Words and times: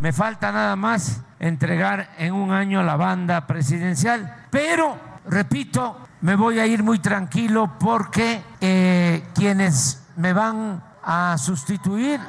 Me 0.00 0.12
falta 0.12 0.52
nada 0.52 0.76
más 0.76 1.22
entregar 1.40 2.10
en 2.18 2.32
un 2.32 2.52
año 2.52 2.84
la 2.84 2.94
banda 2.94 3.48
presidencial, 3.48 4.46
pero, 4.48 4.96
repito, 5.26 5.96
me 6.20 6.36
voy 6.36 6.60
a 6.60 6.66
ir 6.66 6.84
muy 6.84 7.00
tranquilo 7.00 7.72
porque 7.80 8.42
eh, 8.60 9.24
quienes 9.34 10.06
me 10.16 10.32
van 10.32 10.82
a 11.02 11.36
sustituir 11.36 12.20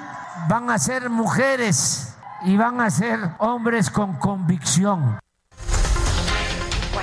van 0.48 0.72
a 0.72 0.80
ser 0.80 1.12
mujeres 1.12 2.16
y 2.44 2.58
van 2.58 2.82
a 2.82 2.90
ser 2.90 3.20
hombres 3.38 3.92
con 3.92 4.16
convicción. 4.16 5.20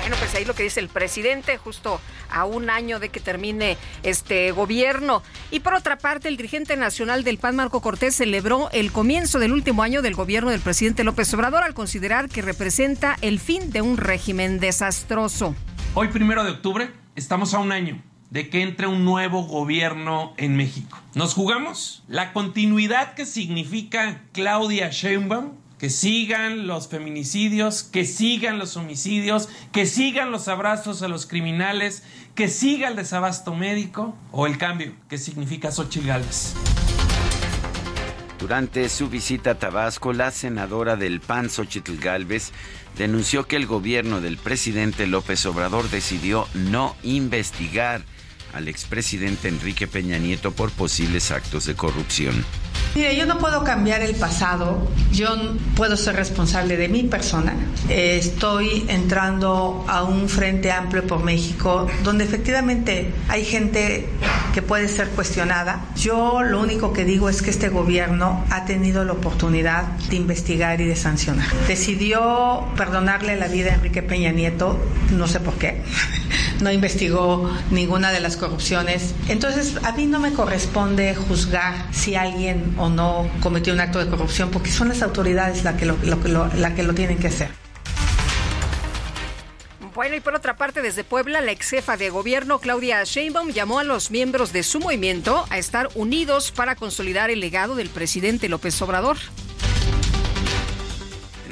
Bueno, 0.07 0.21
pues 0.21 0.35
ahí 0.35 0.45
lo 0.45 0.55
que 0.55 0.63
dice 0.63 0.79
el 0.79 0.87
presidente, 0.87 1.57
justo 1.57 1.99
a 2.31 2.45
un 2.45 2.69
año 2.69 2.97
de 2.97 3.09
que 3.09 3.19
termine 3.19 3.75
este 4.03 4.53
gobierno. 4.53 5.21
Y 5.51 5.59
por 5.59 5.73
otra 5.73 5.97
parte, 5.97 6.29
el 6.29 6.37
dirigente 6.37 6.77
nacional 6.77 7.25
del 7.25 7.39
PAN, 7.39 7.57
Marco 7.57 7.81
Cortés, 7.81 8.15
celebró 8.15 8.69
el 8.71 8.93
comienzo 8.93 9.37
del 9.37 9.51
último 9.51 9.83
año 9.83 10.01
del 10.01 10.15
gobierno 10.15 10.49
del 10.49 10.61
presidente 10.61 11.03
López 11.03 11.33
Obrador 11.33 11.61
al 11.61 11.73
considerar 11.73 12.29
que 12.29 12.41
representa 12.41 13.17
el 13.19 13.37
fin 13.37 13.69
de 13.69 13.81
un 13.81 13.97
régimen 13.97 14.61
desastroso. 14.61 15.53
Hoy, 15.93 16.07
primero 16.07 16.45
de 16.45 16.51
octubre, 16.51 16.89
estamos 17.17 17.53
a 17.53 17.59
un 17.59 17.73
año 17.73 18.01
de 18.29 18.49
que 18.49 18.61
entre 18.61 18.87
un 18.87 19.03
nuevo 19.03 19.43
gobierno 19.43 20.33
en 20.37 20.55
México. 20.55 20.97
¿Nos 21.15 21.33
jugamos? 21.33 22.05
La 22.07 22.31
continuidad 22.31 23.13
que 23.13 23.25
significa 23.25 24.21
Claudia 24.31 24.87
Sheinbaum 24.89 25.51
que 25.79 25.89
sigan 25.89 26.67
los 26.67 26.87
feminicidios, 26.87 27.83
que 27.83 28.05
sigan 28.05 28.57
los 28.57 28.77
homicidios, 28.77 29.49
que 29.71 29.85
sigan 29.85 30.31
los 30.31 30.47
abrazos 30.47 31.01
a 31.03 31.07
los 31.07 31.25
criminales, 31.25 32.03
que 32.35 32.47
siga 32.47 32.87
el 32.87 32.95
desabasto 32.95 33.53
médico 33.53 34.15
o 34.31 34.47
el 34.47 34.57
cambio 34.57 34.93
que 35.09 35.17
significa 35.17 35.71
Xochitl 35.71 36.07
Gálvez. 36.07 36.53
Durante 38.39 38.87
su 38.89 39.09
visita 39.09 39.51
a 39.51 39.59
Tabasco, 39.59 40.13
la 40.13 40.31
senadora 40.31 40.95
del 40.95 41.19
PAN, 41.19 41.49
Xochitl 41.49 41.97
Gálvez, 41.97 42.51
denunció 42.97 43.47
que 43.47 43.55
el 43.55 43.65
gobierno 43.65 44.21
del 44.21 44.37
presidente 44.37 45.07
López 45.07 45.45
Obrador 45.47 45.89
decidió 45.89 46.47
no 46.53 46.95
investigar 47.03 48.03
al 48.53 48.67
expresidente 48.67 49.47
Enrique 49.47 49.87
Peña 49.87 50.17
Nieto 50.17 50.51
por 50.51 50.71
posibles 50.71 51.31
actos 51.31 51.65
de 51.65 51.75
corrupción. 51.75 52.45
Mire, 52.95 53.15
yo 53.15 53.25
no 53.25 53.37
puedo 53.37 53.63
cambiar 53.63 54.01
el 54.01 54.15
pasado, 54.15 54.89
yo 55.11 55.27
puedo 55.75 55.95
ser 55.97 56.15
responsable 56.15 56.77
de 56.77 56.87
mi 56.87 57.03
persona. 57.03 57.53
estoy 57.89 58.85
entrando 58.87 59.85
a 59.87 60.03
un 60.03 60.27
frente 60.27 60.71
amplio 60.71 61.05
por 61.05 61.23
México 61.23 61.87
donde 62.03 62.23
efectivamente 62.23 63.13
hay 63.29 63.45
gente 63.45 64.09
que 64.53 64.63
puede 64.63 64.87
ser 64.87 65.09
cuestionada. 65.09 65.85
Yo 65.95 66.41
lo 66.41 66.59
único 66.59 66.91
que 66.91 67.05
digo 67.05 67.29
es 67.29 67.43
que 67.43 67.51
este 67.51 67.69
gobierno 67.69 68.43
ha 68.49 68.65
tenido 68.65 69.03
la 69.05 69.13
oportunidad 69.13 69.83
de 70.09 70.15
investigar 70.15 70.81
y 70.81 70.85
de 70.85 70.95
sancionar. 70.95 71.47
Decidió 71.67 72.65
perdonarle 72.75 73.35
la 73.35 73.47
vida 73.47 73.71
a 73.71 73.75
Enrique 73.75 74.01
Peña 74.01 74.31
Nieto, 74.31 74.79
no 75.11 75.27
sé 75.27 75.39
por 75.39 75.53
qué. 75.55 75.83
No 76.57 76.71
investigó 76.71 77.55
ninguna 77.69 78.11
de 78.11 78.19
las 78.19 78.35
corrupciones. 78.37 79.13
Entonces, 79.27 79.75
a 79.83 79.91
mí 79.91 80.05
no 80.05 80.19
me 80.19 80.33
corresponde 80.33 81.15
juzgar 81.15 81.73
si 81.91 82.15
alguien 82.15 82.75
o 82.77 82.89
no 82.89 83.29
cometió 83.41 83.73
un 83.73 83.79
acto 83.79 83.99
de 83.99 84.09
corrupción, 84.09 84.49
porque 84.51 84.71
son 84.71 84.89
las 84.89 85.01
autoridades 85.01 85.63
las 85.63 85.75
que 85.75 85.85
lo, 85.85 85.97
la 86.55 86.73
que 86.75 86.83
lo 86.83 86.93
tienen 86.93 87.17
que 87.17 87.27
hacer. 87.27 87.49
Bueno, 89.97 90.15
y 90.15 90.19
por 90.19 90.35
otra 90.35 90.55
parte, 90.57 90.83
desde 90.83 91.03
Puebla, 91.03 91.41
la 91.41 91.51
ex 91.51 91.71
jefa 91.71 91.97
de 91.97 92.11
gobierno, 92.11 92.59
Claudia 92.59 93.03
Sheinbaum, 93.03 93.49
llamó 93.49 93.79
a 93.79 93.83
los 93.83 94.11
miembros 94.11 94.53
de 94.53 94.61
su 94.61 94.79
movimiento 94.79 95.47
a 95.49 95.57
estar 95.57 95.89
unidos 95.95 96.51
para 96.51 96.75
consolidar 96.75 97.31
el 97.31 97.39
legado 97.39 97.73
del 97.73 97.89
presidente 97.89 98.47
López 98.47 98.79
Obrador. 98.83 99.17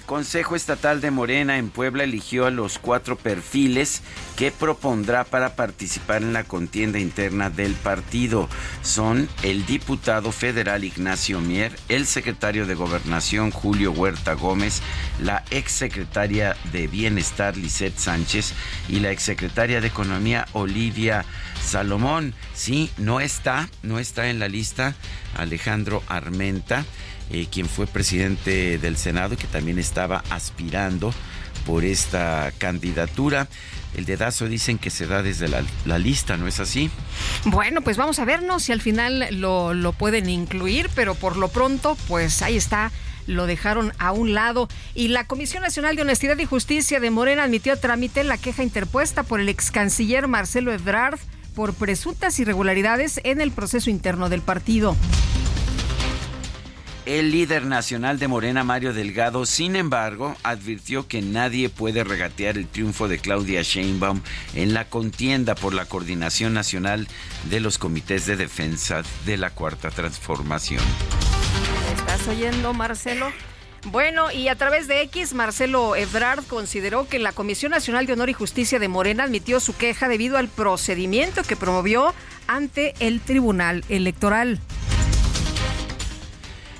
Consejo 0.05 0.55
Estatal 0.55 1.01
de 1.01 1.09
Morena 1.09 1.57
en 1.57 1.69
Puebla 1.69 2.03
eligió 2.03 2.45
a 2.45 2.51
los 2.51 2.77
cuatro 2.77 3.15
perfiles 3.15 4.01
que 4.35 4.51
propondrá 4.51 5.23
para 5.23 5.55
participar 5.55 6.21
en 6.21 6.33
la 6.33 6.43
contienda 6.43 6.99
interna 6.99 7.49
del 7.49 7.73
partido. 7.73 8.47
Son 8.83 9.27
el 9.41 9.65
diputado 9.65 10.31
federal 10.31 10.83
Ignacio 10.83 11.41
Mier, 11.41 11.75
el 11.89 12.05
secretario 12.05 12.67
de 12.67 12.75
Gobernación 12.75 13.49
Julio 13.49 13.91
Huerta 13.91 14.33
Gómez, 14.33 14.81
la 15.21 15.43
exsecretaria 15.49 16.55
de 16.71 16.87
Bienestar 16.87 17.57
Lisette 17.57 17.97
Sánchez 17.97 18.53
y 18.87 18.99
la 18.99 19.11
exsecretaria 19.11 19.81
de 19.81 19.87
Economía 19.87 20.47
Olivia 20.53 21.25
Salomón. 21.63 22.35
Sí, 22.53 22.91
no 22.97 23.19
está, 23.19 23.69
no 23.81 23.97
está 23.97 24.29
en 24.29 24.39
la 24.39 24.47
lista 24.47 24.93
Alejandro 25.35 26.03
Armenta. 26.07 26.85
Eh, 27.31 27.47
quien 27.51 27.67
fue 27.67 27.87
presidente 27.87 28.77
del 28.77 28.97
Senado 28.97 29.33
y 29.33 29.37
que 29.37 29.47
también 29.47 29.79
estaba 29.79 30.23
aspirando 30.29 31.13
por 31.65 31.83
esta 31.83 32.51
candidatura. 32.57 33.47
El 33.95 34.05
dedazo 34.05 34.47
dicen 34.47 34.77
que 34.77 34.89
se 34.89 35.07
da 35.07 35.23
desde 35.23 35.47
la, 35.47 35.97
lista, 35.97 36.37
¿no 36.37 36.47
es 36.47 36.59
así? 36.59 36.91
Bueno, 37.45 37.81
pues 37.81 37.97
vamos 37.97 38.19
a 38.19 38.25
vernos 38.25 38.63
si 38.63 38.73
al 38.73 38.81
final 38.81 39.27
lo, 39.31 39.73
lo 39.73 39.93
pueden 39.93 40.29
incluir, 40.29 40.89
pero 40.93 41.15
por 41.15 41.37
lo 41.37 41.47
pronto, 41.47 41.97
pues 42.07 42.41
ahí 42.41 42.57
está 42.57 42.91
lo 43.27 43.47
dejaron 43.47 43.91
a 43.97 44.11
un 44.11 44.33
lado. 44.33 44.67
Y 44.93 45.07
la 45.07 45.25
Comisión 45.25 45.63
Nacional 45.63 45.95
de 45.95 46.03
Honestidad 46.03 46.37
y 46.37 46.45
Justicia 46.45 46.99
de 46.99 47.09
Morena 47.09 47.43
admitió 47.43 47.73
a 47.73 47.77
trámite 47.77 48.23
la 48.23 48.37
queja 48.37 48.61
interpuesta 48.61 49.23
por 49.23 49.39
el 49.39 49.49
ex 49.49 49.71
canciller 49.71 50.27
Marcelo 50.27 50.71
Ebrard 50.71 51.19
por 51.55 51.73
presuntas 51.73 52.37
irregularidades 52.39 53.19
en 53.23 53.41
el 53.41 53.51
proceso 53.51 53.89
interno 53.89 54.29
del 54.29 54.41
partido. 54.41 54.95
El 57.05 57.29
líder 57.29 57.67
nacional 57.67 58.17
de 58.17 58.27
Morena, 58.27 58.63
Mario 58.63 58.91
Delgado, 58.91 59.45
sin 59.45 59.75
embargo, 59.75 60.35
advirtió 60.41 61.07
que 61.07 61.21
nadie 61.21 61.69
puede 61.69 62.03
regatear 62.03 62.57
el 62.57 62.67
triunfo 62.67 63.07
de 63.07 63.19
Claudia 63.19 63.61
Sheinbaum 63.61 64.21
en 64.55 64.73
la 64.73 64.85
contienda 64.85 65.53
por 65.53 65.75
la 65.75 65.85
coordinación 65.85 66.55
nacional 66.55 67.07
de 67.47 67.59
los 67.59 67.77
comités 67.77 68.25
de 68.25 68.37
defensa 68.37 69.03
de 69.27 69.37
la 69.37 69.51
Cuarta 69.51 69.91
Transformación. 69.91 70.81
¿Estás 71.95 72.27
oyendo, 72.27 72.73
Marcelo? 72.73 73.31
Bueno, 73.91 74.31
y 74.31 74.47
a 74.47 74.55
través 74.55 74.87
de 74.87 75.03
X, 75.03 75.35
Marcelo 75.35 75.95
Ebrard 75.95 76.43
consideró 76.45 77.07
que 77.07 77.19
la 77.19 77.33
Comisión 77.33 77.69
Nacional 77.69 78.07
de 78.07 78.13
Honor 78.13 78.31
y 78.31 78.33
Justicia 78.33 78.79
de 78.79 78.87
Morena 78.87 79.25
admitió 79.25 79.59
su 79.59 79.77
queja 79.77 80.07
debido 80.07 80.37
al 80.37 80.47
procedimiento 80.47 81.43
que 81.43 81.55
promovió 81.55 82.15
ante 82.47 82.95
el 82.99 83.21
Tribunal 83.21 83.85
Electoral. 83.89 84.59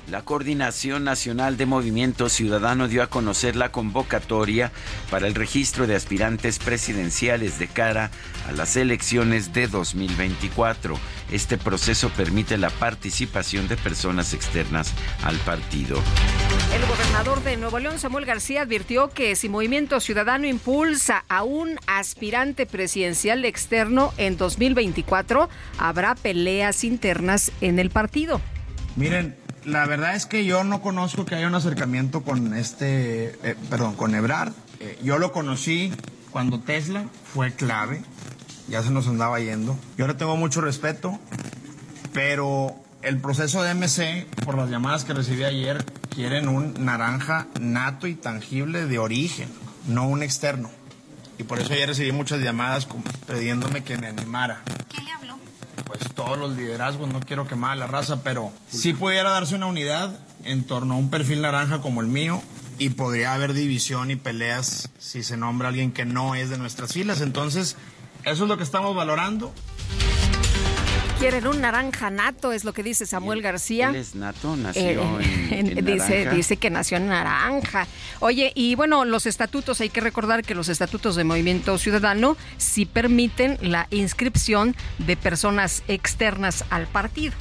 La 0.08 0.22
Coordinación 0.22 1.02
Nacional 1.02 1.56
de 1.56 1.66
Movimiento 1.66 2.28
Ciudadano 2.28 2.86
dio 2.86 3.02
a 3.02 3.08
conocer 3.08 3.56
la 3.56 3.72
convocatoria 3.72 4.70
para 5.10 5.26
el 5.26 5.34
registro 5.34 5.88
de 5.88 5.96
aspirantes 5.96 6.60
presidenciales 6.60 7.58
de 7.58 7.66
cara 7.66 8.12
a 8.48 8.52
las 8.52 8.76
elecciones 8.76 9.52
de 9.52 9.66
2024. 9.66 10.96
Este 11.32 11.58
proceso 11.58 12.08
permite 12.10 12.56
la 12.56 12.70
participación 12.70 13.66
de 13.66 13.76
personas 13.76 14.32
externas 14.32 14.92
al 15.24 15.38
partido. 15.38 16.00
El 16.72 16.86
gobernador 16.86 17.42
de 17.42 17.56
Nuevo 17.56 17.80
León, 17.80 17.98
Samuel 17.98 18.26
García, 18.26 18.62
advirtió 18.62 19.10
que 19.10 19.34
si 19.34 19.48
Movimiento 19.48 19.98
Ciudadano 19.98 20.46
impulsa 20.46 21.24
a 21.28 21.42
un 21.42 21.80
aspirante 21.88 22.64
presidencial 22.64 23.44
externo 23.44 24.12
en 24.18 24.36
2024, 24.36 25.48
habrá 25.78 26.14
peleas 26.14 26.84
internas 26.84 27.50
en 27.60 27.80
el 27.80 27.90
partido. 27.90 28.40
Miren, 28.94 29.36
la 29.66 29.84
verdad 29.84 30.14
es 30.14 30.26
que 30.26 30.44
yo 30.44 30.64
no 30.64 30.80
conozco 30.80 31.26
que 31.26 31.34
haya 31.34 31.48
un 31.48 31.54
acercamiento 31.54 32.22
con 32.22 32.54
este, 32.54 33.36
eh, 33.42 33.56
perdón, 33.68 33.96
con 33.96 34.14
Ebrard. 34.14 34.52
Eh, 34.78 34.98
yo 35.02 35.18
lo 35.18 35.32
conocí 35.32 35.92
cuando 36.30 36.60
Tesla 36.60 37.04
fue 37.34 37.52
clave, 37.52 38.02
ya 38.68 38.82
se 38.82 38.90
nos 38.90 39.08
andaba 39.08 39.40
yendo. 39.40 39.76
Yo 39.98 40.06
le 40.06 40.14
tengo 40.14 40.36
mucho 40.36 40.60
respeto, 40.60 41.18
pero 42.12 42.76
el 43.02 43.18
proceso 43.20 43.62
de 43.62 43.74
MC, 43.74 44.26
por 44.44 44.56
las 44.56 44.70
llamadas 44.70 45.04
que 45.04 45.14
recibí 45.14 45.42
ayer, 45.42 45.84
quieren 46.14 46.48
un 46.48 46.84
naranja 46.84 47.48
nato 47.60 48.06
y 48.06 48.14
tangible 48.14 48.86
de 48.86 48.98
origen, 49.00 49.48
no 49.88 50.08
un 50.08 50.22
externo. 50.22 50.70
Y 51.38 51.42
por 51.42 51.58
eso 51.58 51.72
ayer 51.72 51.88
recibí 51.88 52.12
muchas 52.12 52.40
llamadas 52.40 52.86
pidiéndome 53.26 53.82
que 53.82 53.98
me 53.98 54.06
animara. 54.06 54.62
¿Quién 54.88 55.04
le? 55.04 55.25
Pues 55.86 56.00
todos 56.14 56.36
los 56.36 56.56
liderazgos, 56.56 57.08
no 57.08 57.20
quiero 57.20 57.46
quemar 57.46 57.72
a 57.72 57.76
la 57.76 57.86
raza, 57.86 58.22
pero 58.22 58.52
sí 58.68 58.92
pudiera 58.92 59.30
darse 59.30 59.54
una 59.54 59.66
unidad 59.66 60.18
en 60.44 60.64
torno 60.64 60.94
a 60.94 60.96
un 60.96 61.10
perfil 61.10 61.42
naranja 61.42 61.80
como 61.80 62.00
el 62.00 62.08
mío 62.08 62.42
y 62.78 62.90
podría 62.90 63.32
haber 63.34 63.54
división 63.54 64.10
y 64.10 64.16
peleas 64.16 64.90
si 64.98 65.22
se 65.22 65.36
nombra 65.36 65.68
alguien 65.68 65.92
que 65.92 66.04
no 66.04 66.34
es 66.34 66.50
de 66.50 66.58
nuestras 66.58 66.92
filas. 66.92 67.20
Entonces, 67.20 67.76
eso 68.24 68.42
es 68.42 68.48
lo 68.48 68.56
que 68.56 68.64
estamos 68.64 68.96
valorando. 68.96 69.52
Quieren 71.18 71.46
un 71.46 71.62
naranja 71.62 72.10
nato, 72.10 72.52
es 72.52 72.64
lo 72.64 72.74
que 72.74 72.82
dice 72.82 73.06
Samuel 73.06 73.40
García. 73.40 73.88
Él 73.88 73.96
es 73.96 74.14
nato, 74.14 74.54
nació 74.54 74.82
eh, 74.82 75.48
en, 75.50 75.74
dice, 75.84 76.28
dice 76.28 76.58
que 76.58 76.68
nació 76.68 76.98
en 76.98 77.08
naranja. 77.08 77.86
Oye, 78.20 78.52
y 78.54 78.74
bueno, 78.74 79.06
los 79.06 79.24
estatutos, 79.24 79.80
hay 79.80 79.88
que 79.88 80.02
recordar 80.02 80.42
que 80.42 80.54
los 80.54 80.68
estatutos 80.68 81.16
de 81.16 81.24
Movimiento 81.24 81.78
Ciudadano 81.78 82.36
sí 82.58 82.84
permiten 82.84 83.56
la 83.62 83.86
inscripción 83.90 84.76
de 84.98 85.16
personas 85.16 85.82
externas 85.88 86.64
al 86.68 86.86
partido. 86.86 87.32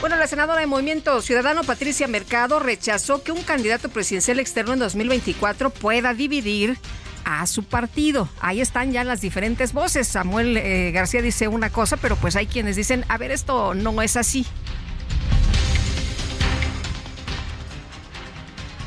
Bueno, 0.00 0.16
la 0.16 0.26
senadora 0.26 0.60
de 0.60 0.66
Movimiento 0.66 1.20
Ciudadano, 1.20 1.64
Patricia 1.64 2.08
Mercado, 2.08 2.60
rechazó 2.60 3.22
que 3.22 3.32
un 3.32 3.42
candidato 3.42 3.90
presidencial 3.90 4.38
externo 4.38 4.72
en 4.72 4.78
2024 4.78 5.68
pueda 5.68 6.14
dividir 6.14 6.78
a 7.24 7.46
su 7.46 7.62
partido. 7.64 8.28
Ahí 8.40 8.60
están 8.60 8.92
ya 8.92 9.04
las 9.04 9.20
diferentes 9.20 9.72
voces. 9.72 10.06
Samuel 10.08 10.56
eh, 10.56 10.90
García 10.92 11.22
dice 11.22 11.48
una 11.48 11.70
cosa, 11.70 11.96
pero 11.96 12.16
pues 12.16 12.36
hay 12.36 12.46
quienes 12.46 12.76
dicen, 12.76 13.04
a 13.08 13.18
ver, 13.18 13.30
esto 13.30 13.74
no 13.74 14.00
es 14.02 14.16
así. 14.16 14.46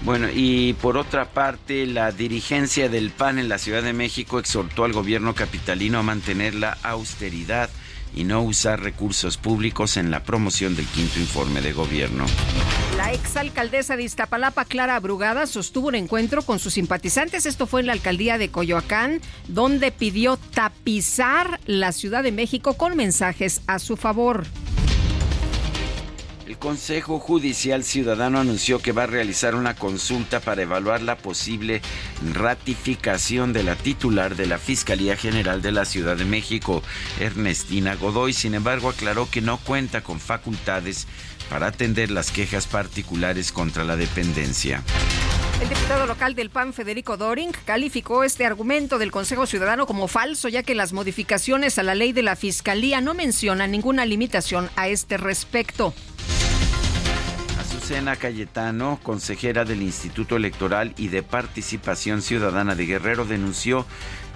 Bueno, 0.01 0.27
y 0.33 0.73
por 0.73 0.95
otra 0.95 1.25
parte, 1.25 1.85
la 1.85 2.11
dirigencia 2.11 2.87
del 2.87 3.09
PAN 3.11 3.39
en 3.39 3.49
la 3.49 3.57
Ciudad 3.57 3.83
de 3.83 3.91
México 3.91 4.39
exhortó 4.39 4.85
al 4.85 4.93
gobierno 4.93 5.35
capitalino 5.35 5.99
a 5.99 6.03
mantener 6.03 6.55
la 6.55 6.77
austeridad 6.83 7.69
y 8.17 8.23
no 8.23 8.41
usar 8.41 8.81
recursos 8.81 9.37
públicos 9.37 9.95
en 9.95 10.09
la 10.09 10.23
promoción 10.23 10.75
del 10.75 10.87
quinto 10.87 11.19
informe 11.19 11.61
de 11.61 11.71
gobierno. 11.71 12.25
La 12.97 13.13
exalcaldesa 13.13 13.95
de 13.95 14.03
Iztapalapa, 14.03 14.65
Clara 14.65 14.99
Brugada, 14.99 15.45
sostuvo 15.45 15.89
un 15.89 15.95
encuentro 15.95 16.41
con 16.41 16.57
sus 16.57 16.73
simpatizantes. 16.73 17.45
Esto 17.45 17.67
fue 17.67 17.81
en 17.81 17.87
la 17.87 17.93
alcaldía 17.93 18.39
de 18.39 18.49
Coyoacán, 18.49 19.21
donde 19.47 19.91
pidió 19.91 20.37
tapizar 20.37 21.59
la 21.67 21.91
Ciudad 21.91 22.23
de 22.23 22.31
México 22.31 22.73
con 22.73 22.97
mensajes 22.97 23.61
a 23.67 23.77
su 23.77 23.97
favor. 23.97 24.45
El 26.57 26.61
Consejo 26.61 27.19
Judicial 27.19 27.83
Ciudadano 27.83 28.39
anunció 28.39 28.79
que 28.79 28.91
va 28.91 29.03
a 29.03 29.05
realizar 29.07 29.53
una 29.53 29.75
consulta 29.75 30.39
para 30.39 30.63
evaluar 30.63 31.03
la 31.03 31.15
posible 31.15 31.83
ratificación 32.33 33.53
de 33.53 33.61
la 33.61 33.75
titular 33.75 34.35
de 34.35 34.47
la 34.47 34.57
Fiscalía 34.57 35.15
General 35.15 35.61
de 35.61 35.71
la 35.71 35.85
Ciudad 35.85 36.17
de 36.17 36.25
México, 36.25 36.81
Ernestina 37.19 37.93
Godoy. 37.93 38.33
Sin 38.33 38.55
embargo, 38.55 38.89
aclaró 38.89 39.29
que 39.29 39.39
no 39.39 39.59
cuenta 39.59 40.01
con 40.01 40.19
facultades 40.19 41.05
para 41.49 41.67
atender 41.67 42.11
las 42.11 42.31
quejas 42.31 42.67
particulares 42.67 43.51
contra 43.51 43.83
la 43.83 43.95
dependencia. 43.95 44.83
El 45.61 45.69
diputado 45.69 46.05
local 46.05 46.35
del 46.35 46.51
PAN, 46.51 46.71
Federico 46.71 47.17
Doring, 47.17 47.51
calificó 47.65 48.23
este 48.23 48.45
argumento 48.45 48.99
del 48.99 49.11
Consejo 49.11 49.47
Ciudadano 49.47 49.87
como 49.87 50.07
falso, 50.07 50.49
ya 50.49 50.61
que 50.61 50.75
las 50.75 50.93
modificaciones 50.93 51.79
a 51.79 51.83
la 51.83 51.95
ley 51.95 52.13
de 52.13 52.21
la 52.21 52.35
Fiscalía 52.35 53.01
no 53.01 53.15
mencionan 53.15 53.71
ninguna 53.71 54.05
limitación 54.05 54.69
a 54.75 54.87
este 54.87 55.17
respecto. 55.17 55.95
Azucena 57.59 58.15
Cayetano, 58.17 58.99
consejera 59.01 59.65
del 59.65 59.81
Instituto 59.81 60.35
Electoral 60.35 60.93
y 60.95 61.07
de 61.07 61.23
Participación 61.23 62.21
Ciudadana 62.21 62.75
de 62.75 62.85
Guerrero, 62.85 63.25
denunció 63.25 63.85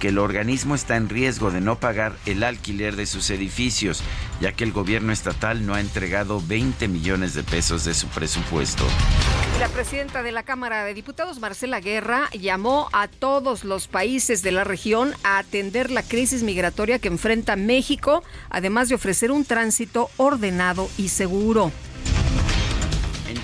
que 0.02 0.08
el 0.08 0.18
organismo 0.18 0.74
está 0.74 0.98
en 0.98 1.10
riesgo 1.10 1.52
de 1.52 1.62
no 1.62 1.80
pagar 1.80 2.18
el 2.26 2.44
alquiler 2.44 2.96
de 2.96 3.06
sus 3.06 3.30
edificios, 3.30 4.02
ya 4.42 4.52
que 4.52 4.64
el 4.64 4.72
gobierno 4.72 5.14
estatal 5.14 5.64
no 5.64 5.76
ha 5.76 5.80
entregado 5.80 6.42
20 6.42 6.88
millones 6.88 7.36
de 7.36 7.44
pesos 7.44 7.86
de 7.86 7.94
su 7.94 8.08
presupuesto. 8.08 8.84
La 9.60 9.68
presidenta 9.70 10.24
de 10.24 10.32
la 10.32 10.42
Cámara 10.42 10.84
de 10.86 10.96
Diputados, 10.96 11.40
Marcela 11.40 11.80
Guerra, 11.82 12.32
llamó 12.32 12.90
a 12.94 13.08
todos 13.08 13.64
los 13.64 13.88
países 13.88 14.42
de 14.42 14.52
la 14.52 14.64
región 14.64 15.14
a 15.24 15.38
atender 15.38 15.92
la 15.92 16.02
crisis 16.02 16.42
migratoria 16.42 16.98
que 16.98 17.08
enfrenta 17.08 17.56
México, 17.56 18.24
además 18.50 18.90
de 18.90 18.96
ofrecer 18.96 19.32
un 19.32 19.46
tránsito 19.46 20.10
ordenado 20.18 20.90
y 20.98 21.10
seguro. 21.10 21.72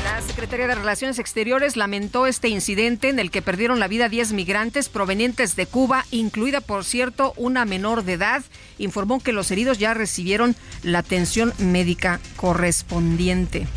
La 0.03 0.21
Secretaría 0.21 0.67
de 0.67 0.75
Relaciones 0.75 1.19
Exteriores 1.19 1.75
lamentó 1.75 2.25
este 2.25 2.47
incidente 2.47 3.09
en 3.09 3.19
el 3.19 3.31
que 3.31 3.41
perdieron 3.41 3.79
la 3.79 3.87
vida 3.87 4.07
10 4.07 4.31
migrantes 4.31 4.87
provenientes 4.87 5.55
de 5.55 5.65
Cuba, 5.65 6.05
incluida, 6.11 6.61
por 6.61 6.85
cierto, 6.85 7.33
una 7.35 7.65
menor 7.65 8.03
de 8.03 8.13
edad. 8.13 8.43
Informó 8.77 9.19
que 9.21 9.33
los 9.33 9.51
heridos 9.51 9.77
ya 9.77 9.93
recibieron 9.93 10.55
la 10.83 10.99
atención 10.99 11.53
médica 11.57 12.19
correspondiente. 12.37 13.67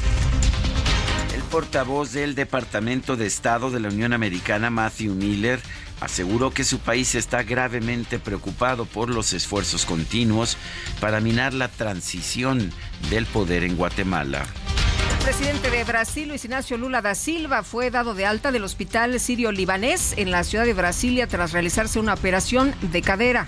El 1.34 1.42
portavoz 1.50 2.12
del 2.12 2.34
Departamento 2.34 3.16
de 3.16 3.26
Estado 3.26 3.70
de 3.70 3.80
la 3.80 3.88
Unión 3.88 4.12
Americana, 4.12 4.70
Matthew 4.70 5.14
Miller, 5.14 5.60
aseguró 6.00 6.50
que 6.50 6.64
su 6.64 6.78
país 6.78 7.14
está 7.14 7.42
gravemente 7.42 8.18
preocupado 8.18 8.86
por 8.86 9.10
los 9.10 9.32
esfuerzos 9.32 9.84
continuos 9.84 10.56
para 11.00 11.20
minar 11.20 11.54
la 11.54 11.68
transición 11.68 12.72
del 13.10 13.26
poder 13.26 13.64
en 13.64 13.76
Guatemala. 13.76 14.46
El 15.18 15.24
presidente 15.24 15.70
de 15.70 15.84
Brasil, 15.84 16.28
Luis 16.28 16.44
Ignacio 16.44 16.78
Lula 16.78 17.02
da 17.02 17.14
Silva, 17.14 17.62
fue 17.62 17.90
dado 17.90 18.14
de 18.14 18.24
alta 18.24 18.52
del 18.52 18.64
hospital 18.64 19.20
sirio-libanés 19.20 20.14
en 20.16 20.30
la 20.30 20.44
ciudad 20.44 20.64
de 20.64 20.72
Brasilia 20.72 21.26
tras 21.26 21.52
realizarse 21.52 22.00
una 22.00 22.14
operación 22.14 22.74
de 22.80 23.02
cadera. 23.02 23.46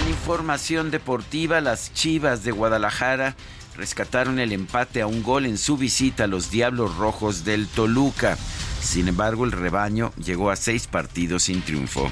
En 0.00 0.08
información 0.08 0.92
deportiva, 0.92 1.60
las 1.60 1.92
Chivas 1.92 2.44
de 2.44 2.52
Guadalajara 2.52 3.34
rescataron 3.76 4.38
el 4.38 4.52
empate 4.52 5.02
a 5.02 5.06
un 5.08 5.22
gol 5.22 5.44
en 5.44 5.58
su 5.58 5.76
visita 5.76 6.24
a 6.24 6.28
los 6.28 6.50
Diablos 6.50 6.96
Rojos 6.96 7.44
del 7.44 7.66
Toluca. 7.66 8.38
Sin 8.80 9.08
embargo, 9.08 9.44
el 9.44 9.52
rebaño 9.52 10.12
llegó 10.16 10.50
a 10.50 10.56
seis 10.56 10.86
partidos 10.86 11.44
sin 11.44 11.62
triunfo. 11.62 12.10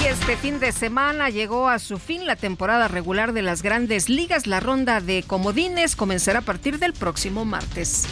Y 0.00 0.06
este 0.06 0.36
fin 0.36 0.58
de 0.58 0.72
semana 0.72 1.30
llegó 1.30 1.68
a 1.68 1.78
su 1.78 1.98
fin 1.98 2.26
la 2.26 2.36
temporada 2.36 2.88
regular 2.88 3.32
de 3.32 3.42
las 3.42 3.62
grandes 3.62 4.08
ligas. 4.08 4.46
La 4.46 4.60
ronda 4.60 5.00
de 5.00 5.22
comodines 5.26 5.94
comenzará 5.94 6.40
a 6.40 6.42
partir 6.42 6.78
del 6.78 6.94
próximo 6.94 7.44
martes. 7.44 8.06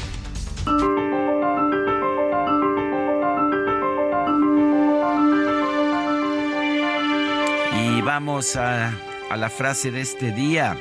Y 7.81 8.00
vamos 8.02 8.57
a, 8.57 8.92
a 9.31 9.37
la 9.37 9.50
frase 9.50 9.90
de 9.90 10.02
este 10.02 10.31
día. 10.31 10.76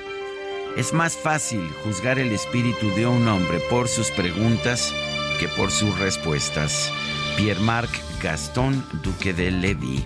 Es 0.78 0.94
más 0.94 1.18
fácil 1.18 1.68
juzgar 1.84 2.20
el 2.20 2.32
espíritu 2.32 2.90
de 2.92 3.08
un 3.08 3.28
hombre 3.28 3.60
por 3.70 3.88
sus 3.88 4.12
preguntas 4.12 4.94
por 5.50 5.72
sus 5.72 5.98
respuestas. 6.00 6.92
Pierre-Marc 7.38 7.90
Gaston, 8.22 8.86
duque 9.04 9.34
de 9.34 9.52
Levis. 9.52 10.06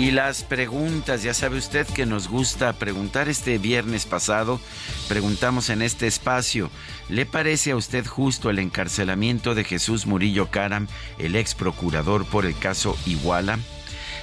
Y 0.00 0.12
las 0.12 0.44
preguntas, 0.44 1.22
ya 1.22 1.34
sabe 1.34 1.58
usted 1.58 1.86
que 1.86 2.06
nos 2.06 2.26
gusta 2.26 2.72
preguntar 2.72 3.28
este 3.28 3.58
viernes 3.58 4.06
pasado, 4.06 4.58
preguntamos 5.08 5.68
en 5.68 5.82
este 5.82 6.06
espacio, 6.06 6.70
¿le 7.10 7.26
parece 7.26 7.72
a 7.72 7.76
usted 7.76 8.06
justo 8.06 8.48
el 8.48 8.60
encarcelamiento 8.60 9.54
de 9.54 9.62
Jesús 9.62 10.06
Murillo 10.06 10.50
Caram, 10.50 10.88
el 11.18 11.36
ex 11.36 11.54
procurador 11.54 12.24
por 12.24 12.46
el 12.46 12.56
caso 12.56 12.96
Iguala? 13.04 13.58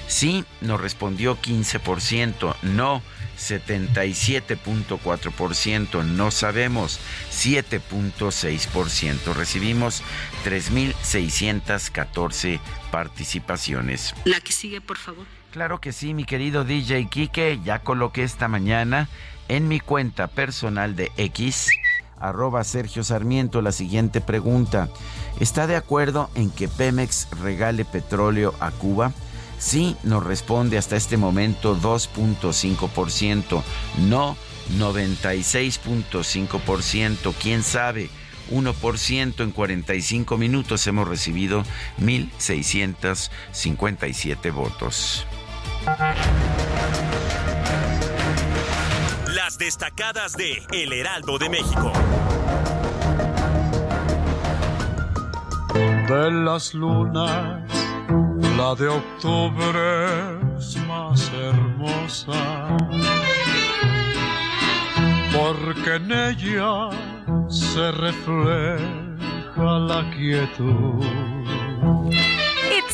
Sí, 0.08 0.44
nos 0.62 0.80
respondió 0.80 1.40
15%, 1.40 2.56
no 2.62 3.02
77.4%, 3.38 6.04
no 6.04 6.30
sabemos 6.30 6.98
7.6%. 7.30 9.34
Recibimos 9.34 10.02
3.614 10.44 12.58
participaciones. 12.90 14.14
La 14.24 14.40
que 14.40 14.52
sigue, 14.52 14.80
por 14.80 14.96
favor. 14.96 15.26
Claro 15.52 15.78
que 15.80 15.92
sí, 15.92 16.14
mi 16.14 16.24
querido 16.24 16.64
DJ 16.64 17.06
Kike, 17.08 17.60
ya 17.64 17.80
coloqué 17.80 18.22
esta 18.22 18.48
mañana 18.48 19.10
en 19.48 19.68
mi 19.68 19.80
cuenta 19.80 20.26
personal 20.26 20.96
de 20.96 21.10
X, 21.16 21.68
arroba 22.20 22.64
Sergio 22.64 23.04
Sarmiento, 23.04 23.62
la 23.62 23.72
siguiente 23.72 24.20
pregunta. 24.20 24.90
¿Está 25.40 25.66
de 25.66 25.76
acuerdo 25.76 26.30
en 26.34 26.50
que 26.50 26.68
Pemex 26.68 27.28
regale 27.40 27.84
petróleo 27.84 28.54
a 28.60 28.70
Cuba? 28.70 29.12
Sí, 29.58 29.96
nos 30.02 30.24
responde 30.24 30.76
hasta 30.78 30.96
este 30.96 31.16
momento 31.16 31.76
2.5%. 31.76 33.62
No, 34.08 34.36
96.5%. 34.78 37.34
¿Quién 37.40 37.62
sabe? 37.62 38.10
1% 38.50 39.42
en 39.42 39.50
45 39.50 40.38
minutos 40.38 40.86
hemos 40.86 41.08
recibido 41.08 41.64
1.657 42.00 44.52
votos. 44.52 45.26
Las 49.34 49.58
destacadas 49.58 50.36
de 50.36 50.62
El 50.72 50.92
Heraldo 50.92 51.38
de 51.38 51.48
México. 51.48 51.92
De 56.08 56.32
las 56.32 56.74
lunas, 56.74 57.62
la 58.58 58.74
de 58.74 58.88
octubre 58.88 60.58
es 60.58 60.76
más 60.88 61.30
hermosa, 61.32 62.76
porque 65.32 65.94
en 65.94 66.10
ella 66.10 66.90
se 67.48 67.92
refleja 67.92 69.78
la 69.90 70.10
quietud 70.10 71.04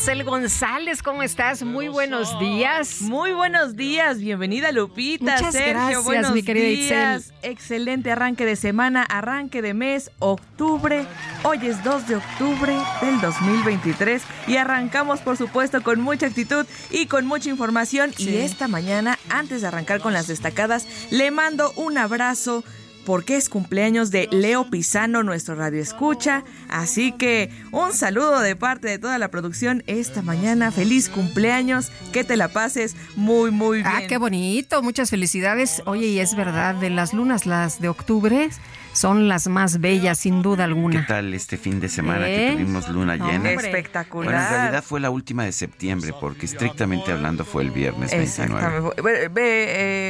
González, 0.05 1.01
¿cómo 1.01 1.23
estás? 1.23 1.63
Muy 1.63 1.87
buenos 1.87 2.39
días. 2.39 3.01
Muy 3.01 3.31
buenos 3.31 3.75
días, 3.75 4.19
bienvenida 4.19 4.71
Lupita, 4.71 5.37
Muchas 5.37 5.53
Sergio, 5.53 5.73
gracias, 5.73 6.03
buenos 6.03 6.31
mi 6.31 6.43
querida 6.43 6.67
días. 6.67 7.25
Itzel. 7.25 7.51
Excelente 7.51 8.11
arranque 8.11 8.45
de 8.45 8.55
semana, 8.55 9.01
arranque 9.01 9.63
de 9.63 9.73
mes, 9.73 10.11
octubre. 10.19 11.07
Hoy 11.43 11.57
es 11.63 11.83
2 11.83 12.07
de 12.07 12.17
octubre 12.17 12.77
del 13.01 13.19
2023 13.19 14.21
y 14.45 14.57
arrancamos 14.57 15.21
por 15.21 15.37
supuesto 15.37 15.81
con 15.81 15.99
mucha 16.01 16.27
actitud 16.27 16.67
y 16.91 17.07
con 17.07 17.25
mucha 17.25 17.49
información 17.49 18.13
y 18.19 18.37
esta 18.37 18.67
mañana, 18.67 19.17
antes 19.29 19.61
de 19.61 19.67
arrancar 19.67 20.01
con 20.01 20.13
las 20.13 20.27
destacadas, 20.27 20.85
le 21.09 21.31
mando 21.31 21.71
un 21.77 21.97
abrazo 21.97 22.63
porque 23.05 23.37
es 23.37 23.49
cumpleaños 23.49 24.11
de 24.11 24.27
Leo 24.31 24.69
Pisano, 24.69 25.23
nuestro 25.23 25.55
radio 25.55 25.81
escucha. 25.81 26.43
Así 26.69 27.11
que 27.11 27.49
un 27.71 27.93
saludo 27.93 28.39
de 28.39 28.55
parte 28.55 28.87
de 28.87 28.99
toda 28.99 29.17
la 29.17 29.29
producción 29.29 29.83
esta 29.87 30.21
mañana. 30.21 30.71
Feliz 30.71 31.09
cumpleaños, 31.09 31.91
que 32.11 32.23
te 32.23 32.35
la 32.35 32.49
pases 32.49 32.95
muy, 33.15 33.51
muy 33.51 33.77
bien. 33.77 33.87
Ah, 33.87 34.01
qué 34.07 34.17
bonito, 34.17 34.81
muchas 34.81 35.09
felicidades. 35.09 35.83
Oye, 35.85 36.07
y 36.07 36.19
es 36.19 36.35
verdad, 36.35 36.75
de 36.75 36.89
las 36.89 37.13
lunas, 37.13 37.45
las 37.45 37.79
de 37.79 37.89
octubre 37.89 38.49
son 38.95 39.27
las 39.27 39.47
más 39.47 39.79
bellas, 39.81 40.17
sin 40.19 40.41
duda 40.41 40.57
¿Qué 40.57 40.63
alguna. 40.63 41.05
tal 41.05 41.33
este 41.33 41.57
fin 41.57 41.79
de 41.79 41.89
semana 41.89 42.27
¿Eh? 42.29 42.35
que 42.49 42.51
tuvimos 42.53 42.87
luna 42.89 43.15
llena? 43.17 43.27
hombre. 43.49 43.53
Espectacular. 43.55 44.31
Bueno, 44.33 44.47
en 44.47 44.49
realidad 44.53 44.83
fue 44.83 44.99
la 45.01 45.09
última 45.09 45.43
de 45.43 45.51
septiembre, 45.51 46.13
porque 46.19 46.45
estrictamente 46.45 47.11
hablando 47.11 47.43
fue 47.43 47.63
el 47.63 47.71
viernes 47.71 48.11
29. 48.11 48.23
Exactamente. 48.23 49.01
Ve, 49.01 49.27
ve, 49.27 49.65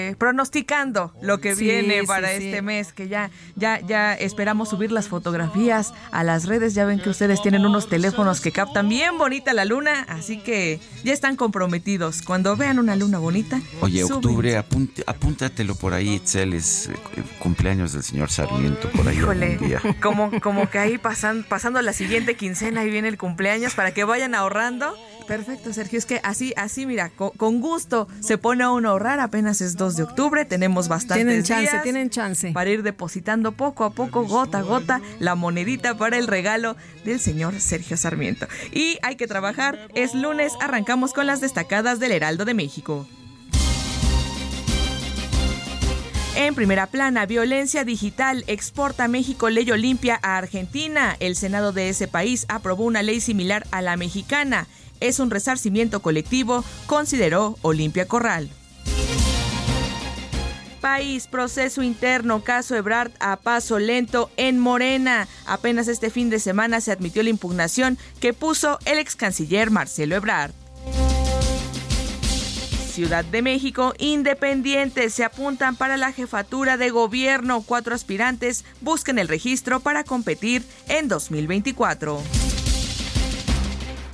eh, 0.09 0.15
pronosticando 0.17 1.13
lo 1.21 1.39
que 1.39 1.55
Sí, 1.55 1.63
viene 1.65 2.03
para 2.03 2.29
sí. 2.37 2.45
este 2.45 2.61
mes, 2.61 2.93
que 2.93 3.07
ya, 3.07 3.31
ya, 3.55 3.79
ya 3.81 4.13
esperamos 4.13 4.69
subir 4.69 4.91
las 4.91 5.07
fotografías 5.07 5.93
a 6.11 6.23
las 6.23 6.45
redes. 6.45 6.75
Ya 6.75 6.85
ven 6.85 6.99
que 6.99 7.09
ustedes 7.09 7.41
tienen 7.41 7.65
unos 7.65 7.89
teléfonos 7.89 8.39
que 8.39 8.51
captan 8.51 8.87
bien 8.87 9.17
bonita 9.17 9.53
la 9.53 9.65
luna, 9.65 10.05
así 10.09 10.37
que 10.37 10.79
ya 11.03 11.11
están 11.13 11.35
comprometidos. 11.35 12.21
Cuando 12.21 12.55
vean 12.55 12.77
una 12.77 12.95
luna 12.95 13.17
bonita, 13.17 13.59
Oye, 13.81 14.01
suben. 14.01 14.13
octubre, 14.17 14.59
apunt- 14.59 15.03
apúntatelo 15.07 15.73
por 15.75 15.93
ahí, 15.93 16.15
Itzel, 16.15 16.53
es 16.53 16.87
eh, 16.89 16.93
cumpleaños 17.39 17.93
del 17.93 18.03
señor 18.03 18.29
Sarmiento 18.29 18.74
por 18.79 19.07
ahí 19.07 19.17
Híjole, 19.17 19.53
algún 19.53 19.67
día. 19.67 19.81
como, 20.01 20.39
como 20.41 20.69
que 20.69 20.79
ahí 20.79 20.97
pasan, 20.97 21.43
pasando 21.47 21.81
la 21.81 21.93
siguiente 21.93 22.35
quincena 22.35 22.83
y 22.83 22.89
viene 22.89 23.07
el 23.07 23.17
cumpleaños 23.17 23.73
para 23.75 23.91
que 23.93 24.03
vayan 24.03 24.35
ahorrando. 24.35 24.95
Perfecto, 25.27 25.73
Sergio. 25.73 25.97
Es 25.97 26.05
que 26.05 26.19
así, 26.23 26.53
así, 26.55 26.85
mira, 26.85 27.09
co- 27.09 27.31
con, 27.31 27.59
gusto 27.59 28.07
se 28.19 28.37
pone 28.37 28.63
a 28.63 28.69
uno 28.71 28.89
a 28.89 28.91
ahorrar. 28.91 29.19
Apenas 29.19 29.59
es 29.61 29.75
2 29.75 29.95
de 29.95 30.03
octubre, 30.03 30.45
tenemos 30.45 30.87
bastantes 30.87 31.25
Tienen 31.25 31.43
chance, 31.43 31.71
días 31.71 31.83
tienen 31.83 32.09
chance. 32.09 32.51
Para 32.51 32.69
ir 32.69 32.83
depositando 32.83 33.51
poco 33.53 33.83
a 33.85 33.89
poco, 33.91 34.23
gota 34.25 34.59
a 34.59 34.61
gota, 34.61 35.01
la 35.19 35.33
monedita 35.35 35.97
para 35.97 36.17
el 36.17 36.27
regalo 36.27 36.75
del 37.03 37.19
señor 37.19 37.59
Sergio 37.59 37.97
Sarmiento. 37.97 38.47
Y 38.71 38.99
hay 39.01 39.15
que 39.15 39.25
trabajar. 39.27 39.87
Es 39.95 40.13
lunes, 40.13 40.53
arrancamos 40.61 41.13
con 41.13 41.25
las 41.25 41.41
destacadas 41.41 41.99
del 41.99 42.11
Heraldo 42.11 42.45
de 42.45 42.53
México. 42.53 43.07
En 46.35 46.53
primera 46.53 46.87
plana, 46.87 47.25
violencia 47.25 47.85
digital 47.85 48.43
exporta 48.47 49.07
México 49.07 49.49
ley 49.49 49.71
Olimpia 49.71 50.19
a 50.21 50.37
Argentina. 50.37 51.15
El 51.21 51.37
Senado 51.37 51.71
de 51.71 51.87
ese 51.87 52.09
país 52.09 52.45
aprobó 52.49 52.83
una 52.83 53.03
ley 53.03 53.21
similar 53.21 53.65
a 53.71 53.81
la 53.81 53.95
mexicana. 53.95 54.67
Es 54.99 55.21
un 55.21 55.31
resarcimiento 55.31 56.01
colectivo, 56.01 56.65
consideró 56.87 57.57
Olimpia 57.61 58.05
Corral. 58.05 58.49
País, 60.81 61.27
proceso 61.27 61.81
interno, 61.81 62.43
caso 62.43 62.75
Ebrard 62.75 63.13
a 63.21 63.37
paso 63.37 63.79
lento 63.79 64.29
en 64.35 64.59
Morena. 64.59 65.29
Apenas 65.45 65.87
este 65.87 66.09
fin 66.09 66.29
de 66.29 66.39
semana 66.39 66.81
se 66.81 66.91
admitió 66.91 67.23
la 67.23 67.29
impugnación 67.29 67.97
que 68.19 68.33
puso 68.33 68.77
el 68.83 68.99
ex 68.99 69.15
canciller 69.15 69.71
Marcelo 69.71 70.17
Ebrard. 70.17 70.51
Ciudad 72.95 73.25
de 73.25 73.41
México, 73.41 73.93
independientes 73.97 75.13
se 75.13 75.25
apuntan 75.25 75.75
para 75.75 75.97
la 75.97 76.13
jefatura 76.13 76.77
de 76.77 76.91
gobierno. 76.91 77.61
Cuatro 77.61 77.93
aspirantes 77.93 78.63
buscan 78.79 79.19
el 79.19 79.27
registro 79.27 79.81
para 79.81 80.05
competir 80.05 80.63
en 80.87 81.09
2024. 81.09 82.21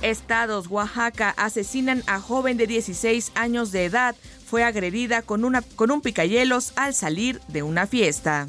Estados, 0.02 0.66
Oaxaca, 0.66 1.32
asesinan 1.36 2.02
a 2.08 2.18
joven 2.18 2.56
de 2.56 2.66
16 2.66 3.30
años 3.36 3.70
de 3.70 3.84
edad. 3.84 4.16
Fue 4.44 4.64
agredida 4.64 5.22
con, 5.22 5.44
una, 5.44 5.62
con 5.62 5.92
un 5.92 6.00
picayelos 6.00 6.72
al 6.74 6.92
salir 6.92 7.40
de 7.46 7.62
una 7.62 7.86
fiesta. 7.86 8.48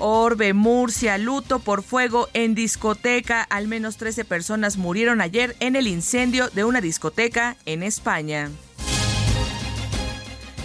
Orbe, 0.00 0.54
Murcia, 0.54 1.18
luto 1.18 1.58
por 1.58 1.82
fuego 1.82 2.28
en 2.32 2.54
discoteca. 2.54 3.42
Al 3.42 3.68
menos 3.68 3.98
13 3.98 4.24
personas 4.24 4.78
murieron 4.78 5.20
ayer 5.20 5.54
en 5.60 5.76
el 5.76 5.86
incendio 5.86 6.48
de 6.48 6.64
una 6.64 6.80
discoteca 6.80 7.56
en 7.66 7.82
España. 7.82 8.50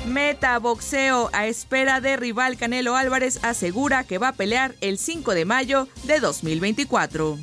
Meta 0.08 0.58
boxeo 0.60 1.30
a 1.34 1.48
espera 1.48 2.00
de 2.00 2.16
rival 2.16 2.58
Canelo 2.58 2.96
Álvarez 2.96 3.44
asegura 3.44 4.06
que 4.06 4.20
va 4.20 4.30
a 4.30 4.34
pelear 4.34 4.76
el 4.80 4.98
5 4.98 5.34
de 5.34 5.46
mayo 5.46 5.90
de 6.04 6.20
2024. 6.20 7.38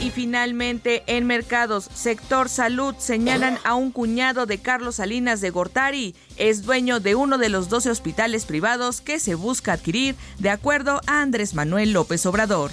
Y 0.00 0.10
finalmente, 0.10 1.02
en 1.06 1.26
mercados, 1.26 1.88
sector 1.92 2.48
salud 2.48 2.94
señalan 2.98 3.58
a 3.64 3.74
un 3.74 3.90
cuñado 3.90 4.46
de 4.46 4.58
Carlos 4.58 4.96
Salinas 4.96 5.40
de 5.40 5.50
Gortari. 5.50 6.14
Es 6.36 6.62
dueño 6.62 7.00
de 7.00 7.16
uno 7.16 7.36
de 7.36 7.48
los 7.48 7.68
12 7.68 7.90
hospitales 7.90 8.44
privados 8.44 9.00
que 9.00 9.18
se 9.18 9.34
busca 9.34 9.72
adquirir, 9.72 10.14
de 10.38 10.50
acuerdo 10.50 11.00
a 11.08 11.20
Andrés 11.20 11.54
Manuel 11.54 11.92
López 11.92 12.24
Obrador. 12.26 12.70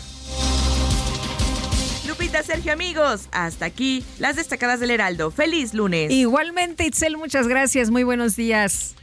Lupita, 2.08 2.44
Sergio, 2.44 2.72
amigos, 2.72 3.28
hasta 3.32 3.66
aquí 3.66 4.04
las 4.20 4.36
destacadas 4.36 4.80
del 4.80 4.92
Heraldo. 4.92 5.32
¡Feliz 5.32 5.74
lunes! 5.74 6.12
Igualmente, 6.12 6.86
Itzel, 6.86 7.18
muchas 7.18 7.48
gracias. 7.48 7.90
Muy 7.90 8.04
buenos 8.04 8.36
días. 8.36 8.94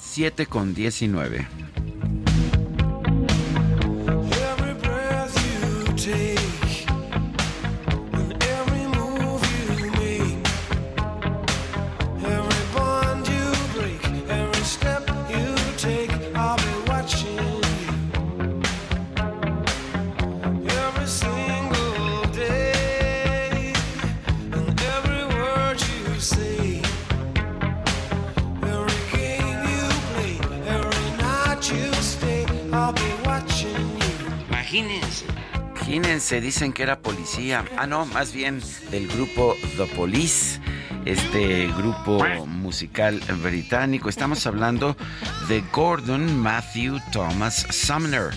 7 0.00 0.46
con 0.46 0.74
19. 0.74 1.46
Imagínense. 34.72 35.26
Imagínense, 35.76 36.40
dicen 36.40 36.72
que 36.72 36.82
era 36.82 37.00
policía. 37.00 37.62
Ah, 37.76 37.86
no, 37.86 38.06
más 38.06 38.32
bien 38.32 38.62
del 38.90 39.06
grupo 39.06 39.54
The 39.76 39.84
Police, 39.94 40.60
este 41.04 41.66
grupo 41.76 42.24
musical 42.46 43.20
británico. 43.42 44.08
Estamos 44.08 44.46
hablando 44.46 44.96
de 45.48 45.62
Gordon 45.72 46.38
Matthew 46.38 47.00
Thomas 47.12 47.66
Sumner. 47.68 48.30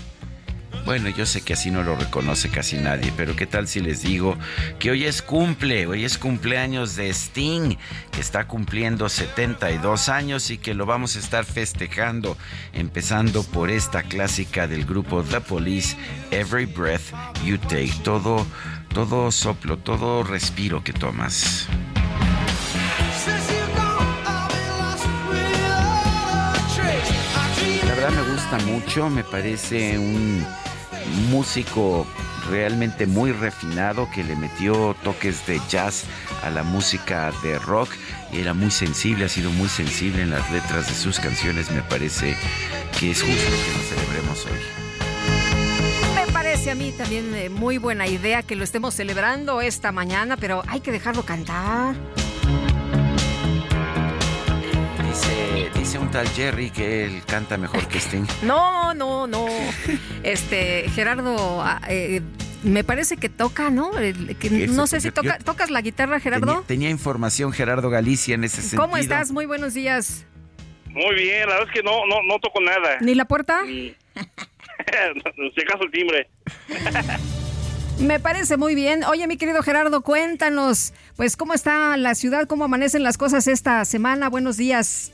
Bueno, 0.86 1.10
yo 1.10 1.26
sé 1.26 1.42
que 1.42 1.54
así 1.54 1.72
no 1.72 1.82
lo 1.82 1.96
reconoce 1.96 2.50
casi 2.50 2.78
nadie, 2.78 3.12
pero 3.18 3.36
¿qué 3.36 3.48
tal 3.48 3.68
si 3.68 3.80
les 3.80 4.04
digo 4.04 4.38
que 4.78 4.92
hoy 4.92 5.06
es 5.06 5.24
cumple, 5.24 5.88
hoy 5.88 6.06
es 6.06 6.20
cumpleaños 6.20 6.96
de 6.96 7.10
Sting, 7.10 7.76
que 8.12 8.22
está 8.22 8.48
cumpliendo 8.48 9.10
72 9.10 10.10
años 10.10 10.52
y 10.52 10.60
que 10.60 10.76
lo 10.76 10.86
vamos 10.86 11.16
a 11.16 11.20
estar 11.20 11.44
festejando, 11.44 12.38
empezando 12.72 13.42
por 13.42 13.72
esta 13.72 14.04
clásica 14.04 14.68
del 14.68 14.86
grupo 14.86 15.24
The 15.24 15.42
Police, 15.42 15.98
Every 16.30 16.68
Breath 16.68 17.12
You 17.44 17.58
Take, 17.58 17.94
todo, 18.04 18.46
todo 18.94 19.32
soplo, 19.32 19.78
todo 19.78 20.24
respiro 20.24 20.84
que 20.84 20.94
tomas. 20.94 21.68
La 27.88 27.96
verdad 27.96 28.12
me 28.12 28.32
gusta 28.32 28.60
mucho, 28.60 29.10
me 29.10 29.24
parece 29.24 29.98
un 29.98 30.46
músico 31.30 32.06
realmente 32.50 33.06
muy 33.06 33.32
refinado 33.32 34.10
que 34.14 34.24
le 34.24 34.36
metió 34.36 34.96
toques 35.04 35.46
de 35.48 35.60
jazz 35.70 36.04
a 36.44 36.50
la 36.50 36.64
música 36.64 37.32
de 37.44 37.58
rock 37.60 37.90
y 38.32 38.40
era 38.40 38.54
muy 38.54 38.72
sensible, 38.72 39.26
ha 39.26 39.30
sido 39.30 39.52
muy 39.52 39.70
sensible 39.70 40.22
en 40.22 40.32
las 40.32 40.50
letras 40.52 40.88
de 40.88 40.94
sus 40.94 41.20
canciones, 41.20 41.72
me 41.72 41.82
parece 41.82 42.36
que 43.00 43.12
es 43.12 43.22
justo 43.22 43.36
que 43.36 43.78
lo 43.78 44.02
celebremos 44.02 44.46
hoy. 44.46 46.26
Me 46.26 46.32
parece 46.32 46.72
a 46.72 46.76
mí 46.76 46.92
también 46.92 47.34
eh, 47.36 47.50
muy 47.50 47.78
buena 47.78 48.08
idea 48.08 48.44
que 48.44 48.56
lo 48.56 48.64
estemos 48.64 48.94
celebrando 48.94 49.62
esta 49.62 49.92
mañana, 49.92 50.38
pero 50.38 50.64
hay 50.68 50.82
que 50.82 50.92
dejarlo 50.92 51.24
cantar. 51.24 51.96
Dice, 55.16 55.70
dice 55.80 55.98
un 55.98 56.12
tal 56.12 56.28
Jerry 56.28 56.72
que 56.72 57.06
él 57.06 57.22
canta 57.26 57.56
mejor 57.58 57.88
que 57.88 58.00
Sting. 58.00 58.26
No, 58.44 58.94
no, 58.94 59.28
no. 59.28 59.46
Este, 60.24 60.90
Gerardo, 60.94 61.62
ah, 61.64 61.80
eh, 61.88 62.20
me 62.64 62.84
parece 62.84 63.16
que 63.16 63.30
toca, 63.30 63.70
¿no? 63.70 63.98
El- 63.98 64.36
que 64.36 64.50
no 64.68 64.88
sé 64.88 65.00
si 65.00 65.12
toca, 65.12 65.38
yo- 65.38 65.46
¿tocas 65.46 65.70
la 65.72 65.80
guitarra, 65.82 66.20
Gerardo? 66.20 66.48
Tenía, 66.48 66.68
tenía 66.68 66.90
información 66.90 67.54
Gerardo 67.54 67.90
Galicia 67.90 68.36
en 68.36 68.44
ese 68.44 68.62
sentido. 68.62 68.82
¿Cómo 68.82 68.98
estás? 68.98 69.32
Muy 69.32 69.46
buenos 69.46 69.74
días. 69.74 70.26
Muy 70.90 71.16
bien, 71.16 71.48
la 71.48 71.56
verdad 71.60 71.70
es 71.70 71.74
que 71.74 71.84
no, 71.84 72.06
no, 72.08 72.18
no 72.28 72.38
toco 72.40 72.60
nada. 72.60 72.98
¿Ni 73.00 73.16
la 73.16 73.24
puerta? 73.24 73.62
si 73.66 73.96
acaso 75.62 75.84
el 75.86 75.92
timbre. 75.92 76.30
Me 78.00 78.20
parece 78.20 78.58
muy 78.58 78.76
bien. 78.76 79.04
Oye, 79.06 79.26
mi 79.26 79.38
querido 79.38 79.64
Gerardo, 79.64 80.02
cuéntanos, 80.02 80.94
pues, 81.16 81.38
¿cómo 81.38 81.54
está 81.54 81.96
la 81.96 82.14
ciudad? 82.14 82.46
¿Cómo 82.46 82.66
amanecen 82.66 83.04
las 83.04 83.18
cosas 83.18 83.48
esta 83.48 83.84
semana? 83.86 84.30
Buenos 84.30 84.58
días. 84.58 85.14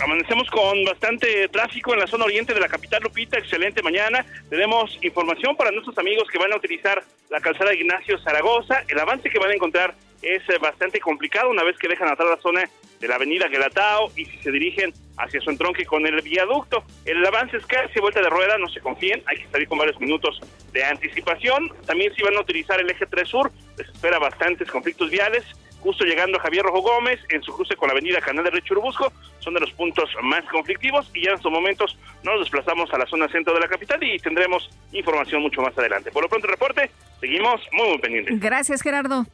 Amanecemos 0.00 0.48
con 0.50 0.84
bastante 0.84 1.48
tráfico 1.48 1.92
en 1.94 2.00
la 2.00 2.06
zona 2.06 2.24
oriente 2.24 2.54
de 2.54 2.60
la 2.60 2.68
capital 2.68 3.02
Lupita. 3.02 3.38
Excelente 3.38 3.82
mañana. 3.82 4.24
Tenemos 4.48 4.98
información 5.02 5.56
para 5.56 5.70
nuestros 5.70 5.96
amigos 5.98 6.28
que 6.30 6.38
van 6.38 6.52
a 6.52 6.56
utilizar 6.56 7.02
la 7.30 7.40
calzada 7.40 7.74
Ignacio 7.74 8.18
Zaragoza. 8.18 8.82
El 8.88 8.98
avance 8.98 9.28
que 9.28 9.38
van 9.38 9.50
a 9.50 9.54
encontrar 9.54 9.94
es 10.22 10.42
eh, 10.48 10.58
bastante 10.60 11.00
complicado 11.00 11.50
una 11.50 11.62
vez 11.62 11.76
que 11.78 11.88
dejan 11.88 12.08
atrás 12.08 12.28
la 12.28 12.42
zona 12.42 12.68
de 13.00 13.08
la 13.08 13.16
avenida 13.16 13.48
Guelatao 13.48 14.10
y 14.16 14.24
si 14.24 14.38
se 14.38 14.50
dirigen 14.50 14.92
hacia 15.18 15.40
su 15.40 15.50
entronque 15.50 15.84
con 15.84 16.06
el 16.06 16.20
viaducto. 16.22 16.84
El 17.04 17.24
avance 17.24 17.56
es 17.56 17.66
casi 17.66 18.00
vuelta 18.00 18.20
de 18.20 18.30
rueda, 18.30 18.58
no 18.58 18.68
se 18.68 18.80
confíen, 18.80 19.22
hay 19.26 19.38
que 19.38 19.48
salir 19.48 19.68
con 19.68 19.78
varios 19.78 19.98
minutos 20.00 20.40
de 20.72 20.84
anticipación. 20.84 21.70
También 21.86 22.14
si 22.14 22.22
van 22.22 22.36
a 22.36 22.40
utilizar 22.40 22.80
el 22.80 22.90
eje 22.90 23.06
3 23.06 23.28
Sur, 23.28 23.50
les 23.78 23.88
espera 23.88 24.18
bastantes 24.18 24.70
conflictos 24.70 25.10
viales. 25.10 25.44
Justo 25.80 26.04
llegando 26.04 26.38
a 26.38 26.40
Javier 26.40 26.64
Rojo 26.64 26.80
Gómez, 26.80 27.20
en 27.28 27.42
su 27.42 27.54
cruce 27.54 27.76
con 27.76 27.88
la 27.88 27.92
avenida 27.92 28.20
Canal 28.20 28.44
de 28.44 28.62
Churubusco, 28.62 29.12
son 29.38 29.54
de 29.54 29.60
los 29.60 29.70
puntos 29.72 30.10
más 30.20 30.44
conflictivos 30.46 31.08
y 31.14 31.22
ya 31.22 31.30
en 31.30 31.36
estos 31.36 31.52
momentos 31.52 31.96
nos 32.24 32.40
desplazamos 32.40 32.92
a 32.92 32.98
la 32.98 33.06
zona 33.06 33.28
centro 33.28 33.54
de 33.54 33.60
la 33.60 33.68
capital 33.68 34.02
y 34.02 34.18
tendremos 34.18 34.68
información 34.92 35.42
mucho 35.42 35.62
más 35.62 35.76
adelante. 35.78 36.10
Por 36.10 36.24
lo 36.24 36.28
pronto 36.28 36.48
reporte, 36.48 36.90
seguimos 37.20 37.60
muy 37.72 37.88
muy 37.88 37.98
pendientes. 37.98 38.40
Gracias, 38.40 38.82
Gerardo. 38.82 39.26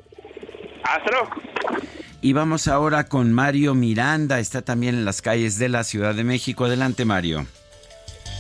Hasta 0.85 1.11
luego. 1.11 1.31
Y 2.21 2.33
vamos 2.35 2.69
ahora 2.69 3.05
con 3.09 3.33
Mario 3.33 3.75
Miranda, 3.75 4.39
está 4.39 4.63
también 4.63 4.95
en 4.95 5.05
las 5.05 5.23
calles 5.23 5.59
de 5.59 5.69
la 5.69 5.83
Ciudad 5.83 6.15
de 6.15 6.23
México. 6.23 6.65
Adelante, 6.65 7.05
Mario. 7.05 7.47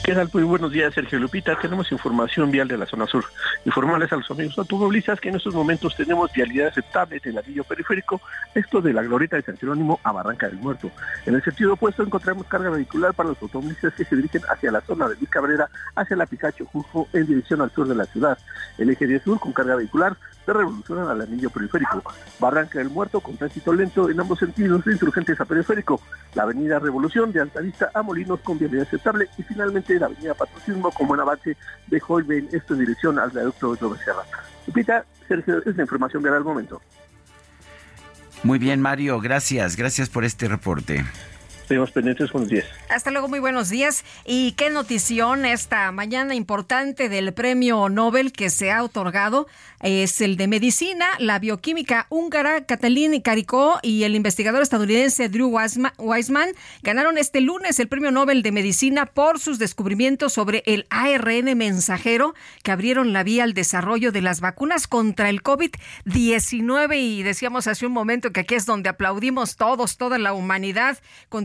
¿Qué 0.04 0.14
tal? 0.14 0.28
Muy 0.32 0.42
buenos 0.42 0.72
días, 0.72 0.92
Sergio 0.94 1.20
Lupita. 1.20 1.56
Tenemos 1.60 1.92
información 1.92 2.50
vial 2.50 2.66
de 2.66 2.76
la 2.76 2.86
zona 2.86 3.06
sur. 3.06 3.24
Informarles 3.64 4.12
a 4.12 4.16
los 4.16 4.28
amigos 4.32 4.58
automovilistas 4.58 5.20
que 5.20 5.28
en 5.28 5.36
estos 5.36 5.54
momentos 5.54 5.94
tenemos 5.94 6.32
vialidad 6.32 6.68
aceptable 6.68 7.20
en 7.22 7.30
el 7.30 7.38
anillo 7.38 7.62
periférico, 7.62 8.20
esto 8.52 8.80
de 8.80 8.92
la 8.92 9.02
glorieta 9.02 9.36
de 9.36 9.42
San 9.42 9.56
Jerónimo 9.56 10.00
a 10.02 10.10
Barranca 10.10 10.48
del 10.48 10.58
Muerto. 10.58 10.90
En 11.24 11.36
el 11.36 11.42
sentido 11.44 11.74
opuesto 11.74 12.02
encontramos 12.02 12.48
carga 12.48 12.70
vehicular 12.70 13.14
para 13.14 13.28
los 13.28 13.40
automovilistas 13.40 13.94
que 13.94 14.04
se 14.04 14.16
dirigen 14.16 14.42
hacia 14.48 14.72
la 14.72 14.80
zona 14.80 15.08
de 15.08 15.14
Luis 15.14 15.30
Cabrera, 15.30 15.68
hacia 15.94 16.16
la 16.16 16.26
Picacho 16.26 16.66
Jujo 16.66 17.06
en 17.12 17.26
dirección 17.26 17.60
al 17.60 17.70
sur 17.70 17.86
de 17.86 17.94
la 17.94 18.04
ciudad. 18.06 18.36
El 18.78 18.90
eje 18.90 19.06
10 19.06 19.22
sur 19.22 19.38
con 19.38 19.52
carga 19.52 19.76
vehicular 19.76 20.16
se 20.44 20.52
revolucionan 20.52 21.08
al 21.08 21.20
anillo 21.20 21.50
periférico. 21.50 22.02
Barranca 22.38 22.78
del 22.78 22.90
Muerto 22.90 23.20
con 23.20 23.36
tránsito 23.36 23.72
lento 23.72 24.08
en 24.10 24.20
ambos 24.20 24.38
sentidos 24.38 24.84
de 24.84 24.92
insurgentes 24.92 25.40
a 25.40 25.44
periférico. 25.44 26.00
La 26.34 26.44
avenida 26.44 26.78
Revolución 26.78 27.32
de 27.32 27.40
Altavista 27.40 27.90
a 27.94 28.02
Molinos 28.02 28.40
con 28.40 28.58
vialidad 28.58 28.86
aceptable 28.86 29.28
y 29.38 29.42
finalmente 29.42 29.98
la 29.98 30.06
avenida 30.06 30.34
Patriotismo 30.34 30.90
con 30.90 31.08
buen 31.08 31.20
avance 31.20 31.56
de 31.86 32.02
Holbein, 32.06 32.48
esto 32.52 32.74
en 32.74 32.80
dirección 32.80 33.18
al 33.18 33.30
viaducto 33.30 33.74
de 33.74 33.88
Becerra. 33.88 34.22
Lupita, 34.66 35.04
Sergio, 35.28 35.58
es 35.64 35.76
la 35.76 35.82
información 35.82 36.22
vial 36.22 36.36
al 36.36 36.44
momento. 36.44 36.80
Muy 38.42 38.58
bien, 38.58 38.80
Mario, 38.80 39.20
gracias, 39.20 39.76
gracias 39.76 40.08
por 40.08 40.24
este 40.24 40.48
reporte. 40.48 41.04
Seguimos 41.68 41.90
pendientes, 41.92 42.30
buenos 42.32 42.50
días. 42.50 42.66
Hasta 42.90 43.10
luego, 43.10 43.28
muy 43.28 43.38
buenos 43.38 43.70
días. 43.70 44.04
Y 44.26 44.52
qué 44.52 44.68
notición 44.68 45.46
esta 45.46 45.90
mañana 45.92 46.34
importante 46.34 47.08
del 47.08 47.32
premio 47.32 47.88
Nobel 47.88 48.32
que 48.32 48.50
se 48.50 48.70
ha 48.70 48.82
otorgado 48.82 49.46
es 49.80 50.20
el 50.20 50.36
de 50.36 50.46
medicina, 50.46 51.06
la 51.18 51.40
bioquímica 51.40 52.06
húngara 52.08 52.64
Katalin 52.66 53.20
Karikó 53.20 53.80
y 53.82 54.04
el 54.04 54.14
investigador 54.14 54.62
estadounidense 54.62 55.28
Drew 55.28 55.50
Weissma- 55.50 55.92
Weissman 55.98 56.50
ganaron 56.82 57.18
este 57.18 57.40
lunes 57.40 57.80
el 57.80 57.88
premio 57.88 58.12
Nobel 58.12 58.42
de 58.42 58.52
medicina 58.52 59.06
por 59.06 59.40
sus 59.40 59.58
descubrimientos 59.58 60.34
sobre 60.34 60.62
el 60.66 60.86
ARN 60.90 61.56
mensajero 61.58 62.32
que 62.62 62.70
abrieron 62.70 63.12
la 63.12 63.24
vía 63.24 63.42
al 63.42 63.54
desarrollo 63.54 64.12
de 64.12 64.20
las 64.20 64.40
vacunas 64.40 64.86
contra 64.86 65.28
el 65.30 65.42
COVID-19 65.42 66.96
y 67.00 67.22
decíamos 67.24 67.66
hace 67.66 67.84
un 67.84 67.92
momento 67.92 68.30
que 68.32 68.40
aquí 68.40 68.54
es 68.54 68.66
donde 68.66 68.88
aplaudimos 68.88 69.56
todos, 69.56 69.96
toda 69.96 70.16
la 70.18 70.32
humanidad, 70.32 70.98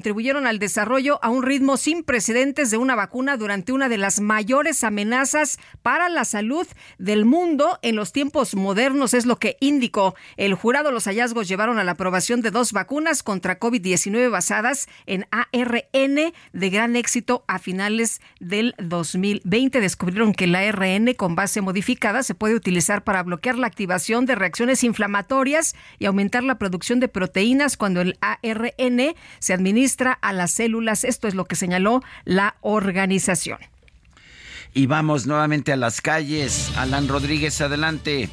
contribuyeron 0.07 0.47
al 0.47 0.57
desarrollo 0.57 1.19
a 1.21 1.29
un 1.29 1.43
ritmo 1.43 1.75
sin 1.75 2.01
precedentes 2.01 2.71
de 2.71 2.77
una 2.77 2.95
vacuna 2.95 3.35
durante 3.35 3.73
una 3.73 3.89
de 3.89 3.97
las 3.97 4.21
mayores 4.21 4.85
amenazas 4.85 5.59
para 5.81 6.07
la 6.07 6.23
salud 6.23 6.65
del 6.97 7.25
mundo 7.25 7.77
en 7.81 7.97
los 7.97 8.13
tiempos 8.13 8.55
modernos, 8.55 9.13
es 9.13 9.25
lo 9.25 9.37
que 9.37 9.57
indicó 9.59 10.15
el 10.37 10.53
jurado. 10.53 10.93
Los 10.93 11.07
hallazgos 11.07 11.49
llevaron 11.49 11.77
a 11.77 11.83
la 11.83 11.91
aprobación 11.91 12.39
de 12.39 12.51
dos 12.51 12.71
vacunas 12.71 13.21
contra 13.21 13.59
COVID-19 13.59 14.31
basadas 14.31 14.87
en 15.07 15.25
ARN 15.29 16.31
de 16.53 16.69
gran 16.69 16.95
éxito 16.95 17.43
a 17.49 17.59
finales 17.59 18.21
del 18.39 18.75
2020. 18.77 19.81
Descubrieron 19.81 20.31
que 20.31 20.45
el 20.45 20.55
ARN 20.55 21.15
con 21.15 21.35
base 21.35 21.59
modificada 21.59 22.23
se 22.23 22.33
puede 22.33 22.55
utilizar 22.55 23.03
para 23.03 23.23
bloquear 23.23 23.57
la 23.57 23.67
activación 23.67 24.25
de 24.25 24.35
reacciones 24.35 24.85
inflamatorias 24.85 25.75
y 25.99 26.05
aumentar 26.05 26.45
la 26.45 26.57
producción 26.57 27.01
de 27.01 27.09
proteínas 27.09 27.75
cuando 27.75 27.99
el 27.99 28.17
ARN 28.21 29.13
se 29.39 29.53
administra 29.53 29.96
a 30.21 30.33
las 30.33 30.51
células. 30.51 31.03
Esto 31.03 31.27
es 31.27 31.35
lo 31.35 31.45
que 31.45 31.55
señaló 31.55 32.01
la 32.25 32.55
organización. 32.61 33.59
Y 34.73 34.85
vamos 34.85 35.25
nuevamente 35.25 35.71
a 35.71 35.75
las 35.75 36.01
calles. 36.01 36.71
Alan 36.77 37.07
Rodríguez, 37.07 37.59
adelante. 37.61 38.29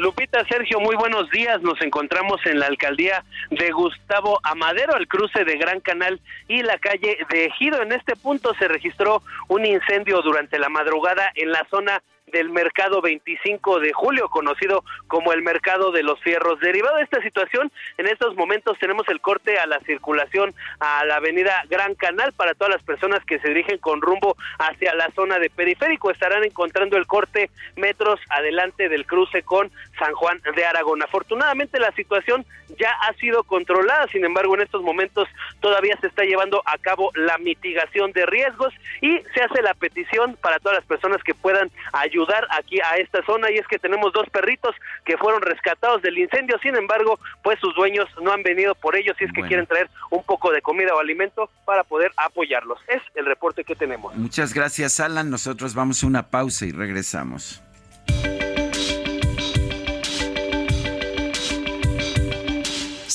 Lupita, 0.00 0.42
Sergio, 0.48 0.80
muy 0.80 0.96
buenos 0.96 1.28
días. 1.30 1.60
Nos 1.60 1.80
encontramos 1.82 2.40
en 2.46 2.58
la 2.58 2.66
alcaldía 2.66 3.22
de 3.50 3.70
Gustavo 3.70 4.40
Amadero, 4.42 4.94
al 4.94 5.06
cruce 5.06 5.44
de 5.44 5.58
Gran 5.58 5.80
Canal 5.80 6.20
y 6.48 6.62
la 6.62 6.78
calle 6.78 7.18
de 7.30 7.44
Ejido. 7.46 7.82
En 7.82 7.92
este 7.92 8.16
punto 8.16 8.54
se 8.58 8.66
registró 8.66 9.22
un 9.48 9.66
incendio 9.66 10.22
durante 10.22 10.58
la 10.58 10.70
madrugada 10.70 11.30
en 11.34 11.52
la 11.52 11.66
zona 11.68 12.02
del 12.32 12.50
mercado 12.50 13.00
25 13.00 13.80
de 13.80 13.92
julio, 13.92 14.28
conocido 14.28 14.84
como 15.06 15.32
el 15.32 15.42
mercado 15.42 15.92
de 15.92 16.02
los 16.02 16.20
fierros. 16.20 16.60
Derivado 16.60 16.96
de 16.96 17.04
esta 17.04 17.22
situación, 17.22 17.70
en 17.98 18.06
estos 18.06 18.34
momentos 18.36 18.78
tenemos 18.78 19.08
el 19.08 19.20
corte 19.20 19.58
a 19.58 19.66
la 19.66 19.80
circulación 19.80 20.54
a 20.80 21.04
la 21.04 21.16
avenida 21.16 21.62
Gran 21.68 21.94
Canal 21.94 22.32
para 22.32 22.54
todas 22.54 22.74
las 22.74 22.82
personas 22.82 23.24
que 23.24 23.38
se 23.40 23.48
dirigen 23.48 23.78
con 23.78 24.00
rumbo 24.00 24.36
hacia 24.58 24.94
la 24.94 25.10
zona 25.14 25.38
de 25.38 25.50
periférico. 25.50 26.10
Estarán 26.10 26.44
encontrando 26.44 26.96
el 26.96 27.06
corte 27.06 27.50
metros 27.76 28.20
adelante 28.28 28.88
del 28.88 29.06
cruce 29.06 29.42
con 29.42 29.70
San 30.00 30.14
Juan 30.14 30.40
de 30.56 30.64
Aragón. 30.64 31.02
Afortunadamente 31.02 31.78
la 31.78 31.92
situación 31.92 32.44
ya 32.78 32.90
ha 33.02 33.12
sido 33.14 33.44
controlada, 33.44 34.08
sin 34.08 34.24
embargo 34.24 34.54
en 34.54 34.62
estos 34.62 34.82
momentos 34.82 35.28
todavía 35.60 35.96
se 36.00 36.06
está 36.06 36.24
llevando 36.24 36.62
a 36.64 36.78
cabo 36.78 37.10
la 37.14 37.38
mitigación 37.38 38.12
de 38.12 38.26
riesgos 38.26 38.72
y 39.00 39.20
se 39.34 39.42
hace 39.42 39.62
la 39.62 39.74
petición 39.74 40.36
para 40.40 40.58
todas 40.58 40.78
las 40.78 40.86
personas 40.86 41.22
que 41.22 41.34
puedan 41.34 41.70
ayudar 41.92 42.46
aquí 42.50 42.80
a 42.80 42.96
esta 42.96 43.24
zona 43.24 43.50
y 43.50 43.56
es 43.56 43.66
que 43.68 43.78
tenemos 43.78 44.12
dos 44.12 44.28
perritos 44.30 44.74
que 45.04 45.18
fueron 45.18 45.42
rescatados 45.42 46.02
del 46.02 46.18
incendio, 46.18 46.58
sin 46.62 46.74
embargo, 46.76 47.20
pues 47.42 47.58
sus 47.60 47.74
dueños 47.74 48.08
no 48.22 48.32
han 48.32 48.42
venido 48.42 48.74
por 48.74 48.96
ellos 48.96 49.16
y 49.20 49.24
es 49.24 49.32
que 49.32 49.42
quieren 49.42 49.66
traer 49.66 49.90
un 50.10 50.24
poco 50.24 50.50
de 50.50 50.62
comida 50.62 50.94
o 50.94 50.98
alimento 50.98 51.50
para 51.64 51.84
poder 51.84 52.12
apoyarlos. 52.16 52.78
Es 52.88 53.02
el 53.14 53.26
reporte 53.26 53.64
que 53.64 53.74
tenemos. 53.74 54.14
Muchas 54.16 54.54
gracias, 54.54 55.00
Alan. 55.00 55.30
Nosotros 55.30 55.74
vamos 55.74 56.02
a 56.02 56.06
una 56.06 56.30
pausa 56.30 56.64
y 56.64 56.72
regresamos. 56.72 57.62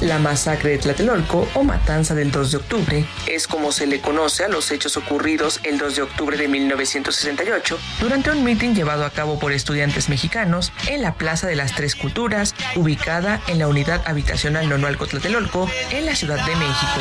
La 0.00 0.18
masacre 0.18 0.70
de 0.70 0.78
Tlatelolco 0.78 1.48
o 1.54 1.64
matanza 1.64 2.14
del 2.14 2.30
2 2.30 2.52
de 2.52 2.56
octubre 2.56 3.04
es 3.26 3.48
como 3.48 3.72
se 3.72 3.86
le 3.86 4.00
conoce 4.00 4.44
a 4.44 4.48
los 4.48 4.70
hechos 4.70 4.96
ocurridos 4.96 5.58
el 5.64 5.76
2 5.76 5.96
de 5.96 6.02
octubre 6.02 6.36
de 6.36 6.46
1968 6.46 7.78
durante 8.00 8.30
un 8.30 8.44
mitin 8.44 8.76
llevado 8.76 9.04
a 9.04 9.10
cabo 9.10 9.40
por 9.40 9.52
estudiantes 9.52 10.08
mexicanos 10.08 10.72
en 10.88 11.02
la 11.02 11.14
Plaza 11.14 11.48
de 11.48 11.56
las 11.56 11.74
Tres 11.74 11.96
Culturas, 11.96 12.54
ubicada 12.76 13.40
en 13.48 13.58
la 13.58 13.66
unidad 13.66 14.02
habitacional 14.06 14.68
Nonualco 14.68 15.06
Tlatelolco, 15.06 15.68
en 15.90 16.06
la 16.06 16.14
Ciudad 16.14 16.44
de 16.46 16.54
México. 16.54 17.00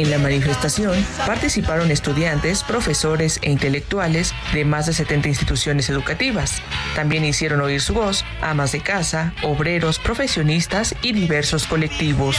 En 0.00 0.10
la 0.10 0.16
manifestación 0.16 1.04
participaron 1.26 1.90
estudiantes, 1.90 2.62
profesores 2.62 3.38
e 3.42 3.50
intelectuales 3.50 4.32
de 4.54 4.64
más 4.64 4.86
de 4.86 4.94
70 4.94 5.28
instituciones 5.28 5.90
educativas. 5.90 6.62
También 6.94 7.22
hicieron 7.22 7.60
oír 7.60 7.82
su 7.82 7.92
voz 7.92 8.24
amas 8.40 8.72
de 8.72 8.80
casa, 8.80 9.34
obreros, 9.42 9.98
profesionistas 9.98 10.94
y 11.02 11.12
diversos 11.12 11.66
colectivos. 11.66 12.38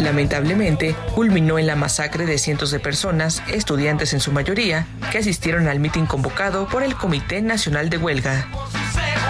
Lamentablemente, 0.00 0.94
culminó 1.14 1.58
en 1.58 1.66
la 1.66 1.76
masacre 1.76 2.26
de 2.26 2.36
cientos 2.36 2.70
de 2.70 2.78
personas, 2.78 3.42
estudiantes 3.50 4.12
en 4.12 4.20
su 4.20 4.32
mayoría, 4.32 4.86
que 5.10 5.16
asistieron 5.16 5.66
al 5.66 5.80
mitin 5.80 6.04
convocado 6.04 6.68
por 6.68 6.82
el 6.82 6.94
Comité 6.94 7.40
Nacional 7.40 7.88
de 7.88 7.96
Huelga. 7.96 8.46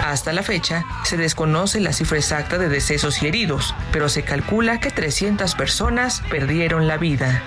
Hasta 0.05 0.33
la 0.33 0.43
fecha, 0.43 0.85
se 1.03 1.17
desconoce 1.17 1.79
la 1.79 1.91
cifra 1.91 2.19
exacta 2.19 2.59
de 2.59 2.69
decesos 2.69 3.23
y 3.23 3.27
heridos, 3.27 3.73
pero 3.91 4.07
se 4.07 4.21
calcula 4.21 4.79
que 4.79 4.91
300 4.91 5.55
personas 5.55 6.21
perdieron 6.29 6.87
la 6.87 6.97
vida. 6.97 7.41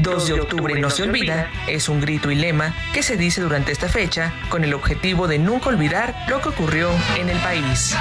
2 0.00 0.26
de 0.26 0.32
octubre 0.40 0.80
no 0.80 0.90
se 0.90 1.04
olvida 1.04 1.48
es 1.68 1.88
un 1.88 2.00
grito 2.00 2.32
y 2.32 2.34
lema 2.34 2.74
que 2.92 3.04
se 3.04 3.16
dice 3.16 3.40
durante 3.40 3.70
esta 3.70 3.88
fecha 3.88 4.32
con 4.48 4.64
el 4.64 4.74
objetivo 4.74 5.28
de 5.28 5.38
nunca 5.38 5.68
olvidar 5.68 6.12
lo 6.28 6.40
que 6.40 6.48
ocurrió 6.48 6.90
en 7.16 7.28
el 7.28 7.38
país. 7.38 7.94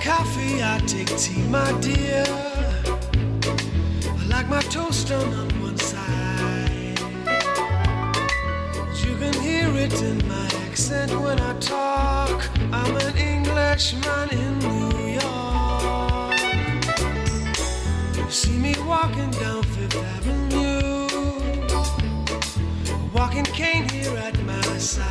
Coffee, 0.00 0.62
I 0.62 0.80
take 0.86 1.08
tea, 1.16 1.42
my 1.48 1.72
dear. 1.80 2.24
I 4.06 4.26
like 4.28 4.48
my 4.48 4.60
toast 4.62 5.08
done 5.08 5.32
on 5.34 5.48
one 5.62 5.76
side. 5.78 6.98
You 9.04 9.16
can 9.16 9.34
hear 9.40 9.68
it 9.76 10.00
in 10.02 10.26
my 10.28 10.46
accent 10.66 11.10
when 11.20 11.40
I 11.40 11.52
talk. 11.58 12.48
I'm 12.72 12.96
an 12.96 13.16
Englishman 13.16 14.28
in 14.30 14.58
New 14.58 14.98
York. 15.20 16.38
See 18.30 18.58
me 18.58 18.74
walking 18.86 19.30
down 19.32 19.62
Fifth 19.62 19.96
Avenue, 19.96 21.08
a 22.92 22.96
walking 23.14 23.44
cane 23.44 23.88
here 23.88 24.16
at 24.18 24.38
my 24.44 24.78
side. 24.78 25.06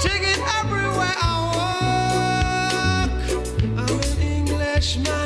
Take 0.00 0.22
it 0.22 0.40
everywhere 0.60 1.14
I 1.20 1.35
Englishman. 4.86 5.25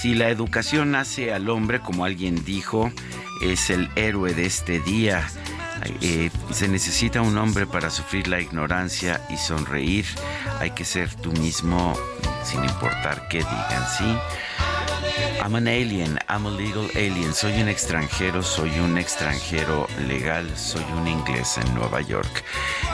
si 0.00 0.14
la 0.14 0.30
educación 0.30 0.94
hace 0.94 1.30
al 1.30 1.50
hombre, 1.50 1.80
como 1.80 2.06
alguien 2.06 2.42
dijo, 2.42 2.90
es 3.42 3.68
el 3.68 3.90
héroe 3.96 4.32
de 4.32 4.46
este 4.46 4.80
día. 4.80 5.28
Eh, 6.00 6.30
se 6.50 6.68
necesita 6.68 7.20
un 7.20 7.36
hombre 7.36 7.66
para 7.66 7.90
sufrir 7.90 8.26
la 8.26 8.40
ignorancia 8.40 9.20
y 9.28 9.36
sonreír. 9.36 10.06
Hay 10.58 10.70
que 10.70 10.86
ser 10.86 11.14
tú 11.16 11.32
mismo 11.32 11.94
sin 12.44 12.64
importar 12.64 13.28
qué 13.28 13.38
digan, 13.38 13.84
¿sí? 13.98 14.16
I'm 15.42 15.54
an 15.54 15.68
alien, 15.68 16.18
I'm 16.28 16.46
a 16.46 16.50
legal 16.50 16.86
alien. 16.94 17.32
Soy 17.32 17.62
un 17.62 17.68
extranjero, 17.68 18.42
soy 18.42 18.78
un 18.78 18.98
extranjero 18.98 19.86
legal, 20.06 20.46
soy 20.56 20.84
un 20.96 21.08
inglés 21.08 21.56
en 21.56 21.74
Nueva 21.74 22.02
York. 22.02 22.44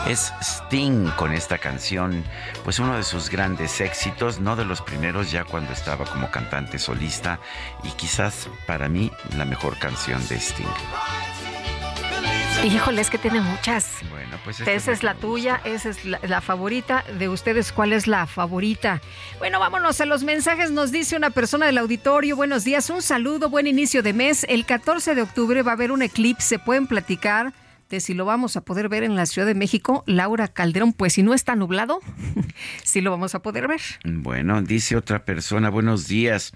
Es 0.07 0.33
Sting 0.41 1.11
con 1.17 1.33
esta 1.33 1.59
canción, 1.59 2.25
pues 2.63 2.79
uno 2.79 2.97
de 2.97 3.03
sus 3.03 3.31
grandes 3.31 3.81
éxitos, 3.81 4.39
no 4.39 4.55
de 4.55 4.65
los 4.65 4.81
primeros 4.81 5.33
ya 5.33 5.45
cuando 5.45 5.73
estaba 5.73 6.05
como 6.05 6.31
cantante 6.31 6.79
solista 6.79 7.41
y 7.83 7.91
quizás 7.91 8.49
para 8.67 8.89
mí 8.89 9.11
la 9.37 9.45
mejor 9.45 9.77
canción 9.79 10.27
de 10.29 10.37
Sting. 10.37 11.36
Híjole, 12.67 13.01
es 13.01 13.11
que 13.11 13.19
tiene 13.19 13.41
muchas. 13.41 13.87
Bueno, 14.11 14.41
pues 14.43 14.59
esta 14.59 14.73
Esa 14.73 14.91
es 14.91 15.05
la 15.05 15.15
tuya, 15.15 15.61
esa 15.65 15.89
es 15.91 16.05
la, 16.05 16.19
la 16.27 16.41
favorita. 16.41 17.05
De 17.17 17.29
ustedes, 17.29 17.71
¿cuál 17.71 17.93
es 17.93 18.09
la 18.09 18.27
favorita? 18.27 19.01
Bueno, 19.39 19.61
vámonos 19.61 20.01
a 20.01 20.07
los 20.07 20.25
mensajes. 20.25 20.73
Nos 20.73 20.91
dice 20.91 21.17
una 21.17 21.31
persona 21.31 21.67
del 21.67 21.79
auditorio. 21.79 22.35
Buenos 22.35 22.65
días, 22.65 22.91
un 22.91 23.03
saludo, 23.03 23.51
buen 23.51 23.69
inicio 23.69 24.03
de 24.03 24.13
mes. 24.13 24.45
El 24.49 24.67
14 24.67 25.15
de 25.15 25.23
octubre 25.23 25.63
va 25.63 25.73
a 25.73 25.75
haber 25.75 25.93
un 25.93 26.03
eclipse. 26.03 26.59
Pueden 26.59 26.89
platicar 26.89 27.53
de 27.89 28.01
si 28.01 28.15
lo 28.15 28.25
vamos 28.25 28.57
a 28.57 28.63
poder 28.63 28.89
ver 28.89 29.03
en 29.05 29.15
la 29.15 29.27
Ciudad 29.27 29.47
de 29.47 29.55
México. 29.55 30.03
Laura 30.07 30.49
Calderón, 30.49 30.93
pues 30.93 31.15
si 31.15 31.23
no 31.23 31.35
está 31.35 31.55
nublado, 31.55 32.01
sí 32.85 33.01
lo 33.01 33.11
vamos 33.11 33.35
a 33.35 33.43
poder 33.43 33.69
ver. 33.69 33.81
Bueno, 34.05 34.61
dice 34.63 34.97
otra 34.97 35.25
persona, 35.25 35.71
buenos 35.71 36.09
días, 36.09 36.53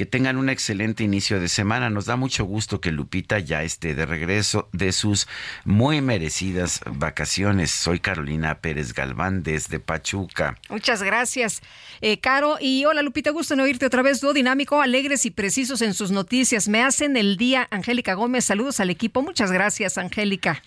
que 0.00 0.06
tengan 0.06 0.38
un 0.38 0.48
excelente 0.48 1.04
inicio 1.04 1.40
de 1.40 1.48
semana. 1.50 1.90
Nos 1.90 2.06
da 2.06 2.16
mucho 2.16 2.46
gusto 2.46 2.80
que 2.80 2.90
Lupita 2.90 3.38
ya 3.38 3.62
esté 3.64 3.94
de 3.94 4.06
regreso 4.06 4.70
de 4.72 4.92
sus 4.92 5.28
muy 5.66 6.00
merecidas 6.00 6.80
vacaciones. 6.86 7.70
Soy 7.70 8.00
Carolina 8.00 8.62
Pérez 8.62 8.94
Galván 8.94 9.42
desde 9.42 9.78
Pachuca. 9.78 10.56
Muchas 10.70 11.02
gracias, 11.02 11.60
eh, 12.00 12.18
Caro. 12.18 12.56
Y 12.58 12.86
hola, 12.86 13.02
Lupita, 13.02 13.30
gusto 13.30 13.52
en 13.52 13.60
oírte 13.60 13.84
otra 13.84 14.00
vez. 14.00 14.22
Dúo 14.22 14.32
dinámico, 14.32 14.80
alegres 14.80 15.26
y 15.26 15.30
precisos 15.30 15.82
en 15.82 15.92
sus 15.92 16.10
noticias. 16.10 16.66
Me 16.66 16.82
hacen 16.82 17.18
el 17.18 17.36
día, 17.36 17.68
Angélica 17.70 18.14
Gómez. 18.14 18.46
Saludos 18.46 18.80
al 18.80 18.88
equipo. 18.88 19.20
Muchas 19.20 19.52
gracias, 19.52 19.98
Angélica. 19.98 20.62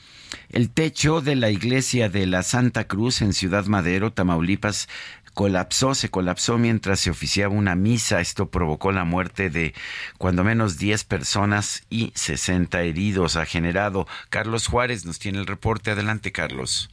El 0.49 0.69
techo 0.69 1.21
de 1.21 1.35
la 1.35 1.49
iglesia 1.49 2.09
de 2.09 2.27
la 2.27 2.43
Santa 2.43 2.85
Cruz 2.87 3.21
en 3.21 3.33
Ciudad 3.33 3.65
Madero, 3.65 4.13
Tamaulipas, 4.13 4.87
colapsó, 5.33 5.95
se 5.95 6.09
colapsó 6.09 6.57
mientras 6.57 6.99
se 6.99 7.09
oficiaba 7.09 7.53
una 7.53 7.75
misa. 7.75 8.21
Esto 8.21 8.49
provocó 8.49 8.91
la 8.91 9.03
muerte 9.03 9.49
de 9.49 9.73
cuando 10.17 10.43
menos 10.43 10.77
10 10.77 11.03
personas 11.05 11.85
y 11.89 12.11
60 12.15 12.81
heridos. 12.81 13.35
Ha 13.35 13.45
generado 13.45 14.07
Carlos 14.29 14.67
Juárez, 14.67 15.05
nos 15.05 15.19
tiene 15.19 15.39
el 15.39 15.47
reporte. 15.47 15.91
Adelante, 15.91 16.31
Carlos. 16.31 16.89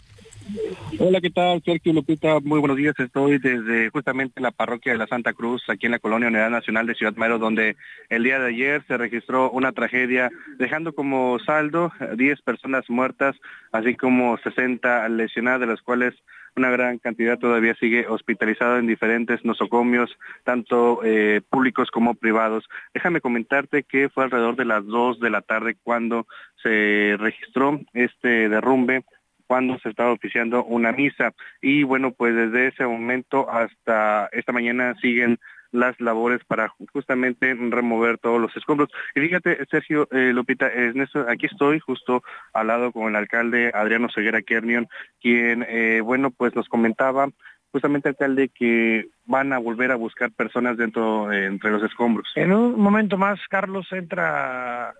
Hola, 0.98 1.20
¿qué 1.20 1.31
tal? 1.31 1.62
Sergio 1.62 1.92
Lupita, 1.92 2.40
muy 2.40 2.59
buenos 2.59 2.76
días. 2.76 2.98
Estoy 2.98 3.38
desde 3.38 3.90
justamente 3.90 4.40
la 4.40 4.50
parroquia 4.50 4.92
de 4.92 4.98
la 4.98 5.07
Santa 5.07 5.33
Cruz, 5.33 5.62
aquí 5.68 5.87
en 5.87 5.92
la 5.92 5.98
colonia 5.98 6.29
Unidad 6.29 6.50
Nacional 6.50 6.87
de 6.87 6.94
Ciudad 6.94 7.14
Madero, 7.14 7.38
donde 7.38 7.76
el 8.09 8.24
día 8.24 8.38
de 8.38 8.48
ayer 8.48 8.83
se 8.88 8.96
registró 8.96 9.50
una 9.50 9.72
tragedia, 9.72 10.31
dejando 10.59 10.92
como 10.92 11.38
saldo 11.38 11.92
10 12.16 12.42
personas 12.42 12.90
muertas, 12.90 13.37
así 13.70 13.94
como 13.94 14.37
60 14.38 15.09
lesionadas, 15.11 15.61
de 15.61 15.66
las 15.66 15.81
cuales 15.83 16.14
una 16.56 16.70
gran 16.70 16.98
cantidad 16.98 17.38
todavía 17.38 17.74
sigue 17.74 18.06
hospitalizada 18.06 18.78
en 18.78 18.86
diferentes 18.86 19.44
nosocomios, 19.44 20.16
tanto 20.44 21.00
eh, 21.04 21.40
públicos 21.48 21.90
como 21.90 22.14
privados. 22.14 22.68
Déjame 22.94 23.20
comentarte 23.20 23.82
que 23.82 24.08
fue 24.08 24.24
alrededor 24.24 24.56
de 24.56 24.64
las 24.64 24.84
2 24.86 25.20
de 25.20 25.30
la 25.30 25.42
tarde 25.42 25.76
cuando 25.82 26.26
se 26.62 27.16
registró 27.18 27.80
este 27.94 28.48
derrumbe 28.48 29.04
cuando 29.46 29.80
se 29.80 29.88
estaba 29.88 30.12
oficiando 30.12 30.62
una 30.62 30.92
misa. 30.92 31.32
Y 31.60 31.82
bueno, 31.82 32.12
pues 32.12 32.36
desde 32.36 32.68
ese 32.68 32.86
momento 32.86 33.50
hasta 33.50 34.28
esta 34.30 34.52
mañana 34.52 34.94
siguen 35.00 35.40
las 35.72 36.00
labores 36.00 36.44
para 36.44 36.72
justamente 36.92 37.54
remover 37.54 38.18
todos 38.18 38.40
los 38.40 38.56
escombros. 38.56 38.90
Y 39.14 39.20
fíjate, 39.20 39.64
Sergio 39.70 40.09
eh, 40.11 40.33
Lupita, 40.33 40.66
Ernesto, 40.68 41.26
aquí 41.28 41.46
estoy 41.46 41.80
justo 41.80 42.22
al 42.52 42.66
lado 42.68 42.92
con 42.92 43.09
el 43.09 43.16
alcalde 43.16 43.70
Adriano 43.74 44.09
Ceguera 44.12 44.42
Kernion, 44.42 44.88
quien, 45.20 45.64
eh, 45.68 46.00
bueno, 46.02 46.30
pues 46.30 46.54
nos 46.54 46.68
comentaba 46.68 47.28
justamente 47.72 48.09
alcalde 48.09 48.48
que 48.48 49.09
van 49.26 49.52
a 49.52 49.59
volver 49.59 49.92
a 49.92 49.96
buscar 49.96 50.33
personas 50.33 50.76
dentro 50.76 51.33
eh, 51.33 51.46
entre 51.46 51.70
los 51.70 51.83
escombros. 51.83 52.28
En 52.35 52.52
un 52.52 52.78
momento 52.78 53.16
más, 53.16 53.38
Carlos, 53.48 53.87
entra 53.92 54.92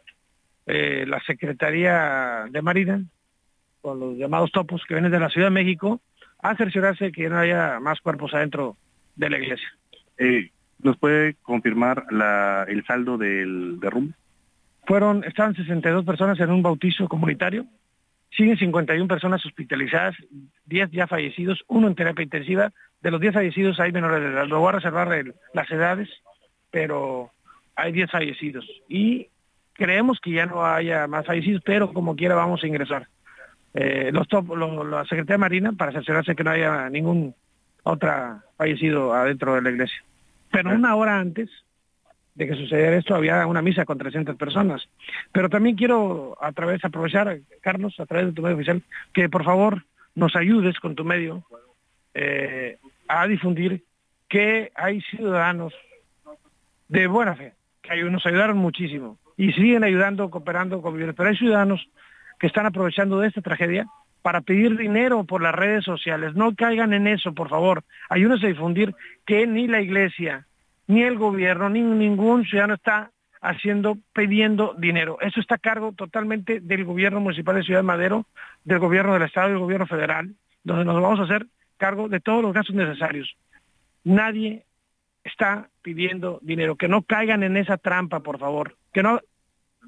eh, 0.67 1.05
la 1.07 1.21
Secretaría 1.21 2.47
de 2.51 2.63
Marina 2.63 3.03
con 3.81 3.99
los 3.99 4.17
llamados 4.17 4.53
topos 4.53 4.85
que 4.87 4.95
vienen 4.95 5.11
de 5.11 5.21
la 5.21 5.31
Ciudad 5.31 5.49
de 5.49 5.55
México 5.55 6.01
a 6.43 6.55
cerciorarse 6.55 7.13
que 7.13 7.29
no 7.29 7.39
haya 7.39 7.81
más 7.81 8.01
cuerpos 8.01 8.35
adentro 8.35 8.77
de 9.17 9.31
la 9.31 9.39
iglesia. 9.39 9.69
Eh, 10.19 10.51
¿Nos 10.83 10.97
puede 10.97 11.35
confirmar 11.43 12.07
el 12.69 12.85
saldo 12.87 13.19
del 13.19 13.79
derrumbe? 13.81 14.15
Fueron, 14.87 15.25
estaban 15.25 15.55
62 15.55 16.05
personas 16.05 16.41
en 16.41 16.51
un 16.51 16.63
bautizo 16.63 17.07
comunitario, 17.07 17.67
siguen 18.31 18.57
51 18.57 19.07
personas 19.09 19.45
hospitalizadas, 19.45 20.17
10 20.67 20.91
ya 20.91 21.07
fallecidos, 21.07 21.63
uno 21.69 21.87
en 21.89 21.95
terapia 21.95 22.23
intensiva. 22.23 22.73
De 23.03 23.11
los 23.11 23.21
10 23.21 23.35
fallecidos 23.35 23.79
hay 23.81 23.93
menores 23.93 24.21
de 24.21 24.29
edad. 24.29 24.47
Lo 24.47 24.61
voy 24.61 24.71
a 24.71 24.73
reservar 24.73 25.09
las 25.55 25.71
edades, 25.71 26.09
pero 26.71 27.31
hay 27.77 27.93
10 27.93 28.11
fallecidos. 28.11 28.67
Y 28.89 29.29
creemos 29.75 30.19
que 30.21 30.33
ya 30.33 30.47
no 30.47 30.65
haya 30.65 31.07
más 31.07 31.27
fallecidos, 31.27 31.63
pero 31.65 31.93
como 31.93 32.17
quiera 32.17 32.35
vamos 32.35 32.63
a 32.63 32.67
ingresar. 32.67 33.09
Eh, 33.75 34.11
los 34.13 34.27
top- 34.29 34.57
lo- 34.57 34.85
la 34.85 35.05
Secretaría 35.05 35.39
Marina 35.39 35.73
para 35.73 35.93
cerciorarse 35.93 36.35
que 36.35 36.43
no 36.45 36.51
haya 36.51 36.89
ningún 36.91 37.35
otra 37.85 38.43
fallecido 38.57 39.15
adentro 39.15 39.55
de 39.55 39.63
la 39.63 39.71
iglesia. 39.71 40.03
Pero 40.51 40.75
una 40.75 40.95
hora 40.97 41.19
antes 41.19 41.51
de 42.35 42.47
que 42.47 42.55
sucediera 42.55 42.97
esto 42.97 43.15
había 43.15 43.47
una 43.47 43.63
misa 43.63 43.85
con 43.85 43.99
300 43.99 44.37
personas. 44.37 44.89
Pero 45.33 45.49
también 45.49 45.77
quiero 45.77 46.37
a 46.41 46.53
través 46.53 46.85
aprovechar, 46.85 47.39
Carlos, 47.61 47.99
a 48.01 48.07
través 48.07 48.27
de 48.27 48.33
tu 48.33 48.43
medio 48.43 48.57
oficial, 48.57 48.83
que 49.13 49.29
por 49.29 49.45
favor 49.45 49.85
nos 50.15 50.35
ayudes 50.37 50.79
con 50.81 50.95
tu 50.95 51.05
medio 51.05 51.45
eh, 52.15 52.79
a 53.09 53.27
difundir 53.27 53.85
que 54.29 54.73
hay 54.75 55.01
ciudadanos 55.03 55.75
de 56.89 57.07
buena 57.07 57.35
fe, 57.35 57.55
que 57.83 58.03
nos 58.05 58.25
ayudaron 58.27 58.59
muchísimo 58.59 59.19
y 59.37 59.53
siguen 59.53 59.85
ayudando, 59.85 60.31
cooperando, 60.31 60.83
conviviendo. 60.83 61.15
Pero 61.15 61.29
hay 61.31 61.37
ciudadanos 61.37 61.89
que 62.39 62.47
están 62.47 62.67
aprovechando 62.67 63.19
de 63.21 63.29
esta 63.29 63.43
tragedia 63.43 63.87
para 64.23 64.41
pedir 64.41 64.77
dinero 64.77 65.25
por 65.25 65.43
las 65.43 65.55
redes 65.55 65.85
sociales. 65.85 66.35
No 66.35 66.55
caigan 66.55 66.93
en 66.93 67.07
eso, 67.07 67.33
por 67.33 67.49
favor. 67.49 67.83
Ayúdense 68.09 68.47
a 68.47 68.51
difundir 68.51 68.95
que 69.27 69.47
ni 69.47 69.67
la 69.67 69.81
iglesia, 69.81 70.47
ni 70.87 71.03
el 71.03 71.17
gobierno, 71.17 71.71
ni 71.71 71.81
ningún 71.81 72.45
ciudadano 72.45 72.75
está 72.75 73.11
haciendo, 73.41 73.97
pidiendo 74.13 74.75
dinero. 74.79 75.19
Eso 75.21 75.41
está 75.41 75.55
a 75.55 75.59
cargo 75.59 75.93
totalmente 75.93 76.61
del 76.61 76.85
gobierno 76.85 77.21
municipal 77.21 77.57
de 77.57 77.63
Ciudad 77.63 77.83
Madero, 77.83 78.27
del 78.65 78.79
gobierno 78.79 79.15
del 79.15 79.23
Estado 79.23 79.49
y 79.49 79.53
del 79.53 79.61
gobierno 79.61 79.87
federal, 79.87 80.35
donde 80.63 80.85
nos 80.85 81.01
vamos 81.01 81.21
a 81.21 81.25
hacer 81.25 81.47
cargo 81.79 82.09
de 82.09 82.21
todos 82.21 82.43
los 82.43 82.53
gastos 82.53 82.77
necesarios. 82.77 83.35
Nadie 84.05 84.65
está 85.25 85.69
pidiendo 85.83 86.39
dinero. 86.43 86.77
Que 86.77 86.89
no 86.89 87.03
caigan 87.03 87.43
en 87.43 87.57
esa 87.57 87.79
trampa, 87.79 88.21
por 88.21 88.39
favor. 88.39 88.77
Que 88.93 89.03
no, 89.03 89.21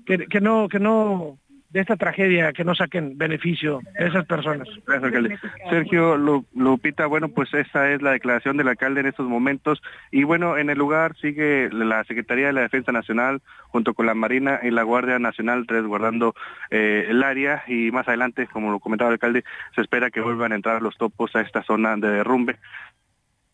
que, 0.06 0.26
que 0.26 0.40
no, 0.40 0.68
que 0.68 0.80
no, 0.80 1.38
de 1.72 1.80
esta 1.80 1.96
tragedia, 1.96 2.52
que 2.52 2.64
no 2.64 2.74
saquen 2.74 3.16
beneficio 3.16 3.80
de 3.98 4.06
esas 4.08 4.26
personas. 4.26 4.68
Gracias, 4.86 5.04
alcalde. 5.04 5.38
Sergio 5.70 6.16
Lu- 6.18 6.44
Lupita, 6.54 7.06
bueno, 7.06 7.28
pues 7.28 7.52
esa 7.54 7.90
es 7.90 8.02
la 8.02 8.10
declaración 8.12 8.58
del 8.58 8.68
alcalde 8.68 9.00
en 9.00 9.06
estos 9.06 9.26
momentos. 9.26 9.82
Y 10.10 10.24
bueno, 10.24 10.58
en 10.58 10.68
el 10.68 10.76
lugar 10.78 11.16
sigue 11.16 11.70
la 11.72 12.04
Secretaría 12.04 12.48
de 12.48 12.52
la 12.52 12.60
Defensa 12.60 12.92
Nacional 12.92 13.40
junto 13.68 13.94
con 13.94 14.04
la 14.04 14.14
Marina 14.14 14.60
y 14.62 14.70
la 14.70 14.82
Guardia 14.82 15.18
Nacional 15.18 15.66
resguardando 15.66 16.34
eh, 16.70 17.06
el 17.08 17.22
área. 17.22 17.64
Y 17.66 17.90
más 17.90 18.06
adelante, 18.06 18.46
como 18.48 18.70
lo 18.70 18.78
comentaba 18.78 19.08
el 19.08 19.14
alcalde, 19.14 19.44
se 19.74 19.80
espera 19.80 20.10
que 20.10 20.20
vuelvan 20.20 20.52
a 20.52 20.56
entrar 20.56 20.82
los 20.82 20.98
topos 20.98 21.34
a 21.34 21.40
esta 21.40 21.62
zona 21.62 21.96
de 21.96 22.10
derrumbe. 22.10 22.56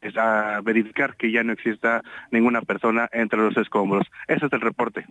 Es 0.00 0.16
a 0.16 0.60
verificar 0.62 1.16
que 1.16 1.32
ya 1.32 1.42
no 1.42 1.52
exista 1.52 2.02
ninguna 2.30 2.62
persona 2.62 3.08
entre 3.12 3.38
los 3.38 3.56
escombros. 3.56 4.06
Ese 4.26 4.46
es 4.46 4.52
el 4.52 4.60
reporte. 4.60 5.04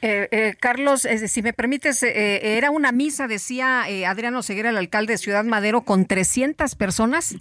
Eh, 0.00 0.28
eh, 0.32 0.54
Carlos, 0.60 1.04
eh, 1.04 1.28
si 1.28 1.42
me 1.42 1.52
permites, 1.52 2.02
eh, 2.02 2.10
eh, 2.14 2.58
era 2.58 2.70
una 2.70 2.92
misa, 2.92 3.26
decía 3.26 3.84
Adriano 4.06 4.42
Ceguera, 4.42 4.70
el 4.70 4.76
alcalde 4.76 5.14
de 5.14 5.18
Ciudad 5.18 5.44
Madero, 5.44 5.82
con 5.82 6.06
300 6.06 6.74
personas. 6.74 7.36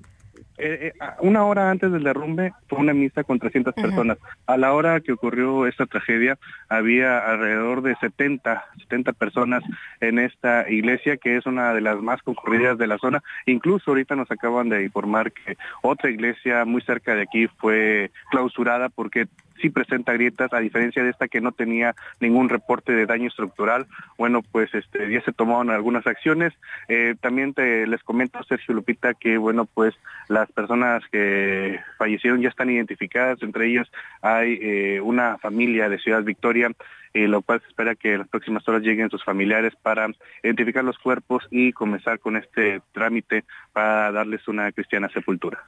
Eh, 0.57 0.93
eh, 0.93 0.99
una 1.21 1.45
hora 1.45 1.71
antes 1.71 1.91
del 1.91 2.03
derrumbe 2.03 2.53
fue 2.67 2.79
una 2.79 2.93
misa 2.93 3.23
con 3.23 3.39
300 3.39 3.73
Ujú. 3.75 3.81
personas. 3.81 4.17
A 4.45 4.57
la 4.57 4.73
hora 4.73 4.99
que 4.99 5.13
ocurrió 5.13 5.65
esta 5.65 5.85
tragedia 5.85 6.37
había 6.69 7.17
alrededor 7.19 7.81
de 7.81 7.95
70, 7.95 8.63
70 8.81 9.13
personas 9.13 9.63
en 9.99 10.19
esta 10.19 10.69
iglesia 10.69 11.17
que 11.17 11.37
es 11.37 11.45
una 11.45 11.73
de 11.73 11.81
las 11.81 11.99
más 12.01 12.21
concurridas 12.21 12.77
de 12.77 12.87
la 12.87 12.97
zona. 12.97 13.23
Incluso 13.45 13.91
ahorita 13.91 14.15
nos 14.15 14.29
acaban 14.29 14.69
de 14.69 14.83
informar 14.83 15.31
que 15.31 15.57
otra 15.81 16.09
iglesia 16.09 16.65
muy 16.65 16.81
cerca 16.81 17.15
de 17.15 17.23
aquí 17.23 17.47
fue 17.47 18.11
clausurada 18.29 18.89
porque 18.89 19.27
sí 19.63 19.69
presenta 19.69 20.11
grietas, 20.11 20.51
a 20.51 20.59
diferencia 20.59 21.01
de 21.01 21.09
esta 21.09 21.29
que 21.29 21.39
no 21.39 21.53
tenía 21.53 21.95
ningún 22.19 22.49
reporte 22.49 22.91
de 22.91 23.05
daño 23.05 23.29
estructural. 23.29 23.87
Bueno, 24.17 24.41
pues 24.41 24.73
este 24.75 25.09
ya 25.09 25.21
se 25.21 25.31
tomaron 25.31 25.69
algunas 25.69 26.05
acciones. 26.05 26.53
Eh, 26.89 27.15
también 27.21 27.53
te, 27.53 27.87
les 27.87 28.03
comento, 28.03 28.43
Sergio 28.43 28.75
Lupita, 28.75 29.13
que 29.13 29.37
bueno, 29.37 29.65
pues 29.65 29.95
las 30.27 30.51
personas 30.51 31.01
que 31.11 31.79
fallecieron 31.97 32.41
ya 32.41 32.49
están 32.49 32.69
identificadas, 32.69 33.41
entre 33.41 33.67
ellas 33.67 33.89
hay 34.21 34.59
eh, 34.61 35.01
una 35.01 35.37
familia 35.37 35.87
de 35.87 35.99
Ciudad 35.99 36.23
Victoria, 36.23 36.69
eh, 37.13 37.27
lo 37.29 37.41
cual 37.41 37.61
se 37.61 37.67
espera 37.67 37.95
que 37.95 38.13
en 38.13 38.19
las 38.19 38.27
próximas 38.27 38.67
horas 38.67 38.81
lleguen 38.81 39.09
sus 39.09 39.23
familiares 39.23 39.73
para 39.81 40.09
identificar 40.43 40.83
los 40.83 40.97
cuerpos 40.97 41.47
y 41.51 41.71
comenzar 41.71 42.19
con 42.19 42.35
este 42.35 42.81
trámite 42.91 43.45
para 43.71 44.11
darles 44.11 44.45
una 44.49 44.71
cristiana 44.73 45.07
sepultura. 45.09 45.63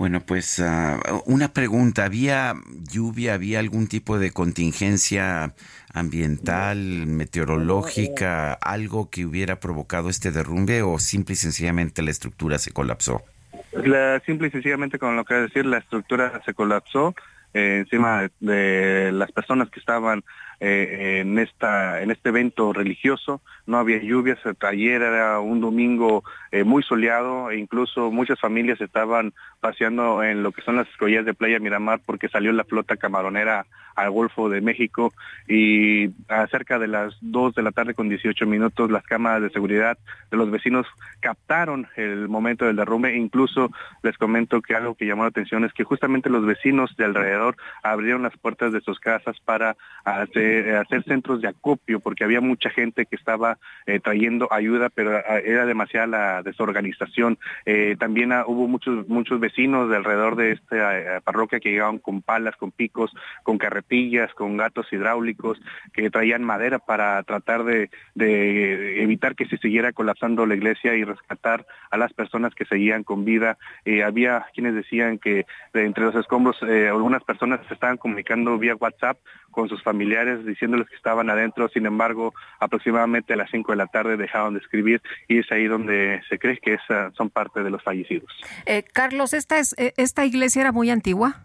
Bueno, 0.00 0.20
pues 0.20 0.58
ah, 0.60 0.98
una 1.26 1.52
pregunta, 1.52 2.06
¿había 2.06 2.54
lluvia, 2.90 3.34
había 3.34 3.58
algún 3.58 3.86
tipo 3.86 4.18
de 4.18 4.30
contingencia 4.30 5.52
ambiental, 5.92 6.78
meteorológica, 7.06 8.54
algo 8.54 9.10
que 9.10 9.26
hubiera 9.26 9.60
provocado 9.60 10.08
este 10.08 10.30
derrumbe 10.30 10.80
o 10.80 10.98
simple 10.98 11.34
y 11.34 11.36
sencillamente 11.36 12.00
la 12.00 12.12
estructura 12.12 12.56
se 12.56 12.72
colapsó? 12.72 13.20
La, 13.74 14.18
simple 14.20 14.48
y 14.48 14.50
sencillamente 14.50 14.98
con 14.98 15.16
lo 15.16 15.26
que 15.26 15.34
decir, 15.34 15.66
la 15.66 15.76
estructura 15.76 16.40
se 16.46 16.54
colapsó 16.54 17.14
eh, 17.52 17.80
encima 17.80 18.22
de, 18.22 18.30
de 18.40 19.12
las 19.12 19.30
personas 19.32 19.68
que 19.68 19.80
estaban 19.80 20.24
eh, 20.60 21.20
en 21.20 21.38
esta 21.38 22.02
en 22.02 22.10
este 22.10 22.28
evento 22.28 22.72
religioso. 22.72 23.40
No 23.66 23.78
había 23.78 24.02
lluvias, 24.02 24.38
ayer 24.60 25.02
era 25.02 25.40
un 25.40 25.60
domingo 25.60 26.22
eh, 26.52 26.64
muy 26.64 26.82
soleado 26.82 27.50
e 27.50 27.58
incluso 27.58 28.10
muchas 28.10 28.38
familias 28.38 28.80
estaban 28.80 29.32
paseando 29.60 30.22
en 30.22 30.42
lo 30.42 30.52
que 30.52 30.62
son 30.62 30.76
las 30.76 30.88
escollas 30.88 31.24
de 31.24 31.34
Playa 31.34 31.58
Miramar 31.58 32.00
porque 32.04 32.28
salió 32.28 32.52
la 32.52 32.64
flota 32.64 32.96
camaronera 32.96 33.66
al 33.96 34.10
Golfo 34.10 34.48
de 34.48 34.60
México 34.60 35.12
y 35.48 36.10
a 36.28 36.46
cerca 36.46 36.78
de 36.78 36.88
las 36.88 37.16
2 37.20 37.54
de 37.54 37.62
la 37.62 37.72
tarde 37.72 37.94
con 37.94 38.08
18 38.08 38.46
minutos 38.46 38.90
las 38.90 39.04
cámaras 39.04 39.42
de 39.42 39.50
seguridad 39.50 39.98
de 40.30 40.36
los 40.36 40.50
vecinos 40.50 40.86
captaron 41.20 41.88
el 41.96 42.28
momento 42.28 42.64
del 42.64 42.76
derrumbe. 42.76 43.16
Incluso 43.16 43.70
les 44.02 44.16
comento 44.18 44.62
que 44.62 44.74
algo 44.74 44.94
que 44.94 45.06
llamó 45.06 45.22
la 45.22 45.28
atención 45.28 45.64
es 45.64 45.72
que 45.72 45.84
justamente 45.84 46.30
los 46.30 46.44
vecinos 46.44 46.94
de 46.96 47.04
alrededor 47.04 47.56
abrieron 47.82 48.22
las 48.22 48.36
puertas 48.36 48.72
de 48.72 48.80
sus 48.80 48.98
casas 49.00 49.36
para 49.44 49.76
hacer, 50.04 50.49
hacer 50.80 51.04
centros 51.04 51.40
de 51.40 51.48
acopio 51.48 52.00
porque 52.00 52.24
había 52.24 52.40
mucha 52.40 52.70
gente 52.70 53.06
que 53.06 53.16
estaba 53.16 53.58
eh, 53.86 54.00
trayendo 54.00 54.52
ayuda, 54.52 54.88
pero 54.88 55.16
ah, 55.16 55.38
era 55.38 55.66
demasiada 55.66 56.06
la 56.06 56.42
desorganización. 56.42 57.38
Eh, 57.66 57.96
también 57.98 58.32
ah, 58.32 58.44
hubo 58.46 58.68
muchos 58.68 59.08
muchos 59.08 59.40
vecinos 59.40 59.88
de 59.88 59.96
alrededor 59.96 60.36
de 60.36 60.52
esta 60.52 60.98
eh, 60.98 61.20
parroquia 61.22 61.60
que 61.60 61.70
llegaban 61.70 61.98
con 61.98 62.22
palas, 62.22 62.56
con 62.56 62.70
picos, 62.70 63.12
con 63.42 63.58
carretillas, 63.58 64.32
con 64.34 64.56
gatos 64.56 64.92
hidráulicos, 64.92 65.60
que 65.92 66.10
traían 66.10 66.44
madera 66.44 66.78
para 66.78 67.22
tratar 67.22 67.64
de, 67.64 67.90
evitar 69.02 69.34
que 69.34 69.46
se 69.46 69.58
siguiera 69.58 69.92
colapsando 69.92 70.46
la 70.46 70.54
iglesia 70.54 70.94
y 70.94 71.04
rescatar 71.04 71.66
a 71.90 71.96
las 71.96 72.12
personas 72.12 72.54
que 72.54 72.64
seguían 72.64 73.04
con 73.04 73.24
vida. 73.24 73.58
Había 74.04 74.46
quienes 74.54 74.74
decían 74.74 75.18
que 75.18 75.46
de 75.72 75.84
entre 75.84 76.04
los 76.04 76.14
escombros 76.14 76.62
algunas 76.62 77.22
personas 77.24 77.60
se 77.68 77.74
estaban 77.74 77.96
comunicando 77.96 78.58
vía 78.58 78.76
WhatsApp 78.76 79.18
con 79.50 79.68
sus 79.68 79.82
familiares 79.82 80.44
diciéndoles 80.44 80.88
que 80.88 80.96
estaban 80.96 81.30
adentro, 81.30 81.68
sin 81.68 81.86
embargo, 81.86 82.34
aproximadamente 82.58 83.32
a 83.32 83.36
las 83.36 83.50
5 83.50 83.72
de 83.72 83.76
la 83.76 83.86
tarde 83.86 84.16
dejaron 84.16 84.54
de 84.54 84.60
escribir 84.60 85.02
y 85.28 85.38
es 85.38 85.50
ahí 85.52 85.66
donde 85.66 86.20
se 86.28 86.38
cree 86.38 86.58
que 86.58 86.74
esa, 86.74 87.10
son 87.12 87.30
parte 87.30 87.62
de 87.62 87.70
los 87.70 87.82
fallecidos. 87.82 88.30
Eh, 88.66 88.84
Carlos, 88.92 89.32
esta, 89.32 89.58
es, 89.58 89.74
eh, 89.78 89.92
¿esta 89.96 90.24
iglesia 90.24 90.62
era 90.62 90.72
muy 90.72 90.90
antigua? 90.90 91.44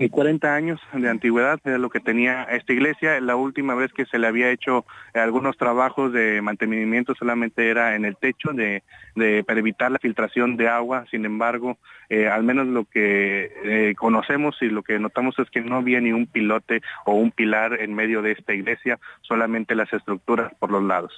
Y 0.00 0.10
40 0.10 0.54
años 0.54 0.80
de 0.92 1.08
antigüedad 1.08 1.58
era 1.64 1.76
lo 1.76 1.90
que 1.90 1.98
tenía 1.98 2.44
esta 2.44 2.72
iglesia. 2.72 3.20
La 3.20 3.34
última 3.34 3.74
vez 3.74 3.92
que 3.92 4.06
se 4.06 4.16
le 4.20 4.28
había 4.28 4.48
hecho 4.52 4.86
algunos 5.12 5.56
trabajos 5.56 6.12
de 6.12 6.40
mantenimiento 6.40 7.16
solamente 7.16 7.68
era 7.68 7.96
en 7.96 8.04
el 8.04 8.16
techo 8.16 8.52
de, 8.52 8.84
de- 9.16 9.42
para 9.42 9.58
evitar 9.58 9.90
la 9.90 9.98
filtración 9.98 10.56
de 10.56 10.68
agua. 10.68 11.04
Sin 11.10 11.24
embargo, 11.24 11.78
eh, 12.10 12.28
al 12.28 12.44
menos 12.44 12.68
lo 12.68 12.84
que 12.84 13.50
eh, 13.64 13.94
conocemos 13.96 14.56
y 14.60 14.66
lo 14.66 14.84
que 14.84 15.00
notamos 15.00 15.36
es 15.40 15.50
que 15.50 15.62
no 15.62 15.74
había 15.78 16.00
ni 16.00 16.12
un 16.12 16.28
pilote 16.28 16.80
o 17.04 17.14
un 17.14 17.32
pilar 17.32 17.80
en 17.80 17.92
medio 17.92 18.22
de 18.22 18.30
esta 18.32 18.54
iglesia, 18.54 19.00
solamente 19.22 19.74
las 19.74 19.92
estructuras 19.92 20.52
por 20.60 20.70
los 20.70 20.84
lados. 20.84 21.12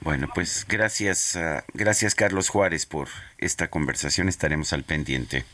Bueno, 0.00 0.28
pues 0.34 0.66
gracias, 0.68 1.36
ah, 1.36 1.62
gracias 1.74 2.16
Carlos 2.16 2.48
Juárez 2.48 2.86
por 2.86 3.06
esta 3.38 3.68
conversación. 3.68 4.28
Estaremos 4.28 4.72
al 4.72 4.82
pendiente. 4.82 5.44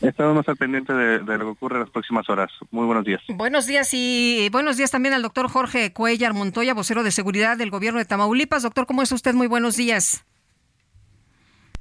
Estamos 0.00 0.48
al 0.48 0.56
pendiente 0.56 0.92
de, 0.92 1.18
de 1.18 1.38
lo 1.38 1.44
que 1.44 1.50
ocurre 1.50 1.76
en 1.76 1.82
las 1.82 1.90
próximas 1.90 2.28
horas. 2.28 2.50
Muy 2.70 2.86
buenos 2.86 3.04
días. 3.04 3.20
Buenos 3.28 3.66
días 3.66 3.90
y 3.92 4.48
buenos 4.50 4.76
días 4.76 4.90
también 4.90 5.14
al 5.14 5.22
doctor 5.22 5.48
Jorge 5.48 5.92
Cuellar 5.92 6.32
Montoya, 6.32 6.74
vocero 6.74 7.02
de 7.02 7.10
seguridad 7.10 7.56
del 7.56 7.70
gobierno 7.70 7.98
de 7.98 8.06
Tamaulipas. 8.06 8.62
Doctor, 8.62 8.86
¿cómo 8.86 9.02
es 9.02 9.12
usted? 9.12 9.34
Muy 9.34 9.46
buenos 9.46 9.76
días. 9.76 10.24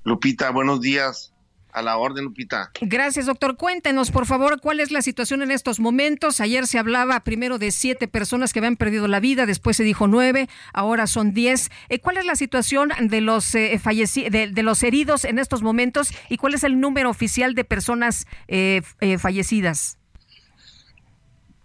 Lupita, 0.03 0.49
buenos 0.51 0.81
días. 0.81 1.33
A 1.71 1.81
la 1.81 1.97
orden, 1.97 2.23
Lupita. 2.25 2.71
Gracias, 2.81 3.27
doctor. 3.27 3.55
Cuéntenos, 3.55 4.09
por 4.09 4.25
favor, 4.25 4.59
cuál 4.59 4.79
es 4.79 4.91
la 4.91 5.01
situación 5.01 5.41
en 5.43 5.51
estos 5.51 5.79
momentos. 5.79 6.41
Ayer 6.41 6.65
se 6.65 6.79
hablaba 6.79 7.19
primero 7.19 7.59
de 7.59 7.71
siete 7.71 8.07
personas 8.07 8.53
que 8.53 8.59
habían 8.59 8.75
perdido 8.75 9.07
la 9.07 9.19
vida, 9.19 9.45
después 9.45 9.77
se 9.77 9.83
dijo 9.83 10.07
nueve, 10.07 10.49
ahora 10.73 11.05
son 11.05 11.33
diez. 11.33 11.69
Eh, 11.89 11.99
¿Cuál 11.99 12.17
es 12.17 12.25
la 12.25 12.35
situación 12.35 12.89
de 12.99 13.21
los 13.21 13.53
eh, 13.53 13.79
de, 14.31 14.51
de 14.51 14.63
los 14.63 14.81
heridos 14.83 15.25
en 15.25 15.37
estos 15.37 15.61
momentos 15.61 16.11
y 16.27 16.37
cuál 16.37 16.55
es 16.55 16.63
el 16.63 16.79
número 16.79 17.09
oficial 17.09 17.53
de 17.53 17.63
personas 17.63 18.25
eh, 18.47 18.81
eh, 18.99 19.17
fallecidas? 19.17 19.97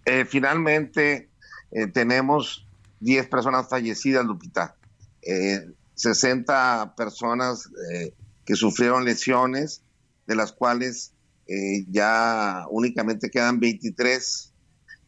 Eh, 0.05 0.25
finalmente 0.25 1.29
eh, 1.71 1.87
tenemos 1.87 2.65
10 2.99 3.27
personas 3.27 3.67
fallecidas, 3.69 4.23
Lupita. 4.25 4.75
Eh, 5.21 5.67
60 5.95 6.93
personas 6.95 7.69
eh, 7.91 8.13
que 8.45 8.55
sufrieron 8.55 9.05
lesiones, 9.05 9.81
de 10.27 10.35
las 10.35 10.51
cuales 10.51 11.13
eh, 11.47 11.85
ya 11.89 12.65
únicamente 12.69 13.29
quedan 13.29 13.59
23 13.59 14.53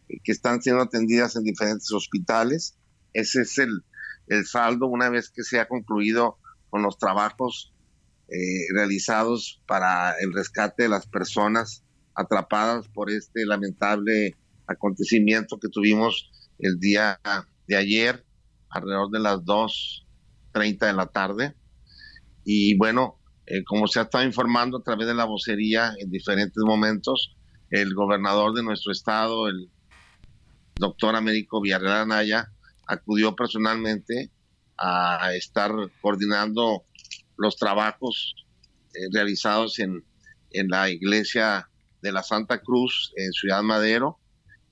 eh, 0.10 0.20
que 0.24 0.32
están 0.32 0.62
siendo 0.62 0.84
atendidas 0.84 1.36
en 1.36 1.44
diferentes 1.44 1.92
hospitales. 1.92 2.78
Ese 3.14 3.42
es 3.42 3.58
el, 3.58 3.84
el 4.28 4.46
saldo 4.46 4.88
una 4.88 5.10
vez 5.10 5.30
que 5.30 5.44
se 5.44 5.60
ha 5.60 5.68
concluido 5.68 6.38
con 6.70 6.82
los 6.82 6.98
trabajos 6.98 7.74
eh, 8.30 8.68
realizados 8.74 9.62
para 9.66 10.12
el 10.20 10.34
rescate 10.34 10.84
de 10.84 10.90
las 10.90 11.08
personas 11.08 11.84
atrapadas 12.14 12.88
por 12.90 13.10
este 13.10 13.46
lamentable 13.46 14.36
acontecimiento 14.68 15.60
que 15.60 15.70
tuvimos 15.70 16.30
el 16.60 16.80
día 16.80 17.22
de 17.68 17.78
ayer, 17.78 18.26
alrededor 18.70 19.12
de 19.12 19.20
las 19.20 19.40
2.30 19.40 20.88
de 20.88 20.94
la 20.94 21.06
tarde. 21.06 21.56
Y 22.44 22.76
bueno, 22.78 23.18
eh, 23.48 23.64
como 23.66 23.88
se 23.88 24.00
ha 24.00 24.04
estado 24.04 24.24
informando 24.26 24.78
a 24.78 24.84
través 24.84 25.08
de 25.08 25.14
la 25.16 25.26
vocería 25.26 25.94
en 26.00 26.10
diferentes 26.12 26.64
momentos, 26.64 27.36
el 27.70 27.94
gobernador 27.94 28.54
de 28.54 28.64
nuestro 28.64 28.92
estado, 28.92 29.48
el 29.48 29.70
doctor 30.76 31.16
Américo 31.16 31.62
Villarreal 31.62 32.02
Anaya, 32.02 32.52
acudió 32.88 33.36
personalmente 33.36 34.32
a 34.78 35.32
estar 35.34 35.72
coordinando 36.02 36.86
los 37.38 37.58
trabajos 37.58 38.36
eh, 38.94 39.08
realizados 39.12 39.80
en, 39.80 40.04
en 40.52 40.68
la 40.70 40.90
iglesia 40.90 41.70
de 42.02 42.12
la 42.12 42.24
Santa 42.24 42.62
Cruz 42.62 43.12
en 43.16 43.32
Ciudad 43.34 43.64
Madero 43.64 44.20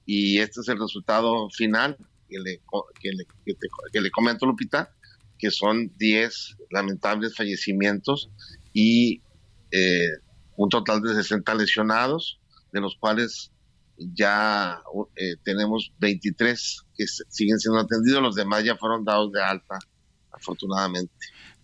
y 0.06 0.38
este 0.40 0.62
es 0.62 0.68
el 0.68 0.80
resultado 0.80 1.50
final 1.50 1.98
que 2.30 2.38
le, 2.40 2.62
que 3.00 3.10
le, 3.12 3.26
que 3.46 3.54
te- 3.54 3.68
que 3.92 4.02
le 4.02 4.12
comento, 4.12 4.46
Lupita, 4.46 4.94
que 5.40 5.50
son 5.52 5.92
10 5.98 6.56
lamentables 6.70 7.36
fallecimientos 7.36 8.30
y 8.76 9.22
eh, 9.72 10.10
un 10.58 10.70
total 10.70 11.02
de 11.02 11.16
60 11.16 11.56
lesionados, 11.56 12.40
de 12.74 12.82
los 12.82 12.98
cuales 12.98 13.52
ya 13.98 14.82
eh, 15.16 15.36
tenemos 15.44 15.94
23 16.00 16.84
que 16.98 17.06
siguen 17.08 17.58
siendo 17.58 17.80
atendidos, 17.80 18.22
los 18.22 18.36
demás 18.36 18.66
ya 18.66 18.76
fueron 18.76 19.06
dados 19.06 19.32
de 19.32 19.42
alta, 19.42 19.80
afortunadamente. 20.30 21.14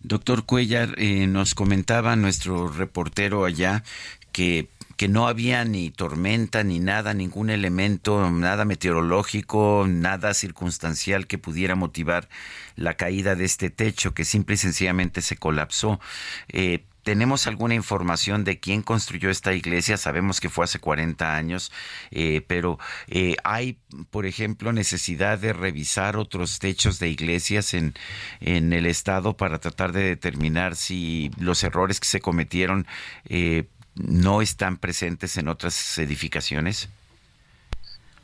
Doctor 0.00 0.46
Cuellar, 0.46 0.94
eh, 0.96 1.26
nos 1.26 1.54
comentaba 1.54 2.16
nuestro 2.16 2.68
reportero 2.68 3.44
allá 3.44 3.84
que, 4.32 4.70
que 4.96 5.08
no 5.08 5.28
había 5.28 5.66
ni 5.66 5.90
tormenta, 5.90 6.64
ni 6.64 6.80
nada, 6.80 7.12
ningún 7.12 7.50
elemento, 7.50 8.30
nada 8.30 8.64
meteorológico, 8.64 9.84
nada 9.86 10.32
circunstancial 10.32 11.26
que 11.26 11.36
pudiera 11.36 11.74
motivar 11.74 12.30
la 12.74 12.94
caída 12.94 13.34
de 13.34 13.44
este 13.44 13.68
techo, 13.68 14.14
que 14.14 14.24
simple 14.24 14.54
y 14.54 14.58
sencillamente 14.58 15.20
se 15.20 15.36
colapsó. 15.36 16.00
Eh, 16.48 16.86
¿Tenemos 17.02 17.48
alguna 17.48 17.74
información 17.74 18.44
de 18.44 18.60
quién 18.60 18.82
construyó 18.82 19.28
esta 19.28 19.52
iglesia? 19.54 19.96
Sabemos 19.96 20.40
que 20.40 20.48
fue 20.48 20.64
hace 20.64 20.78
40 20.78 21.34
años, 21.34 21.72
eh, 22.12 22.42
pero 22.46 22.78
eh, 23.08 23.34
¿hay, 23.42 23.78
por 24.10 24.24
ejemplo, 24.24 24.72
necesidad 24.72 25.38
de 25.38 25.52
revisar 25.52 26.16
otros 26.16 26.60
techos 26.60 27.00
de 27.00 27.08
iglesias 27.08 27.74
en, 27.74 27.94
en 28.40 28.72
el 28.72 28.86
Estado 28.86 29.36
para 29.36 29.58
tratar 29.58 29.92
de 29.92 30.04
determinar 30.04 30.76
si 30.76 31.30
los 31.38 31.64
errores 31.64 31.98
que 31.98 32.06
se 32.06 32.20
cometieron 32.20 32.86
eh, 33.24 33.64
no 33.94 34.40
están 34.40 34.76
presentes 34.76 35.36
en 35.36 35.48
otras 35.48 35.98
edificaciones? 35.98 36.88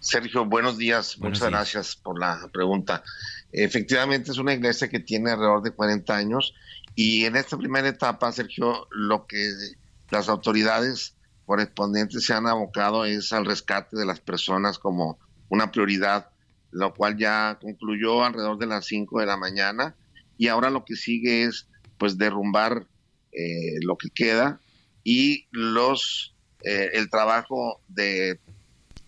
Sergio, 0.01 0.45
buenos 0.45 0.79
días. 0.79 1.17
Buenos 1.19 1.41
Muchas 1.41 1.51
días. 1.51 1.61
gracias 1.61 1.97
por 1.97 2.19
la 2.19 2.49
pregunta. 2.53 3.03
Efectivamente, 3.51 4.31
es 4.31 4.39
una 4.39 4.55
iglesia 4.55 4.89
que 4.89 5.01
tiene 5.01 5.31
alrededor 5.31 5.63
de 5.63 5.73
40 5.73 6.15
años 6.15 6.55
y 7.01 7.27
en 7.27 7.37
esta 7.37 7.57
primera 7.57 7.87
etapa, 7.87 8.33
Sergio, 8.33 8.89
lo 8.91 9.29
que 9.29 9.53
las 10.11 10.29
autoridades 10.29 11.15
correspondientes 11.47 12.25
se 12.25 12.35
han 12.35 12.49
abocado 12.49 13.05
es 13.05 13.33
al 13.33 13.47
rescate 13.47 13.97
de 13.97 14.05
las 14.05 14.19
personas 14.19 14.81
como 14.81 15.17
una 15.49 15.71
prioridad, 15.71 16.31
lo 16.73 16.93
cual 16.93 17.17
ya 17.17 17.57
concluyó 17.63 18.25
alrededor 18.25 18.59
de 18.59 18.67
las 18.67 18.87
5 18.87 19.21
de 19.21 19.27
la 19.27 19.37
mañana. 19.37 19.95
Y 20.39 20.49
ahora 20.49 20.71
lo 20.71 20.85
que 20.85 20.97
sigue 20.97 21.45
es 21.45 21.69
pues 21.99 22.19
derrumbar 22.19 22.89
eh, 23.31 23.79
lo 23.83 23.97
que 23.97 24.11
queda 24.11 24.61
y 25.05 25.47
los 25.53 26.35
eh, 26.65 26.91
el 26.95 27.11
trabajo 27.11 27.81
de 27.87 28.41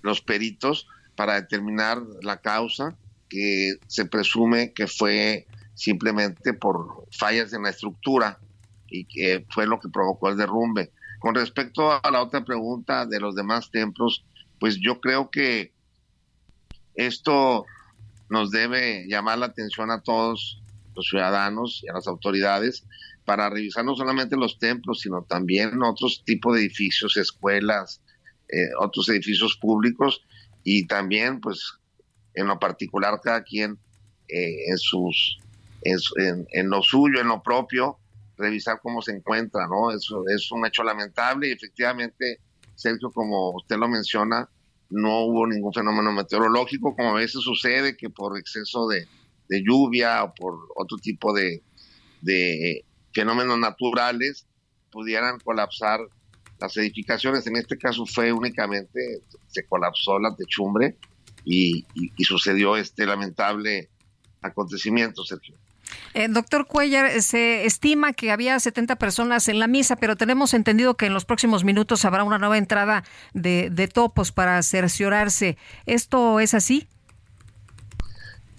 los 0.01 0.21
peritos 0.21 0.87
para 1.17 1.35
determinar 1.35 2.01
la 2.23 2.41
causa 2.41 2.97
que 3.29 3.79
se 3.89 4.05
presume 4.05 4.73
que 4.75 4.87
fue 4.87 5.49
simplemente 5.81 6.53
por 6.53 7.07
fallas 7.11 7.55
en 7.55 7.63
la 7.63 7.71
estructura 7.71 8.39
y 8.87 9.07
que 9.07 9.47
fue 9.49 9.67
lo 9.67 9.81
que 9.81 9.89
provocó 9.89 10.29
el 10.29 10.37
derrumbe. 10.37 10.93
Con 11.21 11.35
respecto 11.35 11.91
a 11.91 12.11
la 12.11 12.23
otra 12.23 12.45
pregunta 12.45 13.07
de 13.07 13.19
los 13.19 13.35
demás 13.35 13.71
templos, 13.71 14.23
pues 14.59 14.77
yo 14.79 15.01
creo 15.01 15.31
que 15.31 15.73
Esto 16.95 17.65
nos 18.29 18.51
debe 18.51 19.07
llamar 19.09 19.39
la 19.39 19.47
atención 19.47 19.91
a 19.91 20.03
todos 20.03 20.61
los 20.95 21.07
ciudadanos 21.07 21.81
y 21.83 21.89
a 21.89 21.95
las 21.95 22.07
autoridades 22.07 22.85
para 23.25 23.49
revisar 23.49 23.83
no 23.85 23.95
solamente 23.97 24.37
los 24.37 24.59
templos, 24.59 25.01
sino 25.01 25.23
también 25.23 25.83
otros 25.83 26.23
tipos 26.27 26.55
de 26.55 26.61
edificios, 26.61 27.17
escuelas, 27.17 28.03
eh, 28.51 28.69
otros 28.79 29.09
edificios 29.09 29.57
públicos 29.57 30.21
y 30.63 30.87
también, 30.87 31.41
pues, 31.41 31.79
en 32.35 32.49
lo 32.49 32.59
particular, 32.59 33.19
cada 33.23 33.43
quien 33.45 33.79
eh, 34.29 34.69
en 34.69 34.77
sus, 34.77 35.39
en, 35.83 35.99
en- 36.17 36.47
en 36.53 36.71
lo 36.71 36.83
suyo, 36.83 37.21
en 37.21 37.29
lo 37.29 37.43
propio, 37.43 37.99
revisar 38.37 38.81
cómo 38.83 39.03
se 39.03 39.13
encuentra, 39.13 39.67
¿no? 39.67 39.91
Eso 39.91 40.25
es 40.29 40.51
un 40.51 40.67
hecho 40.67 40.83
lamentable 40.83 41.49
y 41.49 41.53
efectivamente, 41.53 42.41
Sergio, 42.75 43.11
como 43.11 43.51
usted 43.51 43.77
lo 43.77 43.89
menciona, 43.89 44.49
no 44.89 45.21
hubo 45.21 45.47
ningún 45.47 45.73
fenómeno 45.73 46.13
meteorológico, 46.13 46.97
como 46.97 47.11
a 47.11 47.15
veces 47.15 47.43
sucede 47.43 47.97
que 47.97 48.11
por 48.11 48.37
exceso 48.39 48.89
de, 48.89 49.07
lluvia 49.65 50.23
o 50.25 50.35
por 50.35 50.55
otro 50.77 50.97
tipo 50.99 51.33
de, 51.33 51.63
fenómenos 53.13 53.59
naturales 53.59 54.47
pudieran 54.91 55.39
colapsar 55.41 56.01
las 56.61 56.77
edificaciones. 56.77 57.47
En 57.47 57.57
este 57.57 57.77
caso 57.77 58.07
fue 58.07 58.33
únicamente, 58.33 59.23
se 59.49 59.67
colapsó 59.67 60.19
la 60.19 60.35
techumbre 60.35 60.97
y 61.45 61.85
sucedió 62.19 62.77
este 62.77 63.07
lamentable 63.07 63.91
acontecimiento, 64.43 65.25
Sergio. 65.25 65.57
Eh, 66.13 66.27
doctor 66.29 66.67
Cuellar, 66.67 67.23
se 67.23 67.65
estima 67.67 68.13
que 68.13 68.33
había 68.33 68.59
70 68.59 68.97
personas 68.97 69.49
en 69.49 69.61
la 69.61 69.69
misa, 69.69 69.97
pero 69.97 70.17
tenemos 70.17 70.55
entendido 70.55 70.97
que 70.97 71.07
en 71.07 71.15
los 71.15 71.25
próximos 71.25 71.63
minutos 71.63 72.05
habrá 72.05 72.25
una 72.25 72.39
nueva 72.39 72.59
entrada 72.59 73.05
de, 73.33 73.71
de 73.71 73.87
topos 73.87 74.33
para 74.33 74.61
cerciorarse. 74.63 75.57
¿Esto 75.87 76.41
es 76.41 76.55
así? 76.55 76.89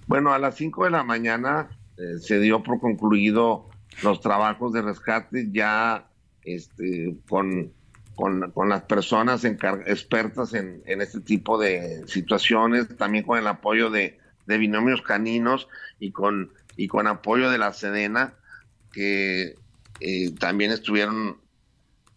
Bueno, 0.06 0.32
a 0.32 0.38
las 0.38 0.56
5 0.56 0.84
de 0.84 0.90
la 0.90 1.04
mañana 1.04 1.68
eh, 1.98 2.18
se 2.20 2.40
dio 2.40 2.62
por 2.62 2.80
concluido 2.80 3.68
los 4.02 4.20
trabajos 4.20 4.72
de 4.72 4.80
rescate 4.80 5.48
ya 5.52 6.08
este, 6.44 7.16
con, 7.28 7.70
con, 8.14 8.50
con 8.52 8.68
las 8.70 8.82
personas 8.82 9.44
expertas 9.44 10.54
en, 10.54 10.82
en 10.86 11.02
este 11.02 11.20
tipo 11.20 11.58
de 11.58 12.02
situaciones, 12.08 12.96
también 12.96 13.24
con 13.24 13.38
el 13.38 13.46
apoyo 13.46 13.90
de, 13.90 14.18
de 14.46 14.58
binomios 14.58 15.02
caninos 15.02 15.68
y 16.00 16.10
con, 16.12 16.50
y 16.76 16.88
con 16.88 17.06
apoyo 17.06 17.50
de 17.50 17.58
la 17.58 17.72
Sedena, 17.72 18.34
que 18.92 19.56
eh, 20.00 20.30
también 20.38 20.70
estuvieron 20.70 21.40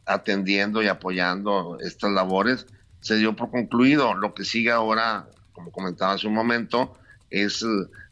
atendiendo 0.06 0.84
y 0.84 0.88
apoyando 0.88 1.78
estas 1.82 2.12
labores, 2.12 2.68
se 2.99 3.18
dio 3.18 3.36
por 3.36 3.51
concluido. 3.51 4.14
Lo 4.14 4.34
que 4.34 4.45
sigue 4.45 4.72
ahora, 4.72 5.28
como 5.53 5.72
comentaba 5.72 6.14
hace 6.14 6.28
un 6.28 6.34
momento, 6.34 6.97
es 7.30 7.66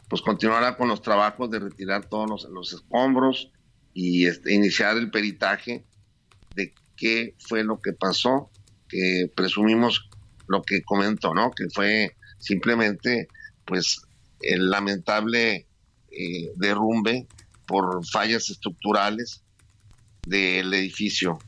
pues 0.10 0.22
continuar 0.22 0.78
con 0.78 0.89
los 0.89 1.02
trabajos 1.02 1.50
de 1.50 1.60
retirar 1.60 2.06
todos 2.06 2.30
los, 2.30 2.44
los 2.52 2.74
escombros 2.74 3.52
y 3.94 4.28
este, 4.28 4.54
iniciar 4.54 4.98
el 4.98 5.10
peritaje 5.10 5.86
de 6.56 6.74
qué 6.96 7.36
fue 7.39 7.64
lo 7.64 7.80
que 7.80 7.94
pasó, 7.94 8.52
que 8.88 9.32
presumimos 9.36 10.10
lo 10.48 10.62
que 10.62 10.84
comentó, 10.84 11.34
¿no? 11.34 11.52
Que 11.52 11.70
fue 11.70 12.16
simplemente 12.38 13.28
pues 13.66 14.02
el 14.41 14.70
lamentable 14.70 15.68
eh, 16.18 16.51
derrumbe 16.55 17.28
por 17.66 18.05
fallas 18.05 18.49
estructurales 18.49 19.43
del 20.26 20.74
edificio. 20.74 21.39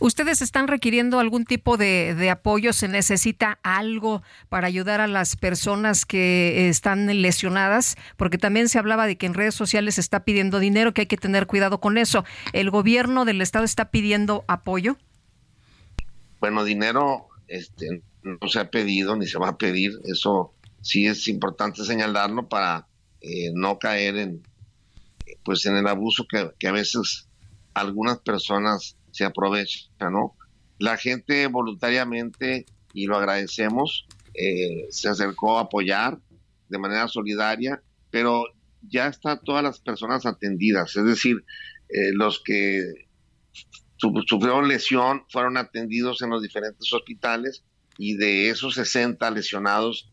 ¿Ustedes 0.00 0.40
están 0.40 0.68
requiriendo 0.68 1.18
algún 1.18 1.44
tipo 1.44 1.76
de, 1.76 2.14
de 2.14 2.30
apoyo? 2.30 2.72
¿Se 2.72 2.88
necesita 2.88 3.58
algo 3.62 4.22
para 4.48 4.68
ayudar 4.68 5.00
a 5.00 5.08
las 5.08 5.36
personas 5.36 6.06
que 6.06 6.68
están 6.68 7.06
lesionadas? 7.06 7.96
Porque 8.16 8.38
también 8.38 8.68
se 8.68 8.78
hablaba 8.78 9.06
de 9.06 9.16
que 9.16 9.26
en 9.26 9.34
redes 9.34 9.54
sociales 9.54 9.96
se 9.96 10.00
está 10.00 10.24
pidiendo 10.24 10.58
dinero, 10.60 10.94
que 10.94 11.02
hay 11.02 11.06
que 11.06 11.16
tener 11.16 11.46
cuidado 11.46 11.80
con 11.80 11.98
eso. 11.98 12.24
¿El 12.52 12.70
gobierno 12.70 13.24
del 13.24 13.40
estado 13.40 13.64
está 13.64 13.90
pidiendo 13.90 14.44
apoyo? 14.46 14.96
Bueno, 16.40 16.64
dinero 16.64 17.28
este, 17.48 18.02
no 18.22 18.48
se 18.48 18.60
ha 18.60 18.70
pedido 18.70 19.16
ni 19.16 19.26
se 19.26 19.38
va 19.38 19.48
a 19.48 19.58
pedir. 19.58 19.92
Eso 20.04 20.54
sí 20.80 21.06
es 21.06 21.28
importante 21.28 21.84
señalarlo 21.84 22.48
para 22.48 22.86
eh, 23.22 23.50
no 23.54 23.78
caer 23.78 24.16
en, 24.16 24.42
pues, 25.44 25.64
en 25.66 25.76
el 25.76 25.86
abuso 25.86 26.26
que, 26.28 26.50
que 26.58 26.68
a 26.68 26.72
veces 26.72 27.28
algunas 27.74 28.18
personas 28.18 28.96
se 29.10 29.24
aprovechan, 29.24 30.12
¿no? 30.12 30.36
La 30.78 30.96
gente 30.96 31.46
voluntariamente, 31.46 32.66
y 32.92 33.06
lo 33.06 33.16
agradecemos, 33.16 34.06
eh, 34.34 34.86
se 34.90 35.08
acercó 35.08 35.58
a 35.58 35.62
apoyar 35.62 36.18
de 36.68 36.78
manera 36.78 37.06
solidaria, 37.08 37.82
pero 38.10 38.44
ya 38.88 39.06
están 39.06 39.40
todas 39.44 39.62
las 39.62 39.78
personas 39.78 40.26
atendidas, 40.26 40.96
es 40.96 41.04
decir, 41.04 41.44
eh, 41.88 42.12
los 42.14 42.42
que 42.42 42.80
su- 43.96 44.24
sufrieron 44.26 44.66
lesión 44.68 45.22
fueron 45.30 45.56
atendidos 45.56 46.22
en 46.22 46.30
los 46.30 46.42
diferentes 46.42 46.92
hospitales 46.92 47.62
y 47.98 48.16
de 48.16 48.48
esos 48.48 48.74
60 48.74 49.30
lesionados 49.30 50.10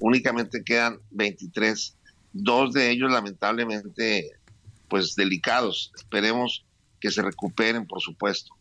únicamente 0.00 0.62
quedan 0.64 0.98
23, 1.10 1.96
dos 2.32 2.72
de 2.72 2.90
ellos 2.90 3.10
lamentablemente 3.10 4.32
pues 4.88 5.14
delicados. 5.14 5.92
Esperemos 5.96 6.64
que 7.00 7.10
se 7.10 7.22
recuperen, 7.22 7.86
por 7.86 8.00
supuesto. 8.00 8.54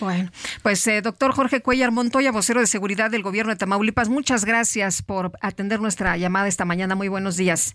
Bueno, 0.00 0.30
pues 0.62 0.86
eh, 0.86 1.02
doctor 1.02 1.32
Jorge 1.32 1.60
Cuellar 1.60 1.92
Montoya, 1.92 2.32
vocero 2.32 2.60
de 2.60 2.66
seguridad 2.66 3.10
del 3.10 3.22
gobierno 3.22 3.52
de 3.52 3.56
Tamaulipas, 3.56 4.08
muchas 4.08 4.46
gracias 4.46 5.02
por 5.02 5.32
atender 5.42 5.80
nuestra 5.80 6.16
llamada 6.16 6.48
esta 6.48 6.64
mañana. 6.64 6.94
Muy 6.94 7.08
buenos 7.08 7.36
días. 7.36 7.74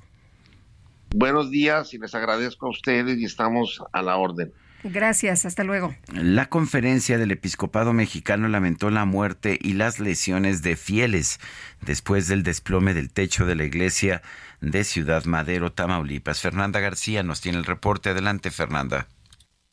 Buenos 1.15 1.51
días 1.51 1.93
y 1.93 1.99
les 1.99 2.15
agradezco 2.15 2.65
a 2.65 2.71
ustedes 2.71 3.19
y 3.19 3.25
estamos 3.25 3.81
a 3.91 4.01
la 4.01 4.17
orden. 4.17 4.51
Gracias, 4.87 5.45
hasta 5.47 5.63
luego. 5.63 5.95
La 6.13 6.45
conferencia 6.45 7.17
del 7.17 7.31
episcopado 7.31 7.91
mexicano 7.91 8.47
lamentó 8.47 8.91
la 8.91 9.05
muerte 9.05 9.57
y 9.59 9.73
las 9.73 9.99
lesiones 9.99 10.61
de 10.61 10.75
fieles 10.75 11.39
después 11.81 12.27
del 12.27 12.43
desplome 12.43 12.93
del 12.93 13.11
techo 13.11 13.47
de 13.47 13.55
la 13.55 13.63
iglesia 13.63 14.21
de 14.61 14.83
Ciudad 14.83 15.25
Madero, 15.25 15.71
Tamaulipas. 15.71 16.39
Fernanda 16.39 16.79
García 16.81 17.23
nos 17.23 17.41
tiene 17.41 17.57
el 17.57 17.65
reporte. 17.65 18.11
Adelante, 18.11 18.51
Fernanda. 18.51 19.07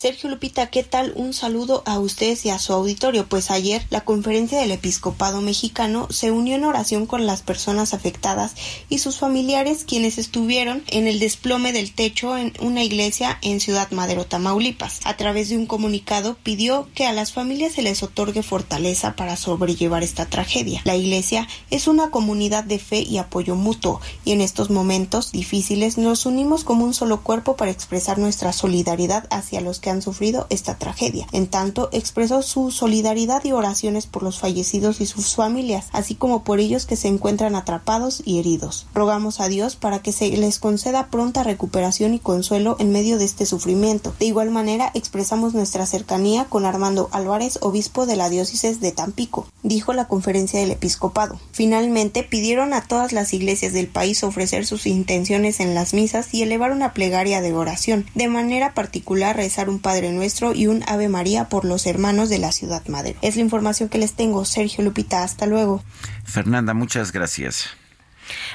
Sergio 0.03 0.28
Lupita, 0.30 0.66
¿qué 0.66 0.82
tal? 0.82 1.12
Un 1.14 1.32
saludo 1.32 1.84
a 1.86 2.00
ustedes 2.00 2.44
y 2.44 2.50
a 2.50 2.59
su 2.59 2.72
auditorio. 2.72 3.28
Pues 3.28 3.53
ayer 3.53 3.86
la 3.88 4.00
conferencia 4.00 4.59
del 4.59 4.72
episcopado 4.72 5.40
mexicano 5.40 6.09
se 6.11 6.32
unió 6.32 6.57
en 6.57 6.64
oración 6.64 7.07
con 7.07 7.24
las 7.24 7.42
personas 7.42 7.94
afectadas 7.94 8.57
y 8.88 8.98
sus 8.98 9.18
familiares 9.20 9.84
quienes 9.84 10.18
estuvieron 10.18 10.82
en 10.88 11.07
el 11.07 11.20
desplome 11.20 11.72
del 11.72 11.92
techo 11.92 12.36
en 12.36 12.53
una 12.59 12.82
iglesia 12.82 13.38
en 13.42 13.61
Ciudad 13.61 13.92
Madero, 13.92 14.26
Tamaulipas. 14.26 14.98
A 15.05 15.16
través 15.16 15.50
de 15.50 15.57
un 15.57 15.66
comunicado 15.66 16.36
pidió 16.42 16.88
que 16.96 17.07
a 17.07 17.12
las 17.12 17.32
familias 17.32 17.74
se 17.74 17.82
les 17.82 18.03
otorgue 18.03 18.42
fortaleza 18.42 19.14
para 19.14 19.36
sobrellevar 19.36 20.03
esta 20.03 20.26
tragedia. 20.26 20.82
La 20.82 20.96
iglesia 20.96 21.46
es 21.70 21.86
una 21.86 22.11
comunidad 22.11 22.64
de 22.64 22.80
fe 22.80 23.03
y 23.03 23.18
apoyo 23.18 23.55
mutuo 23.55 24.00
y 24.24 24.32
en 24.32 24.40
estos 24.40 24.68
momentos 24.68 25.30
difíciles 25.30 25.96
nos 25.96 26.26
unimos 26.26 26.64
como 26.64 26.84
un 26.84 26.92
solo 26.92 27.22
cuerpo 27.22 27.55
para 27.55 27.70
expresar 27.70 28.18
nuestra 28.18 28.53
solidaridad 28.53 29.28
hacia 29.30 29.61
los 29.61 29.78
que 29.78 29.91
han 29.93 30.03
sufrido 30.03 30.47
esta 30.51 30.76
tragedia. 30.76 31.26
En 31.32 31.47
tanto, 31.47 31.88
expresó 31.93 32.43
su 32.43 32.70
solidaridad 32.70 33.45
y 33.45 33.53
oraciones 33.53 34.07
por 34.07 34.22
los 34.22 34.38
fallecidos 34.38 35.01
y 35.01 35.07
sus 35.07 35.34
familias, 35.34 35.86
así 35.93 36.14
como 36.14 36.45
por 36.45 36.61
ellos 36.61 36.86
que 36.86 36.97
se 36.97 37.09
encuentran 37.09 37.55
atrapados 37.55 38.22
y 38.24 38.38
heridos. 38.38 38.86
Rogamos 38.95 39.40
a 39.40 39.49
Dios 39.49 39.76
para 39.76 40.01
que 40.01 40.12
se 40.12 40.28
les 40.28 40.59
conceda 40.59 41.09
pronta 41.09 41.43
recuperación 41.43 42.14
y 42.14 42.18
consuelo 42.18 42.76
en 42.78 42.90
medio 42.90 43.18
de 43.18 43.24
este 43.24 43.47
sufrimiento. 43.47 44.14
De 44.18 44.26
igual 44.26 44.51
manera, 44.51 44.90
expresamos 44.95 45.55
nuestra 45.55 45.86
cercanía 45.86 46.47
con 46.47 46.64
Armando 46.64 47.09
Álvarez, 47.12 47.59
obispo 47.61 48.07
de 48.07 48.16
la 48.16 48.28
diócesis 48.28 48.80
de 48.80 48.93
Tampico, 48.93 49.47
dijo 49.62 49.93
la 49.93 50.09
conferencia 50.09 50.61
del 50.61 50.70
episcopado. 50.70 51.38
Finalmente, 51.53 52.22
pidieron 52.22 52.74
a 52.74 52.82
todas 52.82 53.12
las 53.12 53.32
iglesias 53.32 53.72
del 53.72 53.88
país 53.88 54.24
ofrecer 54.24 54.66
sus 54.66 54.86
intenciones 54.86 55.61
en 55.61 55.74
las 55.74 55.95
misas 55.95 56.32
y 56.34 56.43
elevar 56.43 56.72
una 56.72 56.93
plegaria 56.93 57.40
de 57.40 57.53
oración, 57.53 58.07
de 58.14 58.28
manera 58.28 58.74
particular 58.74 59.36
rezar 59.36 59.68
un 59.68 59.78
Padre 59.83 60.12
Nuestro 60.12 60.55
y 60.55 60.66
un 60.66 60.83
Ave 60.87 61.09
María 61.09 61.49
por 61.49 61.64
los 61.64 61.87
hermanos 61.87 62.28
de 62.28 62.39
la 62.39 62.53
ciudad 62.53 62.87
madre. 62.87 63.16
Es 63.20 63.37
la 63.37 63.43
información 63.43 63.89
que 63.89 63.99
les 63.99 64.14
tengo. 64.14 64.45
Sergio 64.45 64.83
Lupita, 64.83 65.22
hasta 65.22 65.47
luego. 65.47 65.83
Fernanda, 66.24 66.72
muchas 66.72 67.12
gracias. 67.12 67.68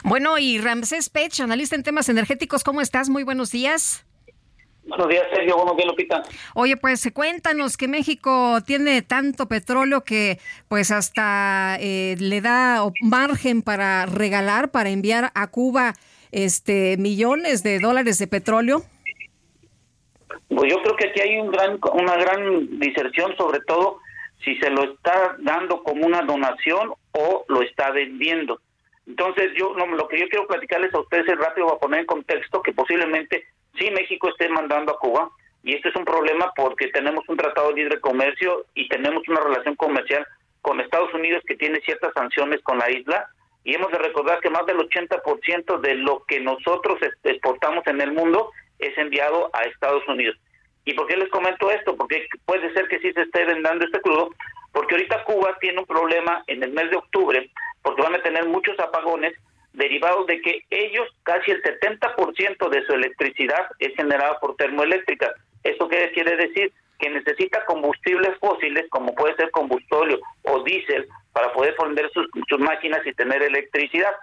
Bueno, 0.03 0.37
y 0.37 0.59
Ramsés 0.59 1.09
Pech, 1.09 1.39
analista 1.41 1.75
en 1.75 1.83
temas 1.83 2.09
energéticos, 2.09 2.63
¿cómo 2.63 2.81
estás? 2.81 3.09
Muy 3.09 3.23
buenos 3.23 3.51
días. 3.51 4.05
Buenos 4.87 5.09
días, 5.09 5.23
Sergio. 5.33 5.57
Buenos 5.57 5.75
días, 5.75 5.87
Lupita. 5.87 6.23
Oye, 6.53 6.77
pues 6.77 7.09
cuéntanos 7.13 7.75
que 7.75 7.89
México 7.89 8.59
tiene 8.65 9.01
tanto 9.01 9.47
petróleo 9.47 10.03
que 10.03 10.39
pues 10.69 10.91
hasta 10.91 11.77
eh, 11.81 12.15
le 12.19 12.39
da 12.39 12.81
margen 13.01 13.61
para 13.61 14.05
regalar, 14.05 14.71
para 14.71 14.89
enviar 14.89 15.31
a 15.35 15.47
Cuba 15.47 15.93
este 16.31 16.95
millones 16.97 17.63
de 17.63 17.79
dólares 17.79 18.17
de 18.17 18.27
petróleo. 18.27 18.83
Pues 20.49 20.71
yo 20.71 20.81
creo 20.81 20.95
que 20.95 21.07
aquí 21.09 21.21
hay 21.21 21.39
un 21.39 21.51
gran, 21.51 21.79
una 21.93 22.15
gran 22.15 22.79
diserción, 22.79 23.35
sobre 23.37 23.59
todo 23.61 23.99
si 24.43 24.55
se 24.57 24.69
lo 24.69 24.83
está 24.83 25.35
dando 25.39 25.83
como 25.83 26.05
una 26.05 26.21
donación 26.21 26.93
o 27.11 27.45
lo 27.47 27.61
está 27.61 27.91
vendiendo. 27.91 28.59
Entonces, 29.07 29.51
yo 29.57 29.73
no, 29.75 29.85
lo 29.87 30.07
que 30.07 30.19
yo 30.19 30.27
quiero 30.27 30.47
platicarles 30.47 30.93
a 30.93 30.99
ustedes 30.99 31.27
es 31.27 31.37
rápido, 31.37 31.67
voy 31.67 31.75
a 31.75 31.79
poner 31.79 31.99
en 32.01 32.05
contexto 32.05 32.61
que 32.61 32.73
posiblemente 32.73 33.45
sí 33.77 33.89
México 33.91 34.29
esté 34.29 34.49
mandando 34.49 34.93
a 34.93 34.99
Cuba, 34.99 35.31
y 35.63 35.75
esto 35.75 35.89
es 35.89 35.95
un 35.95 36.05
problema 36.05 36.51
porque 36.55 36.89
tenemos 36.89 37.27
un 37.27 37.37
tratado 37.37 37.69
de 37.69 37.75
libre 37.75 37.99
comercio 37.99 38.65
y 38.73 38.87
tenemos 38.89 39.27
una 39.27 39.41
relación 39.41 39.75
comercial 39.75 40.25
con 40.61 40.81
Estados 40.81 41.13
Unidos 41.13 41.43
que 41.47 41.55
tiene 41.55 41.79
ciertas 41.81 42.13
sanciones 42.13 42.61
con 42.63 42.77
la 42.77 42.91
isla, 42.91 43.27
y 43.63 43.75
hemos 43.75 43.91
de 43.91 43.97
recordar 43.97 44.39
que 44.39 44.49
más 44.49 44.65
del 44.65 44.77
80% 44.77 45.79
de 45.81 45.95
lo 45.95 46.23
que 46.25 46.39
nosotros 46.39 46.99
exportamos 47.23 47.85
en 47.87 48.01
el 48.01 48.11
mundo 48.13 48.51
es 48.79 48.97
enviado 48.97 49.49
a 49.53 49.63
Estados 49.63 50.07
Unidos. 50.07 50.37
¿Y 50.85 50.93
por 50.93 51.07
qué 51.07 51.17
les 51.17 51.29
comento 51.29 51.69
esto? 51.69 51.95
Porque 51.97 52.27
puede 52.45 52.71
ser 52.73 52.87
que 52.87 52.99
sí 52.99 53.11
se 53.11 53.23
esté 53.23 53.43
vendiendo 53.43 53.85
este 53.85 53.99
crudo, 53.99 54.29
porque 54.71 54.95
ahorita 54.95 55.23
Cuba 55.25 55.57
tiene 55.59 55.79
un 55.79 55.85
problema 55.85 56.43
en 56.47 56.63
el 56.63 56.71
mes 56.71 56.89
de 56.89 56.97
octubre, 56.97 57.49
porque 57.81 58.01
van 58.01 58.15
a 58.15 58.21
tener 58.21 58.45
muchos 58.45 58.79
apagones 58.79 59.33
derivados 59.73 60.25
de 60.27 60.41
que 60.41 60.63
ellos, 60.69 61.07
casi 61.23 61.51
el 61.51 61.61
70% 61.61 62.69
de 62.69 62.85
su 62.85 62.93
electricidad 62.93 63.67
es 63.79 63.95
generada 63.95 64.39
por 64.39 64.55
termoeléctricas. 64.55 65.31
¿Esto 65.63 65.87
qué 65.87 66.11
quiere 66.13 66.35
decir? 66.37 66.71
Que 66.99 67.09
necesita 67.09 67.65
combustibles 67.65 68.37
fósiles, 68.39 68.85
como 68.89 69.13
puede 69.13 69.35
ser 69.35 69.51
combustóleo 69.51 70.19
o 70.43 70.63
diésel, 70.63 71.07
para 71.33 71.51
poder 71.53 71.75
prender 71.75 72.09
sus 72.11 72.59
máquinas 72.59 73.05
y 73.05 73.13
tener 73.13 73.43
electricidad. 73.43 74.15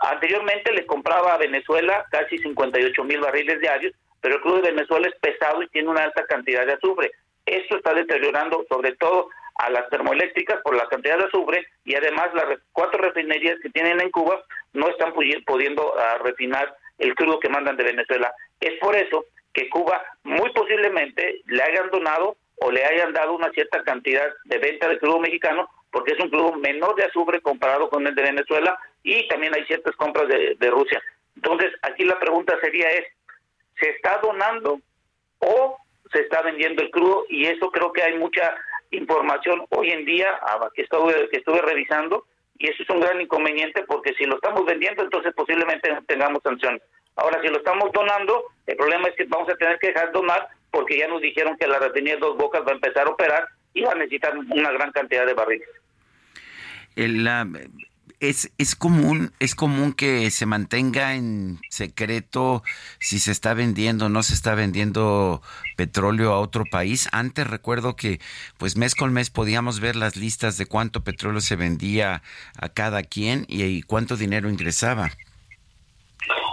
Anteriormente 0.00 0.72
le 0.72 0.86
compraba 0.86 1.34
a 1.34 1.38
Venezuela 1.38 2.04
casi 2.10 2.38
58 2.38 3.04
mil 3.04 3.20
barriles 3.20 3.60
diarios, 3.60 3.94
pero 4.20 4.36
el 4.36 4.40
crudo 4.42 4.60
de 4.62 4.72
Venezuela 4.72 5.08
es 5.08 5.14
pesado 5.20 5.62
y 5.62 5.68
tiene 5.68 5.88
una 5.88 6.02
alta 6.04 6.24
cantidad 6.26 6.66
de 6.66 6.74
azufre. 6.74 7.12
Esto 7.46 7.76
está 7.76 7.94
deteriorando 7.94 8.64
sobre 8.68 8.92
todo 8.96 9.28
a 9.56 9.70
las 9.70 9.88
termoeléctricas 9.90 10.60
por 10.62 10.74
la 10.74 10.86
cantidad 10.88 11.18
de 11.18 11.24
azufre 11.26 11.66
y 11.84 11.94
además 11.94 12.34
las 12.34 12.58
cuatro 12.72 13.00
refinerías 13.02 13.58
que 13.62 13.70
tienen 13.70 14.00
en 14.00 14.10
Cuba 14.10 14.42
no 14.72 14.88
están 14.88 15.12
pudi- 15.14 15.44
pudiendo 15.44 15.94
ah, 15.98 16.18
refinar 16.24 16.74
el 16.98 17.14
crudo 17.14 17.38
que 17.38 17.48
mandan 17.48 17.76
de 17.76 17.84
Venezuela. 17.84 18.32
Es 18.60 18.78
por 18.80 18.96
eso 18.96 19.26
que 19.52 19.68
Cuba 19.68 20.02
muy 20.24 20.50
posiblemente 20.52 21.40
le 21.46 21.62
hayan 21.62 21.90
donado 21.90 22.36
o 22.56 22.70
le 22.70 22.84
hayan 22.84 23.12
dado 23.12 23.34
una 23.34 23.50
cierta 23.50 23.82
cantidad 23.84 24.26
de 24.44 24.58
venta 24.58 24.88
de 24.88 24.98
crudo 24.98 25.18
mexicano 25.20 25.68
porque 25.92 26.14
es 26.14 26.20
un 26.20 26.30
crudo 26.30 26.52
menor 26.54 26.96
de 26.96 27.04
azufre 27.04 27.40
comparado 27.40 27.88
con 27.88 28.06
el 28.06 28.14
de 28.14 28.22
Venezuela 28.22 28.76
y 29.04 29.28
también 29.28 29.54
hay 29.54 29.64
ciertas 29.66 29.94
compras 29.96 30.26
de, 30.28 30.70
Rusia. 30.70 31.00
Entonces, 31.36 31.70
aquí 31.82 32.04
la 32.04 32.18
pregunta 32.18 32.58
sería 32.60 32.88
es, 32.88 33.04
¿se 33.78 33.90
está 33.90 34.18
donando 34.22 34.80
o 35.38 35.76
se 36.10 36.22
está 36.22 36.42
vendiendo 36.42 36.82
el 36.82 36.90
crudo? 36.90 37.26
Y 37.28 37.44
eso 37.44 37.70
creo 37.70 37.92
que 37.92 38.02
hay 38.02 38.18
mucha 38.18 38.56
información 38.90 39.64
hoy 39.70 39.90
en 39.90 40.06
día 40.06 40.28
ah, 40.42 40.68
que 40.74 40.82
estuve, 40.82 41.28
que 41.28 41.38
estuve 41.38 41.60
revisando 41.60 42.24
y 42.58 42.68
eso 42.68 42.82
es 42.82 42.88
un 42.88 43.00
gran 43.00 43.20
inconveniente 43.20 43.84
porque 43.84 44.14
si 44.14 44.24
lo 44.24 44.36
estamos 44.36 44.64
vendiendo 44.64 45.02
entonces 45.02 45.34
posiblemente 45.34 45.90
tengamos 46.06 46.42
sanciones. 46.42 46.82
Ahora, 47.16 47.40
si 47.42 47.48
lo 47.48 47.58
estamos 47.58 47.92
donando, 47.92 48.44
el 48.66 48.76
problema 48.76 49.08
es 49.08 49.16
que 49.16 49.24
vamos 49.24 49.48
a 49.48 49.56
tener 49.56 49.78
que 49.78 49.88
dejar 49.88 50.12
donar 50.12 50.48
porque 50.70 50.98
ya 50.98 51.08
nos 51.08 51.20
dijeron 51.20 51.56
que 51.58 51.66
la 51.66 51.78
refinería 51.78 52.16
Dos 52.16 52.36
Bocas 52.36 52.62
va 52.66 52.70
a 52.70 52.74
empezar 52.74 53.06
a 53.06 53.10
operar 53.10 53.48
y 53.74 53.82
va 53.82 53.92
a 53.92 53.96
necesitar 53.96 54.36
una 54.36 54.72
gran 54.72 54.90
cantidad 54.92 55.26
de 55.26 55.34
barriles. 55.34 55.68
El, 56.96 57.26
ah, 57.26 57.44
es, 58.28 58.50
es 58.58 58.74
común 58.74 59.32
es 59.40 59.54
común 59.54 59.92
que 59.92 60.30
se 60.30 60.46
mantenga 60.46 61.14
en 61.14 61.58
secreto 61.70 62.62
si 62.98 63.18
se 63.18 63.32
está 63.32 63.54
vendiendo 63.54 64.06
o 64.06 64.08
no 64.08 64.22
se 64.22 64.34
está 64.34 64.54
vendiendo 64.54 65.42
petróleo 65.76 66.32
a 66.32 66.40
otro 66.40 66.64
país. 66.70 67.08
Antes 67.12 67.46
recuerdo 67.46 67.96
que 67.96 68.20
pues 68.58 68.76
mes 68.76 68.94
con 68.94 69.12
mes 69.12 69.30
podíamos 69.30 69.80
ver 69.80 69.96
las 69.96 70.16
listas 70.16 70.58
de 70.58 70.66
cuánto 70.66 71.02
petróleo 71.02 71.40
se 71.40 71.56
vendía 71.56 72.22
a 72.58 72.68
cada 72.68 73.02
quien 73.02 73.44
y, 73.48 73.82
cuánto 73.82 74.16
dinero 74.16 74.48
ingresaba. 74.48 75.10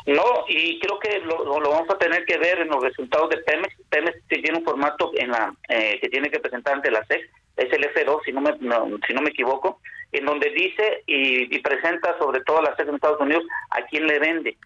No, 0.07 0.23
y 0.47 0.79
creo 0.79 0.99
que 0.99 1.19
lo, 1.19 1.59
lo- 1.59 1.69
vamos 1.69 1.89
a 1.89 1.97
tener 1.97 2.25
que 2.25 2.37
ver 2.37 2.59
en 2.59 2.69
los 2.69 2.81
resultados 2.83 3.29
de 3.29 3.37
Pemex. 3.37 3.73
Pemex 3.89 4.17
tiene 4.27 4.57
un 4.57 4.63
formato 4.65 5.11
en 5.15 5.29
la 5.31 5.53
eh, 5.69 5.99
que 6.01 6.09
tiene 6.09 6.29
que 6.29 6.39
presentar 6.39 6.73
ante 6.73 6.91
la 6.91 7.05
SEC, 7.05 7.29
es 7.57 7.71
el 7.71 7.83
F2, 7.83 8.19
si 8.25 8.31
no 8.31 8.41
me, 8.41 8.51
si 8.57 9.13
no 9.13 9.21
me 9.21 9.29
equivoco, 9.29 9.79
en 10.11 10.25
donde 10.25 10.49
dice 10.49 11.03
y, 11.05 11.59
presenta 11.59 12.17
sobre 12.17 12.41
todo 12.41 12.61
la 12.61 12.75
SEC 12.75 12.87
en 12.87 12.95
Estados 12.95 13.21
Unidos 13.21 13.43
a 13.69 13.81
quién 13.83 14.07
le 14.07 14.19
vende. 14.19 14.57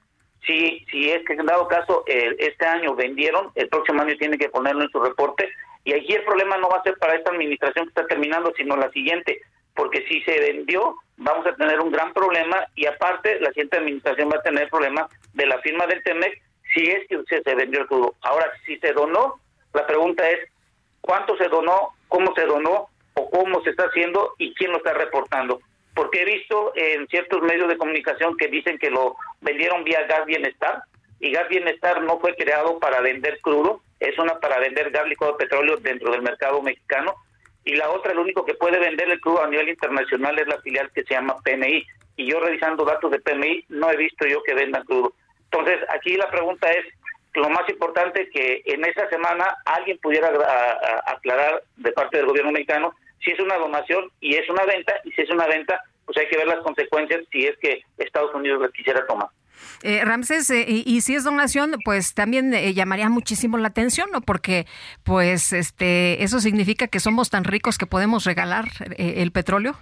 Si, 0.45 0.85
si 0.91 1.11
es 1.11 1.25
que 1.25 1.33
en 1.33 1.45
dado 1.45 1.67
caso 1.67 2.03
eh, 2.07 2.35
este 2.39 2.65
año 2.65 2.95
vendieron, 2.95 3.51
el 3.55 3.67
próximo 3.67 4.01
año 4.01 4.15
tiene 4.17 4.37
que 4.37 4.49
ponerlo 4.49 4.83
en 4.83 4.89
su 4.89 4.99
reporte. 4.99 5.49
Y 5.83 5.93
aquí 5.93 6.13
el 6.13 6.23
problema 6.23 6.57
no 6.57 6.69
va 6.69 6.77
a 6.77 6.83
ser 6.83 6.97
para 6.97 7.15
esta 7.15 7.31
administración 7.31 7.85
que 7.85 7.89
está 7.89 8.07
terminando, 8.07 8.53
sino 8.55 8.75
la 8.75 8.89
siguiente, 8.91 9.41
porque 9.75 10.05
si 10.07 10.21
se 10.21 10.39
vendió, 10.39 10.95
vamos 11.17 11.45
a 11.45 11.55
tener 11.55 11.79
un 11.79 11.91
gran 11.91 12.13
problema 12.13 12.65
y 12.75 12.85
aparte 12.85 13.39
la 13.39 13.49
siguiente 13.49 13.77
administración 13.77 14.29
va 14.31 14.37
a 14.37 14.43
tener 14.43 14.69
problemas 14.69 15.09
de 15.33 15.45
la 15.45 15.59
firma 15.59 15.85
del 15.87 16.03
TEMEC 16.03 16.41
si 16.73 16.83
es 16.83 17.07
que 17.07 17.21
se, 17.29 17.43
se 17.43 17.55
vendió 17.55 17.81
el 17.81 17.87
crudo. 17.87 18.15
Ahora, 18.21 18.51
si 18.65 18.77
se 18.77 18.93
donó, 18.93 19.39
la 19.73 19.85
pregunta 19.85 20.27
es 20.29 20.49
cuánto 21.01 21.37
se 21.37 21.47
donó, 21.47 21.91
cómo 22.07 22.33
se 22.33 22.45
donó 22.45 22.89
o 23.15 23.29
cómo 23.29 23.61
se 23.63 23.71
está 23.71 23.85
haciendo 23.85 24.33
y 24.37 24.53
quién 24.53 24.71
lo 24.71 24.77
está 24.77 24.93
reportando. 24.93 25.59
Porque 25.93 26.21
he 26.21 26.25
visto 26.25 26.73
en 26.75 27.07
ciertos 27.07 27.41
medios 27.41 27.67
de 27.69 27.77
comunicación 27.77 28.37
que 28.37 28.47
dicen 28.47 28.77
que 28.77 28.89
lo 28.89 29.15
vendieron 29.41 29.83
vía 29.83 30.05
Gas 30.07 30.25
Bienestar 30.25 30.83
y 31.19 31.31
Gas 31.31 31.47
Bienestar 31.49 32.01
no 32.01 32.19
fue 32.19 32.35
creado 32.35 32.79
para 32.79 32.99
vender 33.01 33.39
crudo, 33.41 33.81
es 33.99 34.17
una 34.19 34.39
para 34.39 34.59
vender 34.59 34.91
gas 34.91 35.07
licuado 35.07 35.33
de 35.33 35.45
petróleo 35.45 35.77
dentro 35.77 36.11
del 36.11 36.21
mercado 36.21 36.61
mexicano 36.61 37.15
y 37.65 37.75
la 37.75 37.89
otra, 37.89 38.11
el 38.11 38.19
único 38.19 38.45
que 38.45 38.53
puede 38.53 38.77
vender 38.77 39.09
el 39.09 39.19
crudo 39.19 39.43
a 39.43 39.47
nivel 39.47 39.69
internacional 39.69 40.37
es 40.37 40.47
la 40.47 40.61
filial 40.61 40.91
que 40.93 41.03
se 41.03 41.15
llama 41.15 41.35
PMI. 41.43 41.83
Y 42.15 42.27
yo 42.27 42.39
revisando 42.39 42.85
datos 42.85 43.11
de 43.11 43.19
PMI 43.19 43.65
no 43.69 43.91
he 43.91 43.97
visto 43.97 44.27
yo 44.27 44.43
que 44.43 44.53
vendan 44.53 44.85
crudo. 44.85 45.13
Entonces, 45.45 45.79
aquí 45.89 46.15
la 46.15 46.29
pregunta 46.29 46.69
es, 46.69 46.85
lo 47.33 47.49
más 47.49 47.67
importante 47.67 48.29
que 48.29 48.61
en 48.65 48.85
esta 48.85 49.09
semana 49.09 49.57
alguien 49.65 49.97
pudiera 49.97 50.29
aclarar 51.07 51.63
de 51.75 51.91
parte 51.91 52.17
del 52.17 52.27
gobierno 52.27 52.51
mexicano 52.51 52.93
si 53.25 53.31
es 53.31 53.39
una 53.39 53.57
donación 53.57 54.09
y 54.21 54.35
es 54.35 54.47
una 54.49 54.63
venta, 54.65 54.93
y 55.03 55.11
si 55.11 55.23
es 55.23 55.29
una 55.29 55.47
venta, 55.47 55.81
pues 56.05 56.17
hay 56.17 56.27
que 56.27 56.37
ver 56.37 56.47
las 56.47 56.59
consecuencias 56.59 57.21
si 57.31 57.45
es 57.47 57.57
que 57.57 57.81
Estados 57.97 58.33
Unidos 58.33 58.61
las 58.61 58.71
quisiera 58.71 59.05
tomar. 59.07 59.27
Eh, 59.83 60.03
Ramses, 60.05 60.49
eh, 60.51 60.65
y, 60.67 60.83
y 60.85 61.01
si 61.01 61.15
es 61.15 61.23
donación, 61.23 61.75
pues 61.83 62.13
también 62.13 62.53
eh, 62.53 62.73
llamaría 62.73 63.09
muchísimo 63.09 63.57
la 63.57 63.69
atención, 63.69 64.09
¿no? 64.11 64.21
Porque, 64.21 64.65
pues, 65.03 65.53
este, 65.53 66.23
eso 66.23 66.39
significa 66.39 66.87
que 66.87 66.99
somos 66.99 67.29
tan 67.29 67.43
ricos 67.43 67.77
que 67.77 67.85
podemos 67.85 68.25
regalar 68.25 68.65
eh, 68.97 69.15
el 69.17 69.31
petróleo. 69.31 69.75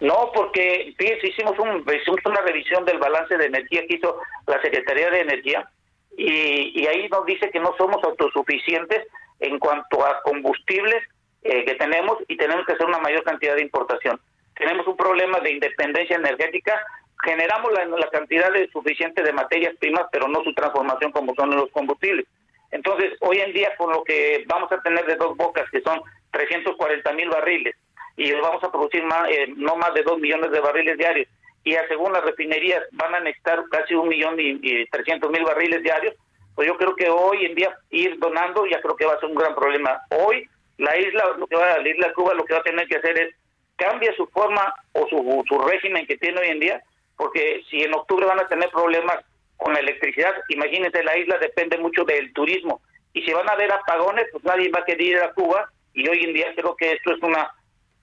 No, 0.00 0.30
porque 0.34 0.94
fíjense, 0.96 1.28
hicimos, 1.28 1.58
un, 1.58 1.84
hicimos 1.94 2.20
una 2.24 2.40
revisión 2.40 2.84
del 2.84 2.98
balance 2.98 3.36
de 3.36 3.46
energía 3.46 3.82
que 3.86 3.96
hizo 3.96 4.16
la 4.46 4.60
Secretaría 4.62 5.10
de 5.10 5.20
Energía 5.20 5.68
y, 6.16 6.80
y 6.80 6.86
ahí 6.86 7.08
nos 7.08 7.26
dice 7.26 7.50
que 7.50 7.60
no 7.60 7.74
somos 7.76 8.02
autosuficientes 8.02 9.06
en 9.40 9.58
cuanto 9.58 10.04
a 10.06 10.22
combustibles 10.22 11.02
eh, 11.44 11.64
que 11.64 11.74
tenemos 11.74 12.16
y 12.26 12.36
tenemos 12.36 12.64
que 12.66 12.72
hacer 12.72 12.86
una 12.86 12.98
mayor 12.98 13.22
cantidad 13.22 13.54
de 13.54 13.62
importación. 13.62 14.18
Tenemos 14.56 14.86
un 14.86 14.96
problema 14.96 15.40
de 15.40 15.52
independencia 15.52 16.16
energética, 16.16 16.80
generamos 17.22 17.70
la, 17.72 17.84
la 17.84 18.08
cantidad 18.08 18.50
de 18.50 18.68
suficiente 18.70 19.22
de 19.22 19.32
materias 19.32 19.74
primas, 19.78 20.06
pero 20.10 20.26
no 20.26 20.42
su 20.42 20.54
transformación 20.54 21.12
como 21.12 21.34
son 21.34 21.54
los 21.54 21.70
combustibles. 21.70 22.26
Entonces, 22.70 23.12
hoy 23.20 23.40
en 23.40 23.52
día, 23.52 23.76
con 23.76 23.92
lo 23.92 24.02
que 24.04 24.42
vamos 24.46 24.72
a 24.72 24.80
tener 24.80 25.04
de 25.04 25.16
dos 25.16 25.36
bocas, 25.36 25.68
que 25.70 25.82
son 25.82 26.00
340 26.32 27.12
mil 27.12 27.28
barriles, 27.28 27.76
y 28.16 28.32
vamos 28.32 28.64
a 28.64 28.72
producir 28.72 29.04
más, 29.04 29.28
eh, 29.28 29.46
no 29.56 29.76
más 29.76 29.92
de 29.92 30.02
2 30.02 30.18
millones 30.18 30.50
de 30.50 30.60
barriles 30.60 30.96
diarios, 30.96 31.28
y 31.62 31.74
según 31.88 32.12
las 32.12 32.24
refinerías 32.24 32.82
van 32.92 33.14
a 33.14 33.20
necesitar 33.20 33.62
casi 33.70 33.94
un 33.94 34.08
millón 34.08 34.40
y, 34.40 34.58
y 34.62 34.86
300 34.86 35.30
mil 35.30 35.44
barriles 35.44 35.82
diarios, 35.82 36.14
pues 36.54 36.68
yo 36.68 36.76
creo 36.76 36.94
que 36.94 37.08
hoy 37.08 37.44
en 37.46 37.54
día 37.54 37.76
ir 37.90 38.18
donando 38.18 38.66
ya 38.66 38.80
creo 38.80 38.96
que 38.96 39.06
va 39.06 39.14
a 39.14 39.20
ser 39.20 39.28
un 39.28 39.34
gran 39.34 39.54
problema. 39.54 40.00
Hoy 40.10 40.48
la 40.78 40.96
isla, 40.98 41.24
lo 41.38 41.46
que 41.46 41.56
va, 41.56 41.78
la 41.78 41.88
isla 41.88 42.12
Cuba 42.12 42.34
lo 42.34 42.44
que 42.44 42.54
va 42.54 42.60
a 42.60 42.64
tener 42.64 42.86
que 42.88 42.96
hacer 42.96 43.18
es 43.18 43.34
cambia 43.76 44.14
su 44.16 44.26
forma 44.28 44.74
o 44.92 45.06
su, 45.08 45.44
su 45.48 45.58
régimen 45.58 46.06
que 46.06 46.16
tiene 46.16 46.40
hoy 46.40 46.48
en 46.48 46.60
día, 46.60 46.82
porque 47.16 47.62
si 47.70 47.82
en 47.82 47.94
octubre 47.94 48.26
van 48.26 48.40
a 48.40 48.48
tener 48.48 48.70
problemas 48.70 49.18
con 49.56 49.72
la 49.72 49.80
electricidad, 49.80 50.34
imagínense, 50.48 51.02
la 51.02 51.16
isla 51.16 51.38
depende 51.38 51.78
mucho 51.78 52.04
del 52.04 52.32
turismo, 52.32 52.80
y 53.12 53.22
si 53.22 53.32
van 53.32 53.48
a 53.48 53.52
haber 53.52 53.72
apagones, 53.72 54.26
pues 54.32 54.44
nadie 54.44 54.70
va 54.70 54.80
a 54.80 54.84
querer 54.84 55.02
ir 55.02 55.18
a 55.18 55.32
Cuba, 55.32 55.70
y 55.92 56.08
hoy 56.08 56.24
en 56.24 56.34
día 56.34 56.52
creo 56.54 56.76
que 56.76 56.92
esto 56.92 57.14
es 57.14 57.22
una 57.22 57.52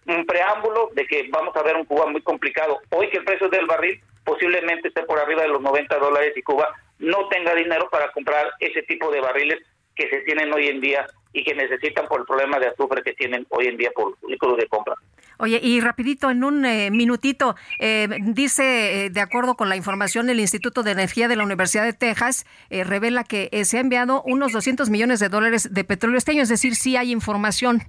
un 0.07 0.25
preámbulo 0.25 0.89
de 0.93 1.05
que 1.05 1.27
vamos 1.29 1.55
a 1.55 1.61
ver 1.61 1.75
un 1.75 1.85
Cuba 1.85 2.07
muy 2.07 2.21
complicado. 2.21 2.79
Hoy 2.89 3.09
que 3.09 3.17
el 3.17 3.23
precio 3.23 3.49
del 3.49 3.67
barril 3.67 4.01
posiblemente 4.23 4.87
esté 4.87 5.03
por 5.03 5.19
arriba 5.19 5.43
de 5.43 5.49
los 5.49 5.61
90 5.61 5.97
dólares 5.97 6.33
y 6.35 6.41
Cuba 6.41 6.73
no 6.99 7.27
tenga 7.29 7.53
dinero 7.55 7.89
para 7.89 8.11
comprar 8.11 8.51
ese 8.59 8.83
tipo 8.83 9.11
de 9.11 9.21
barriles 9.21 9.59
que 10.01 10.17
se 10.17 10.23
tienen 10.23 10.53
hoy 10.53 10.67
en 10.67 10.81
día 10.81 11.05
y 11.33 11.43
que 11.43 11.53
necesitan 11.53 12.07
por 12.07 12.21
el 12.21 12.25
problema 12.25 12.59
de 12.59 12.67
azufre 12.67 13.01
que 13.03 13.13
tienen 13.13 13.45
hoy 13.49 13.67
en 13.67 13.77
día 13.77 13.91
por 13.95 14.17
líquidos 14.27 14.57
de 14.57 14.67
compra. 14.67 14.95
Oye, 15.37 15.59
y 15.61 15.79
rapidito, 15.79 16.29
en 16.29 16.43
un 16.43 16.65
eh, 16.65 16.91
minutito, 16.91 17.55
eh, 17.79 18.07
dice, 18.19 19.05
eh, 19.05 19.09
de 19.09 19.21
acuerdo 19.21 19.55
con 19.55 19.69
la 19.69 19.75
información, 19.75 20.29
el 20.29 20.39
Instituto 20.39 20.83
de 20.83 20.91
Energía 20.91 21.27
de 21.27 21.35
la 21.35 21.43
Universidad 21.43 21.83
de 21.83 21.93
Texas 21.93 22.45
eh, 22.69 22.83
revela 22.83 23.23
que 23.23 23.49
se 23.65 23.77
ha 23.77 23.81
enviado 23.81 24.21
unos 24.23 24.51
200 24.51 24.89
millones 24.89 25.19
de 25.19 25.29
dólares 25.29 25.73
de 25.73 25.83
petróleo 25.83 26.17
este 26.17 26.31
año, 26.31 26.43
es 26.43 26.49
decir, 26.49 26.75
sí 26.75 26.95
hay 26.95 27.11
información. 27.11 27.81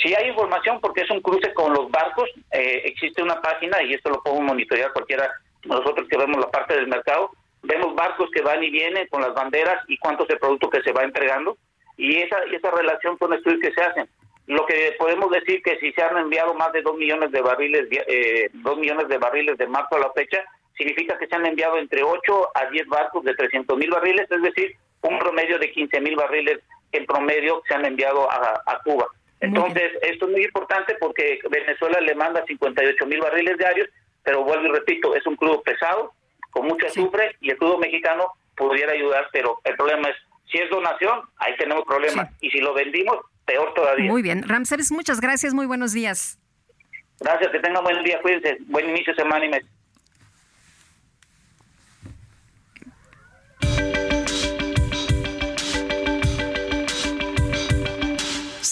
Si 0.00 0.14
hay 0.14 0.28
información, 0.28 0.80
porque 0.80 1.02
es 1.02 1.10
un 1.10 1.20
cruce 1.20 1.52
con 1.54 1.72
los 1.72 1.90
barcos, 1.90 2.28
eh, 2.52 2.82
existe 2.84 3.22
una 3.22 3.40
página 3.40 3.82
y 3.82 3.94
esto 3.94 4.10
lo 4.10 4.22
podemos 4.22 4.44
monitorear 4.44 4.92
cualquiera, 4.92 5.30
nosotros 5.64 6.06
que 6.08 6.18
vemos 6.18 6.38
la 6.38 6.50
parte 6.50 6.74
del 6.74 6.88
mercado, 6.88 7.30
vemos 7.64 7.94
barcos 7.94 8.30
que 8.30 8.42
van 8.42 8.62
y 8.62 8.70
vienen 8.70 9.06
con 9.08 9.22
las 9.22 9.34
banderas 9.34 9.82
y 9.88 9.98
cuánto 9.98 10.24
es 10.24 10.30
el 10.30 10.38
producto 10.38 10.70
que 10.70 10.82
se 10.82 10.92
va 10.92 11.02
entregando 11.02 11.56
y 11.96 12.16
esa, 12.18 12.38
y 12.50 12.54
esa 12.54 12.70
relación 12.70 13.18
son 13.18 13.34
estudios 13.34 13.60
que 13.60 13.72
se 13.72 13.82
hacen. 13.82 14.08
Lo 14.46 14.66
que 14.66 14.94
podemos 14.98 15.30
decir 15.30 15.62
que 15.62 15.78
si 15.78 15.92
se 15.92 16.02
han 16.02 16.16
enviado 16.18 16.54
más 16.54 16.72
de 16.72 16.82
2 16.82 16.96
millones 16.96 17.32
de 17.32 17.40
barriles, 17.40 17.88
eh, 17.90 18.50
2 18.52 18.78
millones 18.78 19.08
de 19.08 19.18
barriles 19.18 19.56
de 19.56 19.66
marzo 19.66 19.96
a 19.96 20.00
la 20.00 20.12
fecha, 20.12 20.44
significa 20.76 21.16
que 21.18 21.26
se 21.26 21.36
han 21.36 21.46
enviado 21.46 21.78
entre 21.78 22.02
8 22.02 22.48
a 22.54 22.66
10 22.66 22.86
barcos 22.88 23.24
de 23.24 23.34
300 23.34 23.78
mil 23.78 23.90
barriles, 23.90 24.30
es 24.30 24.42
decir, 24.42 24.76
un 25.02 25.18
promedio 25.18 25.58
de 25.58 25.70
15 25.70 26.00
mil 26.00 26.16
barriles 26.16 26.60
en 26.92 27.06
promedio 27.06 27.62
se 27.66 27.74
han 27.74 27.84
enviado 27.84 28.30
a, 28.30 28.62
a 28.66 28.78
Cuba. 28.84 29.06
Entonces, 29.40 29.92
esto 30.02 30.26
es 30.26 30.32
muy 30.32 30.44
importante 30.44 30.96
porque 31.00 31.38
Venezuela 31.50 32.00
le 32.00 32.14
manda 32.14 32.44
58 32.46 33.06
mil 33.06 33.20
barriles 33.20 33.58
diarios, 33.58 33.88
pero 34.22 34.42
vuelvo 34.42 34.66
y 34.66 34.72
repito, 34.72 35.14
es 35.14 35.26
un 35.26 35.36
crudo 35.36 35.60
pesado, 35.62 36.12
con 36.54 36.66
mucho 36.68 36.86
azufre, 36.86 37.36
y 37.40 37.50
el 37.50 37.58
crudo 37.58 37.78
mexicano 37.78 38.28
pudiera 38.56 38.92
ayudar, 38.92 39.26
pero 39.32 39.58
el 39.64 39.74
problema 39.74 40.08
es, 40.08 40.16
si 40.50 40.58
es 40.58 40.70
donación, 40.70 41.22
ahí 41.38 41.52
tenemos 41.58 41.84
problemas, 41.84 42.30
y 42.40 42.48
si 42.50 42.58
lo 42.58 42.72
vendimos, 42.72 43.18
peor 43.44 43.74
todavía. 43.74 44.08
Muy 44.08 44.22
bien. 44.22 44.48
Ramsés, 44.48 44.92
muchas 44.92 45.20
gracias. 45.20 45.52
Muy 45.52 45.66
buenos 45.66 45.92
días. 45.92 46.38
Gracias, 47.18 47.50
que 47.50 47.58
tengan 47.58 47.82
buen 47.82 48.04
día, 48.04 48.20
cuídense, 48.22 48.58
buen 48.66 48.88
inicio 48.88 49.14
de 49.14 49.22
semana 49.22 49.44
y 49.44 49.48
mes. 49.48 49.64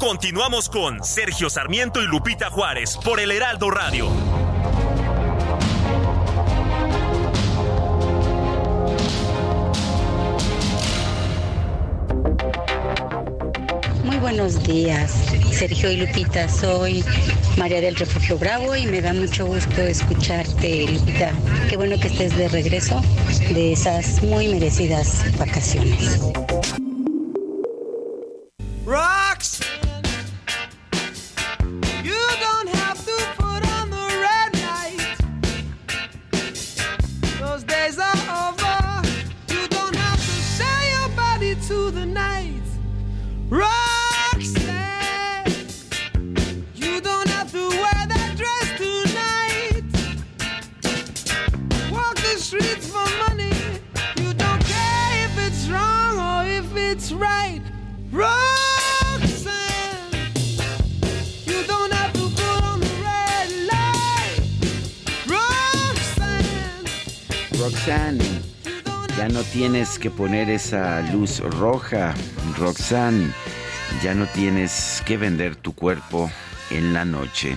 Continuamos 0.00 0.70
con 0.70 1.04
Sergio 1.04 1.50
Sarmiento 1.50 2.02
y 2.02 2.06
Lupita 2.06 2.48
Juárez 2.48 2.96
por 3.04 3.20
el 3.20 3.30
Heraldo 3.30 3.70
Radio. 3.70 4.08
Muy 14.02 14.16
buenos 14.16 14.62
días, 14.62 15.12
Sergio 15.52 15.90
y 15.90 15.98
Lupita. 15.98 16.48
Soy 16.48 17.04
María 17.58 17.82
del 17.82 17.94
Refugio 17.94 18.38
Bravo 18.38 18.74
y 18.74 18.86
me 18.86 19.02
da 19.02 19.12
mucho 19.12 19.44
gusto 19.44 19.82
escucharte, 19.82 20.86
Lupita. 20.90 21.32
Qué 21.68 21.76
bueno 21.76 22.00
que 22.00 22.08
estés 22.08 22.34
de 22.38 22.48
regreso 22.48 23.02
de 23.52 23.72
esas 23.72 24.22
muy 24.22 24.48
merecidas 24.48 25.22
vacaciones. 25.38 26.18
Que 70.00 70.10
poner 70.10 70.48
esa 70.48 71.02
luz 71.12 71.40
roja. 71.40 72.14
Roxanne, 72.56 73.32
ya 74.02 74.14
no 74.14 74.26
tienes 74.26 75.02
que 75.04 75.18
vender 75.18 75.56
tu 75.56 75.74
cuerpo 75.74 76.30
en 76.70 76.94
la 76.94 77.04
noche. 77.04 77.56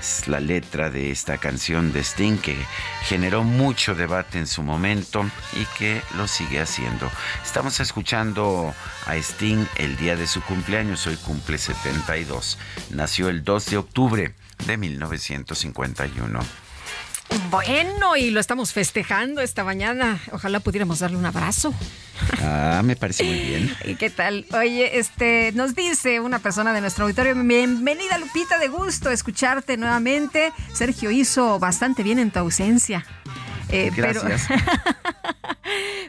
Es 0.00 0.28
la 0.28 0.38
letra 0.38 0.88
de 0.88 1.10
esta 1.10 1.36
canción 1.38 1.92
de 1.92 2.00
Sting 2.00 2.38
que 2.38 2.56
generó 3.02 3.42
mucho 3.42 3.94
debate 3.94 4.38
en 4.38 4.46
su 4.46 4.62
momento 4.62 5.28
y 5.52 5.64
que 5.78 6.00
lo 6.16 6.28
sigue 6.28 6.60
haciendo. 6.60 7.10
Estamos 7.44 7.80
escuchando 7.80 8.72
a 9.06 9.16
Sting 9.16 9.66
el 9.76 9.96
día 9.96 10.14
de 10.14 10.28
su 10.28 10.40
cumpleaños, 10.42 11.06
hoy 11.08 11.16
cumple 11.16 11.58
72. 11.58 12.56
Nació 12.90 13.28
el 13.28 13.42
2 13.42 13.66
de 13.66 13.76
octubre 13.76 14.34
de 14.64 14.76
1951. 14.76 16.69
Bueno, 17.50 18.16
y 18.16 18.30
lo 18.30 18.40
estamos 18.40 18.72
festejando 18.72 19.40
esta 19.40 19.64
mañana. 19.64 20.20
Ojalá 20.32 20.60
pudiéramos 20.60 21.00
darle 21.00 21.16
un 21.16 21.26
abrazo. 21.26 21.74
Ah, 22.42 22.82
me 22.84 22.96
parece 22.96 23.24
muy 23.24 23.38
bien. 23.40 23.74
¿Y 23.84 23.94
qué 23.96 24.10
tal? 24.10 24.46
Oye, 24.52 24.98
este, 24.98 25.52
nos 25.52 25.74
dice 25.74 26.20
una 26.20 26.38
persona 26.38 26.72
de 26.72 26.80
nuestro 26.80 27.04
auditorio, 27.04 27.34
bienvenida 27.34 28.18
Lupita, 28.18 28.58
de 28.58 28.68
gusto 28.68 29.10
escucharte 29.10 29.76
nuevamente. 29.76 30.52
Sergio 30.72 31.10
hizo 31.10 31.58
bastante 31.58 32.02
bien 32.02 32.18
en 32.18 32.30
tu 32.30 32.38
ausencia. 32.40 33.04
Eh, 33.68 33.90
pero- 33.94 34.22
Gracias. 34.22 34.48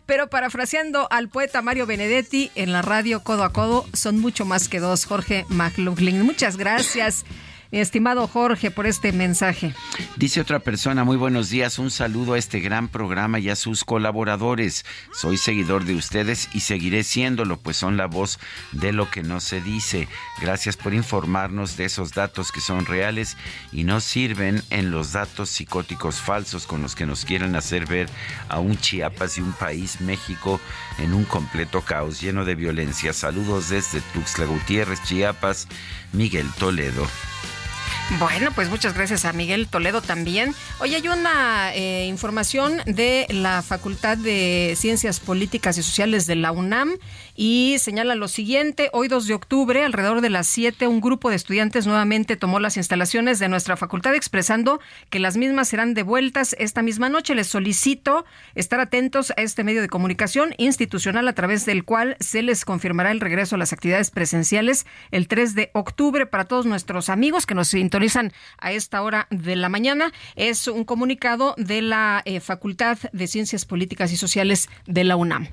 Pero 0.08 0.30
parafraseando 0.30 1.08
al 1.12 1.30
poeta 1.30 1.62
Mario 1.62 1.86
Benedetti 1.86 2.52
en 2.56 2.72
la 2.74 2.82
radio 2.82 3.24
Codo 3.24 3.44
a 3.44 3.54
Codo, 3.54 3.86
son 3.94 4.20
mucho 4.20 4.44
más 4.44 4.68
que 4.68 4.80
dos, 4.80 5.06
Jorge 5.06 5.46
McLaughlin. 5.50 6.24
Muchas 6.24 6.58
gracias, 6.58 7.24
mi 7.72 7.80
estimado 7.80 8.28
Jorge, 8.28 8.70
por 8.70 8.86
este 8.86 9.14
mensaje. 9.14 9.74
Dice 10.18 10.42
otra 10.42 10.60
persona, 10.60 11.06
muy 11.06 11.16
buenos 11.16 11.50
días, 11.50 11.80
un 11.80 11.90
saludo 11.90 12.34
a 12.34 12.38
este 12.38 12.60
gran 12.60 12.90
programa 12.90 13.40
y 13.40 13.50
a 13.50 13.56
sus 13.56 13.86
colaboradores. 13.86 14.86
Soy 15.14 15.38
seguidor 15.38 15.86
de 15.86 15.96
ustedes 15.96 16.50
y 16.54 16.60
seguiré 16.60 17.04
siéndolo, 17.04 17.58
pues 17.58 17.78
son 17.78 17.96
la 17.96 18.08
voz 18.08 18.40
de 18.74 18.92
lo 18.92 19.10
que 19.10 19.24
no 19.24 19.40
se 19.40 19.62
dice. 19.62 20.10
Gracias 20.42 20.76
por 20.76 20.94
informarnos 20.94 21.78
de 21.78 21.86
esos 21.86 22.12
datos 22.12 22.52
que 22.52 22.60
son 22.60 22.86
reales 22.86 23.38
y 23.72 23.86
no 23.86 24.02
sirven 24.02 24.62
en 24.70 24.92
los 24.92 25.14
datos 25.14 25.50
psicóticos 25.50 26.20
falsos 26.20 26.68
con 26.68 26.82
los 26.82 26.94
que 26.94 27.06
nos 27.06 27.24
quieren 27.24 27.56
hacer 27.56 27.86
ver 27.86 28.10
a 28.50 28.60
un 28.60 28.78
Chiapas 28.78 29.38
y 29.38 29.42
un 29.42 29.54
país, 29.54 30.02
México, 30.02 30.60
en 31.00 31.14
un 31.14 31.24
completo 31.24 31.82
caos 31.82 32.20
lleno 32.20 32.44
de 32.44 32.56
violencia. 32.56 33.14
Saludos 33.14 33.70
desde 33.70 34.02
Tuxtla 34.14 34.46
Gutiérrez, 34.46 35.02
Chiapas, 35.04 35.70
Miguel 36.12 36.48
Toledo. 36.60 37.08
Bueno, 38.20 38.52
pues 38.54 38.70
muchas 38.70 38.94
gracias 38.94 39.24
a 39.24 39.34
Miguel 39.34 39.68
Toledo 39.68 40.02
también. 40.02 40.54
Hoy 40.80 40.96
hay 40.96 41.08
una 41.08 41.74
eh, 41.74 42.06
información 42.08 42.82
de 42.86 43.26
la 43.30 43.62
Facultad 43.62 44.18
de 44.18 44.74
Ciencias 44.78 45.20
Políticas 45.20 45.78
y 45.78 45.84
Sociales 45.84 46.28
de 46.28 46.36
la 46.36 46.52
UNAM 46.52 46.92
y 47.44 47.78
señala 47.80 48.14
lo 48.14 48.28
siguiente. 48.28 48.92
Hoy 48.94 49.08
2 49.08 49.26
de 49.26 49.34
octubre, 49.34 49.84
alrededor 49.84 50.22
de 50.22 50.30
las 50.30 50.46
7, 50.46 50.86
un 50.86 51.02
grupo 51.02 51.32
de 51.32 51.36
estudiantes 51.36 51.88
nuevamente 51.88 52.38
tomó 52.38 52.60
las 52.60 52.78
instalaciones 52.78 53.40
de 53.40 53.50
nuestra 53.50 53.78
facultad 53.78 54.14
expresando 54.14 54.80
que 55.10 55.18
las 55.18 55.38
mismas 55.38 55.70
serán 55.70 55.96
devueltas 55.96 56.56
esta 56.60 56.84
misma 56.84 57.10
noche. 57.10 57.34
Les 57.34 57.48
solicito 57.48 58.26
estar 58.54 58.80
atentos 58.80 59.32
a 59.36 59.42
este 59.42 59.64
medio 59.64 59.82
de 59.82 59.88
comunicación 59.88 60.54
institucional 60.60 61.28
a 61.28 61.34
través 61.34 61.66
del 61.66 61.84
cual 61.84 62.16
se 62.20 62.44
les 62.44 62.64
confirmará 62.64 63.10
el 63.10 63.20
regreso 63.20 63.56
a 63.56 63.58
las 63.58 63.74
actividades 63.74 64.12
presenciales 64.12 64.86
el 65.10 65.28
3 65.28 65.56
de 65.56 65.72
octubre 65.74 66.28
para 66.28 66.46
todos 66.46 66.68
nuestros 66.68 67.10
amigos 67.10 67.48
que 67.48 67.56
nos 67.56 67.70
sintonizan 67.70 68.34
a 68.60 68.72
esta 68.72 69.02
hora 69.02 69.26
de 69.32 69.56
la 69.56 69.68
mañana. 69.68 70.14
Es 70.36 70.68
un 70.68 70.84
comunicado 70.84 71.56
de 71.58 71.82
la 71.82 72.22
eh, 72.26 72.40
Facultad 72.40 73.00
de 73.14 73.26
Ciencias 73.26 73.66
Políticas 73.66 74.12
y 74.12 74.18
Sociales 74.18 74.70
de 74.86 75.06
la 75.06 75.16
UNAM. 75.16 75.48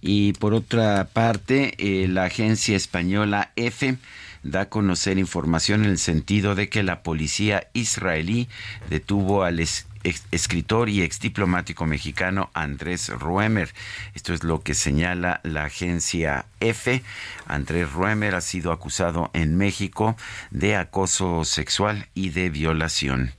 Y 0.00 0.32
por 0.34 0.54
otra 0.54 1.08
parte, 1.12 1.74
eh, 1.78 2.08
la 2.08 2.24
agencia 2.24 2.76
española 2.76 3.52
EFE 3.56 3.98
da 4.42 4.62
a 4.62 4.68
conocer 4.68 5.18
información 5.18 5.84
en 5.84 5.90
el 5.90 5.98
sentido 5.98 6.54
de 6.54 6.68
que 6.68 6.82
la 6.82 7.02
policía 7.02 7.68
israelí 7.74 8.48
detuvo 8.88 9.44
al, 9.44 9.60
ex- 10.04 10.24
escritor 10.30 10.88
y 10.88 11.02
ex 11.02 11.20
diplomático 11.20 11.86
mexicano 11.86 12.50
Andrés 12.54 13.08
Ruemer. 13.08 13.72
Esto 14.14 14.34
es 14.34 14.44
lo 14.44 14.62
que 14.62 14.74
señala 14.74 15.40
la 15.42 15.64
agencia 15.64 16.46
F. 16.60 17.02
Andrés 17.46 17.92
Ruemer 17.92 18.34
ha 18.34 18.40
sido 18.40 18.72
acusado 18.72 19.30
en 19.32 19.56
México 19.56 20.16
de 20.50 20.76
acoso 20.76 21.44
sexual 21.44 22.08
y 22.14 22.30
de 22.30 22.50
violación. 22.50 23.32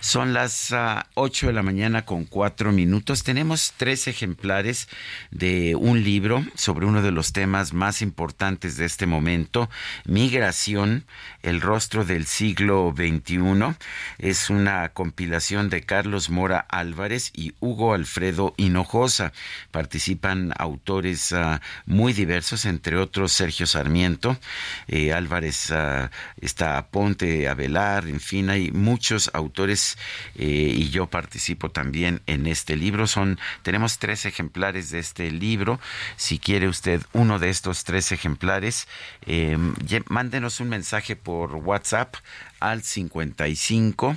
Son 0.00 0.32
las 0.32 0.72
ah, 0.72 1.06
8 1.14 1.48
de 1.48 1.52
la 1.52 1.62
mañana 1.62 2.04
con 2.04 2.24
4 2.24 2.72
minutos. 2.72 3.24
Tenemos 3.24 3.74
tres 3.76 4.06
ejemplares 4.06 4.88
de 5.30 5.74
un 5.74 6.04
libro 6.04 6.44
sobre 6.54 6.86
uno 6.86 7.02
de 7.02 7.10
los 7.10 7.32
temas 7.32 7.72
más 7.72 8.02
importantes 8.02 8.76
de 8.76 8.84
este 8.84 9.06
momento, 9.06 9.70
Migración, 10.04 11.04
el 11.42 11.60
rostro 11.60 12.04
del 12.04 12.26
siglo 12.26 12.94
XXI. 12.96 13.76
Es 14.18 14.50
una 14.50 14.90
compilación 14.90 15.70
de 15.70 15.82
Carlos 15.98 16.30
Mora 16.30 16.64
Álvarez 16.68 17.32
y 17.34 17.54
Hugo 17.58 17.92
Alfredo 17.92 18.54
Hinojosa. 18.56 19.32
Participan 19.72 20.52
autores 20.56 21.32
ah, 21.32 21.60
muy 21.86 22.12
diversos, 22.12 22.66
entre 22.66 22.96
otros 22.96 23.32
Sergio 23.32 23.66
Sarmiento, 23.66 24.38
eh, 24.86 25.12
Álvarez 25.12 25.72
ah, 25.72 26.12
está 26.40 26.86
Ponte, 26.86 27.48
Avelar, 27.48 28.06
en 28.06 28.20
fin, 28.20 28.48
hay 28.48 28.70
muchos 28.70 29.28
autores 29.34 29.98
eh, 30.36 30.44
y 30.46 30.88
yo 30.90 31.08
participo 31.08 31.72
también 31.72 32.22
en 32.26 32.46
este 32.46 32.76
libro. 32.76 33.08
Son, 33.08 33.36
tenemos 33.64 33.98
tres 33.98 34.24
ejemplares 34.24 34.90
de 34.90 35.00
este 35.00 35.32
libro. 35.32 35.80
Si 36.14 36.38
quiere 36.38 36.68
usted 36.68 37.02
uno 37.12 37.40
de 37.40 37.50
estos 37.50 37.82
tres 37.82 38.12
ejemplares, 38.12 38.86
eh, 39.26 39.58
mándenos 40.06 40.60
un 40.60 40.68
mensaje 40.68 41.16
por 41.16 41.56
WhatsApp 41.56 42.14
al 42.60 42.84
55 42.84 44.16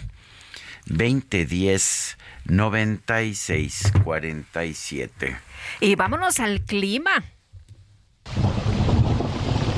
2010 0.91 2.17
96 2.45 3.91
47. 4.03 5.37
Y 5.79 5.95
vámonos 5.95 6.39
al 6.39 6.61
clima. 6.61 7.23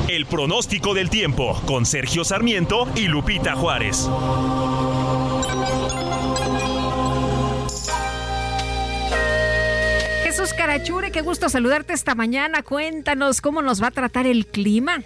El 0.08 0.26
pronóstico 0.26 0.94
del 0.94 1.10
tiempo 1.10 1.62
con 1.66 1.86
Sergio 1.86 2.24
Sarmiento 2.24 2.88
y 2.96 3.08
Lupita 3.08 3.56
Juárez. 3.56 4.10
Jesús 10.24 10.54
Carachure, 10.54 11.12
qué 11.12 11.22
gusto 11.22 11.48
saludarte 11.48 11.94
esta 11.94 12.16
mañana. 12.16 12.64
Cuéntanos 12.64 13.40
cómo 13.40 13.62
nos 13.62 13.82
va 13.82 13.88
a 13.88 13.92
tratar 13.92 14.28
el 14.28 14.46
clima. 14.46 15.04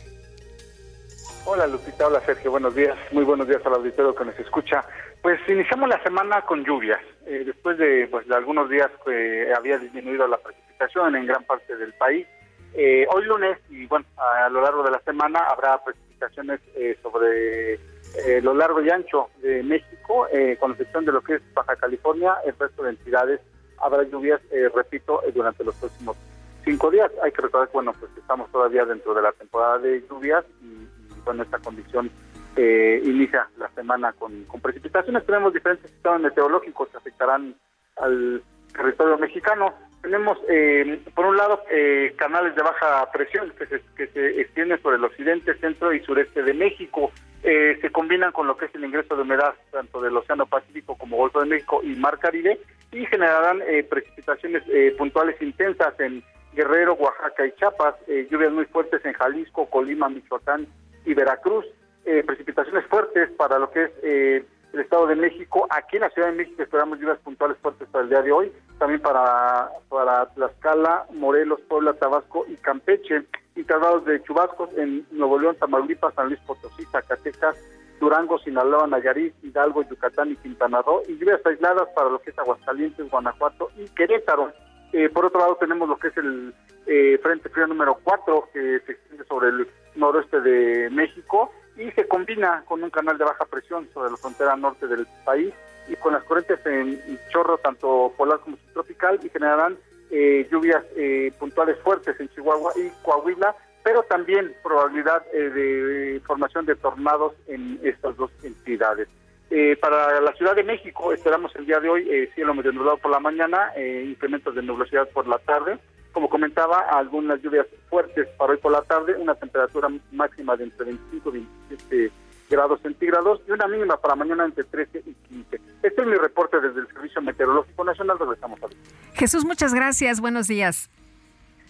Hola 1.49 1.65
Lupita, 1.65 2.05
hola 2.07 2.19
Sergio, 2.25 2.51
buenos 2.51 2.75
días, 2.75 2.97
muy 3.13 3.23
buenos 3.23 3.47
días 3.47 3.65
al 3.65 3.75
auditorio 3.75 4.13
que 4.13 4.25
nos 4.25 4.37
escucha. 4.37 4.83
Pues 5.21 5.39
iniciamos 5.47 5.87
la 5.87 6.03
semana 6.03 6.41
con 6.41 6.65
lluvias, 6.65 6.99
Eh, 7.25 7.43
después 7.45 7.77
de, 7.77 8.05
pues, 8.11 8.27
de 8.27 8.35
algunos 8.35 8.69
días 8.69 8.91
que 9.05 9.53
había 9.57 9.77
disminuido 9.77 10.27
la 10.27 10.37
precipitación 10.39 11.15
en 11.15 11.25
gran 11.25 11.45
parte 11.45 11.77
del 11.77 11.93
país. 11.93 12.27
Eh, 12.73 13.07
hoy 13.09 13.23
lunes 13.23 13.57
y 13.69 13.85
bueno, 13.85 14.05
a, 14.17 14.49
lo 14.49 14.61
largo 14.61 14.83
de 14.83 14.91
la 14.91 14.99
semana 14.99 15.39
habrá 15.39 15.81
precipitaciones 15.81 16.59
eh, 16.75 16.97
sobre 17.01 17.75
eh, 17.75 18.41
lo 18.43 18.53
largo 18.53 18.81
y 18.81 18.89
ancho 18.89 19.29
de 19.37 19.63
México, 19.63 20.27
con 20.59 20.71
excepción 20.71 21.05
de 21.05 21.13
lo 21.13 21.21
que 21.21 21.35
es 21.35 21.53
Baja 21.53 21.77
California, 21.77 22.35
el 22.45 22.59
resto 22.59 22.83
de 22.83 22.89
entidades 22.89 23.39
habrá 23.81 24.03
lluvias, 24.03 24.41
repito, 24.75 25.21
durante 25.33 25.63
los 25.63 25.75
próximos 25.75 26.17
cinco 26.65 26.91
días. 26.91 27.09
Hay 27.23 27.31
que 27.31 27.41
recordar 27.41 27.69
que 27.69 27.73
bueno, 27.73 27.93
pues 27.97 28.11
estamos 28.17 28.51
todavía 28.51 28.83
dentro 28.83 29.13
de 29.13 29.21
la 29.21 29.31
temporada 29.31 29.77
de 29.79 30.03
lluvias 30.09 30.43
y, 30.61 30.96
bueno, 31.27 31.43
esta 31.43 31.59
condición 31.59 32.09
eh, 32.55 33.01
inicia 33.03 33.47
la 33.57 33.69
semana 33.69 34.13
con, 34.13 34.45
precipitaciones. 34.61 35.25
Tenemos 35.25 35.53
diferentes 35.53 35.91
sistemas 35.91 36.21
meteorológicos 36.21 36.89
que 36.89 36.97
afectarán 36.97 37.55
al 37.97 38.41
territorio 38.73 39.17
mexicano. 39.17 39.73
Tenemos, 40.01 40.39
eh, 40.49 40.99
por 41.13 41.25
un 41.25 41.37
lado, 41.37 41.61
eh, 41.69 42.15
canales 42.17 42.55
de 42.55 42.63
baja 42.63 43.09
presión 43.11 43.51
que 43.57 43.67
se, 43.67 43.81
que 43.95 44.07
se 44.07 44.41
extienden 44.41 44.81
sobre 44.81 44.97
el 44.97 45.05
occidente, 45.05 45.53
centro 45.59 45.93
y 45.93 45.99
sureste 45.99 46.41
de 46.41 46.53
México. 46.53 47.11
Eh, 47.43 47.77
se 47.81 47.91
combinan 47.91 48.31
con 48.31 48.47
lo 48.47 48.57
que 48.57 48.65
es 48.65 48.75
el 48.75 48.83
ingreso 48.83 49.15
de 49.15 49.21
humedad 49.21 49.53
tanto 49.71 50.01
del 50.01 50.17
Océano 50.17 50.47
Pacífico 50.47 50.97
como 50.97 51.17
Golfo 51.17 51.39
de 51.39 51.45
México 51.45 51.81
y 51.83 51.95
Mar 51.95 52.17
Caribe 52.17 52.59
y 52.91 53.05
generarán 53.05 53.61
eh, 53.67 53.83
precipitaciones 53.83 54.63
eh, 54.67 54.95
puntuales 54.97 55.39
intensas 55.41 55.99
en 55.99 56.23
Guerrero, 56.53 56.95
Oaxaca 56.95 57.45
y 57.45 57.51
Chiapas, 57.51 57.95
lluvias 58.31 58.51
muy 58.51 58.65
fuertes 58.65 59.05
en 59.05 59.13
Jalisco, 59.13 59.69
Colima, 59.69 60.09
Michoacán 60.09 60.65
y 61.07 61.13
Veracruz, 61.13 61.65
eh, 62.05 62.21
precipitaciones 62.25 62.85
fuertes 62.85 63.31
para 63.37 63.57
lo 63.57 63.71
que 63.71 63.85
es 63.85 63.91
eh, 64.03 64.45
el 64.73 64.79
Estado 64.81 65.07
de 65.07 65.15
México. 65.15 65.65
Aquí 65.69 65.95
en 65.95 66.01
la 66.01 66.09
Ciudad 66.09 66.27
de 66.27 66.35
México 66.35 66.61
esperamos 66.61 66.99
lluvias 66.99 67.17
puntuales 67.19 67.57
fuertes 67.59 67.87
para 67.89 68.03
el 68.03 68.09
día 68.09 68.21
de 68.21 68.31
hoy, 68.31 68.51
también 68.77 69.01
para, 69.01 69.69
para 69.87 70.25
Tlaxcala, 70.33 71.05
Morelos, 71.13 71.61
Puebla, 71.61 71.93
Tabasco 71.93 72.45
y 72.49 72.55
Campeche, 72.57 73.23
intervalos 73.55 74.03
de 74.05 74.21
chubascos 74.23 74.69
en 74.77 75.07
Nuevo 75.11 75.39
León, 75.39 75.55
Tamaulipas, 75.57 76.13
San 76.13 76.27
Luis 76.27 76.39
Potosí, 76.41 76.83
Zacatecas, 76.91 77.55
Durango, 78.01 78.37
Sinaloa, 78.39 78.85
Nayarit, 78.85 79.33
Hidalgo, 79.43 79.83
Yucatán 79.83 80.31
y 80.31 80.35
Quintana 80.35 80.81
Roo, 80.81 81.03
y 81.07 81.17
lluvias 81.17 81.43
aisladas 81.45 81.87
para 81.95 82.09
lo 82.09 82.19
que 82.19 82.31
es 82.31 82.37
Aguascalientes, 82.37 83.09
Guanajuato 83.09 83.71
y 83.77 83.85
Querétaro. 83.89 84.51
Eh, 84.91 85.09
por 85.09 85.25
otro 85.25 85.39
lado 85.39 85.55
tenemos 85.55 85.87
lo 85.87 85.97
que 85.97 86.09
es 86.09 86.17
el 86.17 86.53
eh, 86.85 87.19
Frente 87.21 87.49
Frío 87.49 87.67
número 87.67 87.97
4 88.03 88.49
que 88.53 88.79
se 88.85 88.91
extiende 88.91 89.25
sobre 89.25 89.49
el 89.49 89.67
noroeste 89.97 90.41
de 90.41 90.89
México 90.89 91.51
y 91.75 91.91
se 91.91 92.07
combina 92.07 92.63
con 92.65 92.83
un 92.83 92.89
canal 92.89 93.17
de 93.17 93.25
baja 93.25 93.45
presión 93.45 93.87
sobre 93.93 94.11
la 94.11 94.17
frontera 94.17 94.55
norte 94.55 94.87
del 94.87 95.05
país 95.25 95.53
y 95.87 95.95
con 95.95 96.13
las 96.13 96.23
corrientes 96.23 96.59
en 96.65 96.99
chorro 97.29 97.57
tanto 97.57 98.13
polar 98.17 98.39
como 98.39 98.57
subtropical 98.57 99.19
y 99.23 99.29
generarán 99.29 99.77
eh, 100.09 100.47
lluvias 100.51 100.83
eh, 100.95 101.31
puntuales 101.39 101.77
fuertes 101.79 102.19
en 102.19 102.29
Chihuahua 102.29 102.71
y 102.75 102.89
Coahuila, 103.03 103.55
pero 103.83 104.03
también 104.03 104.53
probabilidad 104.63 105.23
eh, 105.33 105.49
de 105.49 106.21
formación 106.25 106.65
de 106.65 106.75
tornados 106.75 107.33
en 107.47 107.79
estas 107.83 108.15
dos 108.17 108.31
entidades. 108.43 109.07
Eh, 109.49 109.77
para 109.79 110.19
la 110.19 110.33
Ciudad 110.33 110.55
de 110.55 110.63
México 110.63 111.13
esperamos 111.13 111.55
el 111.55 111.65
día 111.65 111.79
de 111.79 111.87
hoy 111.87 112.05
eh, 112.09 112.29
cielo 112.35 112.53
medio 112.53 112.73
nublado 112.73 112.97
por 112.97 113.11
la 113.11 113.19
mañana, 113.19 113.71
eh, 113.77 114.03
incrementos 114.05 114.53
de 114.55 114.61
nubosidad 114.61 115.07
por 115.09 115.25
la 115.25 115.37
tarde. 115.39 115.79
Como 116.11 116.29
comentaba, 116.29 116.81
algunas 116.89 117.41
lluvias 117.41 117.67
fuertes 117.89 118.27
para 118.37 118.53
hoy 118.53 118.57
por 118.57 118.71
la 118.71 118.81
tarde, 118.81 119.15
una 119.17 119.35
temperatura 119.35 119.89
máxima 120.11 120.55
de 120.55 120.65
entre 120.65 120.85
25 120.85 121.29
y 121.29 121.47
27 121.69 122.11
grados 122.49 122.81
centígrados 122.81 123.41
y 123.47 123.51
una 123.51 123.67
mínima 123.67 123.97
para 123.97 124.15
mañana 124.15 124.45
entre 124.45 124.63
13 124.63 125.03
y 125.05 125.13
15. 125.13 125.61
Este 125.83 126.01
es 126.01 126.07
mi 126.07 126.15
reporte 126.15 126.59
desde 126.59 126.79
el 126.81 126.87
Servicio 126.87 127.21
Meteorológico 127.21 127.83
Nacional. 127.83 128.17
Regresamos 128.19 128.59
a 128.63 128.67
Jesús, 129.13 129.45
muchas 129.45 129.73
gracias. 129.73 130.21
Buenos 130.21 130.47
días. 130.47 130.89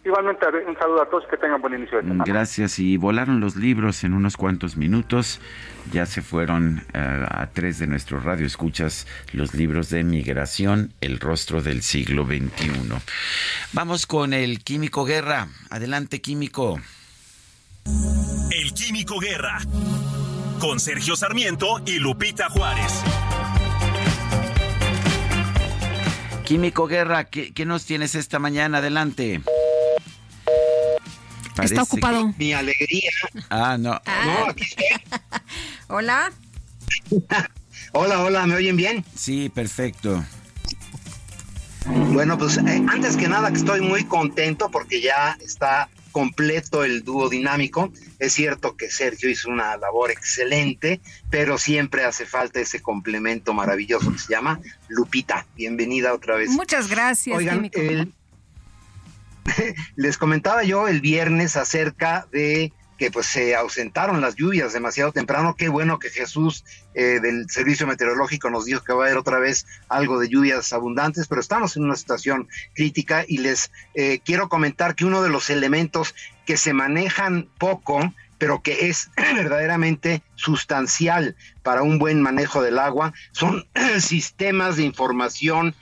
Igualmente, 0.08 0.46
un 0.66 0.78
saludo 0.78 1.02
a 1.02 1.10
todos, 1.10 1.26
que 1.30 1.36
tengan 1.36 1.60
buen 1.60 1.74
inicio 1.74 1.98
de 1.98 2.04
semana. 2.04 2.24
Gracias. 2.26 2.80
Y 2.80 2.96
volaron 2.96 3.42
los 3.42 3.58
libros 3.58 4.06
en 4.06 4.14
unos 4.14 4.38
cuantos 4.38 4.78
minutos. 4.78 5.42
Ya 5.92 6.06
se 6.06 6.22
fueron 6.22 6.86
eh, 6.94 7.26
a 7.30 7.48
tres 7.48 7.80
de 7.80 7.88
nuestros 7.88 8.24
radioescuchas 8.24 9.06
los 9.34 9.54
libros 9.54 9.90
de 9.90 10.06
migración, 10.06 10.94
el 11.02 11.20
rostro 11.20 11.62
del 11.62 11.82
siglo 11.82 12.26
XXI. 12.26 12.70
Vamos 13.74 14.08
con 14.08 14.32
el 14.32 14.64
Químico 14.64 15.04
Guerra. 15.04 15.50
Adelante, 15.70 16.22
Químico. 16.22 16.80
El 18.52 18.74
Químico 18.74 19.20
Guerra. 19.20 19.60
Con 20.62 20.80
Sergio 20.80 21.18
Sarmiento 21.18 21.82
y 21.86 22.00
Lupita 22.00 22.48
Juárez. 22.50 23.04
Químico 26.46 26.88
Guerra, 26.88 27.26
¿qué, 27.26 27.54
qué 27.54 27.66
nos 27.66 27.84
tienes 27.86 28.16
esta 28.16 28.40
mañana? 28.40 28.78
Adelante. 28.78 29.42
Parece 31.58 31.74
Está 31.74 31.84
ocupado. 31.84 32.34
Mi 32.38 32.54
alegría. 32.54 33.10
Ah, 33.50 33.78
no. 33.80 34.00
No, 34.26 34.46
aquí 34.50 34.64
estoy. 34.64 34.86
Hola. 35.88 36.32
Hola, 37.94 38.22
hola, 38.22 38.46
¿me 38.46 38.56
oyen 38.56 38.76
bien? 38.78 39.04
Sí, 39.16 39.50
perfecto. 39.50 40.24
Bueno, 41.86 42.38
pues 42.38 42.58
eh, 42.58 42.84
antes 42.90 43.16
que 43.16 43.28
nada 43.28 43.50
que 43.50 43.58
estoy 43.58 43.82
muy 43.82 44.04
contento 44.04 44.70
porque 44.70 45.02
ya 45.02 45.38
está 45.42 45.90
completo 46.12 46.84
el 46.84 47.04
dúo 47.04 47.30
dinámico. 47.30 47.92
Es 48.20 48.34
cierto 48.34 48.76
que 48.76 48.90
Sergio 48.90 49.30
hizo 49.30 49.50
una 49.50 49.78
labor 49.78 50.12
excelente, 50.12 51.00
pero 51.30 51.58
siempre 51.58 52.04
hace 52.04 52.26
falta 52.26 52.60
ese 52.60 52.82
complemento 52.82 53.54
maravilloso 53.54 54.12
que 54.12 54.20
se 54.20 54.34
llama 54.34 54.60
Lupita. 54.90 55.46
Bienvenida 55.56 56.14
otra 56.14 56.36
vez. 56.36 56.50
Muchas 56.50 56.90
gracias, 56.90 57.36
Oigan, 57.38 57.70
el- 57.74 58.14
les 59.96 60.18
comentaba 60.18 60.64
yo 60.64 60.88
el 60.88 61.02
viernes 61.02 61.56
acerca 61.56 62.28
de 62.32 62.74
que 62.98 63.12
pues 63.12 63.28
se 63.28 63.56
ausentaron 63.56 64.22
las 64.22 64.36
lluvias 64.36 64.74
demasiado 64.74 65.12
temprano. 65.12 65.56
Qué 65.56 65.70
bueno 65.70 66.00
que 66.00 66.10
Jesús 66.10 66.66
eh, 66.96 67.20
del 67.22 67.48
Servicio 67.50 67.86
Meteorológico 67.86 68.50
nos 68.50 68.66
dijo 68.66 68.84
que 68.84 68.94
va 68.94 69.04
a 69.04 69.06
haber 69.08 69.20
otra 69.20 69.38
vez 69.40 69.68
algo 69.88 70.20
de 70.20 70.30
lluvias 70.30 70.74
abundantes, 70.74 71.28
pero 71.28 71.40
estamos 71.40 71.78
en 71.78 71.84
una 71.84 71.96
situación 71.96 72.50
crítica 72.74 73.24
y 73.28 73.38
les 73.38 73.72
eh, 73.94 74.20
quiero 74.26 74.50
comentar 74.50 74.96
que 74.96 75.06
uno 75.06 75.22
de 75.22 75.30
los 75.30 75.50
elementos 75.50 76.16
que 76.46 76.58
se 76.58 76.74
manejan 76.74 77.50
poco 77.60 78.14
pero 78.38 78.62
que 78.62 78.90
es 78.90 79.10
verdaderamente 79.36 80.22
sustancial 80.36 81.36
para 81.64 81.82
un 81.82 81.98
buen 81.98 82.22
manejo 82.22 82.62
del 82.62 82.80
agua, 82.80 83.14
son 83.32 83.68
sistemas 84.00 84.78
de 84.78 84.84
información 84.84 85.76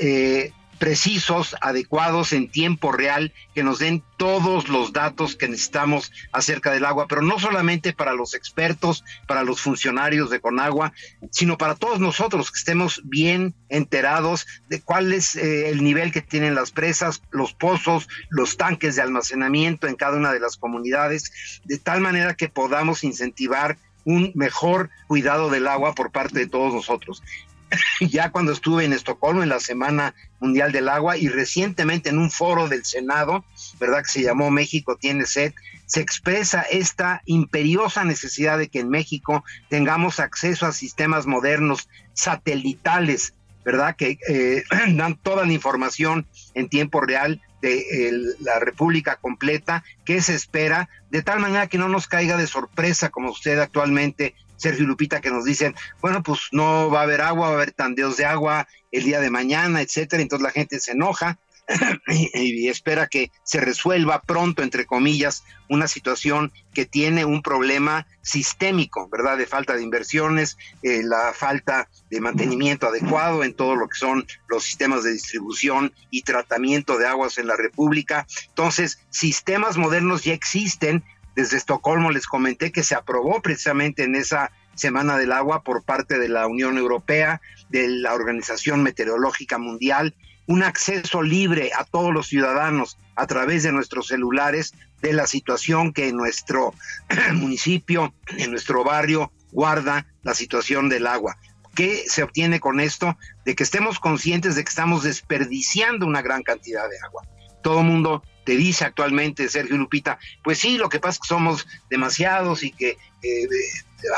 eh, 0.00 0.52
precisos, 0.84 1.56
adecuados 1.62 2.34
en 2.34 2.50
tiempo 2.50 2.92
real, 2.92 3.32
que 3.54 3.62
nos 3.62 3.78
den 3.78 4.02
todos 4.18 4.68
los 4.68 4.92
datos 4.92 5.34
que 5.34 5.48
necesitamos 5.48 6.12
acerca 6.30 6.72
del 6.72 6.84
agua, 6.84 7.06
pero 7.08 7.22
no 7.22 7.38
solamente 7.38 7.94
para 7.94 8.12
los 8.12 8.34
expertos, 8.34 9.02
para 9.26 9.44
los 9.44 9.62
funcionarios 9.62 10.28
de 10.28 10.40
Conagua, 10.40 10.92
sino 11.30 11.56
para 11.56 11.74
todos 11.74 12.00
nosotros 12.00 12.50
que 12.50 12.58
estemos 12.58 13.00
bien 13.02 13.54
enterados 13.70 14.46
de 14.68 14.82
cuál 14.82 15.14
es 15.14 15.36
eh, 15.36 15.70
el 15.70 15.82
nivel 15.82 16.12
que 16.12 16.20
tienen 16.20 16.54
las 16.54 16.70
presas, 16.70 17.22
los 17.30 17.54
pozos, 17.54 18.06
los 18.28 18.58
tanques 18.58 18.94
de 18.94 19.00
almacenamiento 19.00 19.86
en 19.86 19.96
cada 19.96 20.18
una 20.18 20.34
de 20.34 20.40
las 20.40 20.58
comunidades, 20.58 21.62
de 21.64 21.78
tal 21.78 22.02
manera 22.02 22.34
que 22.34 22.50
podamos 22.50 23.04
incentivar 23.04 23.78
un 24.04 24.32
mejor 24.34 24.90
cuidado 25.06 25.48
del 25.48 25.66
agua 25.66 25.94
por 25.94 26.12
parte 26.12 26.40
de 26.40 26.46
todos 26.46 26.74
nosotros 26.74 27.22
ya 28.00 28.30
cuando 28.30 28.52
estuve 28.52 28.84
en 28.84 28.92
Estocolmo 28.92 29.42
en 29.42 29.48
la 29.48 29.60
Semana 29.60 30.14
Mundial 30.40 30.72
del 30.72 30.88
Agua 30.88 31.16
y 31.16 31.28
recientemente 31.28 32.10
en 32.10 32.18
un 32.18 32.30
foro 32.30 32.68
del 32.68 32.84
Senado, 32.84 33.44
¿verdad? 33.78 34.02
Que 34.02 34.10
se 34.10 34.22
llamó 34.22 34.50
México 34.50 34.96
tiene 34.96 35.26
sed, 35.26 35.52
se 35.86 36.00
expresa 36.00 36.62
esta 36.62 37.22
imperiosa 37.26 38.04
necesidad 38.04 38.58
de 38.58 38.68
que 38.68 38.80
en 38.80 38.88
México 38.88 39.44
tengamos 39.68 40.20
acceso 40.20 40.66
a 40.66 40.72
sistemas 40.72 41.26
modernos 41.26 41.88
satelitales, 42.14 43.34
¿verdad? 43.64 43.96
Que 43.96 44.18
eh, 44.28 44.64
dan 44.94 45.16
toda 45.16 45.44
la 45.46 45.52
información 45.52 46.26
en 46.54 46.68
tiempo 46.68 47.00
real 47.00 47.40
de 47.62 48.34
la 48.40 48.58
República 48.58 49.16
completa, 49.16 49.84
que 50.04 50.20
se 50.20 50.34
espera, 50.34 50.90
de 51.10 51.22
tal 51.22 51.40
manera 51.40 51.66
que 51.66 51.78
no 51.78 51.88
nos 51.88 52.06
caiga 52.08 52.36
de 52.36 52.46
sorpresa 52.46 53.08
como 53.08 53.30
usted 53.30 53.58
actualmente, 53.58 54.34
Sergio 54.64 54.86
Lupita, 54.86 55.20
que 55.20 55.30
nos 55.30 55.44
dicen, 55.44 55.74
bueno, 56.00 56.22
pues 56.22 56.40
no 56.50 56.90
va 56.90 57.00
a 57.00 57.02
haber 57.02 57.20
agua, 57.20 57.48
va 57.48 57.52
a 57.52 57.56
haber 57.56 57.72
tandeos 57.72 58.16
de 58.16 58.24
agua 58.24 58.66
el 58.92 59.04
día 59.04 59.20
de 59.20 59.28
mañana, 59.28 59.82
etcétera, 59.82 60.22
entonces 60.22 60.42
la 60.42 60.52
gente 60.52 60.80
se 60.80 60.92
enoja 60.92 61.38
y, 62.08 62.30
y 62.64 62.68
espera 62.68 63.06
que 63.06 63.30
se 63.42 63.60
resuelva 63.60 64.22
pronto, 64.22 64.62
entre 64.62 64.86
comillas, 64.86 65.44
una 65.68 65.86
situación 65.86 66.52
que 66.72 66.86
tiene 66.86 67.24
un 67.24 67.42
problema 67.42 68.06
sistémico, 68.22 69.08
¿verdad? 69.08 69.38
De 69.38 69.46
falta 69.46 69.74
de 69.74 69.82
inversiones, 69.82 70.56
eh, 70.82 71.02
la 71.04 71.32
falta 71.34 71.88
de 72.10 72.20
mantenimiento 72.20 72.88
adecuado 72.88 73.44
en 73.44 73.54
todo 73.54 73.76
lo 73.76 73.88
que 73.88 73.98
son 73.98 74.26
los 74.48 74.64
sistemas 74.64 75.04
de 75.04 75.12
distribución 75.12 75.92
y 76.10 76.22
tratamiento 76.22 76.98
de 76.98 77.06
aguas 77.06 77.38
en 77.38 77.46
la 77.46 77.56
República. 77.56 78.26
Entonces, 78.48 78.98
sistemas 79.10 79.76
modernos 79.76 80.24
ya 80.24 80.32
existen. 80.32 81.04
Desde 81.34 81.56
Estocolmo 81.56 82.10
les 82.10 82.26
comenté 82.26 82.72
que 82.72 82.82
se 82.82 82.94
aprobó 82.94 83.42
precisamente 83.42 84.04
en 84.04 84.14
esa 84.14 84.50
Semana 84.74 85.16
del 85.16 85.32
Agua 85.32 85.62
por 85.62 85.84
parte 85.84 86.18
de 86.18 86.28
la 86.28 86.46
Unión 86.46 86.78
Europea, 86.78 87.40
de 87.68 87.88
la 87.88 88.14
Organización 88.14 88.82
Meteorológica 88.82 89.58
Mundial, 89.58 90.14
un 90.46 90.62
acceso 90.62 91.22
libre 91.22 91.70
a 91.76 91.84
todos 91.84 92.12
los 92.12 92.26
ciudadanos 92.26 92.98
a 93.16 93.26
través 93.26 93.62
de 93.62 93.72
nuestros 93.72 94.08
celulares 94.08 94.74
de 95.00 95.12
la 95.12 95.26
situación 95.26 95.92
que 95.92 96.08
en 96.08 96.16
nuestro 96.16 96.74
municipio, 97.34 98.14
en 98.36 98.50
nuestro 98.50 98.84
barrio, 98.84 99.32
guarda 99.52 100.06
la 100.22 100.34
situación 100.34 100.88
del 100.88 101.06
agua. 101.06 101.36
¿Qué 101.74 102.04
se 102.06 102.22
obtiene 102.22 102.60
con 102.60 102.78
esto? 102.80 103.16
De 103.44 103.54
que 103.54 103.64
estemos 103.64 103.98
conscientes 103.98 104.54
de 104.54 104.64
que 104.64 104.68
estamos 104.68 105.02
desperdiciando 105.02 106.06
una 106.06 106.22
gran 106.22 106.42
cantidad 106.42 106.88
de 106.88 106.98
agua. 107.04 107.24
Todo 107.62 107.82
mundo 107.82 108.22
te 108.44 108.56
dice 108.56 108.84
actualmente, 108.84 109.48
Sergio 109.48 109.76
Lupita, 109.76 110.18
pues 110.42 110.58
sí, 110.58 110.78
lo 110.78 110.88
que 110.88 111.00
pasa 111.00 111.14
es 111.14 111.20
que 111.20 111.28
somos 111.28 111.66
demasiados 111.90 112.62
y 112.62 112.70
que 112.70 112.98
eh, 113.22 113.48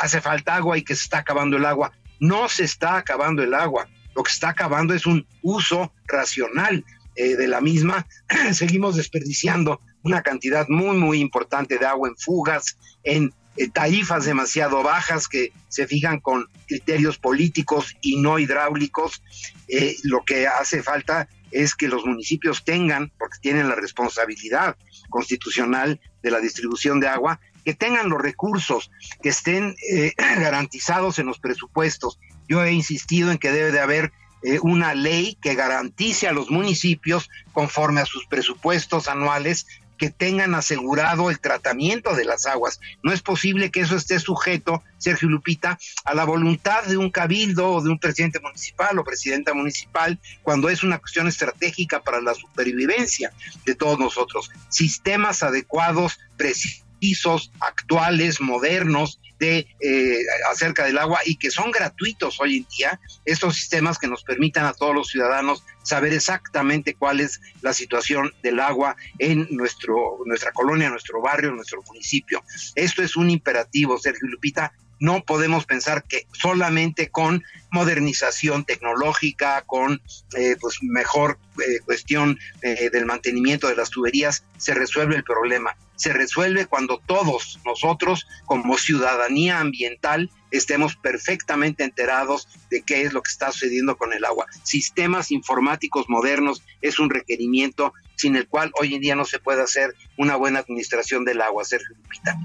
hace 0.00 0.20
falta 0.20 0.56
agua 0.56 0.78
y 0.78 0.82
que 0.82 0.94
se 0.94 1.04
está 1.04 1.18
acabando 1.18 1.56
el 1.56 1.64
agua. 1.64 1.92
No 2.18 2.48
se 2.48 2.64
está 2.64 2.96
acabando 2.96 3.42
el 3.42 3.54
agua, 3.54 3.88
lo 4.14 4.22
que 4.22 4.32
está 4.32 4.48
acabando 4.48 4.94
es 4.94 5.06
un 5.06 5.26
uso 5.42 5.92
racional 6.06 6.84
eh, 7.14 7.36
de 7.36 7.48
la 7.48 7.60
misma. 7.60 8.06
Seguimos 8.52 8.96
desperdiciando 8.96 9.80
una 10.02 10.22
cantidad 10.22 10.66
muy, 10.68 10.96
muy 10.96 11.20
importante 11.20 11.78
de 11.78 11.86
agua 11.86 12.08
en 12.08 12.16
fugas, 12.16 12.78
en 13.04 13.32
eh, 13.56 13.68
tarifas 13.68 14.24
demasiado 14.24 14.82
bajas 14.82 15.28
que 15.28 15.52
se 15.68 15.86
fijan 15.86 16.20
con 16.20 16.46
criterios 16.66 17.18
políticos 17.18 17.96
y 18.00 18.20
no 18.20 18.38
hidráulicos. 18.38 19.22
Eh, 19.68 19.96
lo 20.04 20.24
que 20.24 20.46
hace 20.46 20.82
falta 20.82 21.28
es 21.50 21.74
que 21.74 21.88
los 21.88 22.04
municipios 22.04 22.64
tengan, 22.64 23.12
porque 23.18 23.38
tienen 23.40 23.68
la 23.68 23.74
responsabilidad 23.74 24.76
constitucional 25.10 26.00
de 26.22 26.30
la 26.30 26.40
distribución 26.40 27.00
de 27.00 27.08
agua, 27.08 27.40
que 27.64 27.74
tengan 27.74 28.08
los 28.08 28.20
recursos, 28.20 28.90
que 29.22 29.30
estén 29.30 29.74
eh, 29.90 30.12
garantizados 30.40 31.18
en 31.18 31.26
los 31.26 31.38
presupuestos. 31.38 32.18
Yo 32.48 32.62
he 32.62 32.72
insistido 32.72 33.30
en 33.30 33.38
que 33.38 33.50
debe 33.50 33.72
de 33.72 33.80
haber 33.80 34.12
eh, 34.42 34.60
una 34.62 34.94
ley 34.94 35.36
que 35.40 35.54
garantice 35.54 36.28
a 36.28 36.32
los 36.32 36.50
municipios, 36.50 37.28
conforme 37.52 38.00
a 38.00 38.06
sus 38.06 38.26
presupuestos 38.26 39.08
anuales, 39.08 39.66
que 39.96 40.10
tengan 40.10 40.54
asegurado 40.54 41.30
el 41.30 41.40
tratamiento 41.40 42.14
de 42.14 42.24
las 42.24 42.46
aguas. 42.46 42.80
No 43.02 43.12
es 43.12 43.22
posible 43.22 43.70
que 43.70 43.80
eso 43.80 43.96
esté 43.96 44.18
sujeto, 44.20 44.82
Sergio 44.98 45.28
Lupita, 45.28 45.78
a 46.04 46.14
la 46.14 46.24
voluntad 46.24 46.84
de 46.84 46.96
un 46.96 47.10
cabildo 47.10 47.72
o 47.72 47.82
de 47.82 47.90
un 47.90 47.98
presidente 47.98 48.40
municipal 48.40 48.98
o 48.98 49.04
presidenta 49.04 49.54
municipal, 49.54 50.18
cuando 50.42 50.68
es 50.68 50.82
una 50.82 50.98
cuestión 50.98 51.28
estratégica 51.28 52.02
para 52.02 52.20
la 52.20 52.34
supervivencia 52.34 53.32
de 53.64 53.74
todos 53.74 53.98
nosotros. 53.98 54.50
Sistemas 54.68 55.42
adecuados, 55.42 56.18
precisos, 56.36 57.50
actuales, 57.60 58.40
modernos, 58.40 59.20
de 59.38 59.66
eh, 59.80 60.18
acerca 60.50 60.84
del 60.84 60.98
agua 60.98 61.20
y 61.24 61.36
que 61.36 61.50
son 61.50 61.70
gratuitos 61.70 62.40
hoy 62.40 62.58
en 62.58 62.66
día 62.76 63.00
estos 63.24 63.54
sistemas 63.56 63.98
que 63.98 64.06
nos 64.06 64.22
permitan 64.22 64.66
a 64.66 64.72
todos 64.72 64.94
los 64.94 65.08
ciudadanos 65.08 65.64
saber 65.82 66.12
exactamente 66.12 66.94
cuál 66.94 67.20
es 67.20 67.40
la 67.60 67.72
situación 67.72 68.32
del 68.42 68.60
agua 68.60 68.96
en 69.18 69.46
nuestro 69.50 70.18
nuestra 70.24 70.52
colonia, 70.52 70.90
nuestro 70.90 71.20
barrio, 71.20 71.52
nuestro 71.52 71.82
municipio. 71.82 72.42
Esto 72.74 73.02
es 73.02 73.16
un 73.16 73.30
imperativo, 73.30 73.98
Sergio 73.98 74.28
Lupita. 74.28 74.72
No 74.98 75.22
podemos 75.24 75.66
pensar 75.66 76.04
que 76.04 76.26
solamente 76.32 77.10
con 77.10 77.44
modernización 77.70 78.64
tecnológica, 78.64 79.62
con 79.66 80.00
eh, 80.34 80.56
pues 80.58 80.78
mejor 80.82 81.38
eh, 81.58 81.80
cuestión 81.84 82.38
eh, 82.62 82.88
del 82.90 83.04
mantenimiento 83.04 83.68
de 83.68 83.76
las 83.76 83.90
tuberías, 83.90 84.44
se 84.56 84.72
resuelve 84.72 85.16
el 85.16 85.24
problema. 85.24 85.76
Se 85.96 86.12
resuelve 86.12 86.66
cuando 86.66 86.98
todos 87.04 87.58
nosotros, 87.64 88.26
como 88.44 88.78
ciudadanía 88.78 89.60
ambiental, 89.60 90.30
estemos 90.50 90.96
perfectamente 90.96 91.84
enterados 91.84 92.48
de 92.70 92.82
qué 92.82 93.02
es 93.02 93.12
lo 93.12 93.22
que 93.22 93.30
está 93.30 93.50
sucediendo 93.52 93.96
con 93.96 94.12
el 94.12 94.24
agua. 94.24 94.46
Sistemas 94.62 95.30
informáticos 95.30 96.06
modernos 96.08 96.62
es 96.80 96.98
un 96.98 97.10
requerimiento 97.10 97.92
sin 98.16 98.36
el 98.36 98.48
cual 98.48 98.70
hoy 98.80 98.94
en 98.94 99.00
día 99.00 99.16
no 99.16 99.24
se 99.24 99.38
puede 99.38 99.62
hacer 99.62 99.94
una 100.16 100.36
buena 100.36 100.60
administración 100.60 101.24
del 101.24 101.40
agua, 101.40 101.64
Sergio 101.64 101.94
Lupita. 101.96 102.38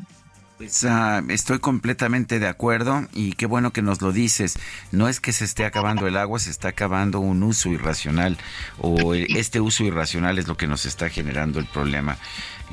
Pues 0.62 0.84
ah, 0.84 1.24
estoy 1.30 1.57
completamente 1.57 2.38
de 2.38 2.47
acuerdo 2.47 3.07
y 3.14 3.34
qué 3.34 3.47
bueno 3.47 3.74
que 3.74 3.82
nos 3.82 3.99
lo 3.99 4.12
dices. 4.12 4.59
No 4.91 5.09
es 5.09 5.20
que 5.20 5.34
se 5.34 5.43
esté 5.43 5.66
acabando 5.66 6.05
el 6.05 6.16
agua, 6.16 6.38
se 6.38 6.51
está 6.51 6.68
acabando 6.68 7.20
un 7.20 7.41
uso 7.41 7.70
irracional 7.70 8.38
o 8.78 9.16
eh, 9.16 9.26
este 9.30 9.59
uso 9.59 9.84
irracional 9.84 10.38
es 10.38 10.47
lo 10.47 10.57
que 10.57 10.68
nos 10.68 10.86
está 10.86 11.09
generando 11.09 11.59
el 11.59 11.66
problema. 11.66 12.16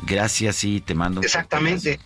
Gracias 0.07 0.65
y 0.65 0.83
te 0.83 0.95
mando 0.95 1.23
Exactamente. 1.23 1.99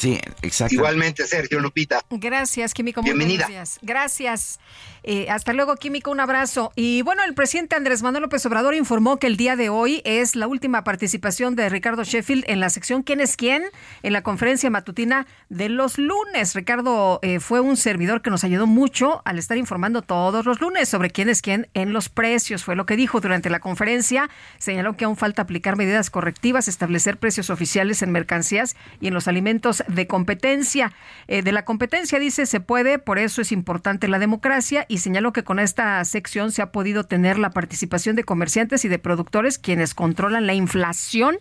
Sí, 0.00 0.18
exacto. 0.40 0.74
Igualmente, 0.74 1.26
Sergio 1.26 1.60
Lupita. 1.60 2.02
Gracias, 2.08 2.72
Químico. 2.72 3.02
Muy 3.02 3.10
Bienvenida. 3.10 3.46
días. 3.46 3.78
Gracias. 3.82 4.58
Eh, 5.02 5.28
hasta 5.28 5.52
luego, 5.52 5.76
Químico. 5.76 6.10
Un 6.10 6.20
abrazo. 6.20 6.72
Y 6.74 7.02
bueno, 7.02 7.22
el 7.22 7.34
presidente 7.34 7.76
Andrés 7.76 8.02
Manuel 8.02 8.22
López 8.22 8.44
Obrador 8.46 8.74
informó 8.74 9.18
que 9.18 9.26
el 9.26 9.36
día 9.36 9.56
de 9.56 9.68
hoy 9.68 10.00
es 10.06 10.36
la 10.36 10.46
última 10.46 10.84
participación 10.84 11.54
de 11.54 11.68
Ricardo 11.68 12.02
Sheffield 12.02 12.44
en 12.46 12.60
la 12.60 12.70
sección 12.70 13.02
¿Quién 13.02 13.20
es 13.20 13.36
quién? 13.36 13.62
en 14.02 14.14
la 14.14 14.22
conferencia 14.22 14.70
matutina 14.70 15.26
de 15.50 15.68
los 15.68 15.98
lunes. 15.98 16.54
Ricardo 16.54 17.18
eh, 17.20 17.38
fue 17.38 17.60
un 17.60 17.76
servidor 17.76 18.22
que 18.22 18.30
nos 18.30 18.42
ayudó 18.42 18.66
mucho 18.66 19.20
al 19.26 19.38
estar 19.38 19.58
informando 19.58 20.00
todos 20.00 20.46
los 20.46 20.62
lunes 20.62 20.88
sobre 20.88 21.10
quién 21.10 21.28
es 21.28 21.42
quién 21.42 21.68
en 21.74 21.92
los 21.92 22.08
precios. 22.08 22.64
Fue 22.64 22.74
lo 22.74 22.86
que 22.86 22.96
dijo 22.96 23.20
durante 23.20 23.50
la 23.50 23.60
conferencia. 23.60 24.30
Señaló 24.56 24.96
que 24.96 25.04
aún 25.04 25.18
falta 25.18 25.42
aplicar 25.42 25.76
medidas 25.76 26.08
correctivas, 26.08 26.68
establecer 26.68 27.18
precios 27.18 27.50
oficiales 27.50 28.00
en 28.00 28.12
mercancías 28.12 28.76
y 28.98 29.08
en 29.08 29.14
los 29.14 29.28
alimentos 29.28 29.82
de 29.90 30.06
competencia. 30.06 30.92
Eh, 31.28 31.42
de 31.42 31.52
la 31.52 31.64
competencia 31.64 32.18
dice 32.18 32.46
se 32.46 32.60
puede, 32.60 32.98
por 32.98 33.18
eso 33.18 33.42
es 33.42 33.52
importante 33.52 34.08
la 34.08 34.18
democracia 34.18 34.86
y 34.88 34.98
señaló 34.98 35.32
que 35.32 35.44
con 35.44 35.58
esta 35.58 36.04
sección 36.04 36.52
se 36.52 36.62
ha 36.62 36.72
podido 36.72 37.04
tener 37.04 37.38
la 37.38 37.50
participación 37.50 38.16
de 38.16 38.24
comerciantes 38.24 38.84
y 38.84 38.88
de 38.88 38.98
productores 38.98 39.58
quienes 39.58 39.94
controlan 39.94 40.46
la 40.46 40.54
inflación 40.54 41.38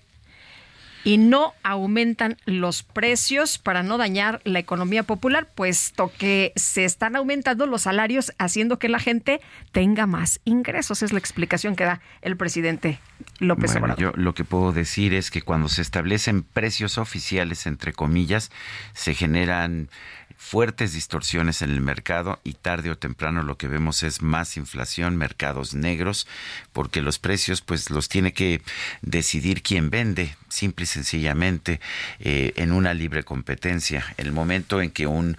y 1.04 1.18
no 1.18 1.54
aumentan 1.64 2.38
los 2.46 2.84
precios 2.84 3.58
para 3.58 3.84
no 3.84 3.98
dañar 3.98 4.42
la 4.44 4.60
economía 4.60 5.04
popular, 5.04 5.48
puesto 5.54 6.12
que 6.18 6.52
se 6.56 6.86
están 6.86 7.16
aumentando 7.16 7.66
los 7.66 7.84
salarios 7.84 8.34
haciendo 8.38 8.80
que 8.80 8.90
la 8.90 9.00
gente 9.00 9.42
tenga 9.72 10.06
más 10.06 10.40
ingresos. 10.46 11.04
Es 11.04 11.14
la 11.14 11.20
explicación 11.20 11.76
que 11.76 11.86
da 11.86 12.02
el 12.22 12.38
presidente 12.38 13.00
López 13.40 13.72
Bueno, 13.72 13.94
Obrador. 13.94 14.16
yo 14.16 14.22
lo 14.22 14.34
que 14.34 14.44
puedo 14.44 14.72
decir 14.72 15.14
es 15.14 15.32
que 15.32 15.42
cuando 15.42 15.70
se 15.70 15.82
establecen 15.82 16.44
precios 16.44 16.98
oficiales, 16.98 17.66
entre 17.66 17.94
comillas, 17.94 18.52
se 18.94 19.14
generan 19.14 19.90
fuertes 20.40 20.94
distorsiones 20.94 21.62
en 21.62 21.70
el 21.70 21.82
mercado 21.82 22.40
y 22.46 22.54
tarde 22.54 22.90
o 22.90 22.98
temprano 22.98 23.44
lo 23.44 23.58
que 23.58 23.68
vemos 23.68 24.04
es 24.04 24.22
más 24.22 24.56
inflación, 24.56 25.18
mercados 25.18 25.76
negros, 25.76 26.28
porque 26.72 27.02
los 27.02 27.20
precios 27.20 27.60
pues 27.62 27.90
los 27.90 28.08
tiene 28.08 28.32
que 28.32 28.62
decidir 29.02 29.62
quien 29.62 29.90
vende, 29.90 30.38
simple 30.48 30.86
y 30.86 30.88
sencillamente, 30.88 31.82
eh, 32.20 32.54
en 32.56 32.72
una 32.72 32.94
libre 32.94 33.24
competencia. 33.24 34.06
El 34.16 34.32
momento 34.32 34.82
en 34.82 34.92
que 34.92 35.08
un 35.08 35.38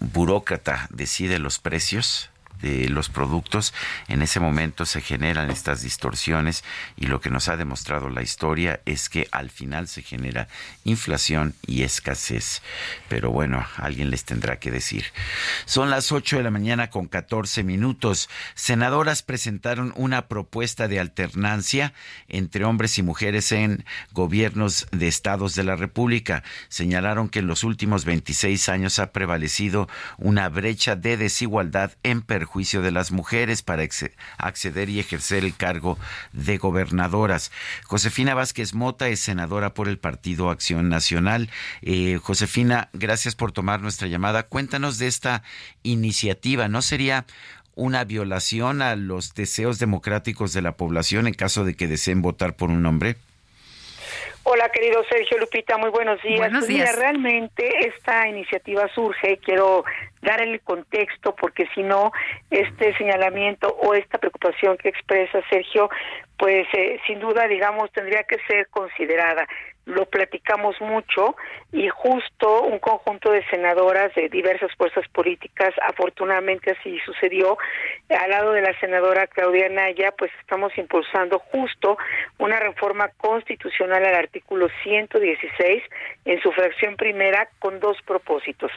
burócrata 0.00 0.88
decide 0.90 1.38
los 1.38 1.58
precios, 1.58 2.31
de 2.62 2.88
los 2.88 3.08
productos, 3.08 3.74
en 4.08 4.22
ese 4.22 4.40
momento 4.40 4.86
se 4.86 5.00
generan 5.00 5.50
estas 5.50 5.82
distorsiones 5.82 6.64
y 6.96 7.06
lo 7.06 7.20
que 7.20 7.28
nos 7.28 7.48
ha 7.48 7.56
demostrado 7.56 8.08
la 8.08 8.22
historia 8.22 8.80
es 8.86 9.08
que 9.08 9.28
al 9.32 9.50
final 9.50 9.88
se 9.88 10.02
genera 10.02 10.48
inflación 10.84 11.54
y 11.66 11.82
escasez. 11.82 12.62
Pero 13.08 13.30
bueno, 13.30 13.66
alguien 13.76 14.10
les 14.10 14.24
tendrá 14.24 14.58
que 14.58 14.70
decir. 14.70 15.06
Son 15.64 15.90
las 15.90 16.12
8 16.12 16.38
de 16.38 16.42
la 16.44 16.50
mañana 16.50 16.88
con 16.88 17.08
14 17.08 17.64
minutos. 17.64 18.30
Senadoras 18.54 19.22
presentaron 19.22 19.92
una 19.96 20.28
propuesta 20.28 20.86
de 20.86 21.00
alternancia 21.00 21.92
entre 22.28 22.64
hombres 22.64 22.96
y 22.98 23.02
mujeres 23.02 23.50
en 23.50 23.84
gobiernos 24.12 24.86
de 24.92 25.08
estados 25.08 25.56
de 25.56 25.64
la 25.64 25.74
República. 25.74 26.44
Señalaron 26.68 27.28
que 27.28 27.40
en 27.40 27.48
los 27.48 27.64
últimos 27.64 28.04
26 28.04 28.68
años 28.68 28.98
ha 29.00 29.10
prevalecido 29.10 29.88
una 30.18 30.48
brecha 30.48 30.94
de 30.94 31.16
desigualdad 31.16 31.92
en 32.04 32.22
perjuicio 32.22 32.51
de 32.52 32.90
las 32.90 33.12
mujeres 33.12 33.62
para 33.62 33.82
acceder 34.38 34.90
y 34.90 35.00
ejercer 35.00 35.44
el 35.44 35.56
cargo 35.56 35.98
de 36.32 36.58
gobernadoras. 36.58 37.50
Josefina 37.84 38.34
Vázquez 38.34 38.74
Mota 38.74 39.08
es 39.08 39.20
senadora 39.20 39.72
por 39.72 39.88
el 39.88 39.98
Partido 39.98 40.50
Acción 40.50 40.88
Nacional. 40.90 41.48
Eh, 41.80 42.18
Josefina, 42.22 42.90
gracias 42.92 43.34
por 43.34 43.52
tomar 43.52 43.80
nuestra 43.80 44.06
llamada. 44.06 44.42
Cuéntanos 44.42 44.98
de 44.98 45.06
esta 45.06 45.42
iniciativa. 45.82 46.68
¿No 46.68 46.82
sería 46.82 47.24
una 47.74 48.04
violación 48.04 48.82
a 48.82 48.96
los 48.96 49.34
deseos 49.34 49.78
democráticos 49.78 50.52
de 50.52 50.60
la 50.60 50.76
población 50.76 51.26
en 51.26 51.34
caso 51.34 51.64
de 51.64 51.74
que 51.74 51.88
deseen 51.88 52.20
votar 52.20 52.54
por 52.54 52.70
un 52.70 52.84
hombre? 52.84 53.16
Hola, 54.44 54.68
querido 54.70 55.04
Sergio 55.04 55.38
Lupita, 55.38 55.78
muy 55.78 55.90
buenos 55.90 56.20
días. 56.20 56.38
Buenos 56.40 56.60
Pues 56.64 56.70
mira, 56.70 56.84
días. 56.86 56.98
realmente 56.98 57.86
esta 57.86 58.26
iniciativa 58.26 58.88
surge, 58.92 59.38
quiero 59.38 59.84
dar 60.20 60.42
el 60.42 60.60
contexto 60.62 61.34
porque 61.36 61.68
si 61.74 61.82
no, 61.82 62.10
este 62.50 62.96
señalamiento 62.96 63.68
o 63.68 63.94
esta 63.94 64.18
preocupación 64.18 64.76
que 64.78 64.88
expresa 64.88 65.40
Sergio, 65.48 65.88
pues 66.38 66.66
eh, 66.74 67.00
sin 67.06 67.20
duda, 67.20 67.46
digamos, 67.46 67.92
tendría 67.92 68.24
que 68.24 68.36
ser 68.48 68.66
considerada. 68.68 69.46
Lo 69.84 70.06
platicamos 70.06 70.80
mucho 70.80 71.34
y 71.72 71.88
justo 71.88 72.62
un 72.62 72.78
conjunto 72.78 73.32
de 73.32 73.44
senadoras 73.48 74.14
de 74.14 74.28
diversas 74.28 74.70
fuerzas 74.76 75.06
políticas, 75.08 75.74
afortunadamente 75.88 76.70
así 76.70 76.98
sucedió, 77.04 77.58
al 78.08 78.30
lado 78.30 78.52
de 78.52 78.62
la 78.62 78.78
senadora 78.78 79.26
Claudia 79.26 79.68
Naya, 79.68 80.12
pues 80.12 80.30
estamos 80.40 80.76
impulsando 80.78 81.38
justo 81.38 81.98
una 82.38 82.60
reforma 82.60 83.08
constitucional 83.16 84.04
al 84.04 84.14
artículo 84.14 84.68
116 84.84 85.82
en 86.24 86.40
su 86.40 86.52
fracción 86.52 86.96
primera 86.96 87.48
con 87.58 87.80
dos 87.80 87.96
propósitos. 88.02 88.70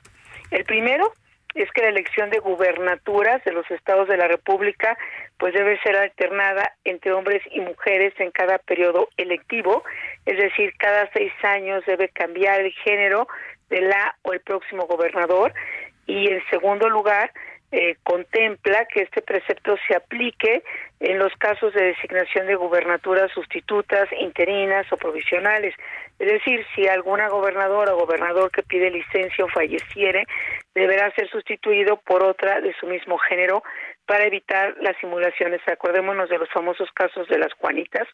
El 0.49 0.65
primero 0.65 1.13
es 1.55 1.71
que 1.71 1.81
la 1.81 1.89
elección 1.89 2.29
de 2.29 2.39
gubernaturas 2.39 3.43
de 3.45 3.53
los 3.53 3.69
estados 3.71 4.07
de 4.09 4.17
la 4.17 4.27
República 4.27 4.97
pues 5.37 5.53
debe 5.53 5.79
ser 5.81 5.95
alternada 5.95 6.73
entre 6.83 7.13
hombres 7.13 7.41
y 7.49 7.61
mujeres 7.61 8.13
en 8.19 8.31
cada 8.31 8.57
periodo 8.57 9.07
electivo, 9.17 9.83
es 10.25 10.37
decir, 10.37 10.73
cada 10.77 11.09
seis 11.13 11.31
años 11.43 11.83
debe 11.85 12.09
cambiar 12.09 12.61
el 12.61 12.73
género 12.73 13.27
de 13.69 13.81
la 13.81 14.15
o 14.21 14.33
el 14.33 14.41
próximo 14.41 14.85
gobernador. 14.85 15.53
Y 16.07 16.27
en 16.29 16.43
segundo 16.49 16.87
lugar 16.87 17.31
eh, 17.77 17.97
contempla 18.03 18.85
que 18.85 19.01
este 19.01 19.21
precepto 19.21 19.75
se 19.85 19.95
aplique 19.95 20.63
en 21.01 21.19
los 21.19 21.33
casos 21.33 21.73
de 21.73 21.87
designación 21.87 22.47
de 22.47 22.55
gubernaturas 22.55 23.29
sustitutas, 23.33 24.07
interinas 24.17 24.89
o 24.93 24.97
provisionales. 24.97 25.75
Es 26.17 26.31
decir, 26.31 26.65
si 26.73 26.87
alguna 26.87 27.27
gobernadora 27.27 27.93
o 27.93 27.99
gobernador 27.99 28.49
que 28.49 28.63
pide 28.63 28.89
licencia 28.89 29.43
o 29.43 29.49
falleciere, 29.49 30.25
deberá 30.73 31.11
ser 31.15 31.29
sustituido 31.29 31.97
por 31.97 32.23
otra 32.23 32.61
de 32.61 32.73
su 32.79 32.87
mismo 32.87 33.17
género 33.17 33.61
para 34.05 34.25
evitar 34.25 34.73
las 34.79 34.95
simulaciones. 35.01 35.59
Acordémonos 35.67 36.29
de 36.29 36.37
los 36.37 36.49
famosos 36.51 36.89
casos 36.93 37.27
de 37.27 37.39
las 37.39 37.51
Juanitas, 37.55 38.07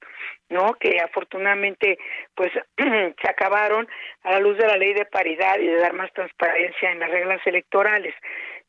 ¿no? 0.50 0.74
Que 0.80 1.00
afortunadamente 1.00 2.00
pues 2.34 2.52
se 2.78 3.30
acabaron 3.30 3.88
a 4.24 4.32
la 4.32 4.40
luz 4.40 4.58
de 4.58 4.66
la 4.66 4.78
ley 4.78 4.96
de 4.96 5.06
paridad 5.06 5.60
y 5.60 5.68
de 5.68 5.78
dar 5.78 5.94
más 5.94 6.12
transparencia 6.14 6.92
en 6.92 7.00
las 7.00 7.12
reglas 7.12 7.46
electorales. 7.46 8.16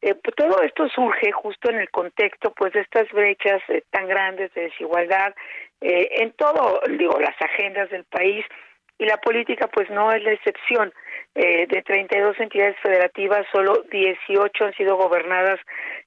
Eh, 0.03 0.15
pues 0.17 0.35
todo 0.37 0.63
esto 0.63 0.89
surge 0.89 1.31
justo 1.33 1.71
en 1.71 1.77
el 1.77 1.89
contexto 1.91 2.53
pues 2.53 2.73
de 2.73 2.81
estas 2.81 3.09
brechas 3.13 3.63
eh, 3.69 3.85
tan 3.91 4.09
grandes 4.09 4.53
de 4.55 4.63
desigualdad 4.63 5.35
eh, 5.81 6.09
en 6.23 6.33
todo, 6.33 6.81
digo, 6.99 7.19
las 7.19 7.41
agendas 7.41 7.91
del 7.91 8.05
país 8.05 8.45
y 8.99 9.05
la 9.05 9.17
política 9.17 9.67
pues 9.67 9.91
no 9.91 10.13
es 10.13 10.23
la 10.23 10.33
excepción. 10.33 10.93
Eh, 11.35 11.67
de 11.67 11.81
32 11.81 12.39
entidades 12.41 12.77
federativas, 12.83 13.47
solo 13.51 13.85
18 13.91 14.65
han 14.67 14.75
sido 14.75 14.97
gobernadas 14.97 15.59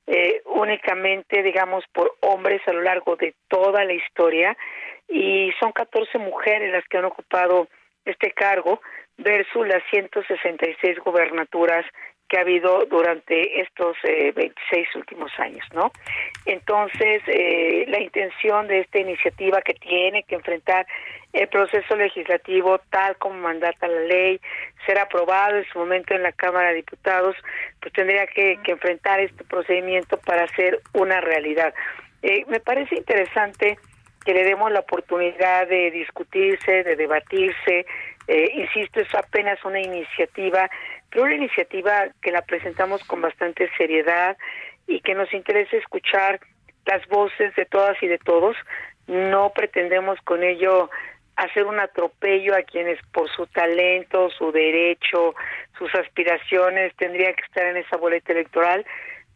eh, 0.06 0.44
únicamente, 0.46 1.42
digamos, 1.42 1.84
por 1.92 2.16
hombres 2.20 2.62
a 2.68 2.74
lo 2.74 2.82
largo 2.82 3.16
de 3.16 3.34
toda 3.48 3.84
la 3.86 3.94
historia 3.94 4.56
y 5.10 5.52
son 5.60 5.72
14 5.72 6.20
mujeres 6.20 6.72
las 6.72 6.88
que 6.88 7.00
han 7.00 7.06
ocupado 7.06 7.68
este 8.06 8.32
cargo 8.32 8.82
versus 9.18 9.68
las 9.68 9.82
166 9.90 11.00
gobernaturas 11.00 11.86
que 12.28 12.38
ha 12.38 12.42
habido 12.42 12.86
durante 12.86 13.62
estos 13.62 13.96
eh, 14.04 14.32
26 14.36 14.96
últimos 14.96 15.32
años, 15.38 15.66
¿no? 15.74 15.92
Entonces, 16.46 17.22
eh, 17.28 17.86
la 17.88 18.00
intención 18.00 18.68
de 18.68 18.80
esta 18.82 19.00
iniciativa 19.00 19.62
que 19.62 19.76
tiene 19.76 20.24
que 20.24 20.36
enfrentar 20.36 20.88
el 21.34 21.48
proceso 21.50 21.96
legislativo 21.96 22.80
tal 22.90 23.18
como 23.18 23.36
mandata 23.36 23.88
la 23.88 24.02
ley, 24.02 24.40
ser 24.86 24.98
aprobado 25.00 25.58
en 25.58 25.66
su 25.66 25.80
momento 25.80 26.14
en 26.14 26.24
la 26.24 26.32
Cámara 26.32 26.70
de 26.70 26.76
Diputados, 26.76 27.36
pues 27.82 27.94
tendría 27.94 28.26
que, 28.28 28.58
que 28.64 28.72
enfrentar 28.72 29.20
este 29.20 29.44
procedimiento 29.44 30.18
para 30.18 30.46
hacer 30.46 30.80
una 30.94 31.22
realidad. 31.22 31.74
Eh, 32.22 32.46
me 32.48 32.60
parece 32.60 32.96
interesante 32.96 33.78
que 34.26 34.34
le 34.34 34.44
demos 34.44 34.72
la 34.72 34.80
oportunidad 34.80 35.68
de 35.68 35.92
discutirse, 35.92 36.84
de 36.84 36.96
debatirse. 36.96 37.86
Eh, 38.28 38.52
insisto, 38.56 39.00
es 39.00 39.14
apenas 39.14 39.64
una 39.64 39.80
iniciativa, 39.80 40.70
pero 41.10 41.26
una 41.26 41.36
iniciativa 41.36 42.08
que 42.22 42.32
la 42.32 42.42
presentamos 42.42 43.04
con 43.04 43.22
bastante 43.22 43.70
seriedad 43.78 44.38
y 44.88 45.00
que 45.02 45.14
nos 45.14 45.32
interesa 45.34 45.78
escuchar 45.78 46.40
las 46.86 47.06
voces 47.08 47.56
de 47.56 47.66
todas 47.66 48.02
y 48.02 48.08
de 48.08 48.18
todos. 48.18 48.56
No 49.08 49.52
pretendemos 49.54 50.20
con 50.22 50.44
ello 50.44 50.90
hacer 51.36 51.66
un 51.66 51.80
atropello 51.80 52.56
a 52.56 52.64
quienes 52.64 53.00
por 53.12 53.30
su 53.30 53.46
talento, 53.48 54.30
su 54.32 54.52
derecho, 54.52 55.36
sus 55.78 55.94
aspiraciones 55.96 56.96
tendría 56.96 57.34
que 57.34 57.44
estar 57.44 57.66
en 57.66 57.78
esa 57.78 57.98
boleta 57.98 58.32
electoral. 58.32 58.86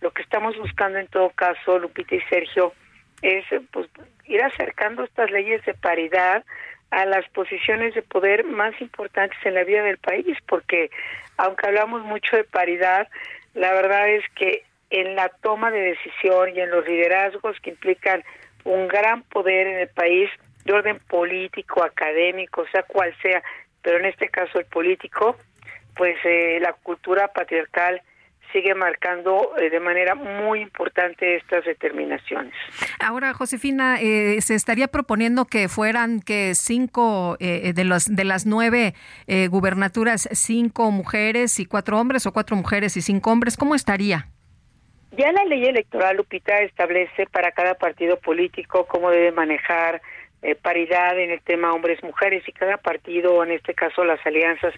Lo 0.01 0.11
que 0.11 0.21
estamos 0.21 0.57
buscando 0.57 0.97
en 0.97 1.07
todo 1.07 1.29
caso, 1.31 1.77
Lupita 1.77 2.15
y 2.15 2.21
Sergio, 2.21 2.73
es 3.21 3.43
pues, 3.71 3.89
ir 4.25 4.41
acercando 4.41 5.03
estas 5.03 5.29
leyes 5.29 5.63
de 5.65 5.73
paridad 5.73 6.45
a 6.91 7.05
las 7.05 7.27
posiciones 7.29 7.93
de 7.93 8.01
poder 8.01 8.43
más 8.43 8.79
importantes 8.81 9.37
en 9.43 9.53
la 9.53 9.63
vida 9.63 9.83
del 9.83 9.97
país, 9.97 10.37
porque 10.47 10.89
aunque 11.37 11.67
hablamos 11.67 12.03
mucho 12.03 12.35
de 12.35 12.43
paridad, 12.43 13.07
la 13.53 13.73
verdad 13.73 14.09
es 14.09 14.23
que 14.35 14.63
en 14.89 15.15
la 15.15 15.29
toma 15.29 15.71
de 15.71 15.79
decisión 15.79 16.55
y 16.55 16.59
en 16.59 16.71
los 16.71 16.87
liderazgos 16.87 17.59
que 17.61 17.69
implican 17.69 18.23
un 18.63 18.87
gran 18.87 19.23
poder 19.23 19.67
en 19.67 19.79
el 19.79 19.87
país, 19.89 20.29
de 20.65 20.73
orden 20.73 20.99
político, 20.99 21.83
académico, 21.83 22.65
sea 22.71 22.83
cual 22.83 23.15
sea, 23.21 23.41
pero 23.81 23.97
en 23.97 24.05
este 24.05 24.29
caso 24.29 24.59
el 24.59 24.65
político, 24.65 25.37
pues 25.95 26.17
eh, 26.25 26.59
la 26.61 26.73
cultura 26.73 27.29
patriarcal 27.29 28.01
sigue 28.51 28.73
marcando 28.75 29.51
eh, 29.57 29.69
de 29.69 29.79
manera 29.79 30.15
muy 30.15 30.61
importante 30.61 31.35
estas 31.35 31.65
determinaciones. 31.65 32.53
Ahora, 32.99 33.33
Josefina, 33.33 33.97
eh, 34.01 34.41
se 34.41 34.55
estaría 34.55 34.87
proponiendo 34.87 35.45
que 35.45 35.67
fueran 35.67 36.19
que 36.21 36.55
cinco 36.55 37.37
eh, 37.39 37.73
de 37.73 37.83
los 37.83 38.05
de 38.05 38.23
las 38.23 38.45
nueve 38.45 38.93
eh, 39.27 39.47
gubernaturas, 39.47 40.27
cinco 40.31 40.91
mujeres 40.91 41.59
y 41.59 41.65
cuatro 41.65 41.99
hombres, 41.99 42.25
o 42.25 42.33
cuatro 42.33 42.55
mujeres 42.55 42.97
y 42.97 43.01
cinco 43.01 43.31
hombres. 43.31 43.57
¿Cómo 43.57 43.75
estaría? 43.75 44.27
Ya 45.11 45.31
la 45.31 45.43
ley 45.45 45.65
electoral, 45.65 46.17
Lupita, 46.17 46.59
establece 46.61 47.25
para 47.25 47.51
cada 47.51 47.73
partido 47.75 48.19
político 48.19 48.85
cómo 48.87 49.09
debe 49.09 49.31
manejar 49.31 50.01
eh, 50.41 50.55
paridad 50.55 51.19
en 51.19 51.31
el 51.31 51.41
tema 51.41 51.73
hombres-mujeres 51.73 52.47
y 52.47 52.53
cada 52.53 52.77
partido, 52.77 53.43
en 53.43 53.51
este 53.51 53.73
caso 53.73 54.03
las 54.05 54.25
alianzas. 54.25 54.73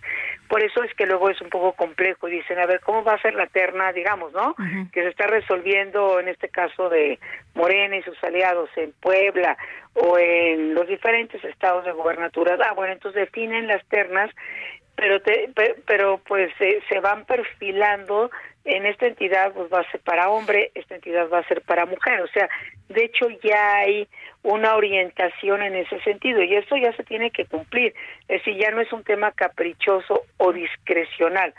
Por 0.47 0.64
eso 0.64 0.84
es 0.84 0.93
que 0.95 1.05
luego 1.05 1.30
es 1.30 1.39
un 1.41 1.49
poco 1.49 1.74
complejo 1.74 2.28
y 2.28 2.32
dicen, 2.32 2.59
a 2.59 2.66
ver, 2.66 2.80
¿cómo 2.80 3.03
va 3.03 3.14
a 3.14 3.22
ser 3.22 3.36
la 3.36 3.47
terna, 3.47 3.93
digamos, 3.93 4.34
no? 4.34 4.55
Que 4.91 5.03
se 5.03 5.09
está 5.09 5.28
resolviendo 5.28 6.20
en 6.20 6.28
este 6.30 6.49
caso 6.49 6.89
de 6.89 7.20
Morena 7.53 7.97
y 7.97 8.03
sus 8.03 8.22
aliados 8.24 8.70
en 8.76 8.91
Puebla 8.93 9.57
o 9.93 10.18
en 10.18 10.74
los 10.74 10.88
diferentes 10.88 11.43
estados 11.43 11.86
de 11.86 11.91
gobernaturas. 11.91 12.59
Ah, 12.68 12.74
bueno, 12.74 12.93
entonces 12.93 13.22
definen 13.22 13.68
las 13.68 13.86
ternas 13.86 14.32
pero 14.95 15.21
te, 15.21 15.49
pe- 15.55 15.75
pero 15.85 16.19
pues 16.27 16.51
se 16.57 16.81
se 16.89 16.99
van 16.99 17.25
perfilando 17.25 18.29
en 18.63 18.85
esta 18.85 19.07
entidad 19.07 19.53
pues 19.53 19.71
va 19.73 19.79
a 19.79 19.91
ser 19.91 20.01
para 20.01 20.29
hombre, 20.29 20.71
esta 20.75 20.93
entidad 20.95 21.27
va 21.29 21.39
a 21.39 21.47
ser 21.47 21.61
para 21.61 21.85
mujer, 21.87 22.21
o 22.21 22.27
sea, 22.27 22.47
de 22.89 23.05
hecho 23.05 23.27
ya 23.43 23.77
hay 23.77 24.07
una 24.43 24.75
orientación 24.75 25.63
en 25.63 25.75
ese 25.75 25.99
sentido 26.01 26.43
y 26.43 26.55
eso 26.55 26.77
ya 26.77 26.93
se 26.95 27.03
tiene 27.03 27.31
que 27.31 27.45
cumplir, 27.45 27.93
es 28.27 28.43
decir, 28.43 28.55
ya 28.57 28.69
no 28.71 28.81
es 28.81 28.91
un 28.93 29.03
tema 29.03 29.31
caprichoso 29.31 30.25
o 30.37 30.53
discrecional. 30.53 31.53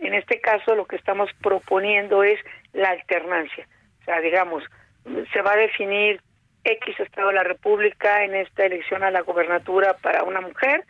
En 0.00 0.14
este 0.14 0.40
caso 0.40 0.74
lo 0.74 0.84
que 0.86 0.96
estamos 0.96 1.30
proponiendo 1.42 2.22
es 2.22 2.38
la 2.74 2.90
alternancia, 2.90 3.66
o 4.02 4.04
sea, 4.04 4.20
digamos, 4.20 4.62
se 5.32 5.40
va 5.42 5.52
a 5.52 5.56
definir 5.56 6.20
X 6.64 7.00
Estado 7.00 7.28
de 7.28 7.34
la 7.34 7.44
República 7.44 8.24
en 8.24 8.34
esta 8.34 8.66
elección 8.66 9.02
a 9.02 9.10
la 9.10 9.22
gobernatura 9.22 9.94
para 10.02 10.22
una 10.22 10.40
mujer, 10.40 10.84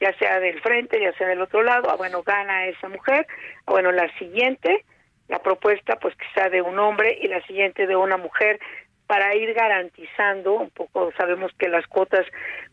ya 0.00 0.12
sea 0.18 0.40
del 0.40 0.60
frente, 0.60 1.00
ya 1.00 1.12
sea 1.14 1.28
del 1.28 1.40
otro 1.40 1.62
lado, 1.62 1.90
ah, 1.90 1.96
bueno, 1.96 2.22
gana 2.22 2.66
esa 2.66 2.88
mujer, 2.88 3.26
ah, 3.66 3.72
bueno, 3.72 3.92
la 3.92 4.12
siguiente, 4.18 4.84
la 5.28 5.40
propuesta 5.40 5.96
pues 5.96 6.14
sea 6.34 6.48
de 6.50 6.62
un 6.62 6.78
hombre 6.78 7.18
y 7.20 7.28
la 7.28 7.42
siguiente 7.46 7.86
de 7.86 7.96
una 7.96 8.16
mujer 8.16 8.60
para 9.06 9.34
ir 9.36 9.54
garantizando 9.54 10.54
un 10.54 10.70
poco 10.70 11.12
sabemos 11.16 11.52
que 11.58 11.68
las 11.68 11.86
cuotas 11.86 12.26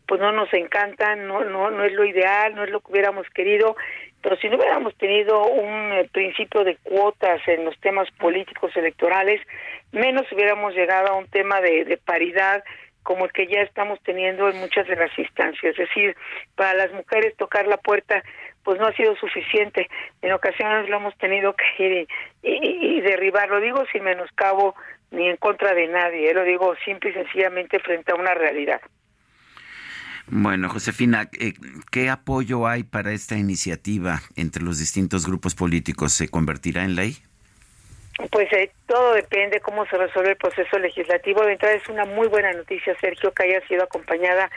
pues 0.06 0.20
no 0.20 0.32
nos 0.32 0.52
encantan 0.52 1.26
no 1.28 1.44
no 1.44 1.70
no 1.70 1.84
es 1.84 1.92
lo 1.92 2.04
ideal 2.04 2.54
no 2.54 2.64
es 2.64 2.70
lo 2.70 2.80
que 2.80 2.92
hubiéramos 2.92 3.28
querido 3.30 3.76
pero 4.20 4.36
si 4.36 4.48
no 4.48 4.56
hubiéramos 4.56 4.96
tenido 4.96 5.46
un 5.46 5.92
eh, 5.92 6.08
principio 6.12 6.64
de 6.64 6.76
cuotas 6.76 7.40
en 7.46 7.64
los 7.64 7.78
temas 7.80 8.10
políticos 8.18 8.72
electorales 8.76 9.40
menos 9.92 10.30
hubiéramos 10.32 10.74
llegado 10.74 11.08
a 11.08 11.16
un 11.16 11.28
tema 11.28 11.60
de 11.60 11.98
paridad 12.04 12.64
como 13.04 13.26
el 13.26 13.32
que 13.32 13.46
ya 13.46 13.60
estamos 13.60 14.00
teniendo 14.02 14.48
en 14.48 14.58
muchas 14.58 14.88
de 14.88 14.96
las 14.96 15.16
instancias. 15.16 15.78
Es 15.78 15.88
decir, 15.88 16.16
para 16.56 16.74
las 16.74 16.92
mujeres 16.92 17.36
tocar 17.36 17.68
la 17.68 17.76
puerta 17.76 18.24
pues 18.64 18.80
no 18.80 18.86
ha 18.86 18.92
sido 18.94 19.14
suficiente. 19.16 19.88
En 20.22 20.32
ocasiones 20.32 20.88
lo 20.88 20.96
hemos 20.96 21.16
tenido 21.18 21.54
que 21.54 21.84
ir 21.84 22.08
y, 22.42 23.00
derribar. 23.02 23.48
Lo 23.48 23.60
digo 23.60 23.84
sin 23.92 24.02
menoscabo 24.02 24.74
ni 25.10 25.28
en 25.28 25.36
contra 25.36 25.74
de 25.74 25.86
nadie. 25.86 26.30
eh, 26.30 26.34
Lo 26.34 26.42
digo 26.42 26.74
simple 26.84 27.10
y 27.10 27.12
sencillamente 27.12 27.78
frente 27.78 28.10
a 28.10 28.16
una 28.16 28.34
realidad. 28.34 28.80
Bueno, 30.26 30.70
Josefina, 30.70 31.28
eh, 31.38 31.52
¿qué 31.92 32.08
apoyo 32.08 32.66
hay 32.66 32.82
para 32.82 33.12
esta 33.12 33.36
iniciativa 33.36 34.22
entre 34.36 34.62
los 34.62 34.78
distintos 34.78 35.26
grupos 35.26 35.54
políticos? 35.54 36.14
¿Se 36.14 36.28
convertirá 36.28 36.84
en 36.84 36.96
ley? 36.96 37.18
Pues 38.30 38.52
eh, 38.52 38.70
todo 38.86 39.14
depende 39.14 39.60
cómo 39.60 39.86
se 39.86 39.96
resuelve 39.96 40.30
el 40.30 40.36
proceso 40.36 40.78
legislativo. 40.78 41.44
De 41.44 41.52
entrada 41.52 41.74
es 41.74 41.88
una 41.88 42.04
muy 42.04 42.28
buena 42.28 42.52
noticia, 42.52 42.96
Sergio, 43.00 43.32
que 43.32 43.44
haya 43.44 43.66
sido 43.66 43.84
acompañada 43.84 44.50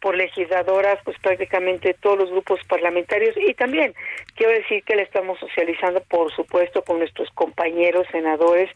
por 0.00 0.16
legisladoras, 0.16 0.98
pues 1.04 1.18
prácticamente 1.18 1.94
todos 1.94 2.18
los 2.18 2.30
grupos 2.30 2.60
parlamentarios 2.64 3.36
y 3.36 3.52
también 3.54 3.94
quiero 4.34 4.52
decir 4.52 4.82
que 4.84 4.96
le 4.96 5.02
estamos 5.02 5.38
socializando, 5.38 6.00
por 6.08 6.32
supuesto, 6.34 6.82
con 6.82 6.98
nuestros 6.98 7.28
compañeros 7.32 8.06
senadores, 8.10 8.70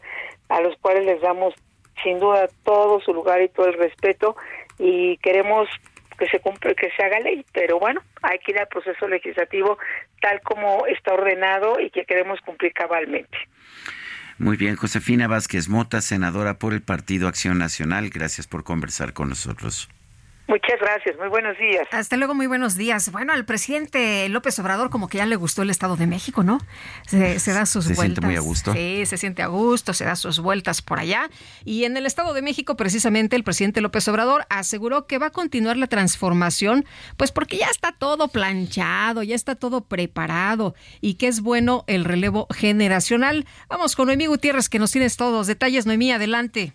a 0.49 0.61
los 0.61 0.77
cuales 0.77 1.05
les 1.05 1.21
damos 1.21 1.55
sin 2.03 2.19
duda 2.19 2.47
todo 2.63 2.99
su 3.01 3.13
lugar 3.13 3.41
y 3.41 3.49
todo 3.49 3.67
el 3.67 3.73
respeto 3.73 4.35
y 4.77 5.17
queremos 5.17 5.67
que 6.19 6.27
se 6.27 6.39
cumpla, 6.39 6.73
que 6.75 6.91
se 6.91 7.03
haga 7.03 7.19
ley, 7.19 7.43
pero 7.51 7.79
bueno, 7.79 8.01
hay 8.21 8.39
que 8.39 8.51
ir 8.51 8.59
al 8.59 8.67
proceso 8.67 9.07
legislativo 9.07 9.77
tal 10.21 10.41
como 10.41 10.85
está 10.85 11.13
ordenado 11.13 11.79
y 11.79 11.89
que 11.89 12.05
queremos 12.05 12.39
cumplir 12.41 12.71
cabalmente. 12.73 13.37
Muy 14.37 14.57
bien, 14.57 14.75
Josefina 14.75 15.27
Vázquez 15.27 15.69
Mota, 15.69 16.01
senadora 16.01 16.59
por 16.59 16.73
el 16.73 16.81
Partido 16.81 17.29
Acción 17.29 17.57
Nacional, 17.57 18.09
gracias 18.09 18.47
por 18.47 18.65
conversar 18.65 19.13
con 19.13 19.29
nosotros. 19.29 19.87
Muchas 20.47 20.79
gracias, 20.79 21.17
muy 21.17 21.27
buenos 21.27 21.57
días. 21.57 21.87
Hasta 21.91 22.17
luego, 22.17 22.35
muy 22.35 22.45
buenos 22.45 22.75
días. 22.75 23.11
Bueno, 23.11 23.33
al 23.33 23.45
presidente 23.45 24.29
López 24.29 24.59
Obrador 24.59 24.91
como 24.91 25.07
que 25.07 25.17
ya 25.17 25.25
le 25.25 25.35
gustó 25.35 25.63
el 25.63 25.71
Estado 25.71 25.95
de 25.95 26.05
México, 26.05 26.43
¿no? 26.43 26.59
Se, 27.07 27.39
se 27.39 27.51
da 27.51 27.65
sus 27.65 27.85
¿Se 27.85 27.95
vueltas. 27.95 28.21
siente 28.21 28.21
muy 28.21 28.35
a 28.35 28.41
gusto? 28.41 28.71
Sí, 28.73 29.07
se 29.07 29.17
siente 29.17 29.41
a 29.41 29.47
gusto, 29.47 29.93
se 29.95 30.05
da 30.05 30.15
sus 30.15 30.39
vueltas 30.39 30.83
por 30.83 30.99
allá. 30.99 31.29
Y 31.63 31.85
en 31.85 31.97
el 31.97 32.05
Estado 32.05 32.33
de 32.35 32.43
México, 32.43 32.77
precisamente, 32.77 33.35
el 33.35 33.43
presidente 33.43 33.81
López 33.81 34.07
Obrador 34.07 34.45
aseguró 34.49 35.07
que 35.07 35.17
va 35.17 35.27
a 35.27 35.31
continuar 35.31 35.77
la 35.77 35.87
transformación, 35.87 36.85
pues 37.17 37.31
porque 37.31 37.57
ya 37.57 37.67
está 37.71 37.91
todo 37.93 38.27
planchado, 38.27 39.23
ya 39.23 39.33
está 39.33 39.55
todo 39.55 39.85
preparado 39.85 40.75
y 41.01 41.15
que 41.15 41.27
es 41.27 41.41
bueno 41.41 41.85
el 41.87 42.05
relevo 42.05 42.45
generacional. 42.53 43.47
Vamos 43.67 43.95
con 43.95 44.05
Noemí 44.07 44.27
Gutiérrez, 44.27 44.69
que 44.69 44.77
nos 44.77 44.91
tienes 44.91 45.17
todos 45.17 45.33
los 45.33 45.47
detalles. 45.47 45.87
Noemí, 45.87 46.11
adelante. 46.11 46.73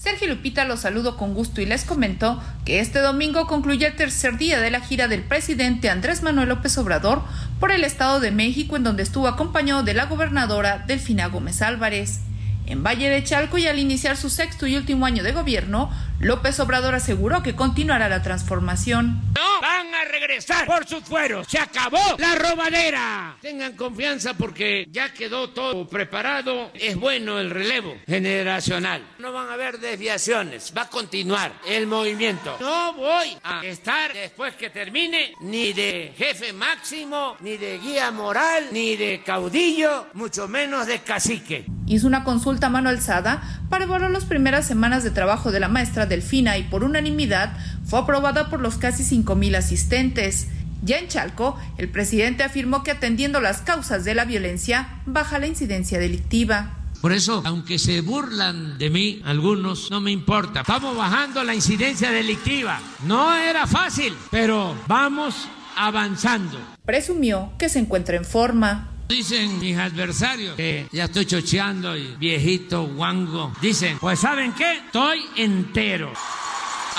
Sergio 0.00 0.28
Lupita 0.28 0.64
los 0.64 0.80
saludo 0.80 1.18
con 1.18 1.34
gusto 1.34 1.60
y 1.60 1.66
les 1.66 1.84
comentó 1.84 2.42
que 2.64 2.80
este 2.80 3.00
domingo 3.00 3.46
concluye 3.46 3.86
el 3.86 3.96
tercer 3.96 4.38
día 4.38 4.58
de 4.58 4.70
la 4.70 4.80
gira 4.80 5.08
del 5.08 5.20
presidente 5.20 5.90
Andrés 5.90 6.22
Manuel 6.22 6.48
López 6.48 6.78
Obrador 6.78 7.22
por 7.58 7.70
el 7.70 7.84
Estado 7.84 8.18
de 8.18 8.30
México, 8.30 8.76
en 8.76 8.84
donde 8.84 9.02
estuvo 9.02 9.28
acompañado 9.28 9.82
de 9.82 9.92
la 9.92 10.06
gobernadora 10.06 10.84
Delfina 10.86 11.26
Gómez 11.26 11.60
Álvarez. 11.60 12.20
En 12.64 12.82
Valle 12.82 13.10
de 13.10 13.22
Chalco 13.22 13.58
y 13.58 13.66
al 13.66 13.78
iniciar 13.78 14.16
su 14.16 14.30
sexto 14.30 14.66
y 14.66 14.78
último 14.78 15.04
año 15.04 15.22
de 15.22 15.32
gobierno, 15.32 15.90
López 16.20 16.60
Obrador 16.60 16.94
aseguró 16.94 17.42
que 17.42 17.56
continuará 17.56 18.10
la 18.10 18.22
transformación. 18.22 19.22
No 19.34 19.60
van 19.62 19.94
a 19.94 20.04
regresar 20.04 20.66
por 20.66 20.86
sus 20.86 21.02
fueros. 21.02 21.46
Se 21.48 21.58
acabó 21.58 21.98
la 22.18 22.34
robadera. 22.34 23.36
Tengan 23.40 23.72
confianza 23.74 24.34
porque 24.34 24.86
ya 24.90 25.14
quedó 25.14 25.48
todo 25.48 25.88
preparado. 25.88 26.70
Es 26.74 26.96
bueno 26.96 27.38
el 27.38 27.48
relevo 27.48 27.96
generacional. 28.06 29.02
No 29.18 29.32
van 29.32 29.48
a 29.48 29.54
haber 29.54 29.80
desviaciones. 29.80 30.74
Va 30.76 30.82
a 30.82 30.88
continuar 30.88 31.52
el 31.66 31.86
movimiento. 31.86 32.54
No 32.60 32.92
voy 32.92 33.38
a 33.42 33.64
estar 33.64 34.12
después 34.12 34.54
que 34.56 34.68
termine 34.68 35.32
ni 35.40 35.72
de 35.72 36.12
jefe 36.18 36.52
máximo, 36.52 37.38
ni 37.40 37.56
de 37.56 37.78
guía 37.78 38.10
moral, 38.10 38.68
ni 38.72 38.94
de 38.96 39.22
caudillo, 39.24 40.08
mucho 40.12 40.48
menos 40.48 40.86
de 40.86 40.98
cacique. 40.98 41.64
hizo 41.86 42.06
una 42.06 42.24
consulta 42.24 42.66
a 42.66 42.70
mano 42.70 42.90
alzada 42.90 43.42
para 43.70 43.84
evaluar 43.84 44.10
las 44.10 44.26
primeras 44.26 44.66
semanas 44.66 45.02
de 45.02 45.10
trabajo 45.10 45.50
de 45.50 45.60
la 45.60 45.68
maestra 45.68 46.06
Delfina 46.10 46.58
y 46.58 46.64
por 46.64 46.84
unanimidad 46.84 47.56
fue 47.86 48.00
aprobada 48.00 48.50
por 48.50 48.60
los 48.60 48.76
casi 48.76 49.02
5.000 49.02 49.56
asistentes. 49.56 50.48
Ya 50.82 50.98
en 50.98 51.08
Chalco, 51.08 51.58
el 51.78 51.88
presidente 51.88 52.42
afirmó 52.42 52.82
que 52.82 52.90
atendiendo 52.90 53.40
las 53.40 53.62
causas 53.62 54.04
de 54.04 54.14
la 54.14 54.26
violencia, 54.26 55.00
baja 55.06 55.38
la 55.38 55.46
incidencia 55.46 55.98
delictiva. 55.98 56.76
Por 57.00 57.12
eso, 57.12 57.42
aunque 57.46 57.78
se 57.78 58.02
burlan 58.02 58.76
de 58.76 58.90
mí 58.90 59.22
algunos, 59.24 59.90
no 59.90 60.02
me 60.02 60.10
importa. 60.10 60.60
Estamos 60.60 60.94
bajando 60.94 61.42
la 61.44 61.54
incidencia 61.54 62.10
delictiva. 62.10 62.78
No 63.06 63.34
era 63.34 63.66
fácil, 63.66 64.14
pero 64.30 64.76
vamos 64.86 65.48
avanzando. 65.76 66.58
Presumió 66.84 67.52
que 67.58 67.70
se 67.70 67.78
encuentra 67.78 68.16
en 68.16 68.26
forma. 68.26 68.88
Dicen 69.10 69.58
mis 69.58 69.76
adversarios 69.76 70.54
que 70.54 70.86
ya 70.92 71.06
estoy 71.06 71.26
chocheando 71.26 71.96
y 71.96 72.14
viejito, 72.16 72.84
guango. 72.84 73.52
Dicen, 73.60 73.98
pues 73.98 74.20
¿saben 74.20 74.52
qué? 74.52 74.76
Estoy 74.86 75.18
entero. 75.36 76.12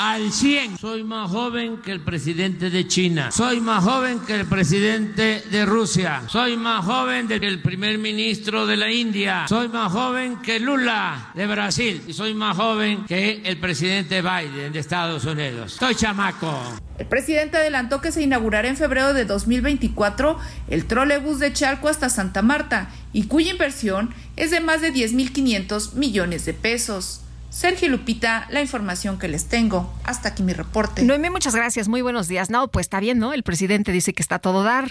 Al 0.03 0.31
100. 0.31 0.79
Soy 0.79 1.03
más 1.03 1.29
joven 1.29 1.77
que 1.77 1.91
el 1.91 2.01
presidente 2.01 2.71
de 2.71 2.87
China. 2.87 3.31
Soy 3.31 3.61
más 3.61 3.83
joven 3.83 4.19
que 4.21 4.33
el 4.33 4.47
presidente 4.47 5.43
de 5.51 5.63
Rusia. 5.63 6.23
Soy 6.27 6.57
más 6.57 6.83
joven 6.83 7.27
que 7.27 7.35
el 7.35 7.61
primer 7.61 7.99
ministro 7.99 8.65
de 8.65 8.77
la 8.77 8.89
India. 8.89 9.45
Soy 9.47 9.67
más 9.67 9.91
joven 9.91 10.37
que 10.41 10.59
Lula 10.59 11.29
de 11.35 11.45
Brasil. 11.45 12.01
Y 12.07 12.13
soy 12.13 12.33
más 12.33 12.57
joven 12.57 13.05
que 13.05 13.43
el 13.45 13.59
presidente 13.59 14.23
Biden 14.23 14.73
de 14.73 14.79
Estados 14.79 15.23
Unidos. 15.25 15.73
Estoy 15.73 15.93
chamaco. 15.93 16.51
El 16.97 17.05
presidente 17.05 17.57
adelantó 17.57 18.01
que 18.01 18.11
se 18.11 18.23
inaugurará 18.23 18.69
en 18.69 18.77
febrero 18.77 19.13
de 19.13 19.25
2024 19.25 20.35
el 20.69 20.85
trolebús 20.85 21.37
de 21.37 21.53
Chalco 21.53 21.89
hasta 21.89 22.09
Santa 22.09 22.41
Marta 22.41 22.89
y 23.13 23.27
cuya 23.27 23.51
inversión 23.51 24.09
es 24.35 24.49
de 24.49 24.61
más 24.61 24.81
de 24.81 24.91
10.500 24.91 25.93
millones 25.93 26.45
de 26.45 26.55
pesos. 26.55 27.21
Sergio 27.51 27.89
Lupita, 27.89 28.47
la 28.49 28.61
información 28.61 29.19
que 29.19 29.27
les 29.27 29.45
tengo. 29.49 29.93
Hasta 30.05 30.29
aquí 30.29 30.41
mi 30.41 30.53
reporte. 30.53 31.03
Noemí, 31.03 31.29
muchas 31.29 31.53
gracias. 31.53 31.87
Muy 31.89 32.01
buenos 32.01 32.27
días. 32.27 32.49
No, 32.49 32.69
pues 32.69 32.85
está 32.85 32.99
bien, 32.99 33.19
¿no? 33.19 33.33
El 33.33 33.43
presidente 33.43 33.91
dice 33.91 34.13
que 34.13 34.23
está 34.23 34.35
a 34.35 34.39
todo 34.39 34.63
dar. 34.63 34.89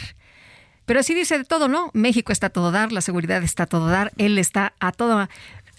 Pero 0.84 1.02
sí 1.02 1.14
dice 1.14 1.38
de 1.38 1.44
todo, 1.44 1.68
¿no? 1.68 1.90
México 1.94 2.32
está 2.32 2.48
a 2.48 2.50
todo 2.50 2.70
dar, 2.70 2.92
la 2.92 3.00
seguridad 3.00 3.42
está 3.42 3.62
a 3.62 3.66
todo 3.66 3.88
dar, 3.88 4.12
él 4.18 4.38
está 4.38 4.74
a 4.80 4.90
todo, 4.92 5.18
a 5.18 5.28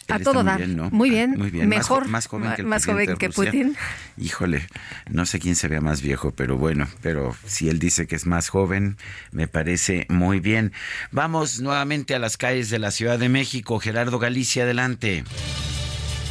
Él 0.07 0.23
todo 0.23 0.39
está 0.41 0.43
muy 0.43 0.43
dar. 0.45 0.57
bien, 0.57 0.75
¿no? 0.77 0.89
Muy 0.89 1.09
bien, 1.09 1.31
Muy 1.37 1.49
bien. 1.51 1.67
Más 1.69 1.77
mejor, 1.79 2.03
jo- 2.05 2.09
Más, 2.09 2.27
joven 2.27 2.53
que 2.55 2.61
el 2.61 2.67
más 2.67 2.85
joven 2.85 3.17
que. 3.17 3.29
Putin. 3.29 3.75
Híjole, 4.17 4.65
no 5.09 5.25
sé 5.25 5.39
quién 5.39 5.55
se 5.55 5.67
vea 5.67 5.81
más 5.81 6.01
viejo, 6.01 6.31
pero 6.31 6.57
bueno, 6.57 6.87
pero 7.01 7.35
si 7.45 7.67
él 7.69 7.77
dice 7.79 8.07
que 8.07 8.15
es 8.15 8.25
más 8.25 8.49
joven, 8.49 8.97
me 9.31 9.47
parece 9.47 10.05
muy 10.09 10.39
bien. 10.39 10.71
Vamos 11.11 11.59
nuevamente 11.59 12.15
a 12.15 12.19
las 12.19 12.37
calles 12.37 12.69
de 12.69 12.79
la 12.79 12.89
Ciudad 12.91 13.19
de 13.19 13.27
México. 13.29 13.79
Gerardo 13.79 14.17
Galicia, 14.17 14.63
adelante. 14.63 15.25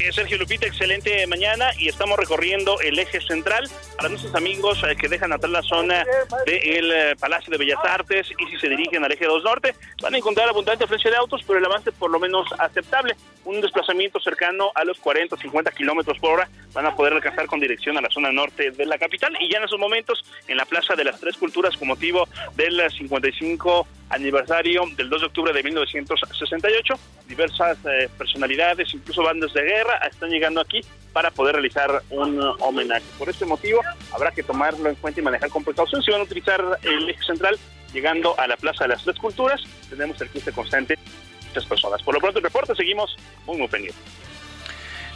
Eh, 0.00 0.12
Sergio 0.12 0.38
Lupita, 0.38 0.66
excelente 0.66 1.26
mañana 1.26 1.72
y 1.76 1.88
estamos 1.88 2.18
recorriendo 2.18 2.80
el 2.80 2.98
eje 2.98 3.20
central 3.20 3.68
para 3.98 4.08
nuestros 4.08 4.34
amigos 4.34 4.82
eh, 4.82 4.96
que 4.96 5.08
dejan 5.08 5.30
atrás 5.30 5.52
la 5.52 5.62
zona 5.62 6.06
del 6.46 6.90
eh, 6.90 7.16
Palacio 7.20 7.50
de 7.50 7.58
Bellas 7.58 7.78
Artes 7.84 8.28
y 8.38 8.50
si 8.50 8.56
se 8.56 8.70
dirigen 8.70 9.04
al 9.04 9.12
eje 9.12 9.26
2 9.26 9.44
Norte 9.44 9.74
van 10.00 10.14
a 10.14 10.16
encontrar 10.16 10.48
abundante 10.48 10.84
afluencia 10.84 11.10
de 11.10 11.18
autos, 11.18 11.42
pero 11.46 11.58
el 11.58 11.64
avance 11.66 11.92
por 11.92 12.10
lo 12.10 12.18
menos 12.18 12.48
aceptable. 12.58 13.14
Un 13.44 13.60
desplazamiento 13.60 14.20
cercano 14.20 14.70
a 14.74 14.84
los 14.84 14.98
40 15.00 15.34
o 15.34 15.38
50 15.38 15.70
kilómetros 15.72 16.18
por 16.18 16.30
hora 16.30 16.48
van 16.72 16.86
a 16.86 16.96
poder 16.96 17.12
alcanzar 17.12 17.46
con 17.46 17.60
dirección 17.60 17.98
a 17.98 18.00
la 18.00 18.08
zona 18.08 18.32
norte 18.32 18.70
de 18.70 18.86
la 18.86 18.96
capital 18.96 19.36
y 19.38 19.50
ya 19.50 19.58
en 19.58 19.64
esos 19.64 19.78
momentos 19.78 20.24
en 20.48 20.56
la 20.56 20.64
Plaza 20.64 20.94
de 20.94 21.04
las 21.04 21.20
Tres 21.20 21.36
Culturas 21.36 21.76
con 21.76 21.88
motivo 21.88 22.26
del 22.54 22.80
55 22.90 23.86
aniversario 24.10 24.82
del 24.96 25.08
2 25.08 25.20
de 25.20 25.26
octubre 25.26 25.52
de 25.52 25.62
1968. 25.62 26.94
Diversas 27.26 27.78
eh, 27.86 28.08
personalidades, 28.18 28.92
incluso 28.92 29.22
bandas 29.22 29.52
de 29.54 29.62
guerra, 29.62 29.89
están 30.06 30.30
llegando 30.30 30.60
aquí 30.60 30.80
para 31.12 31.30
poder 31.30 31.54
realizar 31.54 32.02
un 32.10 32.40
homenaje. 32.60 33.04
Por 33.18 33.28
este 33.28 33.44
motivo, 33.44 33.80
habrá 34.12 34.30
que 34.30 34.42
tomarlo 34.42 34.88
en 34.88 34.94
cuenta 34.96 35.20
y 35.20 35.22
manejar 35.22 35.50
con 35.50 35.64
precaución. 35.64 36.02
Si 36.02 36.10
van 36.10 36.20
a 36.20 36.24
utilizar 36.24 36.62
el 36.82 37.10
eje 37.10 37.22
central, 37.24 37.58
llegando 37.92 38.38
a 38.38 38.46
la 38.46 38.56
Plaza 38.56 38.84
de 38.84 38.88
las 38.88 39.02
Tres 39.02 39.16
Culturas, 39.16 39.60
tenemos 39.88 40.20
el 40.20 40.28
cruce 40.28 40.52
constante 40.52 40.94
de 40.94 41.46
muchas 41.48 41.64
personas. 41.66 42.02
Por 42.02 42.14
lo 42.14 42.20
pronto, 42.20 42.38
el 42.38 42.44
reporte 42.44 42.74
seguimos 42.74 43.16
muy, 43.46 43.58
muy 43.58 43.68
pendientes. 43.68 44.02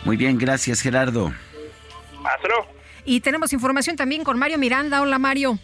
Muy 0.05 0.17
bien, 0.17 0.37
gracias 0.37 0.81
Gerardo. 0.81 1.33
Hasta 2.25 2.49
luego. 2.49 2.67
Y 3.05 3.21
tenemos 3.21 3.53
información 3.53 3.97
también 3.97 4.25
con 4.25 4.39
Mario 4.39 4.59
Miranda. 4.59 5.03
Hola 5.03 5.19
Mario. 5.19 5.59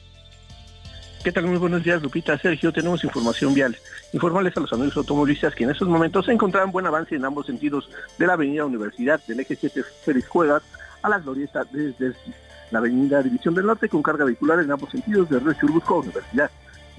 ¿Qué 1.23 1.33
tal? 1.33 1.45
Muy 1.45 1.59
buenos 1.59 1.85
días, 1.85 2.01
Lupita. 2.01 2.39
Sergio, 2.39 2.73
tenemos 2.73 3.05
información 3.05 3.53
vial. 3.53 3.77
Informarles 4.15 4.57
a 4.57 4.61
los 4.61 4.73
amigos 4.73 4.97
automovilistas 4.97 5.55
que 5.55 5.65
en 5.65 5.71
estos 5.71 5.87
momentos 5.87 6.25
se 6.25 6.33
encontraban 6.33 6.73
buen 6.73 6.87
avance 6.87 7.15
en 7.15 7.27
ambos 7.27 7.45
sentidos 7.45 7.91
de 8.17 8.27
la 8.27 8.33
avenida 8.33 8.65
Universidad 8.65 9.21
del 9.27 9.41
eje 9.41 9.55
7 9.55 9.83
Félix 10.03 10.29
Juegas 10.29 10.63
a 11.03 11.11
la 11.11 11.19
glorieta 11.19 11.65
desde 11.71 12.15
la 12.71 12.79
avenida 12.79 13.23
División 13.23 13.55
del 13.55 13.67
Norte 13.67 13.91
con 13.91 14.03
carga 14.03 14.25
vehicular 14.25 14.61
en 14.61 14.71
ambos 14.71 14.93
sentidos 14.93 15.29
de 15.29 15.41
Río 15.41 15.53
Churbusco 15.53 15.97
a 15.97 15.99
Universidad. 15.99 16.51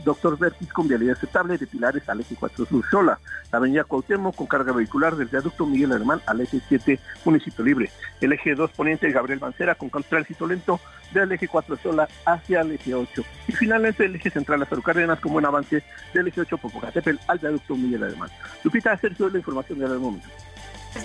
Doctor 0.04 0.38
Vertis 0.38 0.72
con 0.72 0.88
vialidad 0.88 1.18
aceptable 1.18 1.58
de 1.58 1.68
Pilares 1.68 2.08
al 2.10 2.22
eje 2.22 2.36
4 2.36 2.66
Sur 2.66 2.86
Xola. 2.90 3.20
La 3.52 3.58
avenida 3.58 3.84
Cuauhtémoc 3.84 4.36
con 4.36 4.48
carga 4.48 4.74
vehicular 4.74 5.16
del 5.16 5.28
viaducto 5.28 5.66
Miguel 5.66 5.92
Hermán 5.92 6.22
al 6.26 6.42
eje 6.42 6.62
7 6.68 7.00
Municipio 7.26 7.64
Libre. 7.64 7.92
El 8.20 8.34
eje 8.34 8.56
2 8.56 8.72
Poniente 8.72 9.12
Gabriel 9.12 9.40
Mancera 9.40 9.76
con 9.76 9.90
tránsito 10.04 10.48
lento 10.48 10.80
del 11.14 11.32
eje 11.32 11.48
4 11.48 11.78
Xola 11.78 12.08
hacia 12.26 12.62
el 12.62 12.72
eje 12.72 12.94
8. 12.94 13.24
Y 13.48 13.52
finalmente 13.52 14.06
el 14.06 14.16
eje 14.16 14.30
central 14.30 14.60
Lázaro 14.60 14.82
Cárdenas 14.82 15.20
con 15.20 15.34
buen 15.34 15.46
avance 15.46 15.84
del 16.14 16.28
eje 16.28 16.42
8 16.42 16.58
Popocatépetl 16.58 17.20
al 17.28 17.40
viaducto 17.40 17.76
Miguel 17.76 18.04
Hermán. 18.04 18.30
Lupita, 18.64 18.98
Sergio, 18.98 19.30
la 19.30 19.38
información 19.38 19.80
de 19.80 19.88
momento. 19.88 20.28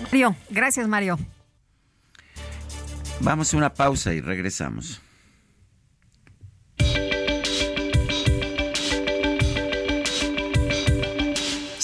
Mario, 0.03 0.35
gracias 0.49 0.87
Mario. 0.87 1.17
Vamos 3.19 3.53
a 3.53 3.57
una 3.57 3.73
pausa 3.73 4.13
y 4.13 4.21
regresamos. 4.21 5.01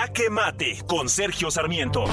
Jaque 0.00 0.30
Mate 0.30 0.78
con 0.86 1.10
Sergio 1.10 1.50
Sarmiento. 1.50 2.06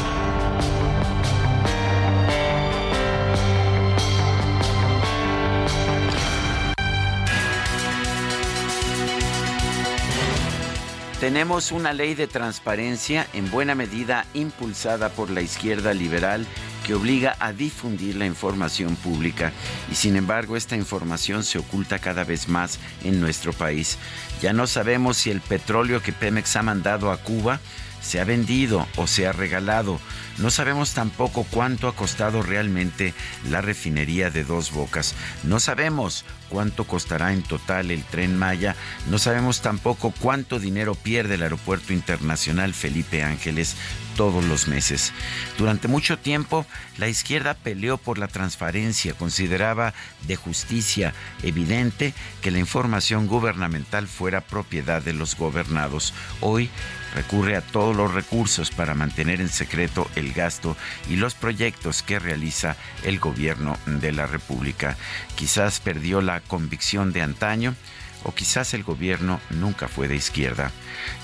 Tenemos 11.21 11.71
una 11.71 11.93
ley 11.93 12.13
de 12.13 12.27
transparencia 12.27 13.25
en 13.31 13.49
buena 13.49 13.73
medida 13.73 14.25
impulsada 14.33 15.07
por 15.07 15.29
la 15.29 15.39
izquierda 15.39 15.93
liberal 15.93 16.45
que 16.87 16.95
obliga 16.95 17.35
a 17.39 17.51
difundir 17.51 18.15
la 18.15 18.25
información 18.25 18.95
pública 18.95 19.51
y 19.91 19.95
sin 19.95 20.15
embargo 20.15 20.55
esta 20.55 20.77
información 20.77 21.43
se 21.43 21.59
oculta 21.59 21.99
cada 21.99 22.23
vez 22.23 22.47
más 22.47 22.79
en 23.03 23.19
nuestro 23.19 23.51
país. 23.51 23.97
Ya 24.41 24.53
no 24.53 24.67
sabemos 24.67 25.17
si 25.17 25.29
el 25.29 25.41
petróleo 25.41 26.01
que 26.01 26.13
Pemex 26.13 26.55
ha 26.55 26.63
mandado 26.63 27.11
a 27.11 27.17
Cuba 27.17 27.59
se 28.07 28.21
ha 28.21 28.23
vendido 28.23 28.87
o 28.95 29.05
se 29.05 29.27
ha 29.27 29.33
regalado. 29.33 29.99
No 30.37 30.49
sabemos 30.49 30.93
tampoco 30.93 31.45
cuánto 31.49 31.89
ha 31.89 31.95
costado 31.95 32.41
realmente 32.41 33.13
la 33.49 33.59
refinería 33.59 34.29
de 34.29 34.45
Dos 34.45 34.71
Bocas. 34.71 35.13
No 35.43 35.59
sabemos 35.59 36.23
cuánto 36.49 36.85
costará 36.85 37.33
en 37.33 37.43
total 37.43 37.91
el 37.91 38.03
tren 38.03 38.37
Maya. 38.37 38.77
No 39.09 39.19
sabemos 39.19 39.61
tampoco 39.61 40.13
cuánto 40.21 40.57
dinero 40.57 40.95
pierde 40.95 41.35
el 41.35 41.43
Aeropuerto 41.43 41.91
Internacional 41.91 42.73
Felipe 42.73 43.23
Ángeles 43.23 43.75
todos 44.15 44.43
los 44.45 44.69
meses. 44.69 45.11
Durante 45.57 45.89
mucho 45.89 46.17
tiempo, 46.17 46.65
la 46.97 47.09
izquierda 47.09 47.55
peleó 47.55 47.97
por 47.97 48.17
la 48.17 48.27
transparencia, 48.29 49.15
consideraba 49.15 49.93
de 50.27 50.37
justicia 50.37 51.13
evidente 51.43 52.13
que 52.41 52.51
la 52.51 52.59
información 52.59 53.27
gubernamental 53.27 54.07
fuera 54.07 54.41
propiedad 54.41 55.01
de 55.01 55.13
los 55.13 55.35
gobernados. 55.35 56.13
Hoy 56.41 56.69
recurre 57.15 57.55
a 57.55 57.61
todos 57.61 57.95
los 57.95 58.13
recursos 58.13 58.71
para 58.71 58.93
mantener 58.93 59.41
en 59.41 59.49
secreto 59.49 60.09
el 60.15 60.33
gasto 60.33 60.75
y 61.09 61.15
los 61.15 61.35
proyectos 61.35 62.03
que 62.03 62.19
realiza 62.19 62.75
el 63.03 63.19
gobierno 63.19 63.77
de 63.85 64.11
la 64.11 64.25
República. 64.25 64.97
Quizás 65.35 65.79
perdió 65.79 66.21
la 66.21 66.39
convicción 66.41 67.13
de 67.13 67.21
antaño 67.21 67.75
o 68.23 68.33
quizás 68.33 68.73
el 68.73 68.83
gobierno 68.83 69.39
nunca 69.49 69.87
fue 69.87 70.07
de 70.07 70.15
izquierda. 70.15 70.71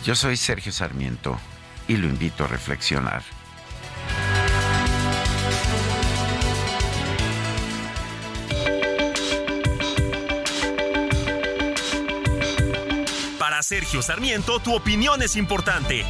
Yo 0.06 0.16
soy 0.16 0.38
Sergio 0.38 0.72
Sarmiento 0.72 1.38
y 1.88 1.98
lo 1.98 2.08
invito 2.08 2.46
a 2.46 2.48
reflexionar. 2.48 3.24
Sergio 13.74 14.04
Sarmiento, 14.04 14.60
tu 14.60 14.76
opinión 14.76 15.24
es 15.24 15.36
importante. 15.36 16.06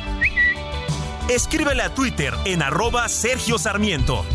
Escríbele 1.30 1.82
a 1.82 1.94
Twitter 1.94 2.34
en 2.44 2.62
arroba 2.62 3.08
Sergio 3.08 3.58
Sarmiento. 3.58 4.26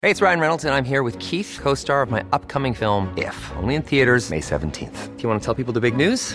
Hey, 0.00 0.10
it's 0.10 0.22
Ryan 0.22 0.40
Reynolds, 0.40 0.64
and 0.64 0.74
I'm 0.74 0.84
here 0.84 1.02
with 1.02 1.18
Keith, 1.18 1.58
co 1.60 1.74
star 1.74 2.00
of 2.00 2.10
my 2.10 2.24
upcoming 2.32 2.72
film, 2.72 3.12
If, 3.18 3.36
only 3.58 3.74
in 3.74 3.82
theaters, 3.82 4.30
May 4.30 4.40
17th. 4.40 5.16
Do 5.16 5.22
you 5.22 5.28
want 5.28 5.38
to 5.38 5.44
tell 5.44 5.54
people 5.54 5.74
the 5.74 5.80
big 5.80 5.94
news? 5.94 6.34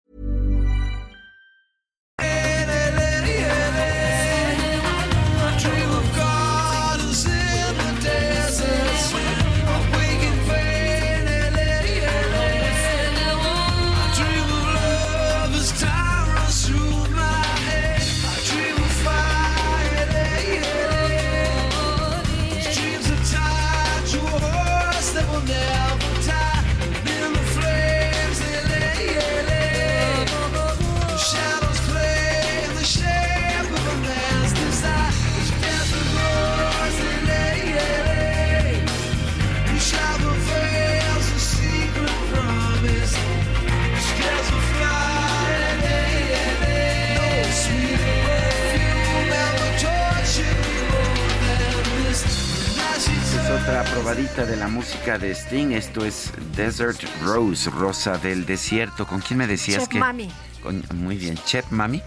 Otra 53.81 53.93
probadita 53.93 54.45
de 54.45 54.57
la 54.57 54.67
música 54.67 55.17
de 55.17 55.31
Sting. 55.31 55.71
Esto 55.71 56.05
es 56.05 56.31
Desert 56.55 57.01
Rose, 57.23 57.69
Rosa 57.69 58.17
del 58.17 58.45
Desierto. 58.45 59.07
¿Con 59.07 59.21
quién 59.21 59.39
me 59.39 59.47
decías 59.47 59.79
Chef 59.79 59.89
que? 59.89 59.99
Mami. 59.99 60.29
Con- 60.61 60.83
muy 60.93 61.17
bien, 61.17 61.35
Chef 61.45 61.65
Mami. 61.71 62.01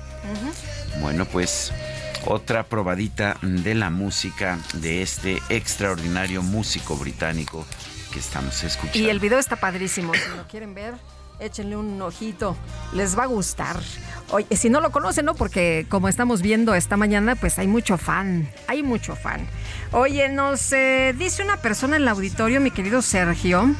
Bueno, 1.01 1.25
pues 1.25 1.73
otra 2.27 2.63
probadita 2.65 3.37
de 3.43 3.75
la 3.75 3.91
música 3.91 4.59
de 4.75 5.03
este 5.03 5.43
extraordinario 5.49 6.43
músico 6.43 6.97
británico 6.97 7.67
que 8.13 8.21
estamos 8.21 8.63
escuchando. 8.63 8.99
Y 8.99 9.09
el 9.11 9.19
video 9.19 9.39
está 9.39 9.57
padrísimo. 9.57 10.15
Si 10.15 10.37
lo 10.37 10.47
quieren 10.47 10.75
ver, 10.75 10.95
échenle 11.41 11.77
un 11.77 12.01
ojito. 12.01 12.57
Les 12.93 13.19
va 13.19 13.25
a 13.25 13.27
gustar. 13.27 13.77
Oye, 14.31 14.47
si 14.57 14.71
no 14.71 14.81
lo 14.81 14.93
conocen, 14.93 15.25
¿no? 15.25 15.35
Porque 15.35 15.87
como 15.89 16.09
estamos 16.09 16.41
viendo 16.41 16.75
esta 16.75 16.97
mañana, 16.97 17.35
pues 17.35 17.59
hay 17.59 17.67
mucho 17.67 17.99
fan. 17.99 18.49
Hay 18.69 18.83
mucho 18.85 19.17
fan. 19.17 19.47
Oye, 19.97 20.29
nos 20.29 20.73
eh, 20.73 21.15
dice 21.16 21.45
una 21.45 21.57
persona 21.59 21.95
en 21.95 22.03
el 22.03 22.09
auditorio, 22.09 22.61
mi 22.61 22.73
querido 22.73 23.01
Sergio. 23.01 23.77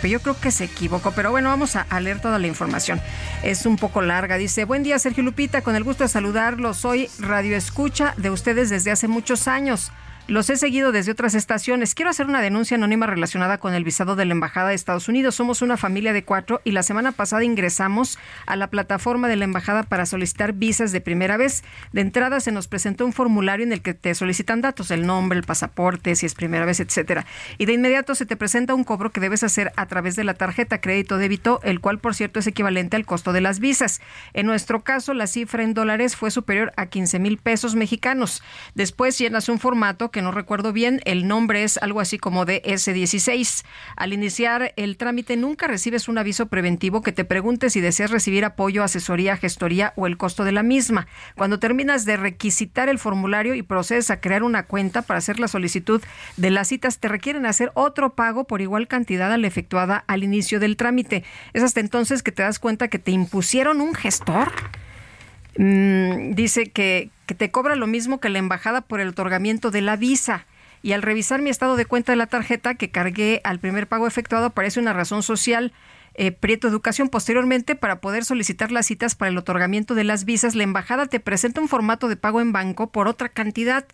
Pero 0.00 0.12
yo 0.12 0.20
creo 0.20 0.40
que 0.40 0.52
se 0.52 0.62
equivocó. 0.62 1.10
Pero 1.10 1.32
bueno, 1.32 1.48
vamos 1.48 1.74
a, 1.74 1.88
a 1.90 1.98
leer 1.98 2.20
toda 2.20 2.38
la 2.38 2.46
información. 2.46 3.00
Es 3.42 3.66
un 3.66 3.74
poco 3.74 4.00
larga. 4.00 4.36
Dice, 4.36 4.64
buen 4.64 4.84
día 4.84 5.00
Sergio 5.00 5.24
Lupita, 5.24 5.62
con 5.62 5.74
el 5.74 5.82
gusto 5.82 6.04
de 6.04 6.08
saludarlos. 6.08 6.76
Soy 6.76 7.10
radio 7.18 7.56
escucha 7.56 8.14
de 8.16 8.30
ustedes 8.30 8.70
desde 8.70 8.92
hace 8.92 9.08
muchos 9.08 9.48
años. 9.48 9.90
Los 10.30 10.48
he 10.48 10.56
seguido 10.56 10.92
desde 10.92 11.10
otras 11.10 11.34
estaciones. 11.34 11.96
Quiero 11.96 12.08
hacer 12.08 12.26
una 12.26 12.40
denuncia 12.40 12.76
anónima 12.76 13.08
relacionada 13.08 13.58
con 13.58 13.74
el 13.74 13.82
visado 13.82 14.14
de 14.14 14.24
la 14.24 14.32
Embajada 14.32 14.68
de 14.68 14.76
Estados 14.76 15.08
Unidos. 15.08 15.34
Somos 15.34 15.60
una 15.60 15.76
familia 15.76 16.12
de 16.12 16.22
cuatro 16.22 16.60
y 16.62 16.70
la 16.70 16.84
semana 16.84 17.10
pasada 17.10 17.42
ingresamos 17.42 18.16
a 18.46 18.54
la 18.54 18.68
plataforma 18.68 19.26
de 19.26 19.34
la 19.34 19.46
Embajada 19.46 19.82
para 19.82 20.06
solicitar 20.06 20.52
visas 20.52 20.92
de 20.92 21.00
primera 21.00 21.36
vez. 21.36 21.64
De 21.92 22.00
entrada 22.00 22.38
se 22.38 22.52
nos 22.52 22.68
presentó 22.68 23.04
un 23.04 23.12
formulario 23.12 23.66
en 23.66 23.72
el 23.72 23.82
que 23.82 23.92
te 23.92 24.14
solicitan 24.14 24.60
datos, 24.60 24.92
el 24.92 25.04
nombre, 25.04 25.36
el 25.36 25.44
pasaporte, 25.44 26.14
si 26.14 26.26
es 26.26 26.36
primera 26.36 26.64
vez, 26.64 26.78
etcétera. 26.78 27.26
Y 27.58 27.66
de 27.66 27.72
inmediato 27.72 28.14
se 28.14 28.24
te 28.24 28.36
presenta 28.36 28.76
un 28.76 28.84
cobro 28.84 29.10
que 29.10 29.18
debes 29.18 29.42
hacer 29.42 29.72
a 29.74 29.86
través 29.86 30.14
de 30.14 30.22
la 30.22 30.34
tarjeta 30.34 30.80
crédito 30.80 31.18
débito, 31.18 31.58
el 31.64 31.80
cual 31.80 31.98
por 31.98 32.14
cierto 32.14 32.38
es 32.38 32.46
equivalente 32.46 32.94
al 32.94 33.04
costo 33.04 33.32
de 33.32 33.40
las 33.40 33.58
visas. 33.58 34.00
En 34.32 34.46
nuestro 34.46 34.84
caso, 34.84 35.12
la 35.12 35.26
cifra 35.26 35.64
en 35.64 35.74
dólares 35.74 36.14
fue 36.14 36.30
superior 36.30 36.72
a 36.76 36.86
15 36.86 37.18
mil 37.18 37.36
pesos 37.36 37.74
mexicanos. 37.74 38.44
Después 38.76 39.18
llenas 39.18 39.48
un 39.48 39.58
formato 39.58 40.12
que 40.12 40.19
no 40.22 40.32
recuerdo 40.32 40.72
bien, 40.72 41.00
el 41.04 41.26
nombre 41.26 41.64
es 41.64 41.78
algo 41.78 42.00
así 42.00 42.18
como 42.18 42.44
de 42.44 42.62
S16. 42.62 43.64
Al 43.96 44.12
iniciar 44.12 44.72
el 44.76 44.96
trámite 44.96 45.36
nunca 45.36 45.66
recibes 45.66 46.08
un 46.08 46.18
aviso 46.18 46.46
preventivo 46.46 47.02
que 47.02 47.12
te 47.12 47.24
pregunte 47.24 47.70
si 47.70 47.80
deseas 47.80 48.10
recibir 48.10 48.44
apoyo, 48.44 48.82
asesoría, 48.82 49.36
gestoría 49.36 49.92
o 49.96 50.06
el 50.06 50.16
costo 50.16 50.44
de 50.44 50.52
la 50.52 50.62
misma. 50.62 51.06
Cuando 51.36 51.58
terminas 51.58 52.04
de 52.04 52.16
requisitar 52.16 52.88
el 52.88 52.98
formulario 52.98 53.54
y 53.54 53.62
procedes 53.62 54.10
a 54.10 54.20
crear 54.20 54.42
una 54.42 54.64
cuenta 54.64 55.02
para 55.02 55.18
hacer 55.18 55.40
la 55.40 55.48
solicitud 55.48 56.02
de 56.36 56.50
las 56.50 56.68
citas, 56.68 56.98
te 56.98 57.08
requieren 57.08 57.46
hacer 57.46 57.70
otro 57.74 58.14
pago 58.14 58.44
por 58.44 58.60
igual 58.60 58.88
cantidad 58.88 59.32
a 59.32 59.38
la 59.38 59.46
efectuada 59.46 60.04
al 60.06 60.24
inicio 60.24 60.60
del 60.60 60.76
trámite. 60.76 61.24
Es 61.52 61.62
hasta 61.62 61.80
entonces 61.80 62.22
que 62.22 62.32
te 62.32 62.42
das 62.42 62.58
cuenta 62.58 62.88
que 62.88 62.98
te 62.98 63.10
impusieron 63.10 63.80
un 63.80 63.94
gestor. 63.94 64.52
Mm, 65.56 66.34
dice 66.34 66.66
que, 66.66 67.10
que 67.30 67.36
te 67.36 67.52
cobra 67.52 67.76
lo 67.76 67.86
mismo 67.86 68.18
que 68.18 68.28
la 68.28 68.40
embajada 68.40 68.80
por 68.80 68.98
el 68.98 69.10
otorgamiento 69.10 69.70
de 69.70 69.82
la 69.82 69.94
visa. 69.94 70.46
Y 70.82 70.94
al 70.94 71.02
revisar 71.02 71.40
mi 71.40 71.48
estado 71.48 71.76
de 71.76 71.86
cuenta 71.86 72.10
de 72.10 72.16
la 72.16 72.26
tarjeta 72.26 72.74
que 72.74 72.90
cargué 72.90 73.40
al 73.44 73.60
primer 73.60 73.86
pago 73.86 74.08
efectuado, 74.08 74.46
aparece 74.46 74.80
una 74.80 74.92
razón 74.94 75.22
social. 75.22 75.72
eh, 76.14 76.32
Prieto 76.32 76.66
Educación. 76.66 77.08
Posteriormente, 77.08 77.76
para 77.76 78.00
poder 78.00 78.24
solicitar 78.24 78.72
las 78.72 78.86
citas 78.86 79.14
para 79.14 79.28
el 79.28 79.38
otorgamiento 79.38 79.94
de 79.94 80.02
las 80.02 80.24
visas, 80.24 80.56
la 80.56 80.64
embajada 80.64 81.06
te 81.06 81.20
presenta 81.20 81.60
un 81.60 81.68
formato 81.68 82.08
de 82.08 82.16
pago 82.16 82.40
en 82.40 82.50
banco 82.50 82.90
por 82.90 83.06
otra 83.06 83.28
cantidad. 83.28 83.86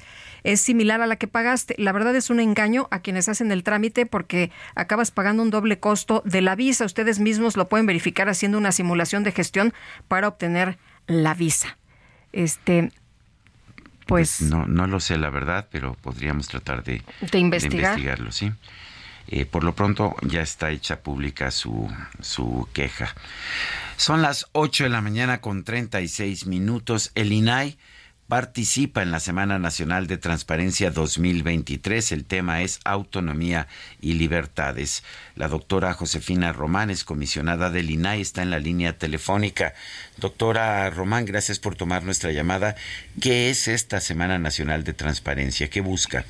Es 0.43 0.63
similar 0.63 1.03
a 1.03 1.07
la 1.07 1.17
que 1.17 1.29
pagaste. 1.29 1.75
La 1.77 1.93
verdad 1.93 2.17
es 2.17 2.31
un 2.31 2.41
engaño 2.41 2.89
a 2.91 3.01
quienes 3.01 3.29
hacen 3.29 3.53
el 3.53 3.65
trámite 3.65 4.07
porque 4.07 4.51
acabas 4.75 5.11
pagando 5.11 5.43
un 5.43 5.51
doble 5.51 5.79
costo 5.79 6.23
de 6.25 6.41
la 6.41 6.57
visa. 6.57 6.87
Ustedes 6.87 7.21
mismos 7.21 7.59
lo 7.59 7.69
pueden 7.69 7.85
verificar 7.85 8.31
haciendo 8.31 8.57
una 8.57 8.73
simulación 8.73 9.25
de 9.25 9.33
gestión 9.33 9.75
para 10.09 10.27
obtener 10.27 10.79
la 11.07 11.35
visa. 11.35 11.77
Este, 12.33 12.91
pues 14.07 14.41
No, 14.41 14.67
no 14.67 14.87
lo 14.87 15.01
sé 15.01 15.19
la 15.19 15.31
verdad, 15.31 15.67
pero 15.71 15.95
podríamos 15.95 16.49
tratar 16.49 16.83
de, 16.85 17.03
De 17.33 17.39
investigar. 17.39 17.99
investigarlo, 17.99 18.33
sí. 18.33 18.53
Eh, 19.29 19.45
por 19.45 19.65
lo 19.65 19.75
pronto 19.75 20.15
ya 20.23 20.41
está 20.41 20.71
hecha 20.71 21.01
pública 21.01 21.51
su, 21.51 21.93
su 22.21 22.69
queja. 22.73 23.13
Son 23.97 24.23
las 24.23 24.47
8 24.53 24.85
de 24.85 24.91
la 24.91 25.01
mañana 25.01 25.41
con 25.41 25.65
36 25.65 26.47
minutos. 26.47 27.11
El 27.17 27.33
INAI 27.33 27.77
participa 28.29 29.03
en 29.03 29.13
la 29.13 29.21
Semana 29.21 29.59
Nacional 29.59 30.07
de 30.07 30.19
Transparencia 30.19 30.91
2023. 30.91 32.13
El 32.13 32.25
tema 32.25 32.63
es 32.63 32.81
autonomía 32.85 33.69
y 34.01 34.15
libertades. 34.15 35.05
La 35.37 35.49
doctora 35.49 35.93
Josefina 35.93 36.53
Román 36.53 36.91
es 36.91 37.05
comisionada 37.05 37.71
del 37.71 37.91
INAI, 37.91 38.21
está 38.21 38.43
en 38.43 38.51
la 38.51 38.59
línea 38.59 38.99
telefónica. 38.99 39.75
Doctora 40.17 40.91
Román, 40.91 41.25
gracias 41.25 41.61
por 41.61 41.77
tomar 41.77 42.03
nuestra 42.03 42.33
llamada. 42.33 42.75
¿Qué 43.21 43.51
es 43.51 43.69
esta 43.69 44.01
Semana 44.01 44.39
Nacional 44.39 44.83
de 44.83 44.93
Transparencia? 44.93 45.71
¿Qué 45.71 45.81
busca? 45.81 46.25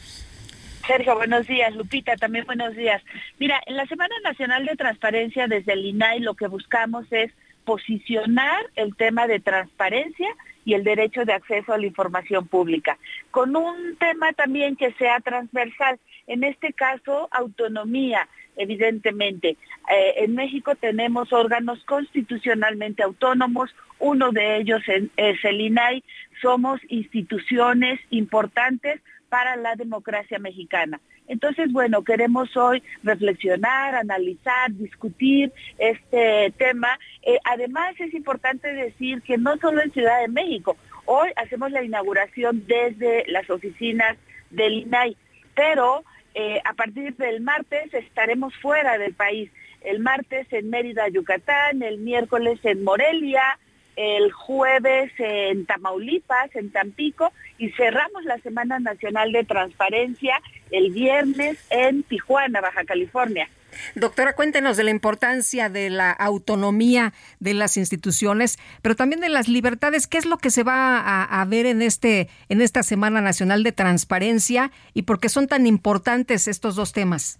Sergio, 0.86 1.16
buenos 1.16 1.47
días. 1.47 1.74
Lupita, 1.74 2.16
también 2.16 2.44
buenos 2.44 2.77
días. 2.77 3.02
Mira, 3.39 3.60
en 3.66 3.77
la 3.77 3.86
Semana 3.86 4.14
Nacional 4.23 4.66
de 4.66 4.77
Transparencia 4.77 5.48
desde 5.48 5.73
el 5.73 5.85
INAI 5.85 6.20
lo 6.20 6.35
que 6.35 6.47
buscamos 6.47 7.06
es 7.10 7.32
posicionar 7.64 8.64
el 8.77 8.94
tema 8.94 9.27
de 9.27 9.40
transparencia 9.40 10.28
y 10.66 10.74
el 10.74 10.84
derecho 10.84 11.24
de 11.24 11.32
acceso 11.32 11.72
a 11.72 11.78
la 11.78 11.86
información 11.86 12.47
pública, 12.48 12.98
con 13.30 13.56
un 13.56 13.97
tema 13.97 14.32
también 14.32 14.76
que 14.76 14.93
sea 14.94 15.20
transversal, 15.20 15.98
en 16.26 16.43
este 16.44 16.72
caso 16.72 17.28
autonomía, 17.30 18.28
evidentemente. 18.56 19.51
Eh, 19.51 20.14
en 20.24 20.34
México 20.34 20.74
tenemos 20.74 21.32
órganos 21.32 21.82
constitucionalmente 21.84 23.05
autónomos, 23.05 23.74
uno 24.01 24.32
de 24.32 24.56
ellos 24.56 24.82
es 25.16 25.44
el 25.44 25.60
INAI, 25.60 26.02
somos 26.43 26.80
instituciones 26.88 28.01
importantes 28.10 29.01
para 29.28 29.57
la 29.57 29.77
democracia 29.77 30.39
mexicana. 30.39 31.01
Entonces, 31.28 31.73
bueno, 31.73 32.05
queremos 32.05 32.57
hoy 32.57 32.82
reflexionar, 33.03 33.94
analizar, 33.94 34.70
discutir 34.73 35.53
este 35.78 36.53
tema. 36.57 36.98
Eh, 37.23 37.39
además, 37.44 37.94
es 37.98 38.15
importante 38.15 38.73
decir 38.73 39.23
que 39.23 39.36
no 39.36 39.57
solo 39.57 39.82
en 39.82 39.93
Ciudad 39.93 40.20
de 40.20 40.28
México, 40.28 40.77
hoy 41.05 41.31
hacemos 41.36 41.70
la 41.73 41.82
inauguración 41.82 42.65
desde 42.66 43.24
las 43.28 43.51
oficinas 43.51 44.16
del 44.51 44.74
INAI, 44.74 45.16
pero 45.55 46.05
eh, 46.35 46.61
a 46.65 46.74
partir 46.74 47.16
del 47.16 47.40
martes 47.40 47.93
estaremos 47.93 48.55
fuera 48.57 48.98
del 48.98 49.15
país. 49.15 49.51
El 49.81 50.01
martes 50.01 50.47
en 50.53 50.70
Mérida, 50.70 51.09
Yucatán, 51.09 51.82
el 51.82 51.98
miércoles 51.98 52.59
en 52.65 52.85
Morelia, 52.85 53.59
el 53.97 54.31
jueves 54.31 55.10
en 55.18 55.66
Tamaulipas, 55.66 56.55
en 56.55 56.70
Tampico, 56.70 57.32
y 57.59 57.70
cerramos 57.70 58.24
la 58.24 58.39
Semana 58.39 58.78
Nacional 58.78 59.32
de 59.32 59.44
Transparencia 59.44 60.40
el 60.70 60.90
viernes 60.90 61.59
en 61.70 62.02
Tijuana, 62.02 62.60
Baja 62.60 62.85
California. 62.85 63.48
Doctora, 63.94 64.35
cuéntenos 64.35 64.77
de 64.77 64.85
la 64.85 64.90
importancia 64.90 65.68
de 65.68 65.90
la 65.90 66.10
autonomía 66.10 67.12
de 67.40 67.55
las 67.55 67.77
instituciones, 67.77 68.59
pero 68.82 68.97
también 68.97 69.20
de 69.20 69.28
las 69.28 69.48
libertades. 69.48 70.06
¿Qué 70.06 70.18
es 70.18 70.27
lo 70.27 70.39
que 70.39 70.51
se 70.51 70.62
va 70.62 70.98
a, 70.98 71.24
a 71.24 71.44
ver 71.44 71.66
en 71.66 71.82
este 71.82 72.28
en 72.48 72.62
esta 72.62 72.82
Semana 72.82 73.20
Nacional 73.20 73.62
de 73.62 73.73
Transparencia 73.73 74.70
y 74.94 75.02
por 75.02 75.20
qué 75.20 75.28
son 75.28 75.47
tan 75.47 75.66
importantes 75.66 76.48
estos 76.48 76.74
dos 76.74 76.93
temas? 76.93 77.39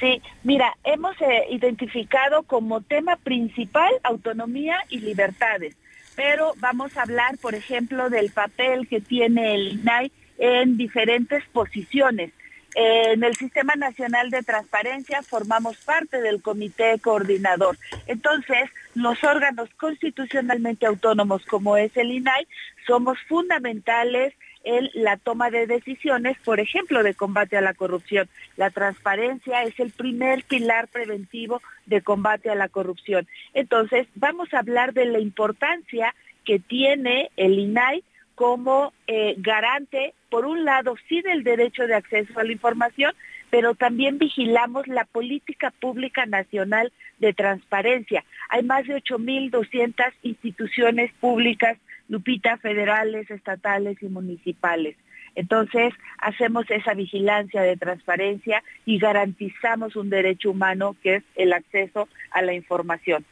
Sí, 0.00 0.22
mira, 0.44 0.74
hemos 0.82 1.14
eh, 1.20 1.44
identificado 1.50 2.42
como 2.44 2.80
tema 2.80 3.16
principal 3.16 3.92
autonomía 4.02 4.78
y 4.88 5.00
libertades, 5.00 5.76
pero 6.16 6.54
vamos 6.56 6.96
a 6.96 7.02
hablar, 7.02 7.36
por 7.38 7.54
ejemplo, 7.54 8.08
del 8.08 8.30
papel 8.30 8.88
que 8.88 9.02
tiene 9.02 9.54
el 9.54 9.80
INAI 9.80 10.10
en 10.38 10.78
diferentes 10.78 11.44
posiciones. 11.52 12.32
En 12.74 13.24
el 13.24 13.36
Sistema 13.36 13.74
Nacional 13.74 14.30
de 14.30 14.42
Transparencia 14.42 15.22
formamos 15.22 15.76
parte 15.78 16.22
del 16.22 16.40
comité 16.40 16.98
coordinador. 17.00 17.76
Entonces, 18.06 18.70
los 18.94 19.22
órganos 19.22 19.68
constitucionalmente 19.76 20.86
autónomos 20.86 21.44
como 21.44 21.76
es 21.76 21.94
el 21.96 22.10
INAI 22.10 22.46
somos 22.86 23.18
fundamentales 23.28 24.32
en 24.64 24.90
la 24.94 25.16
toma 25.16 25.50
de 25.50 25.66
decisiones, 25.66 26.36
por 26.44 26.60
ejemplo, 26.60 27.02
de 27.02 27.14
combate 27.14 27.56
a 27.56 27.62
la 27.62 27.74
corrupción. 27.74 28.28
La 28.56 28.70
transparencia 28.70 29.62
es 29.64 29.78
el 29.80 29.90
primer 29.90 30.44
pilar 30.44 30.88
preventivo 30.88 31.62
de 31.86 32.02
combate 32.02 32.50
a 32.50 32.54
la 32.54 32.68
corrupción. 32.68 33.26
Entonces, 33.54 34.06
vamos 34.14 34.52
a 34.52 34.58
hablar 34.58 34.92
de 34.92 35.06
la 35.06 35.18
importancia 35.18 36.14
que 36.44 36.58
tiene 36.58 37.30
el 37.36 37.58
INAI 37.58 38.04
como 38.34 38.92
eh, 39.06 39.34
garante, 39.38 40.14
por 40.30 40.46
un 40.46 40.64
lado, 40.64 40.96
sí 41.08 41.20
del 41.20 41.44
derecho 41.44 41.86
de 41.86 41.94
acceso 41.94 42.38
a 42.38 42.44
la 42.44 42.52
información, 42.52 43.12
pero 43.50 43.74
también 43.74 44.18
vigilamos 44.18 44.86
la 44.86 45.04
política 45.04 45.72
pública 45.72 46.24
nacional 46.24 46.92
de 47.18 47.34
transparencia. 47.34 48.24
Hay 48.48 48.62
más 48.62 48.86
de 48.86 48.96
8.200 48.96 50.12
instituciones 50.22 51.12
públicas 51.20 51.76
Lupita, 52.10 52.58
federales, 52.58 53.30
estatales 53.30 54.02
y 54.02 54.08
municipales. 54.08 54.96
Entonces, 55.34 55.94
hacemos 56.18 56.70
esa 56.70 56.92
vigilancia 56.92 57.62
de 57.62 57.76
transparencia 57.76 58.62
y 58.84 58.98
garantizamos 58.98 59.96
un 59.96 60.10
derecho 60.10 60.50
humano 60.50 60.96
que 61.02 61.16
es 61.16 61.24
el 61.36 61.52
acceso 61.54 62.08
a 62.32 62.42
la 62.42 62.52
información. 62.52 63.24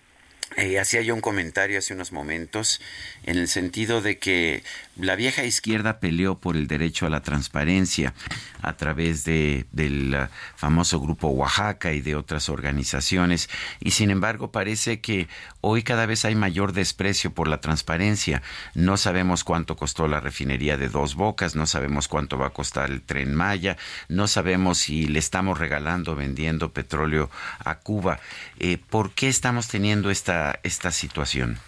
Eh, 0.58 0.80
hacía 0.80 1.02
yo 1.02 1.14
un 1.14 1.20
comentario 1.20 1.78
hace 1.78 1.94
unos 1.94 2.10
momentos 2.10 2.80
en 3.22 3.38
el 3.38 3.46
sentido 3.46 4.00
de 4.02 4.18
que 4.18 4.64
la 4.96 5.14
vieja 5.14 5.44
izquierda 5.44 6.00
peleó 6.00 6.36
por 6.36 6.56
el 6.56 6.66
derecho 6.66 7.06
a 7.06 7.10
la 7.10 7.22
transparencia 7.22 8.12
a 8.60 8.76
través 8.76 9.22
de, 9.24 9.66
del 9.70 10.16
famoso 10.56 10.98
grupo 10.98 11.28
Oaxaca 11.28 11.92
y 11.92 12.00
de 12.00 12.16
otras 12.16 12.48
organizaciones 12.48 13.48
y 13.78 13.92
sin 13.92 14.10
embargo 14.10 14.50
parece 14.50 15.00
que 15.00 15.28
hoy 15.60 15.84
cada 15.84 16.06
vez 16.06 16.24
hay 16.24 16.34
mayor 16.34 16.72
desprecio 16.72 17.32
por 17.32 17.46
la 17.46 17.60
transparencia. 17.60 18.42
No 18.74 18.96
sabemos 18.96 19.44
cuánto 19.44 19.76
costó 19.76 20.08
la 20.08 20.18
refinería 20.18 20.76
de 20.76 20.88
Dos 20.88 21.14
Bocas, 21.14 21.54
no 21.54 21.66
sabemos 21.66 22.08
cuánto 22.08 22.36
va 22.36 22.48
a 22.48 22.52
costar 22.52 22.90
el 22.90 23.02
tren 23.02 23.32
Maya, 23.32 23.76
no 24.08 24.26
sabemos 24.26 24.78
si 24.78 25.06
le 25.06 25.20
estamos 25.20 25.56
regalando, 25.56 26.16
vendiendo 26.16 26.72
petróleo 26.72 27.30
a 27.60 27.76
Cuba. 27.76 28.18
Eh, 28.58 28.78
¿Por 28.90 29.12
qué 29.12 29.28
estamos 29.28 29.68
teniendo 29.68 30.10
esta 30.10 30.47
esta, 30.62 30.90
situación? 30.90 31.58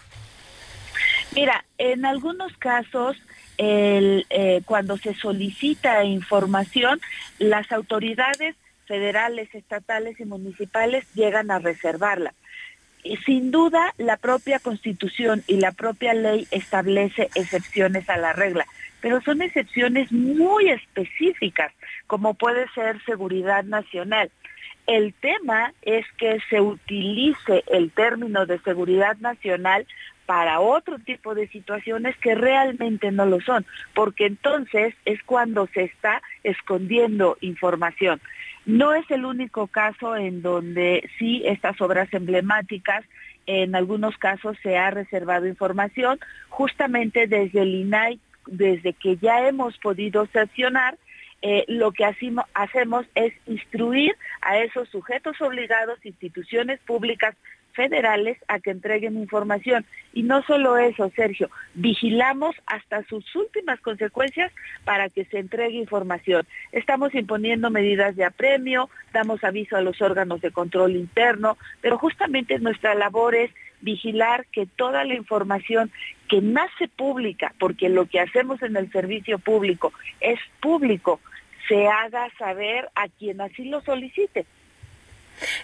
Mira, 1.35 1.65
en 1.79 2.05
algunos 2.05 2.57
casos, 2.57 3.17
eh, 3.59 4.63
cuando 4.65 4.97
se 4.97 5.15
solicita 5.15 6.05
información, 6.05 7.01
las 7.39 7.71
autoridades 7.73 8.57
federales, 8.87 9.55
estatales 9.55 10.19
y 10.19 10.25
municipales 10.25 11.07
llegan 11.15 11.51
a 11.51 11.61
reservarla. 11.61 12.35
Y 13.03 13.17
sin 13.19 13.51
duda, 13.51 13.95
la 13.99 14.17
propia 14.17 14.59
constitución 14.59 15.43
y 15.47 15.57
la 15.57 15.73
propia 15.73 16.13
ley 16.13 16.47
establece 16.51 17.31
excepciones 17.35 18.11
a 18.11 18.19
la 18.19 18.33
regla, 18.33 18.67
pero 19.01 19.21
son 19.23 19.43
excepciones 19.43 20.13
muy 20.13 20.71
específicas, 20.71 21.73
como 22.07 22.35
puede 22.35 22.69
ser 22.75 23.03
seguridad 23.05 23.65
nacional. 23.65 24.31
El 24.91 25.15
tema 25.15 25.73
es 25.83 26.05
que 26.19 26.41
se 26.51 26.61
utilice 26.61 27.63
el 27.69 27.93
término 27.93 28.45
de 28.45 28.59
seguridad 28.59 29.17
nacional 29.19 29.87
para 30.27 30.59
otro 30.59 30.99
tipo 30.99 31.37
de 31.37 31.47
situaciones 31.47 32.17
que 32.17 32.35
realmente 32.35 33.13
no 33.13 33.25
lo 33.25 33.41
son, 33.41 33.65
porque 33.95 34.27
entonces 34.27 34.93
es 35.05 35.23
cuando 35.23 35.69
se 35.69 35.85
está 35.85 36.21
escondiendo 36.43 37.39
información. 37.41 38.21
No 38.67 38.93
es 38.93 39.09
el 39.13 39.25
único 39.25 39.69
caso 39.69 40.17
en 40.17 40.43
donde 40.43 41.09
sí 41.21 41.45
estas 41.47 41.81
obras 41.81 42.13
emblemáticas, 42.13 43.05
en 43.47 43.77
algunos 43.77 44.19
casos 44.19 44.57
se 44.61 44.77
ha 44.77 44.91
reservado 44.91 45.47
información, 45.47 46.19
justamente 46.49 47.29
desde 47.29 47.63
el 47.63 47.77
INAI, 47.77 48.19
desde 48.49 48.93
que 48.93 49.19
ya 49.19 49.47
hemos 49.47 49.79
podido 49.79 50.27
sancionar, 50.33 50.99
eh, 51.43 51.65
lo 51.69 51.93
que 51.93 52.05
hacemos 52.05 53.07
es 53.15 53.33
instruir 53.47 54.15
a 54.43 54.59
esos 54.59 54.89
sujetos 54.89 55.41
obligados, 55.41 56.05
instituciones 56.05 56.81
públicas 56.81 57.35
federales, 57.73 58.37
a 58.49 58.59
que 58.61 58.71
entreguen 58.71 59.17
información. 59.17 59.87
Y 60.13 60.23
no 60.23 60.43
solo 60.43 60.77
eso, 60.77 61.11
Sergio, 61.15 61.51
vigilamos 61.75 62.55
hasta 62.67 63.05
sus 63.05 63.25
últimas 63.37 63.81
consecuencias 63.81 64.53
para 64.85 65.09
que 65.09 65.25
se 65.27 65.39
entregue 65.39 65.77
información. 65.77 66.47
Estamos 66.73 67.15
imponiendo 67.15 67.71
medidas 67.71 68.17
de 68.17 68.25
apremio, 68.25 68.91
damos 69.13 69.45
aviso 69.45 69.77
a 69.77 69.83
los 69.83 70.03
órganos 70.03 70.41
de 70.41 70.51
control 70.51 70.97
interno, 70.97 71.57
pero 71.81 71.97
justamente 71.97 72.59
nuestra 72.59 72.95
labor 72.95 73.35
es 73.35 73.51
vigilar 73.81 74.47
que 74.53 74.67
toda 74.67 75.05
la 75.05 75.15
información 75.15 75.91
que 76.29 76.41
nace 76.41 76.89
pública, 76.89 77.55
porque 77.59 77.89
lo 77.89 78.07
que 78.07 78.21
hacemos 78.21 78.63
en 78.63 78.77
el 78.77 78.91
servicio 78.93 79.39
público 79.39 79.93
es 80.21 80.39
público, 80.61 81.21
se 81.71 81.87
haga 81.87 82.29
saber 82.37 82.91
a 82.97 83.09
quien 83.09 83.41
así 83.41 83.65
lo 83.65 83.81
solicite. 83.83 84.45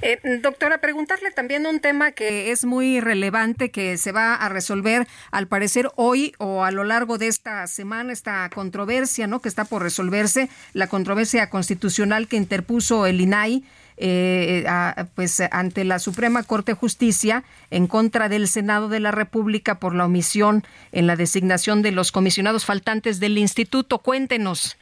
Eh, 0.01 0.39
doctora, 0.41 0.79
preguntarle 0.79 1.33
también 1.33 1.67
un 1.67 1.81
tema 1.81 2.13
que 2.13 2.51
es 2.53 2.65
muy 2.65 3.01
relevante, 3.01 3.71
que 3.71 3.99
se 3.99 4.13
va 4.13 4.35
a 4.35 4.49
resolver 4.49 5.07
al 5.33 5.49
parecer 5.49 5.91
hoy 5.97 6.33
o 6.39 6.65
a 6.65 6.71
lo 6.71 6.85
largo 6.85 7.19
de 7.19 7.27
esta 7.27 7.67
semana, 7.67 8.13
esta 8.13 8.49
controversia, 8.51 9.27
¿no? 9.27 9.41
Que 9.41 9.49
está 9.49 9.65
por 9.65 9.83
resolverse, 9.83 10.49
la 10.73 10.87
controversia 10.87 11.51
constitucional 11.51 12.29
que 12.29 12.37
interpuso 12.37 13.05
el 13.05 13.21
INAI. 13.21 13.65
Eh, 13.99 14.67
pues 15.15 15.41
ante 15.41 15.83
la 15.85 15.99
Suprema 15.99 16.43
Corte 16.43 16.73
de 16.73 16.77
Justicia 16.79 17.45
en 17.71 17.87
contra 17.87 18.29
del 18.29 18.47
Senado 18.47 18.91
de 18.91 19.01
la 19.01 19.11
República 19.11 19.79
por 19.79 19.95
la 19.95 20.05
omisión 20.05 20.65
en 20.93 21.07
la 21.07 21.17
designación 21.17 21.81
de 21.81 21.93
los 21.93 22.13
comisionados 22.13 22.67
faltantes 22.67 23.21
del 23.21 23.39
instituto. 23.39 24.01
Cuéntenos. 24.01 24.77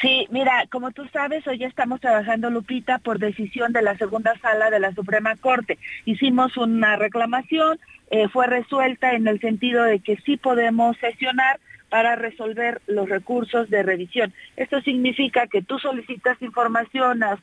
Sí, 0.00 0.28
mira, 0.30 0.64
como 0.70 0.92
tú 0.92 1.08
sabes, 1.12 1.44
hoy 1.48 1.64
estamos 1.64 2.00
trabajando, 2.00 2.50
Lupita, 2.50 2.98
por 2.98 3.18
decisión 3.18 3.72
de 3.72 3.82
la 3.82 3.96
segunda 3.96 4.38
sala 4.38 4.70
de 4.70 4.78
la 4.78 4.94
Suprema 4.94 5.34
Corte. 5.34 5.76
Hicimos 6.04 6.56
una 6.56 6.94
reclamación, 6.94 7.80
eh, 8.10 8.28
fue 8.28 8.46
resuelta 8.46 9.14
en 9.14 9.26
el 9.26 9.40
sentido 9.40 9.82
de 9.82 9.98
que 9.98 10.16
sí 10.18 10.36
podemos 10.36 10.96
sesionar 10.98 11.58
para 11.88 12.14
resolver 12.14 12.80
los 12.86 13.08
recursos 13.08 13.70
de 13.70 13.82
revisión. 13.82 14.32
Esto 14.56 14.80
significa 14.82 15.48
que 15.48 15.62
tú 15.62 15.80
solicitas 15.80 16.40
información 16.42 17.24
a, 17.24 17.36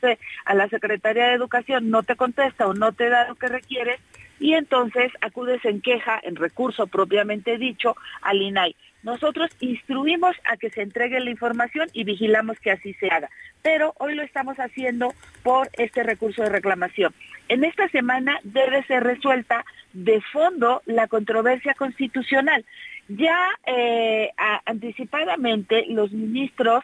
a 0.46 0.54
la 0.54 0.68
Secretaría 0.68 1.26
de 1.26 1.34
Educación, 1.34 1.90
no 1.90 2.04
te 2.04 2.16
contesta 2.16 2.66
o 2.66 2.72
no 2.72 2.92
te 2.92 3.10
da 3.10 3.28
lo 3.28 3.34
que 3.34 3.48
requieres, 3.48 4.00
y 4.38 4.54
entonces 4.54 5.12
acudes 5.20 5.64
en 5.64 5.80
queja, 5.80 6.20
en 6.22 6.36
recurso 6.36 6.86
propiamente 6.86 7.58
dicho, 7.58 7.96
al 8.22 8.40
INAI. 8.40 8.76
Nosotros 9.02 9.50
instruimos 9.60 10.36
a 10.44 10.56
que 10.56 10.70
se 10.70 10.82
entregue 10.82 11.20
la 11.20 11.30
información 11.30 11.88
y 11.92 12.04
vigilamos 12.04 12.58
que 12.58 12.72
así 12.72 12.94
se 12.94 13.08
haga, 13.08 13.30
pero 13.62 13.94
hoy 13.98 14.14
lo 14.14 14.22
estamos 14.22 14.58
haciendo 14.58 15.14
por 15.42 15.68
este 15.74 16.02
recurso 16.02 16.42
de 16.42 16.48
reclamación. 16.48 17.14
En 17.48 17.64
esta 17.64 17.88
semana 17.88 18.40
debe 18.42 18.84
ser 18.84 19.04
resuelta 19.04 19.64
de 19.92 20.20
fondo 20.32 20.82
la 20.86 21.06
controversia 21.06 21.74
constitucional. 21.74 22.64
Ya 23.08 23.48
eh, 23.66 24.32
anticipadamente 24.64 25.84
los 25.88 26.10
ministros 26.12 26.82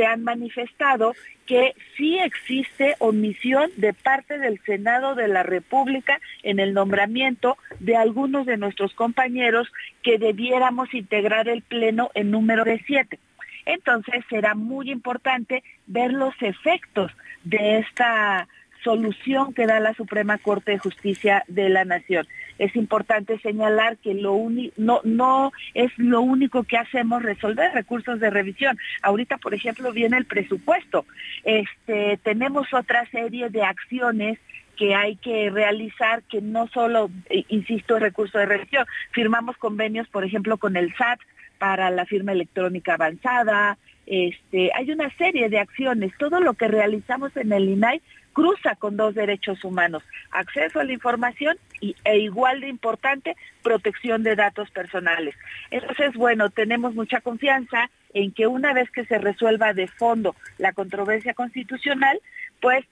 se 0.00 0.06
han 0.06 0.24
manifestado 0.24 1.14
que 1.44 1.74
sí 1.94 2.18
existe 2.18 2.96
omisión 3.00 3.70
de 3.76 3.92
parte 3.92 4.38
del 4.38 4.58
Senado 4.64 5.14
de 5.14 5.28
la 5.28 5.42
República 5.42 6.18
en 6.42 6.58
el 6.58 6.72
nombramiento 6.72 7.58
de 7.80 7.96
algunos 7.96 8.46
de 8.46 8.56
nuestros 8.56 8.94
compañeros 8.94 9.70
que 10.02 10.16
debiéramos 10.16 10.94
integrar 10.94 11.50
el 11.50 11.60
Pleno 11.60 12.10
en 12.14 12.30
número 12.30 12.64
de 12.64 12.82
siete. 12.86 13.18
Entonces 13.66 14.24
será 14.30 14.54
muy 14.54 14.90
importante 14.90 15.62
ver 15.86 16.14
los 16.14 16.32
efectos 16.40 17.12
de 17.44 17.80
esta 17.80 18.48
solución 18.82 19.52
que 19.52 19.66
da 19.66 19.80
la 19.80 19.92
Suprema 19.92 20.38
Corte 20.38 20.70
de 20.70 20.78
Justicia 20.78 21.44
de 21.46 21.68
la 21.68 21.84
Nación. 21.84 22.26
Es 22.60 22.76
importante 22.76 23.38
señalar 23.38 23.96
que 23.96 24.12
lo 24.12 24.34
uni- 24.34 24.72
no, 24.76 25.00
no 25.02 25.50
es 25.72 25.90
lo 25.96 26.20
único 26.20 26.62
que 26.64 26.76
hacemos 26.76 27.22
resolver 27.22 27.72
recursos 27.72 28.20
de 28.20 28.28
revisión. 28.28 28.78
Ahorita, 29.02 29.38
por 29.38 29.54
ejemplo, 29.54 29.92
viene 29.92 30.18
el 30.18 30.26
presupuesto. 30.26 31.06
Este, 31.42 32.18
tenemos 32.22 32.72
otra 32.74 33.06
serie 33.10 33.48
de 33.48 33.62
acciones 33.62 34.38
que 34.76 34.94
hay 34.94 35.16
que 35.16 35.48
realizar, 35.50 36.22
que 36.24 36.42
no 36.42 36.66
solo, 36.68 37.10
eh, 37.30 37.44
insisto, 37.48 37.96
es 37.96 38.02
recurso 38.02 38.38
de 38.38 38.46
revisión. 38.46 38.86
Firmamos 39.12 39.56
convenios, 39.56 40.06
por 40.08 40.24
ejemplo, 40.24 40.58
con 40.58 40.76
el 40.76 40.94
SAT 40.96 41.20
para 41.58 41.90
la 41.90 42.04
firma 42.04 42.32
electrónica 42.32 42.94
avanzada. 42.94 43.78
Este, 44.06 44.70
hay 44.74 44.90
una 44.90 45.08
serie 45.16 45.48
de 45.48 45.58
acciones. 45.60 46.12
Todo 46.18 46.40
lo 46.40 46.52
que 46.54 46.68
realizamos 46.68 47.34
en 47.36 47.52
el 47.52 47.68
INAI 47.70 48.02
cruza 48.32 48.76
con 48.76 48.96
dos 48.96 49.14
derechos 49.14 49.64
humanos, 49.64 50.02
acceso 50.30 50.80
a 50.80 50.84
la 50.84 50.92
información 50.92 51.56
y, 51.80 51.96
e 52.04 52.18
igual 52.18 52.60
de 52.60 52.68
importante, 52.68 53.36
protección 53.62 54.22
de 54.22 54.36
datos 54.36 54.70
personales. 54.70 55.34
Entonces, 55.70 56.14
bueno, 56.14 56.50
tenemos 56.50 56.94
mucha 56.94 57.20
confianza 57.20 57.90
en 58.14 58.32
que 58.32 58.46
una 58.46 58.72
vez 58.72 58.90
que 58.90 59.04
se 59.04 59.18
resuelva 59.18 59.72
de 59.72 59.86
fondo 59.86 60.34
la 60.58 60.72
controversia 60.72 61.34
constitucional, 61.34 62.20
pues 62.60 62.84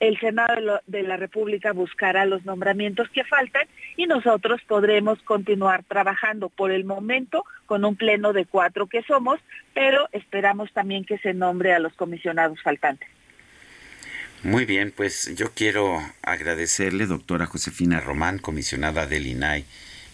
el 0.00 0.18
Senado 0.18 0.80
de, 0.86 1.02
la 1.02 1.16
República 1.16 1.72
buscará 1.72 2.26
los 2.26 2.44
nombramientos 2.44 3.08
que 3.10 3.24
faltan 3.24 3.66
y 3.96 4.06
nosotros 4.06 4.60
podremos 4.66 5.22
continuar 5.22 5.84
trabajando 5.84 6.48
por 6.48 6.70
el 6.72 6.84
momento 6.84 7.44
con 7.66 7.84
un 7.84 7.96
pleno 7.96 8.32
de 8.32 8.44
cuatro 8.44 8.86
que 8.86 9.02
somos, 9.02 9.40
pero 9.72 10.08
esperamos 10.12 10.72
también 10.72 11.04
que 11.04 11.18
se 11.18 11.32
nombre 11.32 11.72
a 11.72 11.78
los 11.78 11.94
comisionados 11.94 12.60
faltantes. 12.62 13.08
Muy 14.44 14.66
bien, 14.66 14.92
pues 14.94 15.34
yo 15.36 15.52
quiero 15.54 15.98
agradecerle, 16.22 17.06
doctora 17.06 17.46
Josefina 17.46 18.00
Román, 18.00 18.38
comisionada 18.38 19.06
del 19.06 19.26
INAI, 19.26 19.64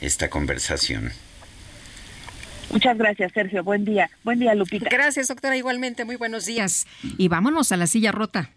esta 0.00 0.30
conversación. 0.30 1.10
Muchas 2.70 2.96
gracias, 2.96 3.32
Sergio. 3.32 3.64
Buen 3.64 3.84
día. 3.84 4.08
Buen 4.22 4.38
día, 4.38 4.54
Lupita. 4.54 4.88
Gracias, 4.88 5.26
doctora. 5.26 5.56
Igualmente, 5.56 6.04
muy 6.04 6.14
buenos 6.14 6.46
días. 6.46 6.86
Y 7.18 7.26
vámonos 7.26 7.72
a 7.72 7.76
la 7.76 7.88
silla 7.88 8.12
rota. 8.12 8.50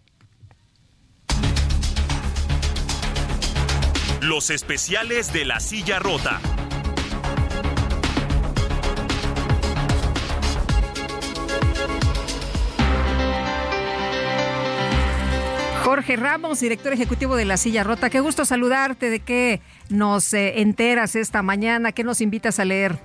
Los 4.20 4.50
especiales 4.50 5.32
de 5.32 5.44
la 5.44 5.58
silla 5.58 5.98
rota. 5.98 6.40
Jorge 15.94 16.16
Ramos, 16.16 16.58
director 16.58 16.92
ejecutivo 16.92 17.36
de 17.36 17.44
La 17.44 17.56
Silla 17.56 17.84
Rota. 17.84 18.10
Qué 18.10 18.18
gusto 18.18 18.44
saludarte. 18.44 19.10
¿De 19.10 19.20
qué 19.20 19.60
nos 19.90 20.34
eh, 20.34 20.60
enteras 20.60 21.14
esta 21.14 21.40
mañana? 21.40 21.92
¿Qué 21.92 22.02
nos 22.02 22.20
invitas 22.20 22.58
a 22.58 22.64
leer? 22.64 22.96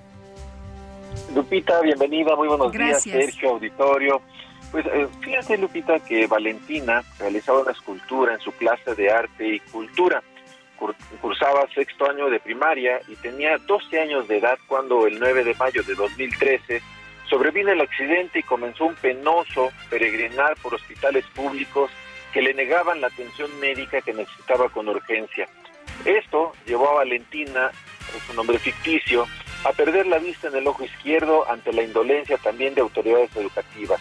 Lupita, 1.35 1.79
bienvenida, 1.81 2.35
muy 2.35 2.47
buenos 2.47 2.71
Gracias. 2.71 3.03
días, 3.03 3.25
Sergio, 3.25 3.49
auditorio. 3.51 4.23
Pues 4.71 4.87
eh, 4.87 5.07
fíjate, 5.21 5.59
Lupita, 5.59 5.99
que 5.99 6.25
Valentina 6.25 7.03
realizaba 7.19 7.59
una 7.61 7.73
escultura 7.73 8.33
en 8.33 8.39
su 8.39 8.51
clase 8.53 8.95
de 8.95 9.11
arte 9.11 9.47
y 9.47 9.59
cultura. 9.59 10.23
Cur- 10.79 10.95
Cursaba 11.21 11.67
sexto 11.75 12.09
año 12.09 12.27
de 12.31 12.39
primaria 12.39 13.01
y 13.07 13.13
tenía 13.17 13.59
12 13.59 14.01
años 14.01 14.27
de 14.27 14.39
edad 14.39 14.57
cuando 14.65 15.05
el 15.05 15.19
9 15.19 15.43
de 15.43 15.53
mayo 15.53 15.83
de 15.83 15.93
2013 15.93 16.81
sobrevino 17.29 17.71
el 17.71 17.81
accidente 17.81 18.39
y 18.39 18.43
comenzó 18.43 18.85
un 18.85 18.95
penoso 18.95 19.69
peregrinar 19.91 20.55
por 20.63 20.73
hospitales 20.73 21.23
públicos 21.35 21.91
que 22.33 22.41
le 22.41 22.53
negaban 22.53 23.01
la 23.01 23.07
atención 23.07 23.49
médica 23.59 24.01
que 24.01 24.13
necesitaba 24.13 24.69
con 24.69 24.87
urgencia. 24.87 25.47
Esto 26.05 26.53
llevó 26.65 26.89
a 26.89 26.95
Valentina, 26.95 27.71
es 28.15 28.29
un 28.29 28.35
nombre 28.35 28.59
ficticio, 28.59 29.25
a 29.65 29.73
perder 29.73 30.07
la 30.07 30.19
vista 30.19 30.47
en 30.47 30.55
el 30.55 30.67
ojo 30.67 30.83
izquierdo 30.83 31.49
ante 31.49 31.73
la 31.73 31.83
indolencia 31.83 32.37
también 32.37 32.75
de 32.75 32.81
autoridades 32.81 33.35
educativas. 33.35 33.99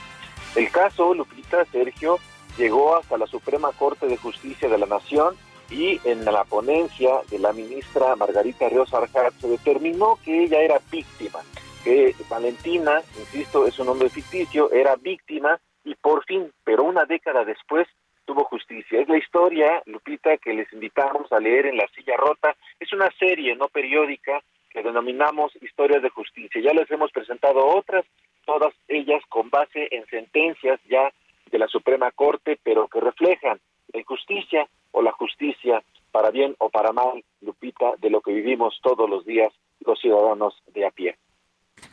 El 0.55 0.71
caso, 0.71 1.15
Lupita, 1.15 1.65
Sergio, 1.67 2.19
llegó 2.57 2.97
hasta 2.97 3.19
la 3.19 3.27
Suprema 3.27 3.71
Corte 3.73 4.07
de 4.07 4.17
Justicia 4.17 4.69
de 4.69 4.79
la 4.79 4.87
Nación 4.87 5.37
y 5.71 6.01
en 6.05 6.25
la 6.25 6.45
ponencia 6.45 7.21
de 7.31 7.39
la 7.39 7.53
ministra 7.53 8.17
Margarita 8.17 8.69
Ríos 8.69 8.93
Arjat 8.95 9.35
se 9.41 9.49
determinó 9.49 10.19
que 10.25 10.45
ella 10.45 10.61
era 10.61 10.81
víctima, 10.91 11.41
que 11.85 12.15
Valentina, 12.29 13.03
insisto, 13.19 13.67
es 13.67 13.79
un 13.79 13.87
nombre 13.87 14.09
ficticio, 14.09 14.71
era 14.73 14.97
víctima 14.97 15.61
y 15.85 15.95
por 15.95 16.25
fin, 16.25 16.51
pero 16.65 16.85
una 16.85 17.05
década 17.05 17.45
después, 17.45 17.87
tuvo 18.29 18.45
justicia. 18.45 19.01
Es 19.01 19.09
la 19.09 19.17
historia, 19.17 19.83
Lupita, 19.87 20.37
que 20.37 20.53
les 20.53 20.71
invitamos 20.75 21.33
a 21.33 21.41
leer 21.41 21.65
en 21.65 21.79
La 21.79 21.89
Silla 21.97 22.15
Rota. 22.19 22.55
Es 22.79 22.93
una 22.93 23.11
serie 23.19 23.57
no 23.57 23.69
periódica 23.69 24.43
que 24.69 24.83
denominamos 24.83 25.51
Historias 25.63 26.03
de 26.03 26.11
Justicia. 26.11 26.61
Ya 26.61 26.75
les 26.75 26.91
hemos 26.91 27.11
presentado 27.11 27.67
otras, 27.67 28.05
todas 28.45 28.75
ellas 28.87 29.23
con 29.31 29.49
base 29.49 29.89
en 29.93 30.05
sentencias 30.09 30.79
ya 30.91 31.11
de 31.51 31.59
la 31.59 31.69
Suprema 31.69 32.11
Corte, 32.11 32.59
pero 32.63 32.87
que 32.89 33.01
reflejan 33.01 33.59
la 33.95 34.01
injusticia 34.01 34.69
o 34.93 35.01
la 35.01 35.13
justicia, 35.13 35.83
para 36.13 36.31
bien 36.31 36.55
o 36.59 36.69
para 36.69 36.93
mal, 36.93 37.25
Lupita, 37.41 37.93
de 37.99 38.11
lo 38.11 38.21
que 38.21 38.33
vivimos 38.35 38.79
todos 38.83 39.09
los 39.09 39.25
días 39.25 39.55
los 39.87 39.99
ciudadanos 39.99 40.55
de 40.75 40.85
a 40.85 40.91
pie. 40.91 41.17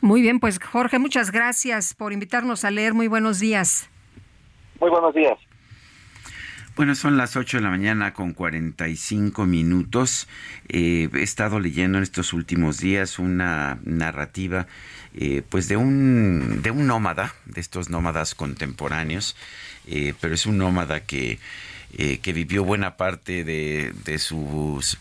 Muy 0.02 0.20
bien, 0.20 0.38
pues 0.38 0.58
Jorge, 0.58 0.98
muchas 0.98 1.32
gracias 1.32 1.94
por 1.94 2.12
invitarnos 2.12 2.66
a 2.66 2.70
leer. 2.70 2.92
Muy 2.92 3.08
buenos 3.08 3.40
días. 3.40 3.88
Muy 4.78 4.90
buenos 4.90 5.14
días. 5.14 5.38
Bueno, 6.76 6.94
son 6.94 7.16
las 7.16 7.36
8 7.36 7.56
de 7.56 7.62
la 7.62 7.70
mañana 7.70 8.12
con 8.12 8.34
45 8.34 9.46
minutos. 9.46 10.28
Eh, 10.68 11.08
he 11.14 11.22
estado 11.22 11.58
leyendo 11.58 11.96
en 11.96 12.04
estos 12.04 12.34
últimos 12.34 12.80
días 12.80 13.18
una 13.18 13.78
narrativa 13.82 14.66
eh, 15.14 15.42
pues 15.48 15.68
de 15.68 15.78
un, 15.78 16.60
de 16.62 16.70
un 16.70 16.86
nómada, 16.86 17.34
de 17.46 17.62
estos 17.62 17.88
nómadas 17.88 18.34
contemporáneos, 18.34 19.36
eh, 19.86 20.12
pero 20.20 20.34
es 20.34 20.44
un 20.44 20.58
nómada 20.58 21.00
que, 21.00 21.38
que 21.96 22.32
vivió 22.34 22.62
buena 22.62 22.98
parte 22.98 23.42
de, 23.42 23.94
de, 24.04 24.20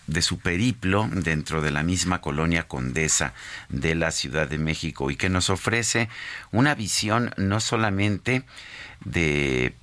de 0.08 0.22
su 0.22 0.40
periplo 0.42 1.10
dentro 1.12 1.62
de 1.62 1.72
la 1.72 1.84
misma 1.84 2.22
colonia 2.22 2.70
condesa 2.70 3.34
de 3.68 3.96
la 3.96 4.12
Ciudad 4.12 4.48
de 4.48 4.60
México 4.60 5.12
y 5.12 5.18
que 5.18 5.28
nos 5.28 5.50
ofrece 5.50 6.08
una 6.54 6.74
visión 6.74 7.34
no 7.36 7.60
solamente 7.60 8.46
de 9.04 9.74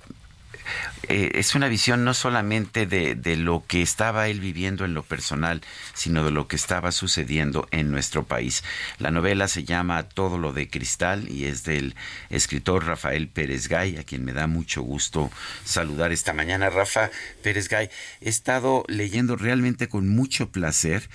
eh, 1.07 1.31
es 1.35 1.55
una 1.55 1.67
visión 1.67 2.03
no 2.03 2.13
solamente 2.13 2.85
de, 2.85 3.15
de 3.15 3.35
lo 3.35 3.63
que 3.67 3.81
estaba 3.81 4.27
él 4.27 4.39
viviendo 4.39 4.85
en 4.85 4.93
lo 4.93 5.03
personal, 5.03 5.61
sino 5.93 6.23
de 6.23 6.31
lo 6.31 6.47
que 6.47 6.55
estaba 6.55 6.91
sucediendo 6.91 7.67
en 7.71 7.91
nuestro 7.91 8.23
país. 8.25 8.63
La 8.99 9.11
novela 9.11 9.47
se 9.47 9.63
llama 9.63 10.03
Todo 10.03 10.37
lo 10.37 10.53
de 10.53 10.69
Cristal 10.69 11.29
y 11.29 11.45
es 11.45 11.63
del 11.63 11.95
escritor 12.29 12.85
Rafael 12.85 13.27
Pérez 13.27 13.67
Gay, 13.67 13.97
a 13.97 14.03
quien 14.03 14.23
me 14.23 14.33
da 14.33 14.47
mucho 14.47 14.81
gusto 14.81 15.31
saludar 15.63 16.11
esta 16.11 16.33
mañana. 16.33 16.69
Rafa 16.69 17.09
Pérez 17.41 17.67
Gay, 17.67 17.89
he 18.21 18.29
estado 18.29 18.85
leyendo 18.87 19.35
realmente 19.35 19.89
con 19.89 20.07
mucho 20.07 20.49
placer 20.51 21.09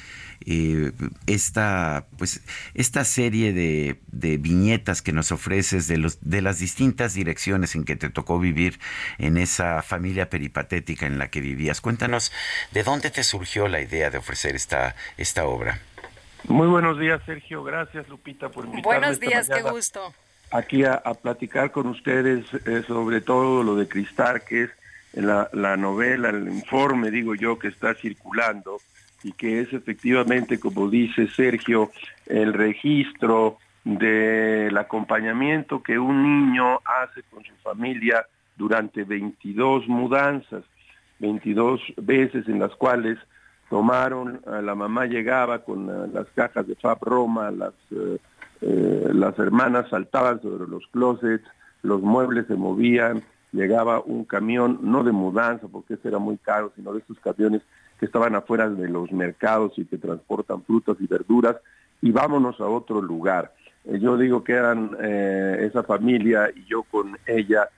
eh, 0.47 0.93
esta 1.27 2.07
pues 2.17 2.43
esta 2.75 3.05
serie 3.05 3.53
de, 3.53 4.01
de 4.13 4.39
viñetas 4.39 5.03
que 5.03 5.13
nos 5.13 5.33
ofreces 5.33 5.89
de 5.89 5.99
los 5.99 6.19
de 6.21 6.43
las 6.43 6.61
distintas 6.61 7.15
direcciones 7.15 7.75
en 7.75 7.85
que 7.85 7.97
te 7.97 8.09
tocó 8.09 8.39
vivir 8.39 8.79
en 9.19 9.37
esa 9.39 9.83
familia 9.83 10.29
peripatética 10.29 11.07
en 11.07 11.19
la 11.19 11.29
que 11.29 11.41
vivías. 11.41 11.81
Cuéntanos 11.81 12.33
de 12.73 12.83
dónde 12.83 13.11
te 13.11 13.23
surgió 13.25 13.69
la 13.69 13.81
idea 13.81 14.11
de 14.11 14.19
ofrecer 14.19 14.55
esta 14.57 14.95
esta 15.17 15.45
obra. 15.47 15.81
Muy 16.47 16.69
buenos 16.69 16.99
días, 16.99 17.21
Sergio. 17.27 17.63
Gracias, 17.65 18.09
Lupita, 18.09 18.49
por 18.49 18.65
invitarme 18.65 18.85
Buenos 18.99 19.13
esta 19.15 19.27
días, 19.27 19.49
qué 19.49 19.63
gusto. 19.63 20.15
aquí 20.51 20.85
a, 20.85 20.95
a 20.95 21.15
platicar 21.15 21.71
con 21.73 21.89
ustedes 21.89 22.45
eh, 22.65 22.83
sobre 22.87 23.21
todo 23.21 23.63
lo 23.63 23.75
de 23.77 23.89
Cristal, 23.89 24.43
que 24.45 24.65
es 24.65 24.71
la, 25.15 25.49
la 25.53 25.77
novela, 25.77 26.31
el 26.31 26.49
informe, 26.49 27.11
digo 27.11 27.35
yo, 27.35 27.59
que 27.59 27.69
está 27.69 27.95
circulando 27.95 28.79
y 29.25 29.33
que 29.33 29.61
es 29.61 29.73
efectivamente, 29.73 30.61
como 30.61 30.89
dice 30.89 31.29
Sergio, 31.29 31.91
el 32.27 32.53
registro 32.53 33.59
del 33.85 34.77
acompañamiento 34.77 35.83
que 35.83 35.99
un 35.99 36.23
niño 36.23 36.81
hace 36.85 37.23
con 37.31 37.43
su 37.45 37.55
familia 37.63 38.25
durante 38.59 39.05
22 39.05 39.89
mudanzas, 39.89 40.65
22 41.21 41.81
veces 41.97 42.47
en 42.49 42.59
las 42.59 42.75
cuales 42.75 43.19
tomaron, 43.71 44.41
eh, 44.47 44.63
la 44.63 44.75
mamá 44.75 45.07
llegaba 45.07 45.61
con 45.61 45.89
eh, 45.89 46.11
las 46.13 46.27
cajas 46.35 46.67
de 46.67 46.75
Fab 46.75 46.99
Roma, 47.03 47.51
las, 47.51 47.75
eh, 47.91 48.19
eh, 48.61 49.11
las 49.13 49.39
hermanas 49.39 49.89
saltaban 49.89 50.43
sobre 50.43 50.69
los 50.69 50.87
closets, 50.89 51.45
los 51.83 52.03
muebles 52.03 52.47
se 52.47 52.55
movían, 52.55 53.23
llegaba 53.53 54.01
un 54.01 54.25
camión, 54.25 54.81
no 54.83 55.05
de 55.05 55.13
mudanza, 55.13 55.69
porque 55.69 55.95
ese 55.95 56.09
era 56.09 56.19
muy 56.19 56.39
caro, 56.39 56.73
sino 56.77 56.93
de 56.93 57.01
esos 57.01 57.19
camiones 57.21 57.63
que 58.01 58.07
estaban 58.07 58.35
afuera 58.35 58.69
de 58.69 58.89
los 58.89 59.13
mercados 59.13 59.73
y 59.77 59.85
que 59.85 59.99
transportan 59.99 60.63
frutas 60.63 60.97
y 61.01 61.07
verduras, 61.07 61.57
y 62.03 62.11
vámonos 62.11 62.61
a 62.61 62.67
otro 62.67 63.01
lugar. 63.01 63.53
Yo 63.85 64.19
digo 64.19 64.45
que 64.45 64.53
eran 64.53 64.97
esa 65.01 65.83
familia 65.83 66.51
y 66.55 66.65
yo 66.67 66.83
con 66.83 67.17
ella 67.27 67.69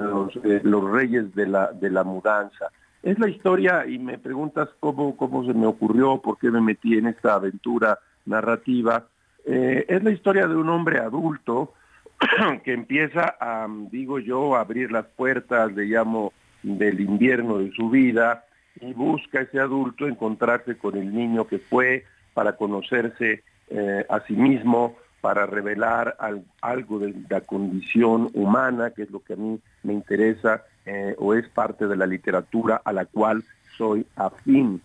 los, 0.00 0.36
eh, 0.44 0.60
los 0.62 0.90
reyes 0.90 1.34
de 1.34 1.46
la, 1.46 1.72
de 1.72 1.90
la 1.90 2.04
mudanza. 2.04 2.70
es 3.02 3.18
la 3.18 3.28
historia, 3.28 3.86
y 3.86 3.98
me 3.98 4.18
preguntas 4.18 4.68
cómo, 4.80 5.16
cómo 5.16 5.44
se 5.44 5.54
me 5.54 5.66
ocurrió, 5.66 6.20
por 6.20 6.38
qué 6.38 6.50
me 6.50 6.60
metí 6.60 6.98
en 6.98 7.06
esta 7.06 7.34
aventura 7.34 7.98
narrativa, 8.26 9.06
eh, 9.44 9.86
es 9.88 10.02
la 10.02 10.10
historia 10.10 10.46
de 10.46 10.56
un 10.56 10.68
hombre 10.68 10.98
adulto 10.98 11.72
que 12.64 12.72
empieza 12.72 13.36
a, 13.40 13.66
digo 13.90 14.18
yo, 14.18 14.56
a 14.56 14.60
abrir 14.60 14.92
las 14.92 15.06
puertas, 15.06 15.72
le 15.72 15.84
llamo, 15.86 16.32
del 16.62 17.00
invierno 17.00 17.58
de 17.58 17.70
su 17.72 17.88
vida, 17.88 18.44
y 18.80 18.92
busca 18.92 19.40
ese 19.40 19.60
adulto 19.60 20.06
encontrarse 20.06 20.76
con 20.76 20.96
el 20.96 21.14
niño 21.14 21.46
que 21.46 21.58
fue 21.58 22.04
para 22.34 22.56
conocerse 22.56 23.42
eh, 23.70 24.06
a 24.08 24.20
sí 24.20 24.34
mismo, 24.34 24.96
para 25.20 25.46
revelar 25.46 26.16
al- 26.18 26.44
algo 26.60 26.98
de 27.00 27.14
la 27.28 27.40
condición 27.40 28.30
humana, 28.34 28.90
que 28.90 29.02
es 29.02 29.10
lo 29.10 29.20
que 29.20 29.32
a 29.34 29.36
mí 29.36 29.58
me 29.82 29.92
interesa 29.92 30.62
eh, 30.86 31.14
o 31.18 31.34
es 31.34 31.48
parte 31.48 31.86
de 31.86 31.96
la 31.96 32.06
literatura 32.06 32.80
a 32.84 32.92
la 32.92 33.04
cual 33.04 33.42
soy 33.76 34.06
afín. 34.16 34.80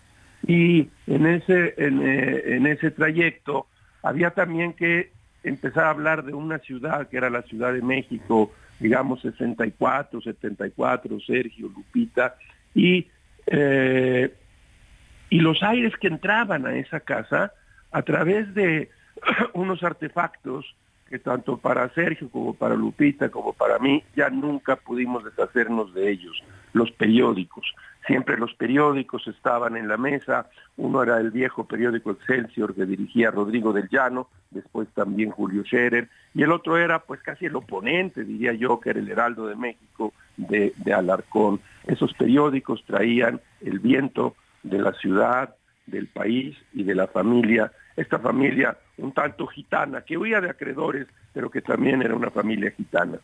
Y 0.45 0.89
en 1.07 1.25
ese, 1.25 1.73
eh, 1.77 2.43
en 2.57 2.67
ese 2.67 2.91
trayecto 2.91 3.67
había 4.01 4.31
también 4.31 4.73
que 4.73 5.11
empezar 5.43 5.85
a 5.85 5.89
hablar 5.91 6.23
de 6.25 6.33
una 6.33 6.59
ciudad 6.59 7.07
que 7.07 7.17
era 7.17 7.29
la 7.29 7.41
Ciudad 7.43 7.71
de 7.73 7.81
México, 7.81 8.51
digamos 8.79 9.21
64, 9.21 10.19
74, 10.21 11.19
Sergio, 11.21 11.69
Lupita, 11.69 12.35
y, 12.73 13.07
eh, 13.47 14.33
y 15.29 15.39
los 15.39 15.63
aires 15.63 15.93
que 15.97 16.07
entraban 16.07 16.65
a 16.65 16.75
esa 16.75 16.99
casa 16.99 17.53
a 17.91 18.01
través 18.01 18.53
de 18.53 18.89
unos 19.53 19.83
artefactos 19.83 20.75
que 21.09 21.19
tanto 21.19 21.57
para 21.57 21.89
Sergio 21.89 22.29
como 22.29 22.55
para 22.55 22.75
Lupita 22.75 23.29
como 23.29 23.53
para 23.53 23.77
mí 23.77 24.03
ya 24.15 24.29
nunca 24.29 24.75
pudimos 24.75 25.23
deshacernos 25.23 25.93
de 25.93 26.09
ellos, 26.09 26.43
los 26.73 26.91
periódicos. 26.91 27.75
Siempre 28.07 28.35
los 28.37 28.53
periódicos 28.55 29.27
estaban 29.27 29.77
en 29.77 29.87
la 29.87 29.97
mesa, 29.97 30.49
uno 30.75 31.03
era 31.03 31.19
el 31.19 31.31
viejo 31.31 31.65
periódico 31.65 32.11
Excelsior 32.11 32.73
que 32.73 32.85
dirigía 32.85 33.31
Rodrigo 33.31 33.71
del 33.73 33.89
Llano, 33.89 34.27
después 34.49 34.87
también 34.95 35.29
Julio 35.29 35.63
Scherer, 35.63 36.09
y 36.33 36.41
el 36.41 36.51
otro 36.51 36.77
era 36.77 36.99
pues 36.99 37.21
casi 37.21 37.45
el 37.45 37.55
oponente, 37.55 38.23
diría 38.23 38.53
yo, 38.53 38.79
que 38.79 38.89
era 38.89 38.99
el 38.99 39.09
Heraldo 39.09 39.45
de 39.45 39.55
México 39.55 40.13
de, 40.35 40.73
de 40.77 40.93
Alarcón. 40.93 41.61
Esos 41.85 42.13
periódicos 42.15 42.83
traían 42.85 43.39
el 43.61 43.79
viento 43.79 44.35
de 44.63 44.79
la 44.79 44.93
ciudad, 44.93 45.55
del 45.85 46.07
país 46.07 46.57
y 46.73 46.83
de 46.83 46.95
la 46.95 47.07
familia, 47.07 47.71
esta 47.95 48.19
familia 48.19 48.77
un 48.97 49.11
tanto 49.11 49.47
gitana, 49.47 50.01
que 50.01 50.17
huía 50.17 50.41
de 50.41 50.49
acreedores, 50.49 51.07
pero 51.33 51.49
que 51.49 51.61
también 51.61 52.01
era 52.01 52.15
una 52.15 52.31
familia 52.31 52.71
gitana. 52.71 53.19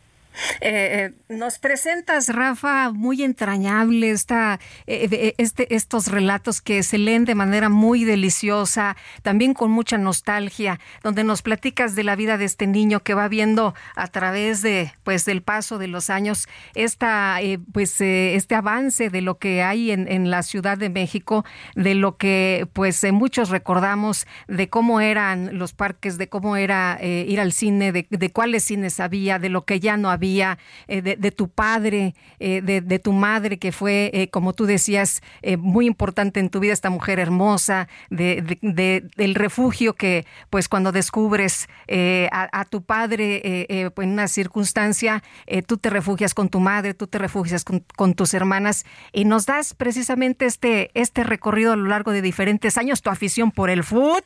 Eh, 0.60 1.12
eh, 1.30 1.34
nos 1.34 1.58
presentas, 1.58 2.28
Rafa, 2.28 2.92
muy 2.92 3.22
entrañable 3.22 4.10
esta, 4.10 4.60
eh, 4.86 5.08
eh, 5.10 5.34
este, 5.38 5.74
estos 5.74 6.08
relatos 6.08 6.60
que 6.60 6.82
se 6.82 6.98
leen 6.98 7.24
de 7.24 7.34
manera 7.34 7.68
muy 7.68 8.04
deliciosa, 8.04 8.96
también 9.22 9.54
con 9.54 9.70
mucha 9.70 9.98
nostalgia, 9.98 10.80
donde 11.02 11.24
nos 11.24 11.42
platicas 11.42 11.94
de 11.94 12.04
la 12.04 12.16
vida 12.16 12.38
de 12.38 12.44
este 12.44 12.66
niño 12.66 13.00
que 13.00 13.14
va 13.14 13.28
viendo 13.28 13.74
a 13.96 14.06
través 14.08 14.62
de, 14.62 14.92
pues, 15.02 15.24
del 15.24 15.42
paso 15.42 15.78
de 15.78 15.88
los 15.88 16.10
años, 16.10 16.48
esta, 16.74 17.38
pues, 17.72 18.00
este 18.00 18.54
avance 18.54 19.10
de 19.10 19.20
lo 19.20 19.38
que 19.38 19.62
hay 19.62 19.90
en, 19.90 20.08
en 20.08 20.30
la 20.30 20.42
Ciudad 20.42 20.78
de 20.78 20.90
México, 20.90 21.44
de 21.74 21.94
lo 21.94 22.16
que, 22.16 22.68
pues, 22.72 23.04
muchos 23.12 23.50
recordamos 23.50 24.26
de 24.46 24.68
cómo 24.68 25.00
eran 25.00 25.58
los 25.58 25.72
parques, 25.72 26.18
de 26.18 26.28
cómo 26.28 26.56
era 26.56 26.98
ir 27.02 27.40
al 27.40 27.52
cine, 27.52 27.92
de, 27.92 28.06
de 28.08 28.30
cuáles 28.30 28.64
cines 28.64 29.00
había, 29.00 29.38
de 29.38 29.48
lo 29.48 29.64
que 29.64 29.80
ya 29.80 29.96
no 29.96 30.10
había, 30.10 30.19
eh, 30.20 31.02
de, 31.02 31.16
de 31.16 31.30
tu 31.32 31.48
padre, 31.48 32.14
eh, 32.38 32.60
de, 32.62 32.80
de 32.80 32.98
tu 32.98 33.12
madre, 33.12 33.58
que 33.58 33.72
fue, 33.72 34.10
eh, 34.14 34.28
como 34.28 34.52
tú 34.52 34.66
decías, 34.66 35.22
eh, 35.42 35.56
muy 35.56 35.86
importante 35.86 36.40
en 36.40 36.50
tu 36.50 36.60
vida, 36.60 36.72
esta 36.72 36.90
mujer 36.90 37.18
hermosa, 37.18 37.88
de, 38.10 38.42
de- 38.42 38.58
de- 38.62 39.08
del 39.16 39.34
refugio 39.34 39.94
que, 39.94 40.26
pues, 40.50 40.68
cuando 40.68 40.92
descubres 40.92 41.68
eh, 41.88 42.28
a, 42.32 42.48
a 42.60 42.64
tu 42.64 42.82
padre 42.82 43.36
eh, 43.44 43.66
eh, 43.68 43.90
en 43.96 44.10
una 44.10 44.28
circunstancia, 44.28 45.22
tú 45.66 45.78
te 45.78 45.90
refugias 45.90 46.34
con 46.34 46.48
tu 46.48 46.60
madre, 46.60 46.94
tú 46.94 47.06
te 47.06 47.18
refugias 47.18 47.64
con, 47.64 47.84
con 47.96 48.14
tus 48.14 48.34
hermanas, 48.34 48.84
y 49.12 49.24
nos 49.24 49.46
das 49.46 49.74
precisamente 49.74 50.46
este, 50.46 50.90
este 50.94 51.24
recorrido 51.24 51.72
a 51.72 51.76
lo 51.76 51.88
largo 51.88 52.12
de 52.12 52.22
diferentes 52.22 52.76
años, 52.78 53.02
tu 53.02 53.10
afición 53.10 53.50
por 53.50 53.70
el 53.70 53.84
foot, 53.84 54.24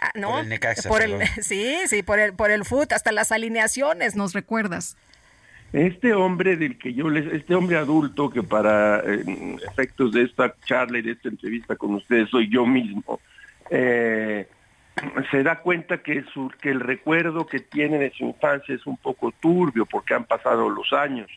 ah, 0.00 0.10
¿no? 0.14 0.30
Por 0.30 0.40
el 0.40 0.48
Necaxa, 0.48 0.88
Por 0.88 1.02
el- 1.02 1.18
perdón. 1.18 1.28
sí, 1.42 1.74
sí, 1.86 2.02
por 2.02 2.18
el, 2.18 2.32
por 2.34 2.50
el 2.50 2.64
foot, 2.64 2.92
hasta 2.92 3.12
las 3.12 3.32
alineaciones, 3.32 4.16
nos 4.16 4.32
recuerdas. 4.32 4.96
Este 5.76 6.14
hombre 6.14 6.56
del 6.56 6.78
que 6.78 6.94
yo 6.94 7.10
les, 7.10 7.26
este 7.34 7.54
hombre 7.54 7.76
adulto 7.76 8.30
que 8.30 8.42
para 8.42 9.00
eh, 9.00 9.22
efectos 9.70 10.10
de 10.12 10.22
esta 10.22 10.54
charla 10.64 10.98
y 10.98 11.02
de 11.02 11.12
esta 11.12 11.28
entrevista 11.28 11.76
con 11.76 11.94
ustedes 11.96 12.30
soy 12.30 12.48
yo 12.48 12.64
mismo, 12.64 13.20
eh, 13.70 14.46
se 15.30 15.42
da 15.42 15.60
cuenta 15.60 15.98
que, 15.98 16.24
su, 16.32 16.50
que 16.62 16.70
el 16.70 16.80
recuerdo 16.80 17.46
que 17.46 17.60
tiene 17.60 17.98
de 17.98 18.10
su 18.12 18.24
infancia 18.24 18.74
es 18.74 18.86
un 18.86 18.96
poco 18.96 19.32
turbio 19.38 19.84
porque 19.84 20.14
han 20.14 20.24
pasado 20.24 20.70
los 20.70 20.94
años. 20.94 21.28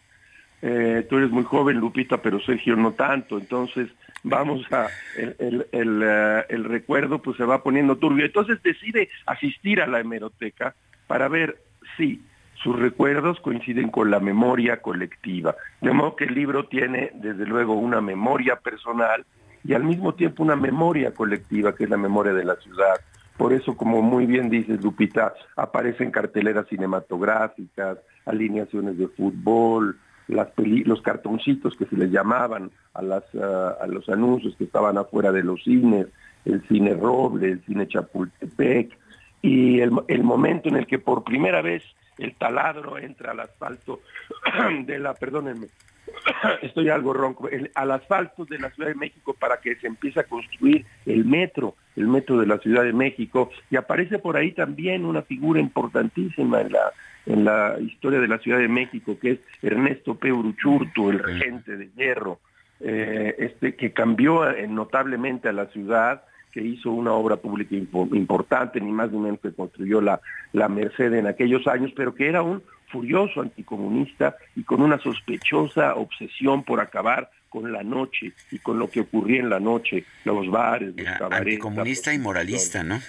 Eh, 0.62 1.06
tú 1.10 1.18
eres 1.18 1.32
muy 1.32 1.44
joven, 1.44 1.78
Lupita, 1.78 2.22
pero 2.22 2.40
Sergio 2.40 2.78
no 2.78 2.94
tanto. 2.94 3.38
Entonces, 3.38 3.90
vamos 4.24 4.66
a, 4.72 4.88
el, 5.18 5.68
el- 5.74 6.04
el, 6.48 6.64
recuerdo 6.64 7.22
pues 7.22 7.36
se 7.36 7.44
va 7.44 7.62
poniendo 7.62 7.98
turbio. 7.98 8.26
Entonces 8.26 8.64
decide 8.64 9.10
asistir 9.26 9.82
a 9.82 9.88
la 9.88 10.00
hemeroteca 10.00 10.76
para 11.08 11.28
ver 11.28 11.62
si 11.98 12.22
sus 12.64 12.78
recuerdos 12.78 13.40
coinciden 13.40 13.90
con 13.90 14.12
la 14.12 14.20
memoria 14.20 14.82
colectiva. 14.82 15.56
De 15.82 15.92
modo 15.92 16.16
que 16.16 16.26
el 16.26 16.36
libro 16.36 16.68
tiene, 16.68 17.12
desde 17.16 17.46
luego, 17.46 17.74
una 17.74 18.02
memoria 18.02 18.58
personal 18.58 19.26
y 19.64 19.74
al 19.74 19.84
mismo 19.84 20.14
tiempo 20.14 20.44
una 20.44 20.56
memoria 20.56 21.14
colectiva, 21.14 21.74
que 21.74 21.86
es 21.86 21.90
la 21.90 21.98
memoria 21.98 22.34
de 22.34 22.44
la 22.44 22.56
ciudad. 22.56 22.96
Por 23.38 23.54
eso, 23.54 23.78
como 23.78 24.02
muy 24.02 24.26
bien 24.26 24.50
dices, 24.50 24.82
Lupita, 24.84 25.34
aparecen 25.56 26.12
carteleras 26.12 26.68
cinematográficas, 26.68 28.00
alineaciones 28.26 28.98
de 28.98 29.08
fútbol, 29.08 29.98
las 30.28 30.48
peli- 30.52 30.84
los 30.84 31.02
cartoncitos 31.02 31.76
que 31.76 31.86
se 31.86 31.96
les 31.96 32.12
llamaban 32.12 32.72
a, 32.94 33.02
las, 33.02 33.24
ah, 33.42 33.78
a 33.82 33.88
los 33.88 34.10
anuncios 34.10 34.56
que 34.58 34.66
estaban 34.66 34.98
afuera 34.98 35.32
de 35.32 35.44
los 35.44 35.64
cines, 35.64 36.08
el 36.46 36.62
cine 36.68 36.94
Roble, 36.94 37.52
el 37.52 37.66
cine 37.66 37.88
Chapultepec, 37.88 38.98
y 39.42 39.80
el, 39.80 39.92
el 40.08 40.24
momento 40.24 40.70
en 40.70 40.76
el 40.76 40.88
que 40.88 41.00
por 41.00 41.24
primera 41.24 41.62
vez 41.62 41.84
el 42.18 42.36
taladro 42.36 42.98
entra 42.98 43.32
al 43.32 43.40
asfalto 43.40 44.02
de 44.86 45.00
la, 45.00 45.14
perdónenme, 45.14 45.68
estoy 46.62 46.90
algo 46.90 47.14
ronco, 47.14 47.48
el- 47.50 47.72
al 47.76 47.92
asfalto 47.92 48.46
de 48.46 48.60
la 48.60 48.70
Ciudad 48.72 48.90
de 48.90 48.96
México 48.96 49.34
para 49.40 49.58
que 49.62 49.76
se 49.76 49.88
empiece 49.88 50.20
a 50.20 50.24
construir 50.24 50.86
el 51.06 51.24
metro, 51.26 51.76
el 51.96 52.08
metro 52.08 52.38
de 52.40 52.48
la 52.48 52.58
Ciudad 52.60 52.84
de 52.84 52.94
México, 52.94 53.50
y 53.70 53.76
aparece 53.78 54.20
por 54.20 54.36
ahí 54.36 54.52
también 54.52 55.06
una 55.06 55.22
figura 55.22 55.60
importantísima 55.60 56.62
en 56.62 56.72
la 56.74 56.92
en 57.26 57.46
la 57.46 57.76
historia 57.80 58.20
de 58.20 58.28
la 58.28 58.40
Ciudad 58.40 58.58
de 58.58 58.68
México, 58.70 59.18
que 59.22 59.32
es 59.32 59.40
Ernesto 59.62 60.16
P. 60.16 60.32
Uruchurtu, 60.32 61.12
el 61.12 61.20
regente 61.20 61.78
de 61.78 61.90
hierro, 61.96 62.40
eh, 62.80 63.36
este 63.38 63.76
que 63.76 63.92
cambió 63.92 64.50
eh, 64.50 64.68
notablemente 64.68 65.48
a 65.48 65.52
la 65.52 65.68
ciudad, 65.68 66.24
que 66.52 66.62
hizo 66.62 66.92
una 66.92 67.12
obra 67.14 67.36
pública 67.38 67.76
impo- 67.76 68.16
importante, 68.16 68.80
ni 68.82 68.92
más 68.92 69.12
ni 69.12 69.20
menos 69.20 69.40
que 69.40 69.52
construyó 69.52 70.02
la, 70.02 70.20
la 70.54 70.68
Merced 70.68 71.14
en 71.14 71.28
aquellos 71.28 71.68
años, 71.68 71.92
pero 71.96 72.16
que 72.16 72.28
era 72.28 72.42
un 72.42 72.62
furioso 72.88 73.42
anticomunista 73.42 74.36
y 74.56 74.64
con 74.64 74.82
una 74.82 74.98
sospechosa 75.00 75.94
obsesión 75.96 76.64
por 76.64 76.80
acabar 76.82 77.30
con 77.50 77.72
la 77.72 77.84
noche 77.84 78.34
y 78.52 78.60
con 78.60 78.80
lo 78.80 78.90
que 78.90 79.02
ocurría 79.02 79.40
en 79.42 79.50
la 79.50 79.60
noche, 79.60 80.06
los 80.26 80.50
bares, 80.50 80.94
los 80.96 81.06
cabarets. 81.18 81.48
Anticomunista 81.54 82.14
y 82.14 82.20
moralista, 82.20 82.84
¿no? 82.84 83.00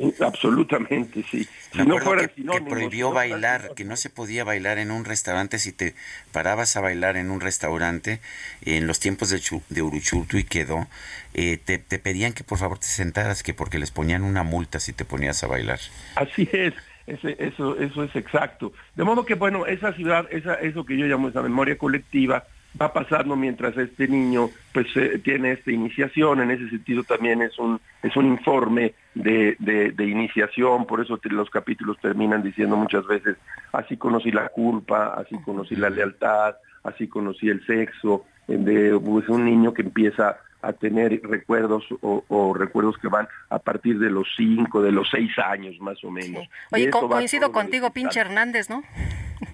Absolutamente, 0.20 1.22
sí. 1.30 1.46
Me 1.74 1.82
Si 1.82 1.88
no 1.88 1.98
fueran 1.98 2.28
que, 2.28 2.60
prohibió 2.68 3.08
¿no? 3.08 3.14
bailar, 3.14 3.72
que 3.74 3.84
no 3.84 3.96
se 3.96 4.10
podía 4.10 4.44
bailar 4.44 4.78
en 4.78 4.90
un 4.90 5.04
restaurante 5.04 5.58
si 5.58 5.72
te 5.72 5.94
parabas 6.32 6.76
a 6.76 6.80
bailar 6.80 7.16
en 7.16 7.30
un 7.30 7.40
restaurante 7.40 8.20
en 8.62 8.86
los 8.86 8.98
tiempos 9.00 9.30
de, 9.30 9.38
Chu- 9.40 9.62
de 9.68 9.82
Uruchurtu 9.82 10.36
y 10.36 10.44
quedó, 10.44 10.88
eh, 11.34 11.58
te, 11.64 11.78
te 11.78 11.98
pedían 11.98 12.32
que 12.32 12.44
por 12.44 12.58
favor 12.58 12.78
te 12.78 12.86
sentaras, 12.86 13.42
que 13.42 13.54
porque 13.54 13.78
les 13.78 13.90
ponían 13.90 14.22
una 14.24 14.42
multa 14.42 14.80
si 14.80 14.92
te 14.92 15.04
ponías 15.04 15.42
a 15.44 15.46
bailar. 15.46 15.80
Así 16.14 16.48
es, 16.52 16.74
ese- 17.06 17.36
eso, 17.38 17.78
eso 17.78 18.04
es 18.04 18.14
exacto. 18.16 18.72
De 18.94 19.04
modo 19.04 19.24
que, 19.24 19.34
bueno, 19.34 19.66
esa 19.66 19.92
ciudad, 19.92 20.26
esa, 20.30 20.54
eso 20.54 20.84
que 20.84 20.96
yo 20.98 21.06
llamo 21.06 21.28
esa 21.28 21.42
memoria 21.42 21.78
colectiva, 21.78 22.44
va 22.80 22.92
pasando 22.92 23.36
mientras 23.36 23.76
este 23.76 24.08
niño 24.08 24.50
pues 24.72 24.86
eh, 24.96 25.20
tiene 25.22 25.52
esta 25.52 25.70
iniciación, 25.70 26.40
en 26.40 26.50
ese 26.50 26.68
sentido 26.68 27.02
también 27.04 27.42
es 27.42 27.58
un, 27.58 27.80
es 28.02 28.16
un 28.16 28.26
informe 28.26 28.94
de, 29.14 29.56
de, 29.58 30.06
iniciación, 30.06 30.86
por 30.86 31.00
eso 31.00 31.18
los 31.24 31.50
capítulos 31.50 31.96
terminan 32.00 32.42
diciendo 32.42 32.76
muchas 32.76 33.06
veces, 33.06 33.36
así 33.72 33.96
conocí 33.96 34.30
la 34.30 34.48
culpa, 34.48 35.14
así 35.14 35.36
conocí 35.42 35.74
la 35.76 35.90
lealtad, 35.90 36.54
así 36.84 37.08
conocí 37.08 37.48
el 37.48 37.64
sexo, 37.66 38.24
eh, 38.48 38.56
de 38.56 38.98
pues, 38.98 39.28
un 39.28 39.44
niño 39.44 39.74
que 39.74 39.82
empieza 39.82 40.38
a 40.62 40.72
tener 40.72 41.20
recuerdos 41.22 41.84
o, 42.00 42.24
o 42.28 42.54
recuerdos 42.54 42.96
que 42.98 43.08
van 43.08 43.26
a 43.48 43.58
partir 43.58 43.98
de 43.98 44.10
los 44.10 44.26
cinco, 44.36 44.82
de 44.82 44.92
los 44.92 45.08
seis 45.10 45.30
años 45.38 45.78
más 45.80 46.02
o 46.04 46.10
menos. 46.10 46.48
Oye, 46.72 46.90
co- 46.90 47.08
coincido 47.08 47.50
contigo, 47.52 47.90
pinche 47.92 48.20
Hernández, 48.20 48.68
¿no? 48.68 48.82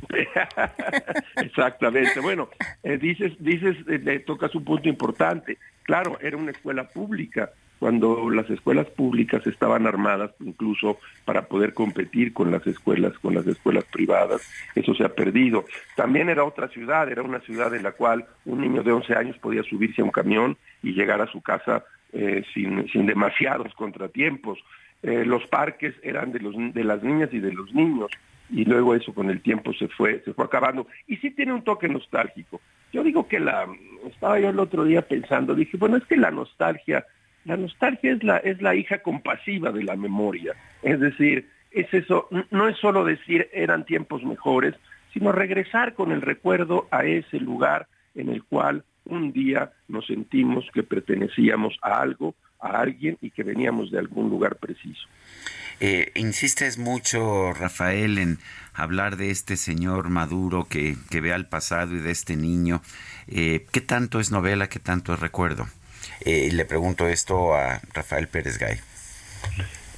Exactamente. 1.36 2.20
Bueno, 2.20 2.48
eh, 2.82 2.98
dices, 2.98 3.32
dices, 3.38 3.76
eh, 3.88 3.98
le 3.98 4.20
tocas 4.20 4.54
un 4.54 4.64
punto 4.64 4.88
importante. 4.88 5.58
Claro, 5.82 6.18
era 6.20 6.36
una 6.36 6.50
escuela 6.50 6.88
pública, 6.88 7.50
cuando 7.78 8.31
las 8.31 8.48
escuelas 8.51 8.86
públicas 8.86 9.47
estaban 9.47 9.86
armadas 9.86 10.32
incluso 10.40 10.98
para 11.24 11.47
poder 11.47 11.74
competir 11.74 12.32
con 12.32 12.51
las 12.51 12.66
escuelas, 12.66 13.19
con 13.19 13.35
las 13.35 13.47
escuelas 13.47 13.85
privadas. 13.85 14.48
Eso 14.74 14.94
se 14.94 15.05
ha 15.05 15.15
perdido. 15.15 15.65
También 15.94 16.28
era 16.28 16.44
otra 16.44 16.69
ciudad, 16.69 17.11
era 17.11 17.23
una 17.23 17.40
ciudad 17.40 17.74
en 17.74 17.82
la 17.82 17.93
cual 17.93 18.27
un 18.44 18.61
niño 18.61 18.82
de 18.82 18.93
11 18.93 19.15
años 19.15 19.39
podía 19.39 19.62
subirse 19.62 20.01
a 20.01 20.05
un 20.05 20.11
camión 20.11 20.57
y 20.82 20.93
llegar 20.93 21.20
a 21.20 21.27
su 21.27 21.43
casa 21.43 21.85
eh, 22.12 22.44
sin, 22.55 22.89
sin 22.89 23.07
demasiados 23.07 23.74
contratiempos. 23.77 24.59
Eh, 25.03 25.24
los 25.24 25.47
parques 25.47 25.94
eran 26.03 26.32
de, 26.32 26.40
los, 26.40 26.55
de 26.57 26.85
las 26.85 27.03
niñas 27.03 27.28
y 27.32 27.40
de 27.40 27.53
los 27.53 27.73
niños 27.74 28.11
y 28.48 28.65
luego 28.65 28.94
eso 28.94 29.12
con 29.12 29.28
el 29.28 29.40
tiempo 29.40 29.73
se 29.73 29.89
fue 29.89 30.23
se 30.24 30.32
fue 30.32 30.44
acabando 30.44 30.86
y 31.07 31.16
sí 31.16 31.31
tiene 31.32 31.53
un 31.53 31.62
toque 31.62 31.89
nostálgico 31.89 32.61
yo 32.93 33.03
digo 33.03 33.27
que 33.27 33.40
la 33.40 33.66
estaba 34.09 34.39
yo 34.39 34.51
el 34.51 34.59
otro 34.61 34.85
día 34.85 35.03
pensando 35.03 35.55
dije 35.55 35.77
bueno 35.77 35.97
es 35.97 36.05
que 36.05 36.16
la 36.16 36.31
nostalgia 36.31 37.05
la 37.47 37.56
nostalgia 37.56 38.12
es 38.12 38.23
la 38.23 38.36
es 38.39 38.60
la 38.60 38.74
hija 38.74 38.98
compasiva 38.98 39.73
de 39.73 39.85
la 39.85 39.97
memoria 39.97 40.55
es 40.82 41.01
decir 41.01 41.48
es 41.70 41.93
eso 41.94 42.28
no 42.51 42.68
es 42.68 42.77
solo 42.78 43.05
decir 43.05 43.48
eran 43.52 43.85
tiempos 43.85 44.23
mejores 44.24 44.74
sino 45.14 45.32
regresar 45.32 45.94
con 45.94 46.12
el 46.12 46.20
recuerdo 46.20 46.89
a 46.90 47.05
ese 47.05 47.39
lugar 47.39 47.86
en 48.14 48.28
el 48.28 48.43
cual 48.44 48.85
un 49.05 49.32
día 49.32 49.73
nos 49.89 50.06
sentimos 50.06 50.66
que 50.74 50.82
pertenecíamos 50.82 51.78
a 51.81 52.01
algo 52.01 52.35
a 52.59 52.81
alguien 52.81 53.16
y 53.20 53.31
que 53.31 53.44
veníamos 53.44 53.90
de 53.90 53.98
algún 53.98 54.28
lugar 54.28 54.56
preciso 54.56 55.09
eh, 55.78 56.10
insistes 56.14 56.78
mucho, 56.78 57.52
Rafael, 57.52 58.16
en 58.16 58.39
hablar 58.73 59.18
de 59.18 59.31
este 59.31 59.59
señor 59.59 60.09
Maduro 60.09 60.64
que, 60.64 60.97
que 61.10 61.20
ve 61.20 61.35
al 61.35 61.51
pasado 61.51 61.94
y 61.94 62.01
de 62.01 62.10
este 62.12 62.35
niño. 62.35 62.81
Eh, 63.27 63.66
¿Qué 63.73 63.82
tanto 63.82 64.18
es 64.18 64.31
novela, 64.31 64.70
qué 64.70 64.78
tanto 64.78 65.12
es 65.12 65.20
recuerdo? 65.20 65.66
Eh, 66.20 66.51
le 66.52 66.64
pregunto 66.64 67.06
esto 67.06 67.55
a 67.55 67.80
Rafael 67.93 68.28
Pérez 68.28 68.59
Gay. 68.59 68.78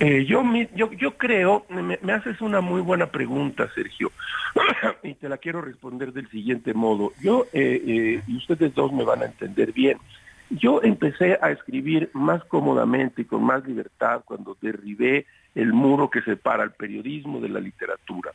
Eh, 0.00 0.24
yo, 0.26 0.44
yo, 0.76 0.92
yo 0.92 1.16
creo, 1.16 1.66
me, 1.68 1.98
me 2.00 2.12
haces 2.12 2.40
una 2.40 2.60
muy 2.60 2.80
buena 2.80 3.06
pregunta, 3.06 3.68
Sergio, 3.74 4.12
y 5.02 5.14
te 5.14 5.28
la 5.28 5.38
quiero 5.38 5.60
responder 5.60 6.12
del 6.12 6.28
siguiente 6.30 6.72
modo. 6.72 7.12
Yo, 7.20 7.46
eh, 7.52 7.82
eh, 7.84 8.22
y 8.26 8.36
ustedes 8.36 8.74
dos 8.74 8.92
me 8.92 9.02
van 9.02 9.22
a 9.22 9.26
entender 9.26 9.72
bien, 9.72 9.98
yo 10.50 10.80
empecé 10.84 11.36
a 11.42 11.50
escribir 11.50 12.10
más 12.12 12.44
cómodamente 12.44 13.22
y 13.22 13.24
con 13.24 13.42
más 13.42 13.66
libertad 13.66 14.22
cuando 14.24 14.56
derribé 14.60 15.26
el 15.56 15.72
muro 15.72 16.08
que 16.08 16.22
separa 16.22 16.62
el 16.62 16.70
periodismo 16.70 17.40
de 17.40 17.48
la 17.48 17.60
literatura. 17.60 18.30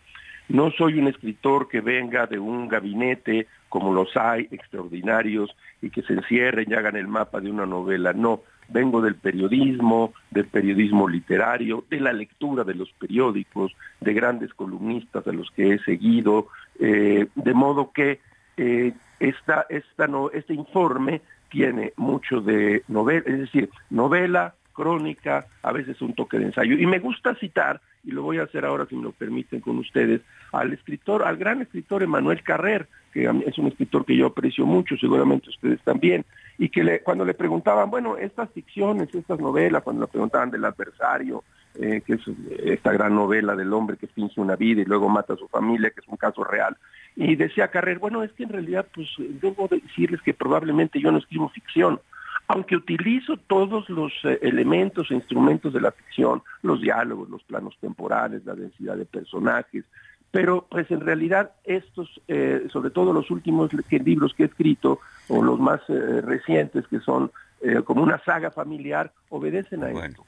No 0.49 0.71
soy 0.71 0.99
un 0.99 1.07
escritor 1.07 1.67
que 1.67 1.81
venga 1.81 2.27
de 2.27 2.39
un 2.39 2.67
gabinete 2.67 3.47
como 3.69 3.91
los 3.93 4.15
hay, 4.15 4.47
extraordinarios, 4.51 5.55
y 5.81 5.89
que 5.89 6.03
se 6.03 6.13
encierren 6.13 6.69
y 6.69 6.75
hagan 6.75 6.95
el 6.95 7.07
mapa 7.07 7.39
de 7.41 7.49
una 7.49 7.65
novela. 7.65 8.13
No, 8.13 8.41
vengo 8.69 9.01
del 9.01 9.15
periodismo, 9.15 10.13
del 10.29 10.45
periodismo 10.45 11.07
literario, 11.07 11.83
de 11.89 11.99
la 11.99 12.13
lectura 12.13 12.63
de 12.63 12.75
los 12.75 12.91
periódicos, 12.93 13.75
de 13.99 14.13
grandes 14.13 14.53
columnistas 14.53 15.25
a 15.25 15.31
los 15.31 15.49
que 15.51 15.73
he 15.73 15.79
seguido, 15.79 16.49
eh, 16.79 17.27
de 17.33 17.53
modo 17.53 17.91
que 17.91 18.19
eh, 18.57 18.93
esta, 19.19 19.65
este 19.69 20.53
informe 20.53 21.21
tiene 21.49 21.93
mucho 21.97 22.41
de 22.41 22.83
novela, 22.87 23.23
es 23.25 23.39
decir, 23.39 23.69
novela, 23.89 24.55
crónica, 24.73 25.45
a 25.61 25.71
veces 25.71 26.01
un 26.01 26.13
toque 26.13 26.39
de 26.39 26.45
ensayo. 26.45 26.75
Y 26.77 26.85
me 26.85 26.99
gusta 26.99 27.35
citar, 27.35 27.79
y 28.03 28.11
lo 28.11 28.23
voy 28.23 28.39
a 28.39 28.43
hacer 28.43 28.65
ahora 28.65 28.85
si 28.87 28.95
me 28.95 29.03
lo 29.03 29.11
permiten 29.11 29.61
con 29.61 29.77
ustedes, 29.77 30.21
al 30.51 30.73
escritor, 30.73 31.23
al 31.23 31.37
gran 31.37 31.61
escritor 31.61 32.03
Emanuel 32.03 32.43
Carrer, 32.43 32.87
que 33.13 33.31
es 33.45 33.57
un 33.57 33.67
escritor 33.67 34.05
que 34.05 34.17
yo 34.17 34.27
aprecio 34.27 34.65
mucho, 34.65 34.97
seguramente 34.97 35.49
ustedes 35.49 35.79
también, 35.81 36.25
y 36.57 36.69
que 36.69 36.83
le- 36.83 36.99
cuando 37.01 37.23
le 37.25 37.33
preguntaban, 37.33 37.89
bueno, 37.89 38.17
estas 38.17 38.49
ficciones, 38.51 39.13
estas 39.13 39.39
novelas, 39.39 39.83
cuando 39.83 40.01
le 40.03 40.07
preguntaban 40.07 40.51
del 40.51 40.65
adversario, 40.65 41.43
eh, 41.75 42.01
que 42.05 42.13
es 42.13 42.27
eh, 42.27 42.73
esta 42.73 42.91
gran 42.91 43.15
novela 43.15 43.55
del 43.55 43.73
hombre 43.73 43.97
que 43.97 44.07
finge 44.07 44.39
una 44.39 44.55
vida 44.55 44.81
y 44.81 44.85
luego 44.85 45.09
mata 45.09 45.33
a 45.33 45.37
su 45.37 45.47
familia, 45.47 45.89
que 45.91 46.01
es 46.01 46.07
un 46.07 46.17
caso 46.17 46.43
real. 46.43 46.75
Y 47.15 47.35
decía 47.35 47.69
Carrer, 47.69 47.99
bueno, 47.99 48.23
es 48.23 48.31
que 48.33 48.43
en 48.43 48.49
realidad, 48.49 48.85
pues 48.93 49.07
debo 49.17 49.67
decirles 49.67 50.21
que 50.21 50.33
probablemente 50.33 50.99
yo 50.99 51.11
no 51.11 51.17
escribo 51.19 51.49
ficción, 51.49 51.99
aunque 52.47 52.75
utilizo 52.75 53.37
todos 53.37 53.89
los 53.89 54.11
eh, 54.23 54.39
elementos 54.41 55.09
e 55.11 55.15
instrumentos 55.15 55.73
de 55.73 55.81
la 55.81 55.91
ficción, 55.91 56.41
los 56.61 56.81
diálogos, 56.81 57.29
los 57.29 57.43
planos 57.43 57.75
temporales, 57.79 58.45
la 58.45 58.55
densidad 58.55 58.97
de 58.97 59.05
personajes, 59.05 59.85
pero 60.31 60.65
pues 60.69 60.89
en 60.91 61.01
realidad 61.01 61.51
estos, 61.63 62.19
eh, 62.27 62.67
sobre 62.71 62.89
todo 62.89 63.13
los 63.13 63.29
últimos 63.31 63.69
que- 63.87 63.99
libros 63.99 64.33
que 64.33 64.43
he 64.43 64.45
escrito, 64.47 64.99
o 65.27 65.43
los 65.43 65.59
más 65.59 65.79
eh, 65.89 66.21
recientes, 66.21 66.87
que 66.87 66.99
son 66.99 67.31
eh, 67.61 67.81
como 67.85 68.03
una 68.03 68.21
saga 68.25 68.51
familiar, 68.51 69.13
obedecen 69.29 69.83
a 69.83 69.91
esto. 69.91 70.25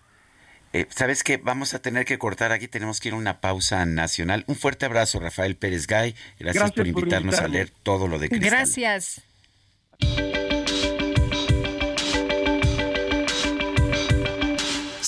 Eh, 0.74 0.86
¿Sabes 0.90 1.24
qué? 1.24 1.38
Vamos 1.38 1.74
a 1.74 1.80
tener 1.82 2.06
que 2.06 2.18
cortar 2.18 2.52
aquí, 2.52 2.68
tenemos 2.68 3.00
que 3.00 3.08
ir 3.10 3.14
a 3.14 3.18
una 3.18 3.40
pausa 3.42 3.86
nacional. 3.86 4.44
Un 4.48 4.56
fuerte 4.56 4.86
abrazo, 4.86 5.20
Rafael 5.20 5.56
Pérez 5.56 5.88
Gay. 5.88 6.16
Gracias, 6.40 6.40
Gracias 6.40 6.72
por 6.72 6.78
por 6.78 6.88
invitarnos 6.88 7.40
a 7.40 7.48
leer 7.48 7.72
todo 7.84 8.08
lo 8.08 8.20
de 8.20 8.30
Cristal. 8.30 8.50
Gracias. 8.52 9.22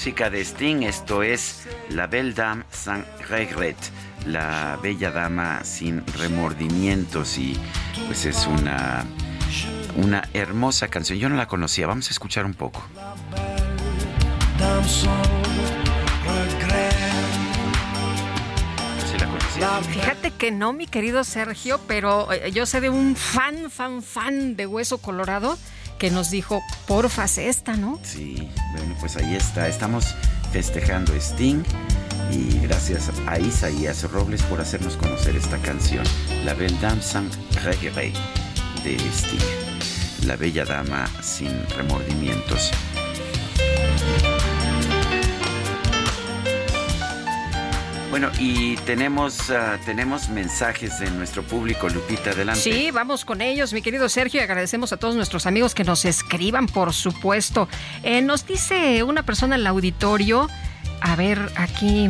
Música 0.00 0.30
de 0.30 0.40
Sting. 0.40 0.82
Esto 0.84 1.22
es 1.22 1.68
La 1.90 2.06
Belle 2.06 2.32
Dame 2.32 2.64
sans 2.70 3.04
regret, 3.28 3.76
la 4.24 4.78
bella 4.82 5.10
dama 5.10 5.62
sin 5.62 6.02
remordimientos 6.16 7.36
y 7.36 7.54
pues 8.06 8.24
es 8.24 8.46
una 8.46 9.04
una 9.96 10.26
hermosa 10.32 10.88
canción. 10.88 11.18
Yo 11.18 11.28
no 11.28 11.36
la 11.36 11.48
conocía. 11.48 11.86
Vamos 11.86 12.08
a 12.08 12.12
escuchar 12.12 12.46
un 12.46 12.54
poco. 12.54 12.82
Fíjate 19.92 20.30
que 20.30 20.50
no, 20.50 20.72
mi 20.72 20.86
querido 20.86 21.24
Sergio, 21.24 21.78
pero 21.86 22.32
eh, 22.32 22.50
yo 22.52 22.64
sé 22.64 22.80
de 22.80 22.88
un 22.88 23.16
fan, 23.16 23.70
fan, 23.70 24.02
fan 24.02 24.56
de 24.56 24.66
Hueso 24.66 24.96
Colorado 24.96 25.58
que 26.00 26.10
nos 26.10 26.30
dijo, 26.30 26.64
porfas 26.88 27.36
esta, 27.36 27.76
¿no? 27.76 28.00
Sí, 28.02 28.48
bueno, 28.72 28.96
pues 28.98 29.16
ahí 29.18 29.36
está. 29.36 29.68
Estamos 29.68 30.16
festejando 30.50 31.14
Sting 31.14 31.62
y 32.32 32.58
gracias 32.60 33.10
a 33.26 33.38
Isaías 33.38 34.10
Robles 34.10 34.42
por 34.44 34.62
hacernos 34.62 34.96
conocer 34.96 35.36
esta 35.36 35.58
canción, 35.58 36.02
La 36.44 36.54
Belle 36.54 36.78
Dame 36.80 37.02
sans 37.02 37.38
regret 37.64 38.14
de 38.82 38.96
Sting. 39.12 40.26
La 40.26 40.36
bella 40.36 40.64
dama 40.64 41.08
sin 41.22 41.50
remordimientos. 41.76 42.70
Bueno, 48.10 48.28
y 48.40 48.74
tenemos, 48.78 49.50
ah, 49.50 49.78
tenemos 49.86 50.28
mensajes 50.30 50.98
de 50.98 51.08
nuestro 51.12 51.44
público, 51.44 51.88
Lupita, 51.88 52.30
adelante. 52.30 52.60
Sí, 52.60 52.90
vamos 52.90 53.24
con 53.24 53.40
ellos, 53.40 53.72
mi 53.72 53.82
querido 53.82 54.08
Sergio, 54.08 54.40
y 54.40 54.42
agradecemos 54.42 54.92
a 54.92 54.96
todos 54.96 55.14
nuestros 55.14 55.46
amigos 55.46 55.76
que 55.76 55.84
nos 55.84 56.04
escriban, 56.04 56.66
por 56.66 56.92
supuesto. 56.92 57.68
Eh, 58.02 58.20
nos 58.20 58.44
dice 58.44 59.04
una 59.04 59.22
persona 59.22 59.54
en 59.54 59.60
el 59.60 59.66
auditorio, 59.68 60.48
a 61.00 61.14
ver, 61.14 61.38
aquí 61.56 62.08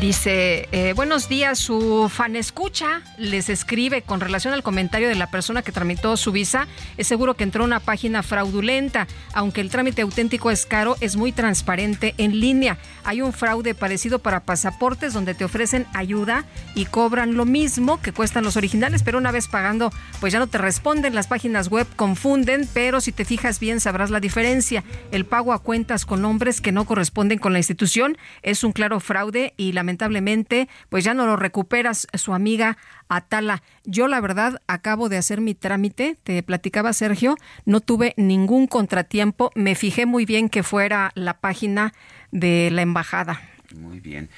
dice, 0.00 0.68
eh, 0.72 0.92
buenos 0.94 1.28
días, 1.28 1.58
su 1.58 2.08
fan 2.08 2.36
escucha, 2.36 3.02
les 3.18 3.48
escribe 3.48 4.02
con 4.02 4.20
relación 4.20 4.54
al 4.54 4.62
comentario 4.62 5.08
de 5.08 5.14
la 5.14 5.30
persona 5.30 5.62
que 5.62 5.72
tramitó 5.72 6.16
su 6.16 6.32
visa, 6.32 6.66
es 6.96 7.06
seguro 7.06 7.34
que 7.34 7.44
entró 7.44 7.64
a 7.64 7.66
una 7.66 7.80
página 7.80 8.22
fraudulenta, 8.22 9.06
aunque 9.32 9.60
el 9.60 9.70
trámite 9.70 10.02
auténtico 10.02 10.50
es 10.50 10.66
caro, 10.66 10.96
es 11.00 11.16
muy 11.16 11.32
transparente 11.32 12.14
en 12.18 12.40
línea. 12.40 12.78
Hay 13.04 13.22
un 13.22 13.32
fraude 13.32 13.74
parecido 13.74 14.20
para 14.20 14.40
pasaportes 14.40 15.12
donde 15.12 15.34
te 15.34 15.44
ofrecen 15.44 15.86
ayuda 15.94 16.44
y 16.74 16.86
cobran 16.86 17.34
lo 17.34 17.44
mismo 17.44 18.00
que 18.00 18.12
cuestan 18.12 18.44
los 18.44 18.56
originales, 18.56 19.02
pero 19.02 19.18
una 19.18 19.32
vez 19.32 19.48
pagando, 19.48 19.92
pues 20.20 20.32
ya 20.32 20.38
no 20.38 20.46
te 20.46 20.58
responden, 20.58 21.14
las 21.14 21.26
páginas 21.26 21.68
web 21.68 21.86
confunden, 21.96 22.68
pero 22.72 23.00
si 23.00 23.12
te 23.12 23.24
fijas 23.24 23.58
bien 23.58 23.80
sabrás 23.80 24.10
la 24.10 24.20
diferencia. 24.20 24.84
El 25.10 25.24
pago 25.24 25.52
a 25.52 25.58
cuentas 25.58 26.06
con 26.06 26.22
nombres 26.22 26.60
que 26.60 26.72
no 26.72 26.84
corresponden 26.84 27.38
con 27.38 27.52
la 27.52 27.58
institución 27.58 28.16
es 28.42 28.64
un 28.64 28.72
claro 28.72 29.00
fraude 29.00 29.54
y 29.56 29.72
lamentablemente 29.82 30.68
pues 30.88 31.02
ya 31.02 31.12
no 31.12 31.26
lo 31.26 31.34
recuperas 31.34 32.06
su 32.14 32.34
amiga 32.34 32.78
Atala. 33.08 33.62
Yo 33.84 34.06
la 34.06 34.20
verdad 34.20 34.62
acabo 34.68 35.08
de 35.08 35.16
hacer 35.18 35.40
mi 35.40 35.54
trámite, 35.54 36.16
te 36.22 36.42
platicaba 36.44 36.92
Sergio, 36.92 37.36
no 37.64 37.80
tuve 37.80 38.14
ningún 38.16 38.68
contratiempo, 38.68 39.50
me 39.56 39.74
fijé 39.74 40.06
muy 40.06 40.24
bien 40.24 40.48
que 40.48 40.62
fuera 40.62 41.10
la 41.14 41.40
página 41.40 41.92
de 42.30 42.70
la 42.70 42.82
embajada. 42.82 43.40
Muy 43.74 44.00
bien. 44.00 44.28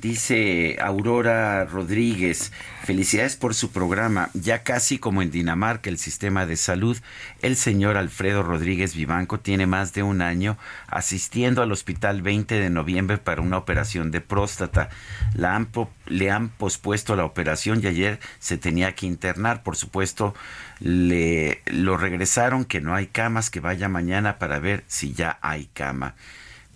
Dice 0.00 0.76
Aurora 0.80 1.64
Rodríguez, 1.64 2.52
felicidades 2.84 3.36
por 3.36 3.54
su 3.54 3.70
programa. 3.72 4.30
Ya 4.34 4.62
casi 4.62 4.98
como 4.98 5.22
en 5.22 5.30
Dinamarca, 5.30 5.90
el 5.90 5.98
sistema 5.98 6.46
de 6.46 6.56
salud, 6.56 6.96
el 7.42 7.56
señor 7.56 7.96
Alfredo 7.96 8.42
Rodríguez 8.42 8.94
Vivanco 8.94 9.40
tiene 9.40 9.66
más 9.66 9.92
de 9.94 10.02
un 10.02 10.22
año 10.22 10.58
asistiendo 10.86 11.62
al 11.62 11.72
hospital 11.72 12.22
20 12.22 12.54
de 12.54 12.70
noviembre 12.70 13.18
para 13.18 13.42
una 13.42 13.58
operación 13.58 14.10
de 14.10 14.20
próstata. 14.20 14.90
La 15.34 15.56
han 15.56 15.68
le 16.06 16.30
han 16.30 16.50
pospuesto 16.50 17.16
la 17.16 17.24
operación 17.24 17.80
y 17.82 17.86
ayer 17.86 18.20
se 18.38 18.58
tenía 18.58 18.94
que 18.94 19.06
internar. 19.06 19.62
Por 19.62 19.76
supuesto, 19.76 20.34
le 20.80 21.62
lo 21.66 21.96
regresaron, 21.96 22.64
que 22.64 22.80
no 22.80 22.94
hay 22.94 23.06
camas, 23.06 23.50
que 23.50 23.60
vaya 23.60 23.88
mañana 23.88 24.38
para 24.38 24.58
ver 24.58 24.84
si 24.86 25.12
ya 25.12 25.38
hay 25.40 25.66
cama. 25.72 26.14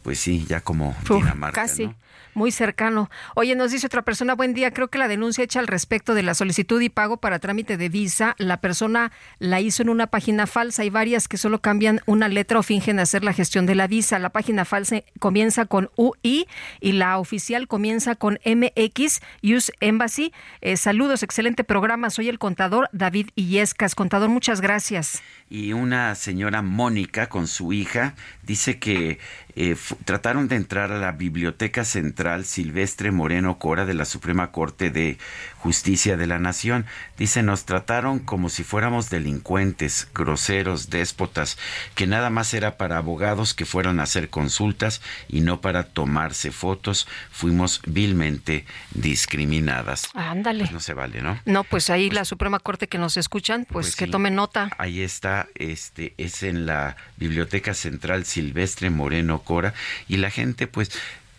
Pues 0.03 0.19
sí, 0.19 0.47
ya 0.49 0.61
como 0.61 0.90
Uf, 0.90 1.11
Dinamarca. 1.11 1.62
casi. 1.62 1.86
¿no? 1.86 2.07
Muy 2.39 2.52
cercano. 2.52 3.10
Oye, 3.35 3.56
nos 3.56 3.73
dice 3.73 3.89
otra 3.89 4.02
persona, 4.02 4.36
buen 4.36 4.55
día, 4.55 4.70
creo 4.70 4.86
que 4.86 4.97
la 4.97 5.09
denuncia 5.09 5.43
hecha 5.43 5.59
al 5.59 5.66
respecto 5.66 6.15
de 6.15 6.23
la 6.23 6.35
solicitud 6.35 6.81
y 6.81 6.89
pago 6.89 7.16
para 7.16 7.40
trámite 7.40 7.77
de 7.77 7.89
visa, 7.89 8.36
la 8.39 8.59
persona 8.59 9.10
la 9.40 9.60
hizo 9.60 9.82
en 9.82 9.89
una 9.89 10.06
página 10.06 10.47
falsa. 10.47 10.82
Hay 10.82 10.90
varias 10.90 11.27
que 11.27 11.36
solo 11.36 11.60
cambian 11.60 12.01
una 12.06 12.28
letra 12.28 12.60
o 12.60 12.62
fingen 12.62 13.01
hacer 13.01 13.24
la 13.24 13.32
gestión 13.32 13.66
de 13.66 13.74
la 13.74 13.89
visa. 13.89 14.20
La 14.20 14.31
página 14.31 14.65
falsa 14.65 15.02
comienza 15.19 15.66
con 15.66 15.90
UI 15.97 16.47
y 16.81 16.93
la 16.93 17.19
oficial 17.19 17.66
comienza 17.66 18.15
con 18.15 18.39
MX, 18.44 19.20
Use 19.43 19.73
Embassy. 19.81 20.32
Eh, 20.60 20.77
saludos, 20.77 21.24
excelente 21.24 21.65
programa. 21.65 22.09
Soy 22.09 22.28
el 22.28 22.39
contador 22.39 22.89
David 22.93 23.31
Illescas. 23.35 23.97
Contador, 23.97 24.28
muchas 24.28 24.60
gracias. 24.60 25.24
y 25.51 25.73
una 25.73 26.15
señora 26.15 26.62
Mónica 26.62 27.28
con 27.28 27.48
su 27.48 27.73
hija 27.73 28.15
dice 28.44 28.78
que 28.78 29.19
eh, 29.60 29.76
trataron 30.05 30.47
de 30.47 30.55
entrar 30.55 30.93
a 30.93 30.98
la 30.98 31.10
Biblioteca 31.10 31.85
Central 31.85 32.44
Silvestre 32.44 33.10
Moreno 33.10 33.59
Cora 33.59 33.86
de 33.86 33.94
la 33.94 34.05
Suprema 34.05 34.52
Corte 34.52 34.90
de 34.90 35.18
Justicia 35.56 36.16
de 36.16 36.28
la 36.28 36.39
Nación. 36.39 36.86
Dice, 37.16 37.43
nos 37.43 37.64
trataron 37.64 38.20
como 38.20 38.51
si 38.51 38.62
fuéramos 38.62 39.10
delincuentes, 39.10 40.06
groseros, 40.14 40.90
déspotas, 40.90 41.59
que 41.97 42.06
nada 42.06 42.30
más 42.30 42.55
era 42.55 42.76
para 42.76 42.98
abogados 42.98 43.52
que 43.52 43.64
fueron 43.64 43.98
a 43.98 44.05
hacer 44.05 44.30
consultas 44.30 45.02
y 45.26 45.40
no 45.40 45.60
para 45.60 45.82
tomarse 45.82 46.52
fotos. 46.52 47.09
Fuimos 47.32 47.82
vilmente 47.85 48.64
discriminadas. 48.94 50.09
Ándale. 50.14 50.60
Pues 50.60 50.72
no 50.72 50.78
se 50.78 50.94
vale, 50.94 51.20
¿no? 51.20 51.40
No, 51.47 51.64
pues 51.64 51.90
ahí 51.90 52.10
la 52.10 52.24
Suprema 52.24 52.60
Corte 52.60 52.86
que 52.86 52.98
nos 52.98 53.16
escuchan, 53.16 53.66
pues, 53.68 53.89
Pues 53.89 53.97
que 53.97 54.05
sí. 54.05 54.10
tomen 54.12 54.36
nota. 54.36 54.70
Ahí 54.78 55.01
está, 55.02 55.48
este, 55.56 56.14
es 56.16 56.44
en 56.44 56.64
la 56.64 56.97
Biblioteca 57.16 57.74
Central 57.74 58.24
Silvestre 58.24 58.90
Moreno 58.90 59.43
Cora, 59.48 59.72
y 60.08 60.18
la 60.18 60.28
gente, 60.28 60.66
pues, 60.66 60.90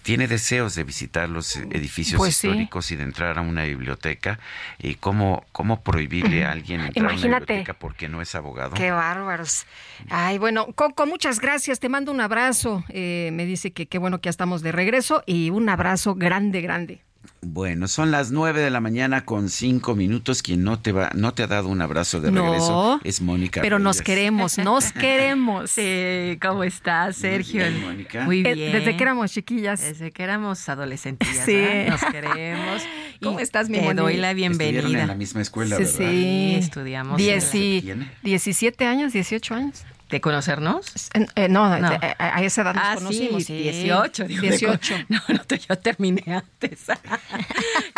tiene 0.02 0.27
deseos 0.27 0.73
de 0.73 0.84
visitar 0.84 1.30
los 1.30 1.56
edificios 1.57 2.18
Pues 2.18 2.36
sí. 2.36 2.48
históricos 2.48 2.90
y 2.91 2.95
de 2.95 3.03
entrar 3.03 3.38
a 3.38 3.41
una 3.41 3.65
biblioteca. 3.65 4.40
¿Y 4.80 4.95
cómo, 4.95 5.45
cómo 5.52 5.84
prohibirle 5.84 6.45
a 6.45 6.52
alguien 6.53 6.81
entrar 6.81 7.06
a 7.06 7.10
una 7.10 7.14
Imagínate. 7.14 7.45
biblioteca 7.53 7.73
porque 7.77 8.07
no 8.10 8.19
es 8.22 8.34
abogado? 8.34 8.73
Qué 8.73 8.90
bárbaros. 8.90 9.68
Ay, 10.10 10.40
bueno, 10.40 10.65
Coco, 10.73 11.06
muchas 11.06 11.40
gracias. 11.40 11.80
Te 11.80 11.90
mando 11.90 12.11
un 12.11 12.22
abrazo. 12.22 12.84
Eh, 12.90 13.30
me 13.34 13.45
dice 13.45 13.72
que 13.72 13.86
qué 13.88 13.99
bueno 13.99 14.19
que 14.19 14.27
ya 14.27 14.31
estamos 14.31 14.64
de 14.64 14.72
regreso 14.72 15.22
y 15.27 15.52
un 15.52 15.69
abrazo 15.69 16.15
grande, 16.15 16.61
grande. 16.61 17.02
Bueno, 17.41 17.88
son 17.88 18.12
las 18.12 18.32
nueve 18.32 18.60
de 18.62 18.70
la 18.70 18.82
mañana 18.82 19.24
con 19.24 19.50
cinco 19.50 19.96
minutos. 19.96 20.44
Quien 20.44 20.64
no 20.64 20.80
te 20.80 20.91
va, 20.91 21.10
no 21.16 21.34
te 21.34 21.44
ha 21.44 21.48
dado 21.48 21.70
un 21.70 21.82
abrazo 21.82 22.20
de 22.20 22.32
No, 22.32 22.44
regreso 22.46 23.00
es 23.04 23.22
Mónica. 23.22 23.62
Pero 23.62 23.80
nos 23.80 24.02
queremos, 24.02 24.58
nos 24.58 24.91
queremos. 24.94 25.72
Sí, 25.72 26.38
¿cómo 26.41 26.64
estás, 26.66 27.16
Sergio? 27.16 27.64
bien, 27.66 27.82
Mónica. 27.82 28.26
Muy 28.26 28.40
Eh, 28.46 28.54
bien. 28.54 28.72
Desde 28.74 28.96
que 28.98 29.04
éramos 29.04 29.32
chiquillas. 29.32 29.82
Desde 29.82 30.12
que 30.12 30.24
éramos 30.24 30.68
adolescentillas, 30.68 31.46
Sí. 31.46 31.62
Nos 31.90 32.04
queremos. 32.06 32.84
¿Cómo 33.22 33.40
Y 33.40 33.44
estás, 33.44 33.70
mi 33.70 33.80
Te 33.80 33.94
doy 33.94 34.18
la 34.18 34.32
Estuvieron 34.32 34.58
bienvenida. 34.58 35.02
en 35.02 35.08
la 35.08 35.16
misma 35.16 35.41
escuela, 35.41 35.78
Sí, 35.78 35.84
¿verdad? 35.84 35.98
sí. 35.98 36.56
estudiamos. 36.56 37.20
Dieci- 37.22 37.82
¿Tiene? 37.82 38.12
17 38.24 38.86
años, 38.86 39.14
18 39.14 39.56
años. 39.56 39.84
¿De 40.10 40.22
conocernos? 40.22 40.88
Eh, 41.14 41.26
eh, 41.36 41.49
no, 41.49 41.77
No. 41.80 41.90
de- 41.90 41.95
a, 42.18 42.38
a 42.38 42.41
esa 42.44 42.64
edad 42.64 42.73
nos 42.73 42.84
Ah, 42.84 42.95
conocimos. 42.95 43.44
sí, 43.44 43.53
18. 43.61 44.23
digo, 44.26 44.41
de 44.41 44.48
18. 44.49 44.95
co- 44.95 45.03
No, 45.10 45.22
no, 45.30 45.44
yo 45.56 45.77
terminé 45.77 46.23
antes. 46.27 46.80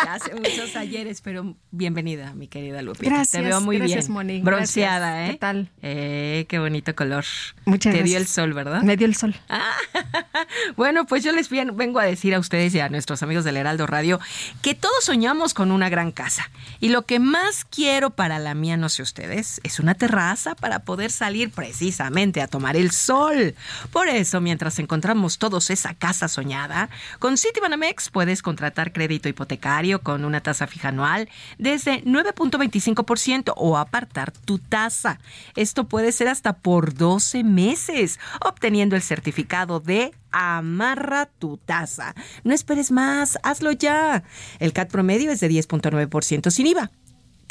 Ya 0.04 0.14
hace 0.14 0.34
muchos 0.34 0.74
ayeres, 0.76 1.20
pero 1.20 1.54
bienvenida, 1.70 2.34
mi 2.34 2.48
querida 2.48 2.82
Lupita. 2.82 3.04
Gracias, 3.08 3.30
Te 3.30 3.40
veo 3.40 3.60
muy 3.60 3.78
gracias, 3.78 4.06
bien. 4.08 4.12
Moni, 4.14 4.40
Bronceada, 4.42 5.10
gracias. 5.10 5.28
¿eh? 5.28 5.32
¿Qué 5.32 5.38
tal? 5.38 5.70
Eh, 5.80 6.46
qué 6.48 6.58
bonito 6.58 6.94
color. 6.96 7.24
Muchas 7.66 7.94
Te 7.94 8.02
dio 8.02 8.18
el 8.18 8.26
sol, 8.26 8.52
¿verdad? 8.52 8.82
Me 8.82 8.96
dio 8.96 9.06
el 9.06 9.14
sol. 9.14 9.34
Bueno, 10.76 11.06
pues 11.06 11.22
yo 11.24 11.32
les 11.32 11.48
vengo 11.50 11.98
a 11.98 12.04
decir 12.04 12.34
a 12.34 12.38
ustedes 12.38 12.74
y 12.74 12.80
a 12.80 12.88
nuestros 12.88 13.22
amigos 13.22 13.44
del 13.44 13.56
Heraldo 13.56 13.86
Radio 13.86 14.20
que 14.60 14.74
todos 14.74 15.04
soñamos 15.04 15.54
con 15.54 15.70
una 15.70 15.88
gran 15.88 16.12
casa. 16.12 16.50
Y 16.80 16.88
lo 16.88 17.02
que 17.02 17.18
más 17.20 17.64
quiero 17.64 18.10
para 18.10 18.38
la 18.38 18.54
mía, 18.54 18.76
no 18.76 18.88
sé 18.88 19.02
ustedes, 19.02 19.60
es 19.64 19.78
una 19.80 19.94
terraza 19.94 20.54
para 20.54 20.80
poder 20.80 21.10
salir 21.10 21.50
a 22.06 22.46
tomar 22.46 22.76
el 22.76 22.90
sol. 22.90 23.54
Por 23.92 24.08
eso, 24.08 24.40
mientras 24.40 24.78
encontramos 24.78 25.38
todos 25.38 25.70
esa 25.70 25.94
casa 25.94 26.28
soñada, 26.28 26.88
con 27.18 27.36
Citibanamex 27.36 28.10
puedes 28.10 28.42
contratar 28.42 28.92
crédito 28.92 29.28
hipotecario 29.28 30.02
con 30.02 30.24
una 30.24 30.40
tasa 30.40 30.66
fija 30.66 30.88
anual 30.88 31.28
desde 31.58 32.02
9.25% 32.04 33.52
o 33.56 33.78
apartar 33.78 34.32
tu 34.32 34.58
tasa. 34.58 35.20
Esto 35.54 35.88
puede 35.88 36.12
ser 36.12 36.28
hasta 36.28 36.54
por 36.54 36.94
12 36.94 37.44
meses, 37.44 38.18
obteniendo 38.40 38.96
el 38.96 39.02
certificado 39.02 39.80
de 39.80 40.12
Amarra 40.32 41.26
tu 41.26 41.58
tasa. 41.58 42.14
No 42.42 42.54
esperes 42.54 42.90
más, 42.90 43.38
hazlo 43.42 43.70
ya. 43.72 44.24
El 44.58 44.72
CAT 44.72 44.90
promedio 44.90 45.30
es 45.30 45.40
de 45.40 45.50
10.9% 45.50 46.50
sin 46.50 46.66
IVA. 46.66 46.90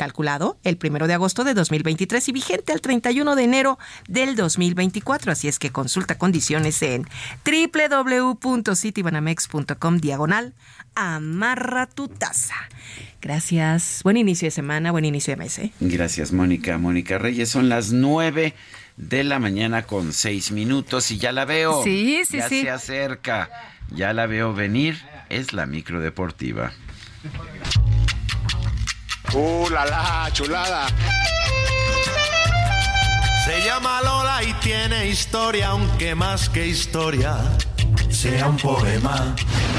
Calculado 0.01 0.57
el 0.63 0.77
primero 0.77 1.05
de 1.05 1.13
agosto 1.13 1.43
de 1.43 1.53
2023 1.53 2.27
y 2.27 2.31
vigente 2.31 2.73
al 2.73 2.81
31 2.81 3.35
de 3.35 3.43
enero 3.43 3.77
del 4.07 4.35
2024. 4.35 5.31
Así 5.31 5.47
es 5.47 5.59
que 5.59 5.71
consulta 5.71 6.17
condiciones 6.17 6.81
en 6.81 7.05
www.citibanamex.com 7.45 9.97
diagonal 9.97 10.55
amarra 10.95 11.85
tu 11.85 12.07
tasa. 12.07 12.55
Gracias. 13.21 13.99
Buen 14.03 14.17
inicio 14.17 14.47
de 14.47 14.51
semana, 14.51 14.91
buen 14.91 15.05
inicio 15.05 15.33
de 15.33 15.37
mes. 15.37 15.59
¿eh? 15.59 15.71
Gracias, 15.79 16.33
Mónica. 16.33 16.79
Mónica 16.79 17.19
Reyes, 17.19 17.49
son 17.49 17.69
las 17.69 17.91
nueve 17.91 18.55
de 18.97 19.23
la 19.23 19.37
mañana 19.37 19.83
con 19.83 20.13
seis 20.13 20.51
minutos 20.51 21.11
y 21.11 21.19
ya 21.19 21.31
la 21.31 21.45
veo. 21.45 21.83
Sí, 21.83 22.23
sí, 22.27 22.37
ya 22.37 22.49
sí. 22.49 22.63
se 22.63 22.71
acerca. 22.71 23.51
Ya 23.91 24.13
la 24.13 24.25
veo 24.25 24.51
venir. 24.51 24.97
Es 25.29 25.53
la 25.53 25.67
micro 25.67 26.01
deportiva. 26.01 26.73
¡Uh, 29.33 29.69
la, 29.69 29.85
la, 29.85 30.29
chulada! 30.33 30.87
Se 33.45 33.61
llama 33.61 34.01
Lola 34.01 34.43
y 34.43 34.53
tiene 34.55 35.07
historia, 35.07 35.69
aunque 35.69 36.15
más 36.15 36.49
que 36.49 36.67
historia 36.67 37.37
sea 38.09 38.47
un 38.47 38.57
poema. 38.57 39.33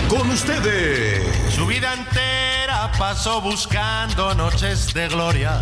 Con 0.08 0.30
ustedes, 0.30 1.22
Su 1.54 1.66
vida 1.66 1.92
entera 1.92 2.90
pasó 2.98 3.40
buscando 3.40 4.34
noches 4.34 4.92
de 4.94 5.08
gloria, 5.08 5.60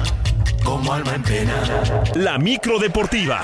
como 0.65 0.93
alma 0.93 1.15
en 1.15 1.23
pena. 1.23 1.55
La 2.15 2.39
micro 2.39 2.79
deportiva. 2.79 3.43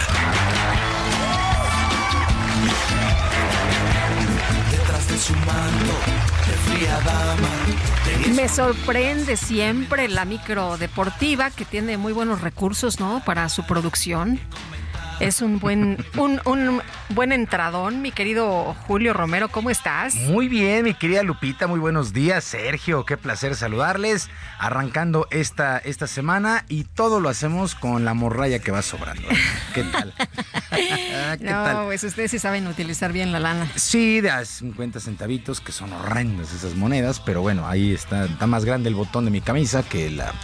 Detrás 4.70 5.08
de 5.08 5.18
su 5.18 5.34
manto, 5.34 6.15
Me 8.34 8.48
sorprende 8.48 9.36
siempre 9.36 10.08
la 10.08 10.24
micro 10.24 10.76
deportiva 10.76 11.50
que 11.50 11.64
tiene 11.64 11.96
muy 11.96 12.12
buenos 12.12 12.40
recursos, 12.40 13.00
¿no? 13.00 13.22
Para 13.24 13.48
su 13.48 13.64
producción. 13.64 14.38
Es 15.18 15.40
un 15.40 15.58
buen, 15.58 15.96
un, 16.18 16.40
un 16.44 16.82
buen 17.08 17.32
entradón, 17.32 18.02
mi 18.02 18.12
querido 18.12 18.74
Julio 18.86 19.14
Romero, 19.14 19.48
¿cómo 19.48 19.70
estás? 19.70 20.14
Muy 20.14 20.46
bien, 20.46 20.84
mi 20.84 20.92
querida 20.92 21.22
Lupita, 21.22 21.66
muy 21.66 21.80
buenos 21.80 22.12
días, 22.12 22.44
Sergio, 22.44 23.06
qué 23.06 23.16
placer 23.16 23.56
saludarles, 23.56 24.28
arrancando 24.58 25.26
esta, 25.30 25.78
esta 25.78 26.06
semana 26.06 26.66
y 26.68 26.84
todo 26.84 27.20
lo 27.20 27.30
hacemos 27.30 27.74
con 27.74 28.04
la 28.04 28.12
morralla 28.12 28.58
que 28.58 28.70
va 28.70 28.82
sobrando. 28.82 29.26
¿Qué 29.74 29.84
tal? 29.84 30.12
¿Qué 30.70 31.38
no, 31.40 31.50
tal? 31.50 31.84
pues 31.86 32.04
ustedes 32.04 32.30
sí 32.30 32.38
saben 32.38 32.66
utilizar 32.66 33.10
bien 33.10 33.32
la 33.32 33.40
lana. 33.40 33.66
Sí, 33.74 34.20
de 34.20 34.30
a 34.30 34.44
50 34.44 35.00
centavitos, 35.00 35.62
que 35.62 35.72
son 35.72 35.94
horrendas 35.94 36.52
esas 36.52 36.74
monedas, 36.74 37.20
pero 37.20 37.40
bueno, 37.40 37.66
ahí 37.66 37.94
está, 37.94 38.26
está 38.26 38.46
más 38.46 38.66
grande 38.66 38.90
el 38.90 38.94
botón 38.94 39.24
de 39.24 39.30
mi 39.30 39.40
camisa 39.40 39.82
que 39.82 40.10
la, 40.10 40.34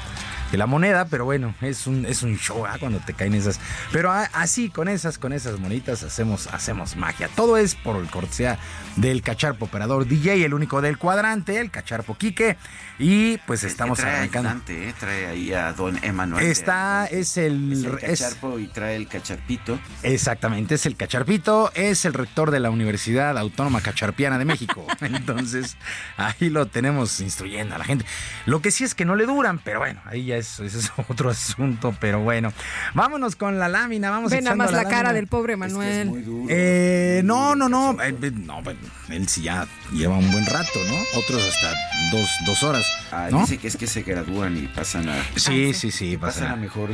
que 0.53 0.59
la 0.59 0.67
moneda, 0.67 1.07
pero 1.07 1.25
bueno, 1.25 1.55
es 1.63 1.87
un, 1.87 2.05
es 2.05 2.23
un 2.23 2.37
show 2.37 2.67
ah, 2.67 2.77
cuando 2.79 2.99
te 3.01 3.15
caen 3.15 3.33
esas. 3.33 3.59
Pero 3.91 4.13
a- 4.13 4.29
así, 4.35 4.69
con 4.69 4.87
esas, 4.87 5.17
con 5.17 5.33
esas 5.33 5.59
monitas, 5.59 6.03
hacemos, 6.03 6.47
hacemos 6.49 6.95
magia. 6.95 7.29
Todo 7.35 7.57
es 7.57 7.75
por 7.75 7.97
el 7.97 8.11
cortesía 8.11 8.59
del 8.97 9.23
cacharpo 9.23 9.65
operador 9.65 10.07
DJ, 10.07 10.45
el 10.45 10.53
único 10.53 10.83
del 10.83 10.99
cuadrante, 10.99 11.59
el 11.59 11.71
cacharpo 11.71 12.19
Quique. 12.19 12.59
Y 12.99 13.39
pues 13.39 13.65
estamos 13.65 13.99
trae 13.99 14.15
arrancando. 14.17 14.63
¿eh? 14.69 14.93
Trae 15.01 15.27
ahí 15.27 15.53
a 15.55 15.73
don 15.73 15.99
Emanuel. 16.05 16.45
Está, 16.45 17.07
es 17.07 17.39
el, 17.39 17.73
Es 17.73 17.85
el 17.85 17.99
es- 18.03 18.21
cacharpo 18.21 18.59
y 18.59 18.67
trae 18.69 18.97
el 18.97 19.09
cacharpito. 19.09 19.79
Exactamente, 20.03 20.75
es 20.75 20.85
el 20.85 20.97
Cacharpito, 20.97 21.73
es 21.75 22.05
el 22.05 22.13
rector 22.13 22.51
de 22.51 22.61
la 22.61 22.69
Universidad 22.71 23.39
Autónoma 23.39 23.81
Cacharpiana 23.81 24.39
de 24.39 24.45
México. 24.45 24.87
Entonces, 25.01 25.79
ahí 26.19 26.51
lo 26.51 26.67
tenemos 26.67 27.21
instruyendo 27.21 27.75
a 27.75 27.79
la 27.79 27.85
gente. 27.85 28.05
Lo 28.45 28.61
que 28.61 28.71
sí 28.71 28.85
es 28.85 28.95
que 28.95 29.07
no 29.07 29.17
le 29.17 29.25
duran, 29.25 29.59
pero 29.59 29.79
bueno, 29.79 30.01
ahí 30.05 30.27
ya 30.27 30.42
es, 30.43 30.61
ese 30.61 30.79
es 30.79 30.93
otro 31.09 31.31
asunto, 31.31 31.95
pero 31.99 32.21
bueno. 32.21 32.53
Vámonos 32.95 33.35
con 33.37 33.59
la 33.59 33.69
lámina, 33.69 34.11
vamos 34.11 34.31
Ve 34.31 34.43
nada 34.43 34.51
echando 34.55 34.65
más 34.65 34.73
la, 34.73 34.83
lámina. 34.83 34.97
cara 34.97 35.13
del 35.13 35.27
pobre 35.27 35.57
Manuel. 35.57 36.47
Eh, 36.49 37.23
no, 37.25 37.57
no, 37.57 37.69
no, 37.69 37.97
eh, 38.03 38.13
no, 38.35 38.63
bueno, 38.63 38.81
él 39.09 39.29
sí 39.29 39.43
ya 39.43 39.67
lleva 39.93 40.17
un 40.19 40.31
buen 40.31 40.47
rato, 40.47 40.79
¿no? 40.89 41.19
Otros 41.19 41.43
hasta 41.43 41.73
dos, 42.13 42.29
dos 42.47 42.63
horas, 42.63 42.87
Ah, 43.11 43.29
¿no? 43.31 43.41
Dice 43.41 43.59
que 43.59 43.69
es 43.69 43.77
que 43.77 43.87
se 43.87 44.03
gradúan 44.03 44.57
y 44.57 44.67
pasan 44.69 45.09
a. 45.09 45.23
Sí, 45.37 45.75
sí, 45.75 45.91
sí, 45.91 46.17
Pasan 46.17 46.45
a 46.45 46.47
pasan. 46.49 46.61
mejor 46.61 46.91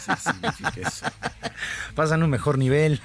sé 0.00 0.16
si 0.16 0.30
significa 0.32 0.88
eso. 0.88 1.06
pasan 1.94 2.22
un 2.22 2.30
mejor 2.30 2.58
nivel. 2.58 3.00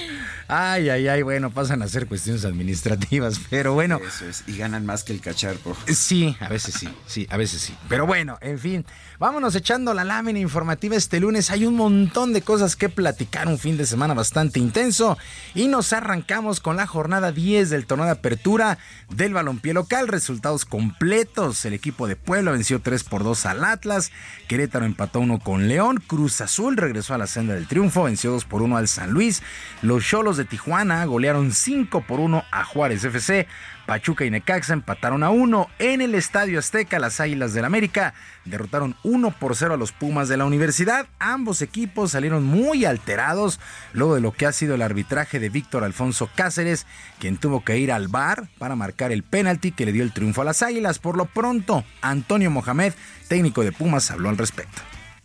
ay, 0.48 0.88
ay, 0.88 1.08
ay, 1.08 1.22
bueno, 1.22 1.50
pasan 1.50 1.82
a 1.82 1.86
hacer 1.86 2.06
cuestiones 2.06 2.44
administrativas, 2.44 3.40
pero 3.50 3.74
bueno. 3.74 4.00
Eso 4.06 4.26
es. 4.26 4.44
Y 4.46 4.56
ganan 4.56 4.86
más 4.86 5.04
que 5.04 5.12
el 5.12 5.20
cacharpo. 5.20 5.76
Sí, 5.86 6.36
a 6.40 6.48
veces 6.48 6.74
sí, 6.74 6.88
sí, 7.06 7.26
a 7.30 7.36
veces 7.36 7.60
sí. 7.60 7.74
Pero 7.88 8.06
bueno, 8.06 8.38
en 8.40 8.58
fin, 8.58 8.86
vámonos 9.22 9.54
echando 9.54 9.94
la 9.94 10.02
lámina 10.02 10.40
informativa 10.40 10.96
este 10.96 11.20
lunes. 11.20 11.52
Hay 11.52 11.64
un 11.64 11.76
montón 11.76 12.32
de 12.32 12.42
cosas 12.42 12.74
que 12.74 12.88
platicar, 12.88 13.46
un 13.46 13.56
fin 13.56 13.76
de 13.76 13.86
semana 13.86 14.14
bastante 14.14 14.58
intenso. 14.58 15.16
Y 15.54 15.68
nos 15.68 15.92
arrancamos 15.92 16.58
con 16.58 16.74
la 16.74 16.88
jornada 16.88 17.30
10 17.30 17.70
del 17.70 17.86
torneo 17.86 18.06
de 18.06 18.10
apertura 18.10 18.78
del 19.10 19.32
balompié 19.32 19.74
local. 19.74 20.08
Resultados 20.08 20.64
completos. 20.64 21.64
El 21.64 21.72
equipo 21.72 22.08
de 22.08 22.16
Puebla 22.16 22.50
venció 22.50 22.80
3 22.80 23.04
por 23.04 23.22
2 23.22 23.46
al 23.46 23.64
Atlas. 23.64 24.10
Querétaro 24.48 24.86
empató 24.86 25.20
1 25.20 25.38
con 25.38 25.68
León. 25.68 26.02
Cruz 26.04 26.40
Azul 26.40 26.76
regresó 26.76 27.14
a 27.14 27.18
la 27.18 27.28
senda 27.28 27.54
del 27.54 27.68
triunfo. 27.68 28.02
Venció 28.02 28.32
2 28.32 28.44
por 28.46 28.62
1 28.62 28.76
al 28.76 28.88
San 28.88 29.12
Luis. 29.12 29.40
Los 29.82 30.04
Cholos 30.04 30.36
de 30.36 30.46
Tijuana 30.46 31.04
golearon 31.04 31.52
5 31.52 32.04
por 32.08 32.18
1 32.18 32.42
a 32.50 32.64
Juárez 32.64 33.04
FC. 33.04 33.46
Pachuca 33.86 34.24
y 34.24 34.30
Necaxa 34.30 34.72
empataron 34.72 35.22
a 35.22 35.30
1 35.30 35.68
en 35.78 36.00
el 36.00 36.14
Estadio 36.14 36.58
Azteca. 36.58 36.98
Las 36.98 37.20
Águilas 37.20 37.52
del 37.54 37.64
América 37.64 38.14
derrotaron 38.44 38.96
1 39.02 39.30
por 39.38 39.56
0 39.56 39.74
a 39.74 39.76
los 39.76 39.92
Pumas 39.92 40.28
de 40.28 40.36
la 40.36 40.44
Universidad. 40.44 41.06
Ambos 41.18 41.62
equipos 41.62 42.12
salieron 42.12 42.44
muy 42.44 42.84
alterados 42.84 43.60
luego 43.92 44.14
de 44.14 44.20
lo 44.20 44.32
que 44.32 44.46
ha 44.46 44.52
sido 44.52 44.74
el 44.74 44.82
arbitraje 44.82 45.40
de 45.40 45.48
Víctor 45.48 45.84
Alfonso 45.84 46.30
Cáceres, 46.34 46.86
quien 47.18 47.36
tuvo 47.36 47.64
que 47.64 47.78
ir 47.78 47.92
al 47.92 48.08
bar 48.08 48.48
para 48.58 48.76
marcar 48.76 49.12
el 49.12 49.22
penalti 49.22 49.72
que 49.72 49.86
le 49.86 49.92
dio 49.92 50.02
el 50.02 50.12
triunfo 50.12 50.42
a 50.42 50.44
las 50.44 50.62
Águilas. 50.62 50.98
Por 50.98 51.16
lo 51.16 51.26
pronto, 51.26 51.84
Antonio 52.00 52.50
Mohamed, 52.50 52.92
técnico 53.28 53.62
de 53.64 53.72
Pumas, 53.72 54.10
habló 54.10 54.28
al 54.28 54.38
respecto. 54.38 54.82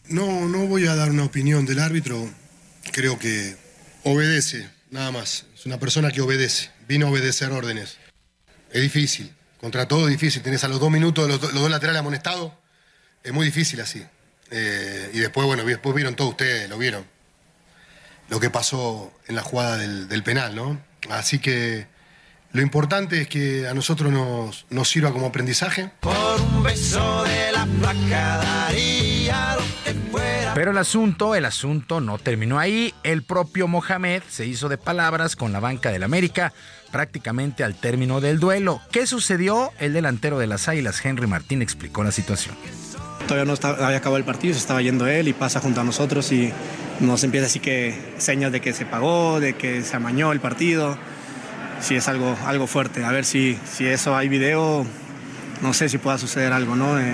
No, 0.10 0.48
no 0.48 0.66
voy 0.68 0.88
a 0.88 0.96
dar 0.96 1.10
una 1.10 1.26
opinión 1.26 1.66
del 1.66 1.80
árbitro. 1.80 2.30
Creo 2.92 3.20
que 3.20 3.56
obedece, 4.04 4.70
nada 4.90 5.12
más. 5.12 5.46
Es 5.54 5.66
una 5.66 5.80
persona 5.80 6.12
que 6.12 6.22
obedece. 6.22 6.72
Vino 6.88 7.08
a 7.08 7.12
obedecer 7.12 7.52
órdenes. 7.52 7.98
Es 8.72 8.81
difícil. 8.81 9.34
Contra 9.60 9.88
todo 9.88 10.06
es 10.07 10.11
difícil. 10.11 10.41
Tenés 10.41 10.64
a 10.64 10.68
los 10.68 10.80
dos 10.80 10.91
minutos 10.91 11.27
los, 11.27 11.41
do- 11.41 11.52
los 11.52 11.61
dos 11.61 11.69
laterales 11.72 11.99
amonestados. 11.99 12.52
Es 13.23 13.34
muy 13.34 13.45
difícil 13.45 13.81
así. 13.81 14.06
Eh, 14.52 15.10
y 15.14 15.19
después, 15.19 15.45
bueno, 15.48 15.64
después 15.64 15.95
vieron 15.95 16.15
todos 16.15 16.31
ustedes, 16.31 16.69
lo 16.69 16.77
vieron. 16.77 17.06
Lo 18.30 18.39
que 18.39 18.49
pasó 18.49 19.11
en 19.27 19.35
la 19.35 19.41
jugada 19.41 19.77
del, 19.77 20.23
penal, 20.23 20.56
¿no? 20.56 20.80
Así 21.10 21.39
que 21.39 21.88
lo 22.52 22.61
importante 22.61 23.22
es 23.22 23.27
que 23.27 23.68
a 23.68 23.73
nosotros 23.73 24.11
nos, 24.69 24.89
sirva 24.89 25.11
como 25.11 25.27
aprendizaje. 25.27 25.91
Por 26.02 26.41
un 26.41 26.64
beso 26.64 27.23
de 27.23 27.52
la 27.52 27.65
placa 27.80 28.38
daría. 28.38 29.57
Pero 30.58 30.72
el 30.72 30.78
asunto, 30.80 31.36
el 31.36 31.46
asunto 31.46 32.02
no 32.02 32.18
terminó 32.18 32.58
ahí. 32.58 32.92
El 33.04 33.22
propio 33.22 33.68
Mohamed 33.68 34.24
se 34.28 34.48
hizo 34.48 34.70
de 34.70 34.80
palabras 34.80 35.36
con 35.36 35.54
la 35.54 35.60
banca 35.60 35.92
del 35.92 36.02
América 36.02 36.52
prácticamente 36.92 37.64
al 37.64 37.76
término 37.76 38.22
del 38.22 38.40
duelo. 38.40 38.82
¿Qué 38.92 39.06
sucedió? 39.06 39.70
El 39.78 39.94
delantero 39.94 40.40
de 40.40 40.48
las 40.48 40.68
Águilas, 40.68 41.06
Henry 41.06 41.28
Martín, 41.28 41.62
explicó 41.62 42.04
la 42.04 42.12
situación. 42.12 42.56
Todavía 43.28 43.46
no 43.46 43.54
está- 43.54 43.86
había 43.86 43.98
acabado 43.98 44.18
el 44.18 44.24
partido, 44.24 44.56
se 44.56 44.60
estaba 44.60 44.82
yendo 44.82 45.06
él 45.06 45.28
y 45.28 45.34
pasa 45.34 45.60
junto 45.60 45.82
a 45.82 45.84
nosotros 45.84 46.32
y 46.32 46.52
nos 47.02 47.24
empieza 47.24 47.46
así 47.46 47.60
que 47.60 48.16
señas 48.18 48.52
de 48.52 48.60
que 48.60 48.74
se 48.74 48.88
pagó, 48.88 49.40
de 49.40 49.54
que 49.54 49.84
se 49.84 49.96
amañó 49.96 50.32
el 50.32 50.40
partido. 50.40 50.98
Sí, 51.82 51.94
es 51.98 52.08
algo, 52.08 52.36
algo 52.48 52.66
fuerte. 52.66 53.06
A 53.06 53.12
ver 53.12 53.26
si, 53.26 53.60
si 53.72 53.86
eso 53.86 54.16
hay 54.18 54.28
video, 54.28 54.88
no 55.62 55.76
sé 55.76 55.88
si 55.88 56.00
pueda 56.00 56.18
suceder 56.18 56.52
algo, 56.52 56.76
¿no? 56.76 57.00
Eh, 57.00 57.14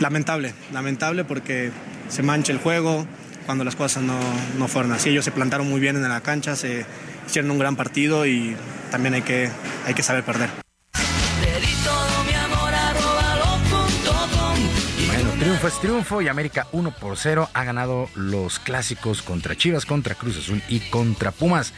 lamentable, 0.00 0.52
lamentable 0.72 1.22
porque 1.22 1.70
se 2.12 2.22
mancha 2.22 2.52
el 2.52 2.58
juego 2.58 3.06
cuando 3.46 3.64
las 3.64 3.74
cosas 3.74 4.02
no, 4.02 4.18
no 4.58 4.68
fueron 4.68 4.92
así. 4.92 5.08
Ellos 5.08 5.24
se 5.24 5.32
plantaron 5.32 5.68
muy 5.68 5.80
bien 5.80 5.96
en 5.96 6.08
la 6.08 6.20
cancha, 6.20 6.56
se 6.56 6.84
hicieron 7.26 7.50
un 7.50 7.58
gran 7.58 7.74
partido 7.74 8.26
y 8.26 8.54
también 8.90 9.14
hay 9.14 9.22
que, 9.22 9.48
hay 9.86 9.94
que 9.94 10.02
saber 10.02 10.22
perder. 10.22 10.50
Triunfo 15.62 15.80
triunfo 15.80 16.22
y 16.22 16.26
América 16.26 16.66
1 16.72 16.90
por 16.90 17.16
0 17.16 17.48
ha 17.54 17.62
ganado 17.62 18.08
los 18.16 18.58
clásicos 18.58 19.22
contra 19.22 19.54
Chivas, 19.54 19.86
contra 19.86 20.16
Cruz 20.16 20.36
Azul 20.36 20.60
y 20.68 20.80
contra 20.90 21.30
Pumas. 21.30 21.72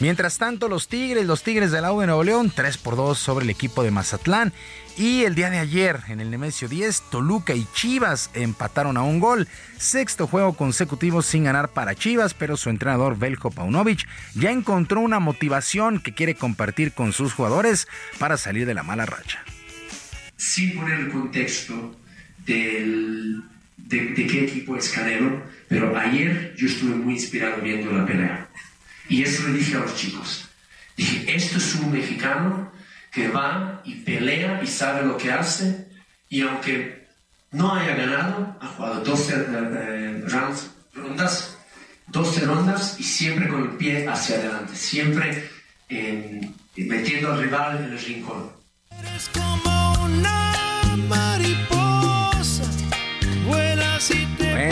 Mientras 0.00 0.38
tanto, 0.38 0.70
los 0.70 0.88
Tigres, 0.88 1.26
los 1.26 1.42
Tigres 1.42 1.70
de 1.70 1.82
la 1.82 1.92
U 1.92 2.00
de 2.00 2.06
Nuevo 2.06 2.24
León, 2.24 2.50
3 2.54 2.78
por 2.78 2.96
2 2.96 3.18
sobre 3.18 3.44
el 3.44 3.50
equipo 3.50 3.82
de 3.82 3.90
Mazatlán. 3.90 4.54
Y 4.96 5.24
el 5.24 5.34
día 5.34 5.50
de 5.50 5.58
ayer, 5.58 6.00
en 6.08 6.20
el 6.20 6.30
Nemesio 6.30 6.66
10, 6.66 7.10
Toluca 7.10 7.52
y 7.52 7.66
Chivas 7.74 8.30
empataron 8.32 8.96
a 8.96 9.02
un 9.02 9.20
gol. 9.20 9.46
Sexto 9.76 10.26
juego 10.26 10.54
consecutivo 10.54 11.20
sin 11.20 11.44
ganar 11.44 11.68
para 11.68 11.94
Chivas, 11.94 12.32
pero 12.32 12.56
su 12.56 12.70
entrenador 12.70 13.18
Belko 13.18 13.50
Paunovic 13.50 14.08
ya 14.34 14.50
encontró 14.50 15.02
una 15.02 15.18
motivación 15.18 16.00
que 16.00 16.14
quiere 16.14 16.36
compartir 16.36 16.92
con 16.92 17.12
sus 17.12 17.34
jugadores 17.34 17.86
para 18.18 18.38
salir 18.38 18.66
de 18.66 18.72
la 18.72 18.82
mala 18.82 19.04
racha. 19.04 19.44
sin 20.38 20.74
poner 20.76 21.00
el 21.00 21.10
contexto 21.10 21.94
del- 22.46 23.42
de, 23.76 24.00
de 24.14 24.26
qué 24.26 24.44
equipo 24.44 24.76
es 24.76 24.88
Canelo, 24.90 25.42
pero 25.68 25.96
ayer 25.96 26.54
yo 26.56 26.66
estuve 26.66 26.94
muy 26.96 27.14
inspirado 27.14 27.60
viendo 27.62 27.92
la 27.92 28.06
pelea. 28.06 28.48
Y 29.08 29.22
eso 29.22 29.46
le 29.46 29.58
dije 29.58 29.76
a 29.76 29.80
los 29.80 29.94
chicos. 29.94 30.48
Dije, 30.96 31.36
esto 31.36 31.58
es 31.58 31.74
un 31.76 31.92
mexicano 31.92 32.72
que 33.12 33.28
va 33.28 33.82
y 33.84 33.96
pelea 33.96 34.60
y 34.62 34.66
sabe 34.66 35.06
lo 35.06 35.16
que 35.16 35.30
hace, 35.30 35.86
y 36.28 36.40
aunque 36.42 37.06
no 37.52 37.74
haya 37.74 37.94
ganado, 37.94 38.56
ha 38.60 38.66
jugado 38.66 39.00
12 39.04 39.34
eh, 39.34 39.36
eh, 39.50 40.22
rounds, 40.26 40.70
rondas, 40.94 41.56
12 42.08 42.40
rondas 42.46 42.96
y 42.98 43.04
siempre 43.04 43.48
con 43.48 43.62
el 43.62 43.70
pie 43.76 44.08
hacia 44.08 44.36
adelante, 44.36 44.74
siempre 44.74 45.48
en- 45.88 46.54
metiendo 46.76 47.32
al 47.32 47.42
rival 47.42 47.78
en 47.84 47.92
el 47.92 47.98
rincón. 47.98 48.50
Como 49.32 49.92
una 50.04 50.96
mariposa. 51.08 51.75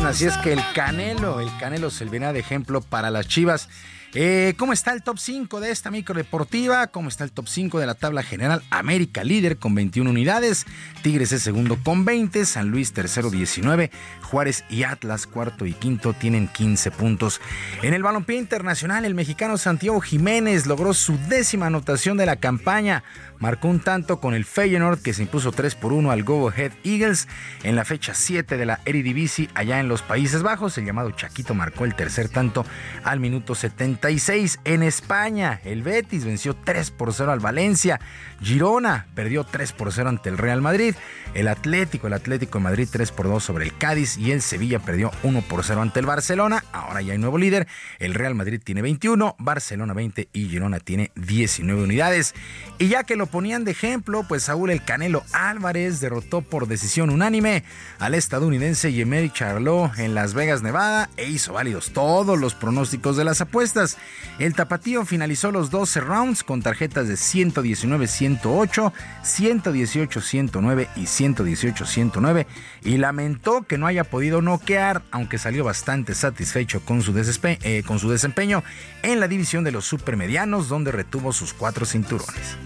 Así 0.04 0.26
es 0.26 0.36
que 0.36 0.52
el 0.52 0.60
Canelo, 0.74 1.40
el 1.40 1.48
Canelo 1.58 1.90
servirá 1.90 2.34
de 2.34 2.40
ejemplo 2.40 2.82
para 2.82 3.10
las 3.10 3.26
Chivas. 3.26 3.70
Eh, 4.16 4.54
¿Cómo 4.58 4.72
está 4.72 4.92
el 4.92 5.02
top 5.02 5.18
5 5.18 5.58
de 5.58 5.72
esta 5.72 5.90
micro 5.90 6.14
deportiva? 6.14 6.86
¿Cómo 6.86 7.08
está 7.08 7.24
el 7.24 7.32
top 7.32 7.48
5 7.48 7.80
de 7.80 7.86
la 7.86 7.94
tabla 7.94 8.22
general? 8.22 8.62
América 8.70 9.24
líder 9.24 9.56
con 9.56 9.74
21 9.74 10.08
unidades, 10.08 10.66
Tigres 11.02 11.32
es 11.32 11.42
segundo 11.42 11.76
con 11.82 12.04
20, 12.04 12.44
San 12.44 12.68
Luis 12.68 12.92
tercero 12.92 13.28
19, 13.28 13.90
Juárez 14.22 14.64
y 14.70 14.84
Atlas 14.84 15.26
cuarto 15.26 15.66
y 15.66 15.72
quinto 15.72 16.12
tienen 16.12 16.46
15 16.46 16.92
puntos. 16.92 17.40
En 17.82 17.92
el 17.92 18.04
balompié 18.04 18.36
internacional, 18.36 19.04
el 19.04 19.14
mexicano 19.14 19.58
Santiago 19.58 20.00
Jiménez 20.00 20.66
logró 20.66 20.94
su 20.94 21.18
décima 21.28 21.66
anotación 21.66 22.16
de 22.16 22.26
la 22.26 22.36
campaña. 22.36 23.02
Marcó 23.38 23.68
un 23.68 23.80
tanto 23.80 24.20
con 24.20 24.34
el 24.34 24.44
Feyenoord 24.44 25.02
que 25.02 25.12
se 25.12 25.22
impuso 25.22 25.52
3 25.52 25.74
por 25.74 25.92
1 25.92 26.10
al 26.10 26.22
Go 26.22 26.48
Ahead 26.48 26.72
Eagles 26.84 27.28
en 27.62 27.76
la 27.76 27.84
fecha 27.84 28.14
7 28.14 28.56
de 28.56 28.66
la 28.66 28.80
Eredivisie 28.84 29.48
allá 29.54 29.80
en 29.80 29.88
los 29.88 30.02
Países 30.02 30.42
Bajos. 30.42 30.78
El 30.78 30.86
llamado 30.86 31.10
Chaquito 31.10 31.54
marcó 31.54 31.84
el 31.84 31.94
tercer 31.94 32.28
tanto 32.28 32.64
al 33.02 33.20
minuto 33.20 33.54
76. 33.54 34.60
En 34.64 34.82
España, 34.82 35.60
el 35.64 35.82
Betis 35.82 36.24
venció 36.24 36.54
3 36.54 36.90
por 36.90 37.12
0 37.12 37.32
al 37.32 37.40
Valencia. 37.40 38.00
Girona 38.40 39.06
perdió 39.14 39.44
3 39.44 39.72
por 39.72 39.92
0 39.92 40.08
ante 40.08 40.28
el 40.28 40.38
Real 40.38 40.62
Madrid. 40.62 40.94
El 41.34 41.48
Atlético, 41.48 42.06
el 42.06 42.12
Atlético 42.12 42.58
de 42.58 42.64
Madrid 42.64 42.88
3 42.90 43.10
por 43.12 43.28
2 43.28 43.42
sobre 43.42 43.64
el 43.64 43.76
Cádiz 43.76 44.16
y 44.16 44.32
el 44.32 44.42
Sevilla 44.42 44.78
perdió 44.78 45.10
1 45.22 45.42
por 45.42 45.64
0 45.64 45.82
ante 45.82 46.00
el 46.00 46.06
Barcelona. 46.06 46.64
Ahora 46.72 47.02
ya 47.02 47.12
hay 47.12 47.18
nuevo 47.18 47.38
líder. 47.38 47.66
El 47.98 48.14
Real 48.14 48.34
Madrid 48.34 48.60
tiene 48.62 48.82
21, 48.82 49.36
Barcelona 49.38 49.94
20 49.94 50.28
y 50.32 50.48
Girona 50.48 50.80
tiene 50.80 51.10
19 51.16 51.82
unidades. 51.82 52.34
Y 52.78 52.88
ya 52.88 53.04
que 53.04 53.16
lo 53.16 53.23
ponían 53.26 53.64
de 53.64 53.72
ejemplo, 53.72 54.24
pues 54.28 54.44
Saúl 54.44 54.70
El 54.70 54.84
Canelo 54.84 55.22
Álvarez 55.32 56.00
derrotó 56.00 56.42
por 56.42 56.66
decisión 56.66 57.10
unánime 57.10 57.64
al 57.98 58.14
estadounidense 58.14 58.92
Yemer 58.92 59.32
Charlot 59.32 59.98
en 59.98 60.14
Las 60.14 60.34
Vegas, 60.34 60.62
Nevada 60.62 61.10
e 61.16 61.28
hizo 61.28 61.52
válidos 61.52 61.92
todos 61.92 62.38
los 62.38 62.54
pronósticos 62.54 63.16
de 63.16 63.24
las 63.24 63.40
apuestas. 63.40 63.96
El 64.38 64.54
tapatío 64.54 65.04
finalizó 65.04 65.50
los 65.50 65.70
12 65.70 66.00
rounds 66.00 66.44
con 66.44 66.62
tarjetas 66.62 67.08
de 67.08 67.14
119-108, 67.14 68.92
118-109 69.22 70.88
y 70.96 71.02
118-109 71.02 72.46
y 72.84 72.96
lamentó 72.98 73.62
que 73.62 73.78
no 73.78 73.86
haya 73.86 74.04
podido 74.04 74.42
noquear, 74.42 75.02
aunque 75.10 75.38
salió 75.38 75.64
bastante 75.64 76.14
satisfecho 76.14 76.80
con 76.84 77.02
su, 77.02 77.14
eh, 77.16 77.82
con 77.86 77.98
su 77.98 78.10
desempeño 78.10 78.62
en 79.02 79.20
la 79.20 79.28
división 79.28 79.64
de 79.64 79.72
los 79.72 79.84
supermedianos, 79.84 80.68
donde 80.68 80.92
retuvo 80.92 81.32
sus 81.32 81.52
cuatro 81.52 81.86
cinturones. 81.86 82.56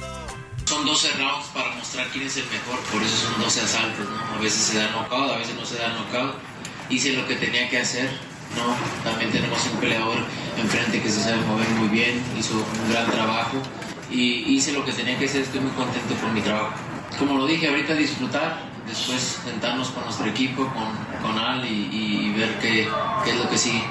Son 0.68 0.84
12 0.84 1.12
rounds 1.12 1.46
para 1.54 1.70
mostrar 1.70 2.08
quién 2.08 2.26
es 2.26 2.36
el 2.36 2.44
mejor, 2.44 2.78
por 2.92 3.02
eso 3.02 3.16
son 3.16 3.40
12 3.40 3.62
asaltos, 3.62 4.06
¿no? 4.06 4.36
A 4.36 4.38
veces 4.38 4.60
se 4.64 4.76
da 4.76 4.90
knockout, 4.90 5.32
a 5.32 5.38
veces 5.38 5.54
no 5.54 5.64
se 5.64 5.78
da 5.78 5.88
knockout. 5.94 6.34
Hice 6.90 7.14
lo 7.14 7.26
que 7.26 7.36
tenía 7.36 7.70
que 7.70 7.78
hacer, 7.78 8.10
¿no? 8.54 8.76
También 9.02 9.32
tenemos 9.32 9.58
un 9.72 9.80
peleador 9.80 10.18
enfrente 10.58 11.00
que 11.00 11.08
se 11.08 11.22
sabe 11.22 11.38
mover 11.46 11.66
muy 11.70 11.88
bien, 11.88 12.22
hizo 12.38 12.52
un 12.52 12.92
gran 12.92 13.10
trabajo 13.10 13.56
y 14.10 14.56
hice 14.56 14.72
lo 14.72 14.84
que 14.84 14.92
tenía 14.92 15.18
que 15.18 15.24
hacer, 15.24 15.40
estoy 15.40 15.60
muy 15.60 15.70
contento 15.70 16.14
con 16.16 16.34
mi 16.34 16.42
trabajo. 16.42 16.74
Como 17.18 17.38
lo 17.38 17.46
dije, 17.46 17.66
ahorita 17.66 17.94
disfrutar, 17.94 18.60
después 18.86 19.38
sentarnos 19.42 19.88
con 19.88 20.04
nuestro 20.04 20.26
equipo, 20.26 20.66
con, 20.66 21.22
con 21.22 21.38
Al 21.38 21.64
y, 21.64 21.88
y 21.90 22.34
ver 22.36 22.58
qué, 22.58 22.86
qué 23.24 23.30
es 23.30 23.36
lo 23.38 23.48
que 23.48 23.56
sigue. 23.56 23.84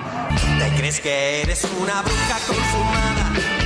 ¿Te 0.60 0.78
crees 0.78 1.00
que 1.00 1.42
eres 1.42 1.68
una 1.82 2.04
bruja 2.04 2.38
consumada? 2.46 3.57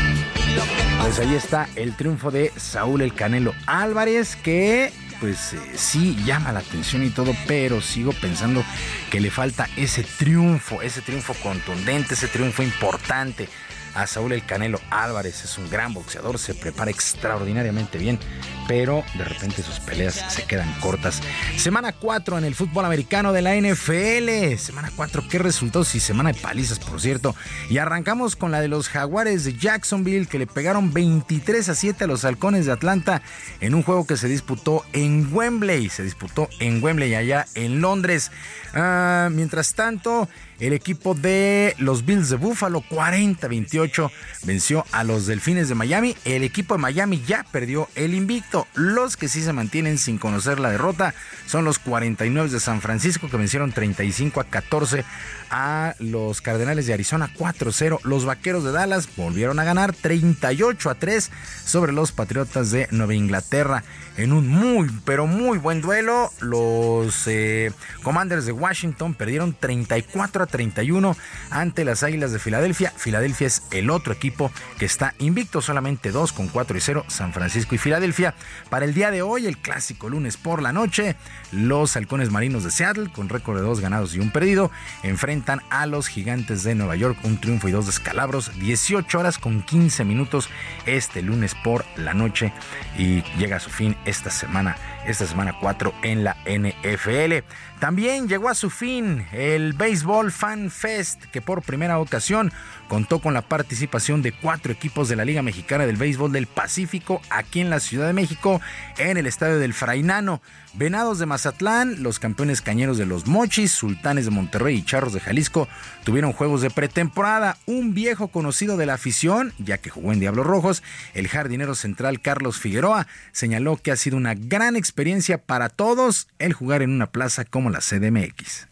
Pues 1.02 1.20
ahí 1.20 1.36
está 1.36 1.68
el 1.76 1.96
triunfo 1.96 2.32
de 2.32 2.52
Saúl 2.56 3.02
El 3.02 3.14
Canelo 3.14 3.54
Álvarez, 3.66 4.36
que 4.36 4.94
pues 5.20 5.54
eh, 5.54 5.60
sí 5.76 6.18
llama 6.26 6.52
la 6.52 6.60
atención 6.60 7.04
y 7.04 7.10
todo, 7.10 7.36
pero 7.48 7.80
sigo 7.80 8.12
pensando 8.12 8.64
que 9.10 9.20
le 9.20 9.30
falta 9.30 9.70
ese 9.78 10.04
triunfo, 10.04 10.82
ese 10.82 11.02
triunfo 11.02 11.34
contundente, 11.36 12.16
ese 12.16 12.28
triunfo 12.28 12.64
importante. 12.64 13.48
A 13.94 14.08
Saúl 14.08 14.34
El 14.34 14.46
Canelo 14.46 14.80
Álvarez 14.90 15.44
es 15.44 15.58
un 15.58 15.70
gran 15.70 15.94
boxeador, 15.94 16.40
se 16.40 16.54
prepara 16.54 16.92
extraordinariamente 16.92 17.98
bien, 17.98 18.20
pero 18.68 19.04
de 19.18 19.26
repente 19.26 19.64
sus 19.64 19.80
peleas 19.80 20.24
se 20.30 20.44
quedan 20.44 20.72
cortas. 20.80 21.22
Semana 21.58 21.92
4 21.92 22.38
en 22.38 22.46
el 22.46 22.56
fútbol 22.56 22.86
americano 22.86 23.34
de 23.34 23.42
la 23.42 23.56
NFL. 23.56 24.58
Semana 24.58 24.92
4, 24.96 25.24
qué 25.30 25.40
resultados 25.40 25.94
y 25.96 26.00
semana 26.00 26.32
de 26.32 26.40
palizas, 26.40 26.80
por 26.80 27.02
cierto. 27.02 27.36
Y 27.70 27.80
arrancamos 27.80 28.36
con 28.36 28.52
la 28.52 28.62
de 28.62 28.68
los 28.68 28.88
Jaguares 28.88 29.44
de 29.44 29.58
Jacksonville, 29.58 30.28
que 30.28 30.40
le 30.40 30.48
pegaron 30.48 30.94
23 30.94 31.70
a 31.70 31.76
7 31.76 32.04
a 32.06 32.08
los 32.08 32.24
Halcones 32.24 32.66
de 32.66 32.72
Atlanta 32.72 33.22
en 33.60 33.76
un 33.76 33.84
juego 33.84 34.08
que 34.08 34.18
se 34.18 34.28
disputó 34.28 34.86
en 34.94 35.34
Wembley. 35.34 35.90
Se 35.90 36.04
disputó 36.04 36.48
en 36.60 36.82
Wembley, 36.82 37.14
allá 37.16 37.46
en 37.56 37.82
Londres. 37.82 38.32
Ah, 38.74 39.30
mientras 39.32 39.74
tanto, 39.74 40.30
el 40.62 40.74
equipo 40.74 41.16
de 41.16 41.76
los 41.80 42.06
Bills 42.06 42.30
de 42.30 42.36
Buffalo 42.36 42.84
40-28 42.84 44.12
venció 44.44 44.86
a 44.92 45.04
los 45.04 45.26
Delfines 45.26 45.68
de 45.70 45.76
Miami. 45.76 46.16
El 46.24 46.44
equipo 46.44 46.76
de 46.76 46.82
Miami 46.82 47.22
ya 47.26 47.44
perdió 47.52 47.90
el 47.96 48.14
invicto. 48.14 48.68
Los 48.76 49.18
que 49.18 49.28
sí 49.28 49.42
se 49.42 49.54
mantienen 49.54 49.98
sin 49.98 50.20
conocer 50.20 50.60
la 50.60 50.70
derrota 50.70 51.16
son 51.48 51.66
los 51.66 51.80
49 51.80 52.50
de 52.50 52.60
San 52.60 52.80
Francisco 52.80 53.28
que 53.28 53.38
vencieron 53.38 53.72
35 53.72 54.40
a 54.40 54.44
14 54.44 55.04
a 55.50 55.96
los 55.98 56.42
Cardenales 56.42 56.86
de 56.86 56.94
Arizona 56.94 57.32
4-0. 57.36 58.00
Los 58.04 58.26
Vaqueros 58.26 58.64
de 58.64 58.72
Dallas 58.72 59.10
volvieron 59.18 59.60
a 59.60 59.64
ganar 59.64 59.94
38 59.94 60.90
a 60.92 60.96
3 60.96 61.32
sobre 61.66 61.92
los 61.92 62.12
Patriotas 62.12 62.70
de 62.70 62.88
Nueva 62.92 63.16
Inglaterra 63.16 63.84
en 64.18 64.34
un 64.34 64.48
muy, 64.48 64.90
pero 65.06 65.26
muy 65.26 65.58
buen 65.58 65.82
duelo. 65.82 66.32
Los 66.40 67.28
eh, 67.28 67.72
Commanders 68.04 68.46
de 68.46 68.52
Washington 68.52 69.14
perdieron 69.14 69.54
34 69.54 70.44
a 70.44 70.48
31 70.52 71.18
ante 71.50 71.86
las 71.86 72.04
Águilas 72.04 72.32
de 72.32 72.40
Filadelfia. 72.40 72.94
Filadelfia 72.96 73.48
es 73.48 73.64
el 73.72 73.90
otro 73.90 74.14
equipo 74.14 74.52
que 74.78 74.86
está 74.86 75.16
invicto, 75.18 75.62
solamente 75.62 76.12
2 76.12 76.34
con 76.34 76.48
4 76.48 76.78
y 76.78 76.82
0, 76.82 77.06
San 77.08 77.34
Francisco 77.34 77.74
y 77.74 77.78
Filadelfia. 77.78 78.36
Para 78.70 78.86
el 78.86 78.94
día 78.94 79.10
de 79.10 79.22
hoy, 79.22 79.48
el 79.48 79.58
clásico 79.58 80.10
lunes 80.10 80.38
por 80.38 80.62
la 80.62 80.74
noche, 80.74 81.16
los 81.52 81.96
Halcones 81.96 82.30
Marinos 82.30 82.64
de 82.64 82.72
Seattle, 82.72 83.12
con 83.12 83.30
récord 83.30 83.58
de 83.58 83.64
2 83.64 83.80
ganados 83.80 84.14
y 84.14 84.20
un 84.20 84.32
perdido, 84.32 84.70
enfrentan 85.04 85.62
a 85.70 85.86
los 85.86 86.08
Gigantes 86.08 86.64
de 86.64 86.76
Nueva 86.76 86.96
York, 86.96 87.18
un 87.24 87.40
triunfo 87.40 87.68
y 87.68 87.72
dos 87.72 87.86
descalabros, 87.86 88.52
18 88.60 89.20
horas 89.20 89.38
con 89.38 89.62
15 89.64 90.04
minutos 90.04 90.50
este 90.86 91.22
lunes 91.22 91.56
por 91.56 91.86
la 91.96 92.14
noche 92.14 92.54
y 92.98 93.24
llega 93.38 93.58
a 93.58 93.60
su 93.60 93.70
fin 93.70 93.96
esta 94.06 94.30
semana, 94.30 94.76
esta 95.06 95.26
semana 95.26 95.56
4 95.60 95.94
en 96.04 96.24
la 96.24 96.38
NFL. 96.46 97.46
También 97.80 98.28
llegó 98.28 98.50
a 98.50 98.56
su 98.56 98.70
fin 98.70 99.26
el 99.32 99.74
Baseball 99.74 100.32
Fan 100.32 100.70
Fest, 100.70 101.24
que 101.26 101.42
por 101.42 101.62
primera 101.64 102.00
ocasión 102.00 102.52
contó 102.92 103.20
con 103.20 103.34
la 103.34 103.42
participación 103.42 104.22
de 104.22 104.34
cuatro 104.34 104.74
equipos 104.74 105.08
de 105.08 105.16
la 105.16 105.24
Liga 105.24 105.42
Mexicana 105.42 105.86
del 105.86 105.96
Béisbol 105.96 106.34
del 106.34 106.46
Pacífico 106.46 107.22
aquí 107.30 107.62
en 107.62 107.70
la 107.70 107.80
Ciudad 107.80 108.06
de 108.06 108.12
México, 108.12 108.60
en 108.98 109.16
el 109.16 109.28
estadio 109.28 109.60
del 109.60 109.74
Frainano. 109.74 110.42
Venados 110.74 111.18
de 111.18 111.26
Mazatlán, 111.26 112.04
los 112.04 112.20
campeones 112.20 112.62
cañeros 112.62 112.98
de 112.98 113.06
los 113.06 113.28
Mochis, 113.28 113.72
Sultanes 113.72 114.26
de 114.26 114.32
Monterrey 114.32 114.76
y 114.76 114.84
Charros 114.84 115.14
de 115.14 115.22
Jalisco 115.22 115.70
tuvieron 116.04 116.34
juegos 116.34 116.62
de 116.62 116.70
pretemporada. 116.70 117.56
Un 117.66 117.94
viejo 117.94 118.28
conocido 118.28 118.76
de 118.76 118.88
la 118.88 118.96
afición, 118.96 119.54
ya 119.58 119.78
que 119.78 119.90
jugó 119.90 120.12
en 120.12 120.20
Diablos 120.20 120.46
Rojos, 120.46 120.84
el 121.14 121.30
jardinero 121.30 121.76
central 121.76 122.20
Carlos 122.20 122.60
Figueroa, 122.60 123.08
señaló 123.32 123.78
que 123.78 123.92
ha 123.92 123.96
sido 123.96 124.18
una 124.18 124.34
gran 124.34 124.76
experiencia 124.76 125.38
para 125.38 125.70
todos 125.70 126.28
el 126.40 126.52
jugar 126.52 126.82
en 126.82 126.90
una 126.90 127.10
plaza 127.10 127.46
como 127.46 127.70
la 127.70 127.80
CDMX. 127.80 128.68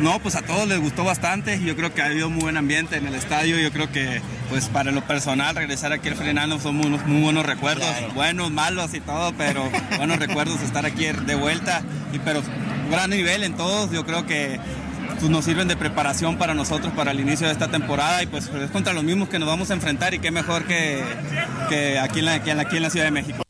No, 0.00 0.18
pues 0.20 0.34
a 0.34 0.42
todos 0.42 0.68
les 0.68 0.78
gustó 0.78 1.04
bastante. 1.04 1.58
Yo 1.62 1.74
creo 1.74 1.94
que 1.94 2.02
ha 2.02 2.06
habido 2.06 2.28
muy 2.28 2.42
buen 2.42 2.58
ambiente 2.58 2.96
en 2.96 3.06
el 3.06 3.14
estadio. 3.14 3.58
Yo 3.58 3.72
creo 3.72 3.90
que, 3.90 4.20
pues 4.50 4.68
para 4.68 4.92
lo 4.92 5.02
personal, 5.02 5.56
regresar 5.56 5.92
aquí 5.92 6.08
al 6.08 6.16
Frenano 6.16 6.60
son 6.60 6.84
unos 6.84 7.06
muy 7.06 7.22
buenos 7.22 7.46
recuerdos. 7.46 7.88
Buenos, 8.14 8.50
malos 8.50 8.92
y 8.92 9.00
todo, 9.00 9.32
pero 9.38 9.70
buenos 9.96 10.18
recuerdos 10.18 10.60
estar 10.60 10.84
aquí 10.84 11.06
de 11.06 11.34
vuelta. 11.34 11.82
Y 12.12 12.18
pero 12.18 12.42
gran 12.90 13.08
nivel 13.08 13.42
en 13.42 13.56
todos. 13.56 13.90
Yo 13.90 14.04
creo 14.04 14.26
que 14.26 14.60
pues, 15.18 15.30
nos 15.30 15.46
sirven 15.46 15.66
de 15.66 15.76
preparación 15.76 16.36
para 16.36 16.52
nosotros 16.52 16.92
para 16.92 17.12
el 17.12 17.20
inicio 17.20 17.46
de 17.46 17.54
esta 17.54 17.68
temporada. 17.68 18.22
Y 18.22 18.26
pues 18.26 18.48
es 18.48 18.70
contra 18.70 18.92
los 18.92 19.02
mismos 19.02 19.30
que 19.30 19.38
nos 19.38 19.48
vamos 19.48 19.70
a 19.70 19.74
enfrentar. 19.74 20.12
Y 20.12 20.18
qué 20.18 20.30
mejor 20.30 20.64
que, 20.64 21.02
que 21.70 21.98
aquí, 21.98 22.18
en 22.18 22.26
la, 22.26 22.42
que 22.42 22.52
aquí 22.52 22.76
en 22.76 22.82
la 22.82 22.90
Ciudad 22.90 23.06
de 23.06 23.12
México. 23.12 23.45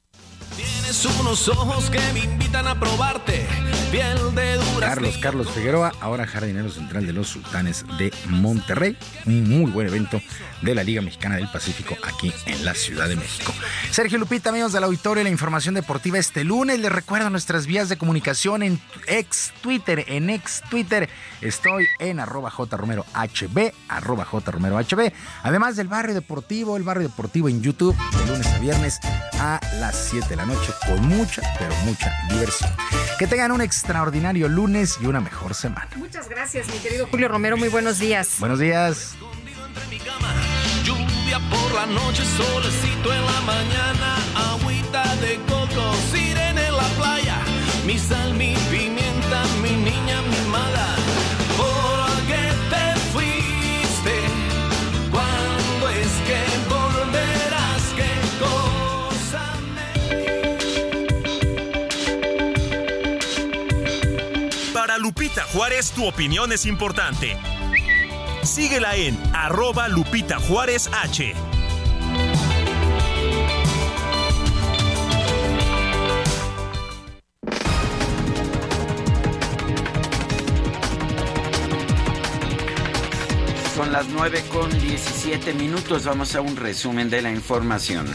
Tienes 0.87 1.19
unos 1.19 1.49
ojos 1.49 1.91
que 1.91 1.99
me 2.13 2.21
invitan 2.21 2.69
a 2.69 2.79
probarte. 2.79 3.45
Piel 3.91 4.17
de 4.37 4.55
durazno. 4.55 4.81
Carlos 4.81 5.19
Carlos 5.21 5.51
Figueroa, 5.51 5.93
ahora 6.01 6.29
jardinero 6.29 6.71
central 6.71 7.05
de 7.05 7.13
los 7.13 7.27
Sultanes 7.27 7.85
de 7.99 8.13
Monterrey. 8.29 8.97
Un 9.25 9.51
muy 9.51 9.73
buen 9.73 9.89
evento 9.89 10.21
de 10.63 10.75
la 10.77 10.85
Liga 10.85 11.03
Mexicana 11.03 11.37
del 11.37 11.49
Pacífico 11.49 11.97
aquí 12.05 12.33
en 12.47 12.65
la 12.65 12.75
Ciudad 12.75 13.09
de 13.09 13.17
México. 13.17 13.53
Sergio 13.91 14.19
Lupita, 14.19 14.51
amigos 14.51 14.73
del 14.73 14.85
auditorio, 14.85 15.25
la 15.25 15.31
información 15.31 15.75
deportiva 15.75 16.19
este 16.19 16.45
lunes. 16.45 16.79
Les 16.79 16.93
recuerdo 16.93 17.31
nuestras 17.31 17.67
vías 17.67 17.89
de 17.89 17.99
comunicación 17.99 18.63
en 18.63 18.81
ex 19.09 19.53
Twitter. 19.61 20.05
En 20.07 20.31
ex 20.31 20.63
Twitter 20.71 21.09
estoy 21.41 21.87
en 21.99 22.21
arroba 22.21 22.51
jromerohb, 22.51 23.73
arroba 23.89 24.25
jromerohb. 24.25 25.13
Además 25.43 25.75
del 25.75 25.89
barrio 25.89 26.15
deportivo, 26.15 26.77
el 26.77 26.85
barrio 26.85 27.09
deportivo 27.09 27.49
en 27.49 27.61
YouTube, 27.61 27.97
de 27.97 28.27
lunes 28.27 28.47
a 28.47 28.59
viernes 28.59 29.01
a 29.41 29.61
las 29.81 29.97
7 30.11 30.29
de 30.29 30.37
la 30.37 30.47
noche, 30.47 30.73
con 30.87 31.01
mucha, 31.07 31.43
pero 31.59 31.75
mucha 31.85 32.13
diversión. 32.29 32.71
Que 33.19 33.27
tengan 33.27 33.53
un 33.53 33.61
extraordinario 33.61 34.49
lunes 34.49 34.99
y 35.01 35.07
una 35.07 35.21
mejor 35.21 35.55
semana. 35.55 35.89
Muchas 35.97 36.29
gracias, 36.29 36.67
mi 36.69 36.79
querido 36.79 37.07
Julio 37.11 37.29
Romero. 37.29 37.57
Muy 37.57 37.69
buenos 37.69 37.99
días. 37.99 38.37
Buenos 38.39 38.59
días. 38.59 39.15
Lluvia 40.85 41.41
Por 41.51 41.75
la 41.75 41.87
noche 41.87 42.23
solecito 42.37 43.13
en 43.13 43.25
la 43.25 43.41
mañana, 43.41 44.17
agüita 44.53 45.17
de 45.17 45.37
coco, 45.49 45.95
sirena 46.13 46.67
en 46.67 46.77
la 46.77 46.89
playa, 46.99 47.39
mi 47.85 47.99
sal, 47.99 48.35
mi 48.35 48.55
pimienta, 48.71 49.43
mi 49.63 49.71
niña 49.71 50.23
mimada. 50.23 50.36
Lupita 65.07 65.45
Juárez, 65.53 65.93
tu 65.93 66.05
opinión 66.05 66.51
es 66.51 66.67
importante. 66.67 67.37
Síguela 68.43 68.97
en 68.97 69.17
arroba 69.33 69.87
Lupita 69.87 70.41
Juárez 70.41 70.91
H. 70.93 71.33
Son 83.77 83.93
las 83.93 84.09
9 84.09 84.45
con 84.53 84.69
17 84.81 85.55
minutos. 85.55 86.05
Vamos 86.05 86.35
a 86.35 86.41
un 86.41 86.57
resumen 86.57 87.09
de 87.09 87.23
la 87.23 87.31
información. 87.31 88.09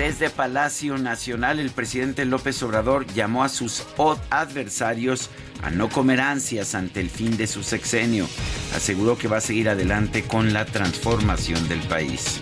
Desde 0.00 0.30
Palacio 0.30 0.96
Nacional, 0.96 1.60
el 1.60 1.68
presidente 1.68 2.24
López 2.24 2.62
Obrador 2.62 3.06
llamó 3.12 3.44
a 3.44 3.50
sus 3.50 3.84
adversarios 4.30 5.28
a 5.62 5.68
no 5.68 5.90
comer 5.90 6.22
ansias 6.22 6.74
ante 6.74 7.02
el 7.02 7.10
fin 7.10 7.36
de 7.36 7.46
su 7.46 7.62
sexenio. 7.62 8.26
Aseguró 8.74 9.18
que 9.18 9.28
va 9.28 9.36
a 9.36 9.40
seguir 9.42 9.68
adelante 9.68 10.24
con 10.24 10.54
la 10.54 10.64
transformación 10.64 11.68
del 11.68 11.80
país. 11.80 12.40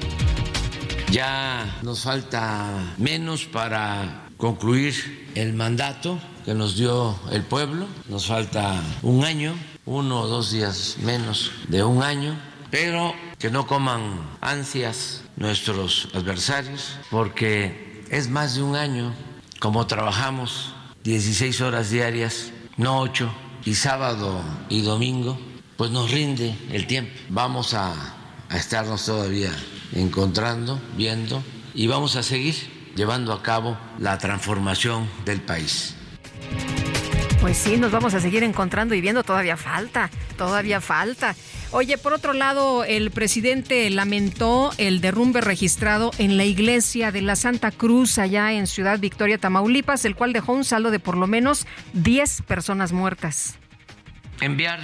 Ya 1.11 1.81
nos 1.83 2.05
falta 2.05 2.95
menos 2.97 3.47
para 3.47 4.29
concluir 4.37 5.29
el 5.35 5.53
mandato 5.53 6.21
que 6.45 6.55
nos 6.55 6.77
dio 6.77 7.19
el 7.33 7.43
pueblo. 7.43 7.89
Nos 8.09 8.29
falta 8.29 8.81
un 9.03 9.25
año, 9.25 9.53
uno 9.85 10.21
o 10.21 10.29
dos 10.29 10.53
días 10.53 10.99
menos 11.03 11.51
de 11.67 11.83
un 11.83 12.05
año, 12.05 12.39
pero 12.71 13.15
que 13.37 13.51
no 13.51 13.67
coman 13.67 14.21
ansias 14.41 15.23
nuestros 15.39 16.09
adversarios, 16.15 16.97
porque 17.11 18.05
es 18.11 18.29
más 18.29 18.57
de 18.57 18.63
un 18.63 18.77
año 18.77 19.15
como 19.61 19.87
trabajamos 19.87 20.75
16 21.05 21.61
horas 21.63 21.91
diarias, 21.91 22.53
no 22.77 23.01
8, 23.01 23.31
y 23.65 23.75
sábado 23.75 24.41
y 24.69 24.83
domingo, 24.83 25.39
pues 25.77 25.91
nos 25.91 26.11
rinde 26.11 26.55
el 26.71 26.87
tiempo. 26.87 27.13
Vamos 27.29 27.75
a, 27.75 27.93
a 28.49 28.57
estarnos 28.57 29.05
todavía 29.05 29.53
encontrando, 29.93 30.81
viendo, 30.97 31.43
y 31.75 31.87
vamos 31.87 32.17
a 32.17 32.23
seguir 32.23 32.55
llevando 32.97 33.33
a 33.33 33.43
cabo 33.43 33.79
la 33.99 34.19
transformación 34.19 35.09
del 35.25 35.41
país. 35.41 35.95
Pues 37.41 37.57
sí, 37.57 37.77
nos 37.77 37.93
vamos 37.93 38.15
a 38.15 38.21
seguir 38.21 38.43
encontrando 38.43 38.95
y 38.95 39.01
viendo, 39.01 39.23
todavía 39.23 39.57
falta, 39.57 40.11
todavía 40.37 40.81
falta. 40.81 41.37
Oye, 41.71 41.97
por 41.97 42.13
otro 42.13 42.33
lado, 42.33 42.83
el 42.83 43.13
presidente 43.13 43.89
lamentó 43.91 44.73
el 44.77 45.01
derrumbe 45.01 45.41
registrado 45.41 46.11
en 46.19 46.37
la 46.37 46.45
iglesia 46.45 47.13
de 47.13 47.23
la 47.23 47.37
Santa 47.37 47.71
Cruz 47.71 48.19
allá 48.19 48.53
en 48.53 48.67
Ciudad 48.67 48.99
Victoria, 48.99 49.39
Tamaulipas, 49.39 50.05
el 50.05 50.17
cual 50.17 50.33
dejó 50.33 50.53
un 50.53 50.65
saldo 50.65 50.91
de 50.91 50.99
por 50.99 51.17
lo 51.17 51.29
menos 51.29 51.67
10 51.93 52.43
personas 52.43 52.93
muertas. 52.93 53.57
enviar 54.41 54.81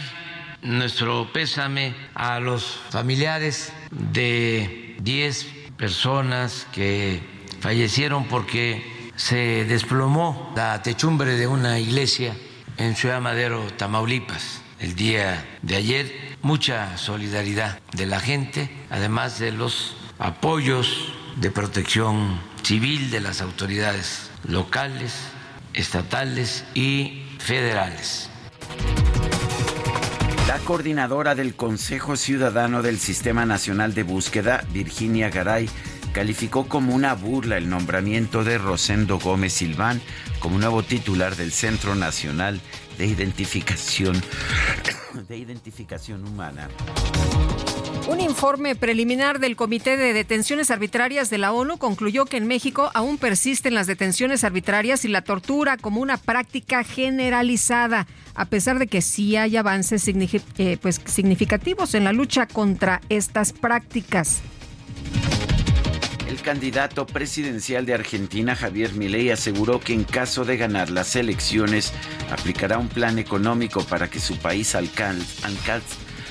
nuestro 0.62 1.30
pésame 1.32 1.94
a 2.14 2.38
los 2.38 2.80
familiares 2.90 3.72
de 3.90 4.96
10 5.00 5.46
personas 5.76 6.66
que 6.72 7.20
fallecieron 7.60 8.24
porque 8.26 8.93
se 9.16 9.64
desplomó 9.64 10.52
la 10.56 10.82
techumbre 10.82 11.36
de 11.36 11.46
una 11.46 11.78
iglesia 11.78 12.34
en 12.76 12.96
Ciudad 12.96 13.20
Madero, 13.20 13.62
Tamaulipas, 13.76 14.62
el 14.80 14.96
día 14.96 15.44
de 15.62 15.76
ayer. 15.76 16.34
Mucha 16.42 16.98
solidaridad 16.98 17.78
de 17.92 18.06
la 18.06 18.20
gente, 18.20 18.70
además 18.90 19.38
de 19.38 19.52
los 19.52 19.96
apoyos 20.18 21.12
de 21.36 21.50
protección 21.50 22.38
civil 22.62 23.10
de 23.10 23.20
las 23.20 23.40
autoridades 23.40 24.30
locales, 24.46 25.14
estatales 25.72 26.64
y 26.74 27.24
federales. 27.38 28.30
La 30.46 30.58
coordinadora 30.58 31.34
del 31.34 31.54
Consejo 31.54 32.16
Ciudadano 32.16 32.82
del 32.82 32.98
Sistema 32.98 33.46
Nacional 33.46 33.94
de 33.94 34.02
Búsqueda, 34.02 34.64
Virginia 34.72 35.30
Garay, 35.30 35.68
calificó 36.14 36.68
como 36.68 36.94
una 36.94 37.12
burla 37.14 37.58
el 37.58 37.68
nombramiento 37.68 38.44
de 38.44 38.56
Rosendo 38.56 39.18
Gómez 39.18 39.52
Silván 39.52 40.00
como 40.38 40.58
nuevo 40.58 40.84
titular 40.84 41.34
del 41.34 41.50
Centro 41.52 41.96
Nacional 41.96 42.60
de 42.96 43.06
Identificación 43.06 44.22
de 45.28 45.36
Identificación 45.36 46.24
Humana. 46.24 46.68
Un 48.06 48.20
informe 48.20 48.76
preliminar 48.76 49.40
del 49.40 49.56
Comité 49.56 49.96
de 49.96 50.12
Detenciones 50.12 50.70
Arbitrarias 50.70 51.30
de 51.30 51.38
la 51.38 51.52
ONU 51.52 51.78
concluyó 51.78 52.26
que 52.26 52.36
en 52.36 52.46
México 52.46 52.90
aún 52.94 53.18
persisten 53.18 53.74
las 53.74 53.88
detenciones 53.88 54.44
arbitrarias 54.44 55.04
y 55.04 55.08
la 55.08 55.22
tortura 55.22 55.78
como 55.78 56.00
una 56.00 56.16
práctica 56.16 56.84
generalizada, 56.84 58.06
a 58.34 58.44
pesar 58.44 58.78
de 58.78 58.86
que 58.86 59.02
sí 59.02 59.36
hay 59.36 59.56
avances 59.56 60.06
eh, 60.06 60.78
pues, 60.80 61.00
significativos 61.06 61.94
en 61.94 62.04
la 62.04 62.12
lucha 62.12 62.46
contra 62.46 63.00
estas 63.08 63.52
prácticas. 63.52 64.42
El 66.34 66.42
candidato 66.42 67.06
presidencial 67.06 67.86
de 67.86 67.94
Argentina, 67.94 68.56
Javier 68.56 68.92
Milei, 68.94 69.30
aseguró 69.30 69.78
que 69.78 69.92
en 69.92 70.02
caso 70.02 70.44
de 70.44 70.56
ganar 70.56 70.90
las 70.90 71.14
elecciones, 71.14 71.92
aplicará 72.28 72.76
un 72.78 72.88
plan 72.88 73.20
económico 73.20 73.84
para 73.84 74.10
que 74.10 74.18
su 74.18 74.36
país 74.38 74.74
alcan- 74.74 75.24
alcan- 75.44 75.80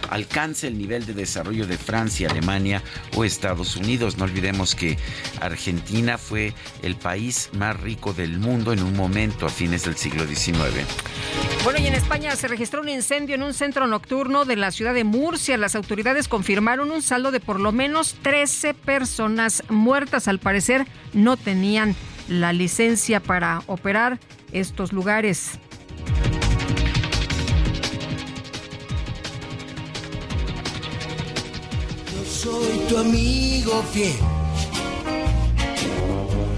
alcance 0.10 0.68
el 0.68 0.78
nivel 0.78 1.06
de 1.06 1.14
desarrollo 1.14 1.68
de 1.68 1.78
Francia, 1.78 2.30
Alemania 2.30 2.82
o 3.16 3.24
Estados 3.24 3.76
Unidos. 3.76 4.18
No 4.18 4.26
olvidemos 4.26 4.76
que 4.76 4.98
Argentina 5.42 6.18
fue 6.18 6.54
el 6.82 6.96
país 6.96 7.50
más 7.54 7.80
rico 7.80 8.14
del 8.14 8.40
mundo 8.40 8.74
en 8.74 8.84
un 8.84 8.96
momento 8.96 9.46
a 9.46 9.50
fines 9.50 9.86
del 9.86 9.96
siglo 9.96 10.26
XIX. 10.26 10.54
Bueno, 11.64 11.80
y 11.80 11.88
en 11.88 11.96
España 11.96 12.36
se 12.36 12.48
registró 12.48 12.82
un 12.82 12.90
incendio 12.90 13.36
en 13.36 13.44
un 13.44 13.54
centro 13.54 13.88
nocturno 13.88 14.46
de 14.46 14.56
la 14.56 14.72
ciudad 14.72 14.94
de 14.94 15.04
Murcia. 15.04 15.58
Las 15.58 15.76
autoridades 15.76 16.28
confirmaron 16.28 16.92
un 16.92 17.02
saldo 17.02 17.32
de 17.32 17.40
por 17.40 17.60
lo 17.60 17.72
menos 17.72 18.16
13 18.22 18.74
personas 18.74 19.64
muertas. 19.70 20.28
Al 20.28 20.40
parecer 20.40 20.86
no 21.14 21.38
tenían 21.38 21.96
la 22.28 22.54
licencia 22.54 23.20
para 23.20 23.62
operar 23.68 24.20
estos 24.52 24.94
lugares. 24.94 25.60
Soy 32.44 32.78
tu 32.90 32.98
amigo 32.98 33.84
fiel. 33.94 34.18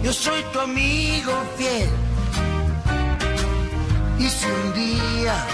Yo 0.03 0.11
soy 0.11 0.41
tu 0.51 0.59
amigo 0.59 1.31
fiel. 1.57 1.89
Y 4.17 4.27
si 4.27 4.45
un 4.47 4.73
día 4.73 5.45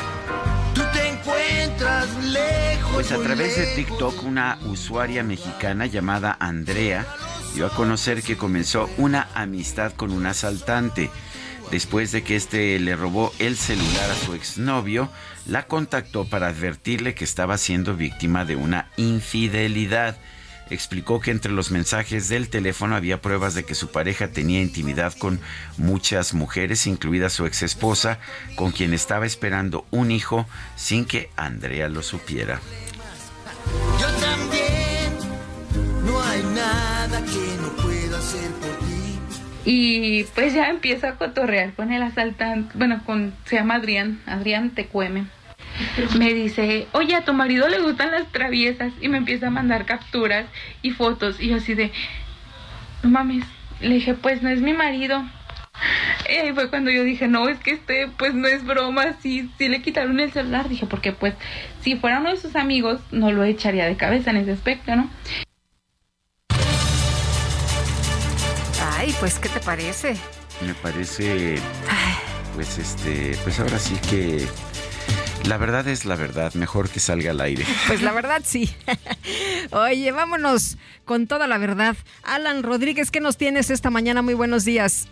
tú 0.73 0.81
te 0.93 1.09
encuentras 1.09 2.07
lejos, 2.23 2.93
Pues 2.93 3.11
a 3.11 3.17
través 3.17 3.57
de 3.57 3.65
TikTok, 3.75 4.23
una 4.23 4.57
usuaria 4.67 5.21
mexicana 5.23 5.85
llamada 5.85 6.37
Andrea 6.39 7.05
dio 7.53 7.65
a 7.65 7.69
conocer 7.69 8.23
que 8.23 8.37
comenzó 8.37 8.89
una 8.97 9.27
amistad 9.33 9.91
con 9.93 10.11
un 10.11 10.25
asaltante. 10.25 11.09
Después 11.71 12.13
de 12.13 12.23
que 12.23 12.37
este 12.37 12.79
le 12.79 12.95
robó 12.95 13.33
el 13.39 13.57
celular 13.57 14.11
a 14.11 14.15
su 14.15 14.33
exnovio, 14.33 15.09
la 15.45 15.67
contactó 15.67 16.25
para 16.25 16.47
advertirle 16.47 17.15
que 17.15 17.23
estaba 17.23 17.57
siendo 17.57 17.95
víctima 17.95 18.45
de 18.45 18.55
una 18.55 18.89
infidelidad. 18.97 20.17
Explicó 20.69 21.19
que 21.19 21.31
entre 21.31 21.51
los 21.51 21.69
mensajes 21.69 22.29
del 22.29 22.49
teléfono 22.49 22.95
había 22.95 23.21
pruebas 23.21 23.53
de 23.53 23.65
que 23.65 23.75
su 23.75 23.91
pareja 23.91 24.29
tenía 24.29 24.61
intimidad 24.61 25.13
con 25.17 25.41
muchas 25.77 26.33
mujeres, 26.33 26.87
incluida 26.87 27.29
su 27.29 27.45
ex 27.45 27.63
esposa, 27.63 28.19
con 28.55 28.71
quien 28.71 28.93
estaba 28.93 29.25
esperando 29.25 29.85
un 29.91 30.11
hijo 30.11 30.47
sin 30.77 31.03
que 31.05 31.29
Andrea 31.35 31.89
lo 31.89 32.01
supiera. 32.01 32.61
yo 33.99 34.07
también. 34.21 34.61
No 36.05 36.21
hay 36.23 36.43
nada 36.43 37.21
que 37.25 37.57
no 37.61 37.83
pueda 37.83 38.17
hacer. 38.17 38.60
Y 39.65 40.23
pues 40.35 40.53
ya 40.53 40.69
empiezo 40.69 41.07
a 41.07 41.15
cotorrear 41.15 41.73
con 41.73 41.91
el 41.91 42.01
asaltante, 42.01 42.71
bueno, 42.77 43.01
con, 43.05 43.33
se 43.45 43.57
llama 43.57 43.75
Adrián, 43.75 44.21
Adrián 44.25 44.71
Tecueme. 44.71 45.25
Me 46.17 46.33
dice, 46.33 46.87
oye, 46.91 47.15
a 47.15 47.23
tu 47.23 47.33
marido 47.33 47.69
le 47.69 47.79
gustan 47.79 48.11
las 48.11 48.31
traviesas 48.31 48.91
y 49.01 49.07
me 49.07 49.17
empieza 49.17 49.47
a 49.47 49.51
mandar 49.51 49.85
capturas 49.85 50.45
y 50.81 50.91
fotos 50.91 51.39
y 51.39 51.49
yo 51.49 51.57
así 51.57 51.75
de, 51.75 51.91
no 53.03 53.09
mames, 53.09 53.45
le 53.79 53.95
dije, 53.95 54.13
pues 54.13 54.41
no 54.41 54.49
es 54.49 54.61
mi 54.61 54.73
marido. 54.73 55.23
Y 56.29 56.33
ahí 56.33 56.53
fue 56.53 56.69
cuando 56.69 56.91
yo 56.91 57.03
dije, 57.03 57.27
no, 57.27 57.47
es 57.49 57.59
que 57.59 57.71
este, 57.71 58.07
pues 58.17 58.33
no 58.33 58.47
es 58.47 58.63
broma, 58.63 59.13
sí, 59.21 59.49
sí 59.57 59.69
le 59.69 59.81
quitaron 59.81 60.19
el 60.19 60.31
celular. 60.31 60.69
Dije, 60.69 60.85
porque 60.85 61.11
pues 61.11 61.33
si 61.81 61.95
fuera 61.95 62.19
uno 62.19 62.29
de 62.29 62.37
sus 62.37 62.55
amigos, 62.55 63.01
no 63.11 63.31
lo 63.31 63.43
echaría 63.43 63.85
de 63.85 63.97
cabeza 63.97 64.31
en 64.31 64.37
ese 64.37 64.51
aspecto, 64.51 64.95
¿no? 64.95 65.09
Ay, 69.01 69.15
pues, 69.19 69.39
¿qué 69.39 69.49
te 69.49 69.59
parece? 69.59 70.15
Me 70.63 70.75
parece, 70.75 71.55
pues 72.53 72.77
este, 72.77 73.35
pues 73.43 73.59
ahora 73.59 73.79
sí 73.79 73.95
que 74.07 74.47
la 75.45 75.57
verdad 75.57 75.87
es 75.87 76.05
la 76.05 76.15
verdad, 76.15 76.53
mejor 76.53 76.87
que 76.87 76.99
salga 76.99 77.31
al 77.31 77.41
aire. 77.41 77.65
Pues 77.87 78.03
la 78.03 78.11
verdad 78.11 78.43
sí. 78.45 78.71
Oye, 79.71 80.11
vámonos 80.11 80.77
con 81.03 81.25
toda 81.25 81.47
la 81.47 81.57
verdad. 81.57 81.95
Alan 82.21 82.61
Rodríguez, 82.61 83.09
¿qué 83.09 83.21
nos 83.21 83.37
tienes 83.37 83.71
esta 83.71 83.89
mañana? 83.89 84.21
Muy 84.21 84.35
buenos 84.35 84.65
días. 84.65 85.07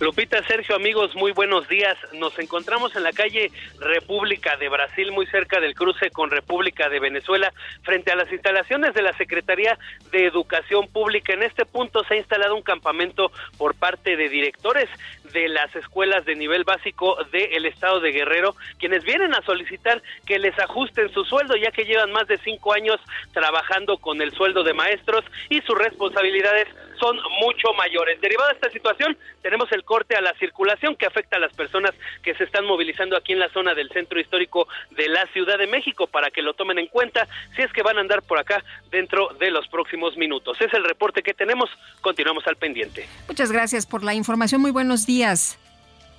Lupita, 0.00 0.42
Sergio, 0.44 0.76
amigos, 0.76 1.14
muy 1.14 1.32
buenos 1.32 1.68
días. 1.68 1.94
Nos 2.14 2.38
encontramos 2.38 2.96
en 2.96 3.02
la 3.02 3.12
calle 3.12 3.52
República 3.80 4.56
de 4.56 4.70
Brasil, 4.70 5.12
muy 5.12 5.26
cerca 5.26 5.60
del 5.60 5.74
cruce 5.74 6.10
con 6.10 6.30
República 6.30 6.88
de 6.88 6.98
Venezuela, 7.00 7.52
frente 7.82 8.10
a 8.10 8.16
las 8.16 8.32
instalaciones 8.32 8.94
de 8.94 9.02
la 9.02 9.12
Secretaría 9.18 9.78
de 10.10 10.24
Educación 10.24 10.88
Pública. 10.88 11.34
En 11.34 11.42
este 11.42 11.66
punto 11.66 12.02
se 12.04 12.14
ha 12.14 12.16
instalado 12.16 12.56
un 12.56 12.62
campamento 12.62 13.30
por 13.58 13.74
parte 13.74 14.16
de 14.16 14.30
directores 14.30 14.88
de 15.34 15.48
las 15.50 15.76
escuelas 15.76 16.24
de 16.24 16.34
nivel 16.34 16.64
básico 16.64 17.18
del 17.30 17.66
estado 17.66 18.00
de 18.00 18.12
Guerrero, 18.12 18.56
quienes 18.78 19.04
vienen 19.04 19.34
a 19.34 19.42
solicitar 19.42 20.02
que 20.24 20.38
les 20.38 20.58
ajusten 20.58 21.12
su 21.12 21.26
sueldo, 21.26 21.56
ya 21.56 21.72
que 21.72 21.84
llevan 21.84 22.10
más 22.10 22.26
de 22.26 22.38
cinco 22.38 22.72
años 22.72 22.98
trabajando 23.34 23.98
con 23.98 24.22
el 24.22 24.32
sueldo 24.32 24.64
de 24.64 24.72
maestros 24.72 25.26
y 25.50 25.60
sus 25.60 25.76
responsabilidades 25.76 26.68
son 27.00 27.16
mucho 27.40 27.72
mayores. 27.76 28.20
Derivado 28.20 28.48
de 28.48 28.54
esta 28.54 28.70
situación, 28.70 29.16
tenemos 29.42 29.72
el 29.72 29.84
corte 29.84 30.14
a 30.14 30.20
la 30.20 30.34
circulación 30.34 30.94
que 30.96 31.06
afecta 31.06 31.36
a 31.36 31.40
las 31.40 31.52
personas 31.54 31.92
que 32.22 32.34
se 32.34 32.44
están 32.44 32.66
movilizando 32.66 33.16
aquí 33.16 33.32
en 33.32 33.38
la 33.38 33.48
zona 33.48 33.74
del 33.74 33.88
centro 33.90 34.20
histórico 34.20 34.68
de 34.90 35.08
la 35.08 35.26
Ciudad 35.32 35.58
de 35.58 35.66
México 35.66 36.06
para 36.06 36.30
que 36.30 36.42
lo 36.42 36.54
tomen 36.54 36.78
en 36.78 36.86
cuenta 36.86 37.26
si 37.56 37.62
es 37.62 37.72
que 37.72 37.82
van 37.82 37.96
a 37.96 38.00
andar 38.00 38.22
por 38.22 38.38
acá 38.38 38.62
dentro 38.90 39.28
de 39.40 39.50
los 39.50 39.66
próximos 39.68 40.16
minutos. 40.16 40.60
Es 40.60 40.72
el 40.74 40.84
reporte 40.84 41.22
que 41.22 41.34
tenemos. 41.34 41.70
Continuamos 42.00 42.46
al 42.46 42.56
pendiente. 42.56 43.08
Muchas 43.26 43.50
gracias 43.50 43.86
por 43.86 44.04
la 44.04 44.14
información. 44.14 44.60
Muy 44.60 44.70
buenos 44.70 45.06
días. 45.06 45.58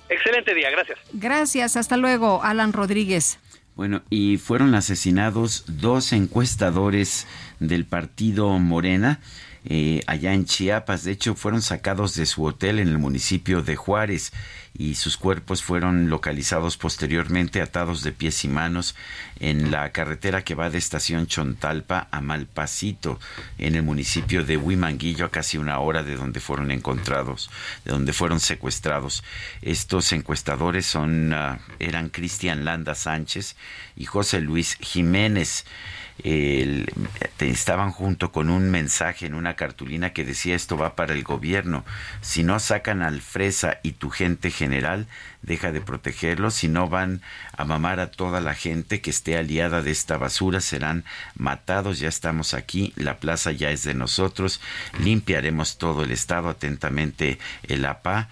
Excelente 0.08 0.54
día, 0.54 0.70
gracias. 0.70 0.98
Gracias. 1.12 1.76
Hasta 1.76 1.96
luego, 1.96 2.42
Alan 2.42 2.72
Rodríguez. 2.72 3.38
Bueno, 3.74 4.02
y 4.10 4.36
fueron 4.36 4.74
asesinados 4.74 5.64
dos 5.66 6.12
encuestadores 6.12 7.26
del 7.58 7.86
partido 7.86 8.50
Morena. 8.58 9.20
Eh, 9.64 10.00
allá 10.06 10.34
en 10.34 10.44
Chiapas. 10.44 11.04
De 11.04 11.12
hecho, 11.12 11.34
fueron 11.34 11.62
sacados 11.62 12.14
de 12.14 12.26
su 12.26 12.44
hotel 12.44 12.78
en 12.78 12.88
el 12.88 12.98
municipio 12.98 13.62
de 13.62 13.76
Juárez 13.76 14.32
y 14.74 14.94
sus 14.94 15.16
cuerpos 15.16 15.62
fueron 15.62 16.08
localizados 16.08 16.78
posteriormente 16.78 17.60
atados 17.60 18.02
de 18.02 18.12
pies 18.12 18.44
y 18.44 18.48
manos 18.48 18.94
en 19.38 19.70
la 19.70 19.92
carretera 19.92 20.42
que 20.42 20.54
va 20.54 20.70
de 20.70 20.78
estación 20.78 21.26
Chontalpa 21.26 22.08
a 22.10 22.20
Malpasito, 22.20 23.20
en 23.58 23.74
el 23.74 23.82
municipio 23.82 24.44
de 24.44 24.56
Huimanguillo, 24.56 25.26
a 25.26 25.30
casi 25.30 25.58
una 25.58 25.78
hora 25.78 26.02
de 26.02 26.16
donde 26.16 26.40
fueron 26.40 26.70
encontrados, 26.70 27.50
de 27.84 27.92
donde 27.92 28.12
fueron 28.12 28.40
secuestrados. 28.40 29.22
Estos 29.60 30.12
encuestadores 30.12 30.86
son, 30.86 31.32
ah, 31.34 31.58
eran 31.78 32.08
Cristian 32.08 32.64
Landa 32.64 32.94
Sánchez 32.94 33.56
y 33.94 34.06
José 34.06 34.40
Luis 34.40 34.76
Jiménez 34.80 35.66
el- 36.22 36.92
estaban 37.38 37.90
junto 37.90 38.32
con 38.32 38.50
un 38.50 38.70
mensaje 38.70 39.26
en 39.26 39.34
una 39.34 39.56
cartulina 39.56 40.12
que 40.12 40.24
decía 40.24 40.54
esto 40.54 40.76
va 40.76 40.94
para 40.94 41.14
el 41.14 41.24
gobierno. 41.24 41.84
Si 42.20 42.44
no 42.44 42.60
sacan 42.60 43.02
al 43.02 43.20
fresa 43.20 43.78
y 43.82 43.92
tu 43.92 44.10
gente 44.10 44.50
general, 44.50 45.06
deja 45.42 45.72
de 45.72 45.80
protegerlos. 45.80 46.54
Si 46.54 46.68
no 46.68 46.88
van 46.88 47.20
a 47.56 47.64
mamar 47.64 48.00
a 48.00 48.10
toda 48.10 48.40
la 48.40 48.54
gente 48.54 49.00
que 49.00 49.10
esté 49.10 49.36
aliada 49.36 49.82
de 49.82 49.90
esta 49.90 50.16
basura, 50.16 50.60
serán 50.60 51.04
matados. 51.34 51.98
Ya 51.98 52.08
estamos 52.08 52.54
aquí, 52.54 52.92
la 52.96 53.18
plaza 53.18 53.52
ya 53.52 53.70
es 53.70 53.82
de 53.82 53.94
nosotros. 53.94 54.60
Limpiaremos 55.00 55.78
todo 55.78 56.04
el 56.04 56.12
estado. 56.12 56.48
Atentamente 56.48 57.38
el 57.64 57.84
APA 57.84 58.28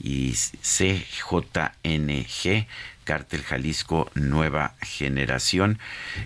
y 0.00 0.34
CJNG. 0.62 2.66
Cártel 3.08 3.42
Jalisco 3.42 4.10
Nueva 4.12 4.74
Generación. 4.82 5.78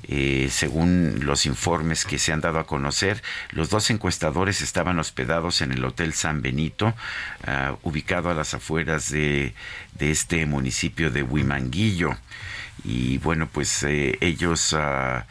Eh, 0.03 0.49
según 0.51 1.21
los 1.25 1.47
informes 1.47 2.05
que 2.05 2.19
se 2.19 2.33
han 2.33 2.41
dado 2.41 2.59
a 2.59 2.67
conocer, 2.67 3.23
los 3.53 3.71
dos 3.71 3.89
encuestadores 3.91 4.63
estaban 4.63 4.99
hospedados 4.99 5.63
en 5.63 5.71
el 5.71 5.85
Hotel 5.85 6.13
San 6.13 6.43
Benito, 6.43 6.93
ah, 7.47 7.77
ubicado 7.85 8.31
a 8.31 8.35
las 8.35 8.55
afueras 8.55 9.13
de, 9.13 9.55
este 10.01 10.45
municipio 10.45 11.13
de 11.13 11.23
Huimanguillo. 11.23 12.17
Y 12.83 13.19
bueno, 13.19 13.49
pues 13.53 13.85
eh, 13.85 14.19
ellos... 14.21 14.75
ah, 14.77 15.25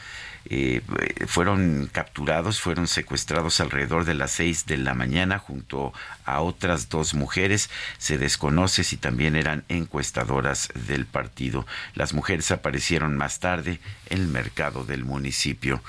eh, 0.53 0.81
fueron 1.27 1.89
capturados, 1.91 2.59
fueron 2.59 2.87
secuestrados 2.87 3.61
alrededor 3.61 4.03
de 4.03 4.15
las 4.15 4.31
seis 4.31 4.65
de 4.65 4.77
la 4.77 4.93
mañana 4.93 5.39
junto 5.39 5.93
a 6.25 6.41
otras 6.41 6.89
dos 6.89 7.13
mujeres. 7.13 7.69
Se 7.97 8.17
desconoce 8.17 8.83
si 8.83 8.97
también 8.97 9.37
eran 9.37 9.63
encuestadoras 9.69 10.67
del 10.87 11.05
partido. 11.05 11.65
Las 11.95 12.13
mujeres 12.13 12.51
aparecieron 12.51 13.15
más 13.15 13.39
tarde 13.39 13.79
en 14.09 14.19
el 14.19 14.27
mercado 14.27 14.83
del 14.83 15.05
municipio. 15.05 15.81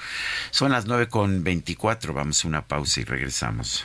Son 0.52 0.70
las 0.70 0.86
nueve 0.86 1.09
con 1.09 1.43
veinticuatro. 1.43 2.14
Vamos 2.14 2.44
a 2.44 2.48
una 2.48 2.62
pausa 2.62 3.01
y 3.01 3.05
regresamos. 3.05 3.84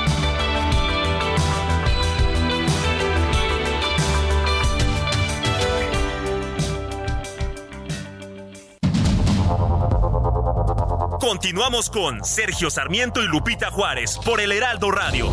Continuamos 11.21 11.91
con 11.91 12.25
Sergio 12.25 12.71
Sarmiento 12.71 13.21
y 13.21 13.27
Lupita 13.27 13.69
Juárez 13.69 14.17
por 14.25 14.41
el 14.41 14.51
Heraldo 14.51 14.89
Radio. 14.89 15.29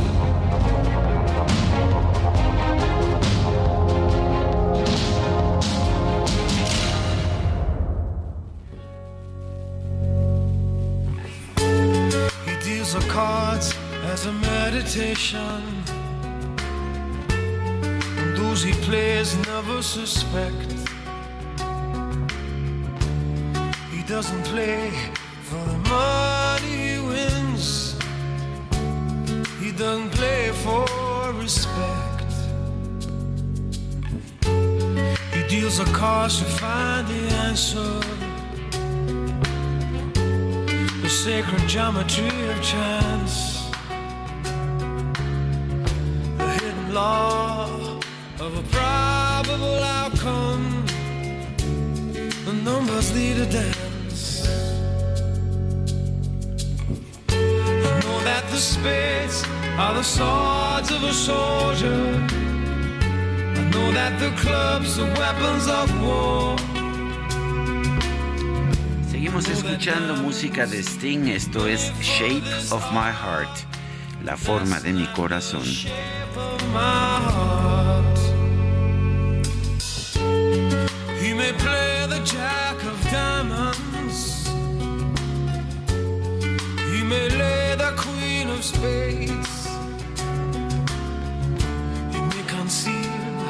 He 12.45 12.55
deals 12.63 12.93
the 12.93 13.01
cards 13.11 13.75
as 14.13 14.27
a 14.27 14.33
meditation. 14.33 15.63
And 17.31 18.37
those 18.37 18.63
he 18.63 18.73
plays 18.85 19.35
never 19.47 19.83
suspect. 19.83 20.71
He 23.91 24.03
doesn't 24.03 24.45
play 24.45 24.93
money 25.89 26.77
he 26.89 26.99
wins. 26.99 27.97
He 29.61 29.73
doesn't 29.73 30.11
play 30.11 30.51
for 30.65 30.85
respect. 31.33 32.33
He 35.35 35.43
deals 35.49 35.79
the 35.79 35.89
cards 35.93 36.39
to 36.39 36.45
find 36.45 37.07
the 37.09 37.23
answer. 37.47 38.01
The 41.03 41.09
sacred 41.09 41.69
geometry 41.69 42.49
of 42.51 42.63
chance. 42.63 43.35
The 46.39 46.49
hidden 46.61 46.95
law 46.95 48.01
of 48.41 48.57
a 48.57 48.65
probable 48.77 49.83
outcome. 49.99 50.85
The 52.45 52.53
numbers 52.65 53.15
lead 53.15 53.39
a 53.39 53.47
dance. 53.47 54.78
That 58.29 58.45
the 58.51 58.59
spades 58.59 59.45
are 59.79 59.95
the 59.95 60.03
swords 60.03 60.91
of 60.91 61.03
a 61.03 61.13
soldier. 61.13 62.01
I 63.61 63.63
know 63.73 63.89
that 63.93 64.15
the 64.21 64.31
clubs 64.43 64.99
are 64.99 65.11
weapons 65.21 65.67
of 65.81 65.87
war. 66.03 66.57
Seguimos 69.11 69.49
escuchando 69.49 70.17
música 70.17 70.67
de 70.67 70.83
Sting. 70.83 71.29
Esto 71.29 71.67
es 71.67 71.93
Shape 72.01 72.49
of 72.71 72.83
My 72.93 73.11
Heart. 73.11 73.69
la 74.25 74.37
forma 74.37 74.81
de 74.81 74.93
mi 74.93 75.07
corazón. 75.15 75.63
He 81.21 81.35
may 81.35 81.53
play 81.53 82.07
the 82.09 82.21
jack 82.25 82.77
of 82.85 83.11
diamonds. 83.11 84.49
He 86.93 87.03
may 87.03 87.29
lay 87.29 87.77
the 87.77 87.93
queen 87.97 88.18
of 88.59 88.65
spades. 88.65 89.69
He 92.13 92.21
may 92.21 92.45
conceal 92.49 93.45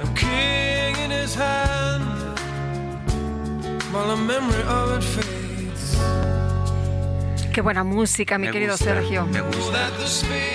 a 0.00 0.06
king 0.14 0.96
in 1.04 1.10
his 1.10 1.34
hand 1.34 2.38
while 3.92 4.08
the 4.14 4.22
memory 4.22 4.62
of 4.64 4.98
it 4.98 5.04
fades. 5.04 5.35
Qué 7.56 7.62
buena 7.62 7.84
música, 7.84 8.36
mi 8.36 8.48
Me 8.48 8.52
querido 8.52 8.72
gusta, 8.72 8.84
Sergio. 8.84 9.24
Me 9.24 9.40
gusta. 9.40 9.88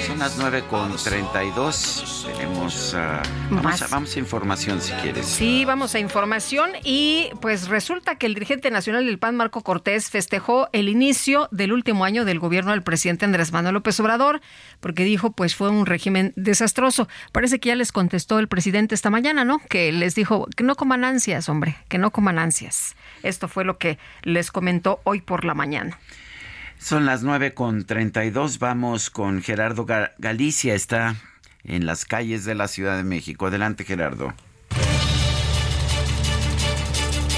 Son 0.06 0.20
las 0.20 0.38
9 0.38 0.66
con 0.70 0.96
32. 0.96 2.28
Tenemos. 2.38 2.94
ah, 2.94 3.24
vamos, 3.50 3.64
Más. 3.64 3.82
a, 3.82 3.88
vamos 3.88 4.16
a 4.16 4.20
información 4.20 4.80
si 4.80 4.94
quieres. 4.94 5.26
Sí, 5.26 5.66
vamos 5.66 5.96
a 5.96 6.00
información 6.00 6.70
y 6.84 7.32
pues 7.42 7.70
resulta 7.70 8.20
que 8.20 8.28
el 8.28 8.36
dirigente 8.36 8.70
nacional 8.70 9.08
del 9.08 9.18
PAN, 9.18 9.36
Marco 9.36 9.62
Cortés, 9.62 10.12
festejó 10.12 10.70
el 10.74 10.90
inicio 10.90 11.48
del 11.50 11.74
último 11.74 12.06
año 12.06 12.24
del 12.24 12.38
gobierno 12.38 12.70
del 12.70 12.84
presidente 12.84 13.26
Andrés 13.26 13.52
Manuel 13.52 13.74
López 13.74 14.00
Obrador, 14.00 14.40
porque 14.80 15.04
dijo 15.04 15.32
pues 15.32 15.56
fue 15.56 15.72
un 15.72 15.88
régimen 15.88 16.34
desastroso. 16.36 17.08
Parece 17.32 17.60
que 17.60 17.70
ya 17.70 17.76
les 17.76 17.92
contestó 17.92 18.38
el 18.38 18.48
presidente 18.48 18.94
esta 18.94 19.10
mañana, 19.10 19.44
¿no? 19.44 19.60
Que 19.70 19.92
les 19.92 20.14
dijo 20.14 20.46
que 20.56 20.64
no 20.64 20.76
coman 20.76 21.04
ansias, 21.04 21.50
hombre, 21.50 21.78
que 21.90 21.98
no 21.98 22.12
coman 22.12 22.38
ansias. 22.38 22.96
Esto 23.24 23.48
fue 23.48 23.66
lo 23.66 23.80
que 23.80 23.98
les 24.22 24.52
comentó 24.52 25.02
hoy 25.04 25.22
por 25.22 25.46
la 25.46 25.56
mañana. 25.56 25.98
Son 26.82 27.06
las 27.06 27.22
9 27.24 27.54
con 27.54 27.86
32. 27.86 28.60
Vamos 28.60 29.10
con 29.10 29.42
Gerardo 29.42 29.86
Ga- 29.86 30.12
Galicia. 30.18 30.74
Está 30.74 31.16
en 31.64 31.86
las 31.86 32.06
calles 32.06 32.44
de 32.44 32.56
la 32.56 32.68
Ciudad 32.68 32.98
de 32.98 33.04
México. 33.04 33.48
Adelante, 33.48 33.84
Gerardo. 33.86 34.34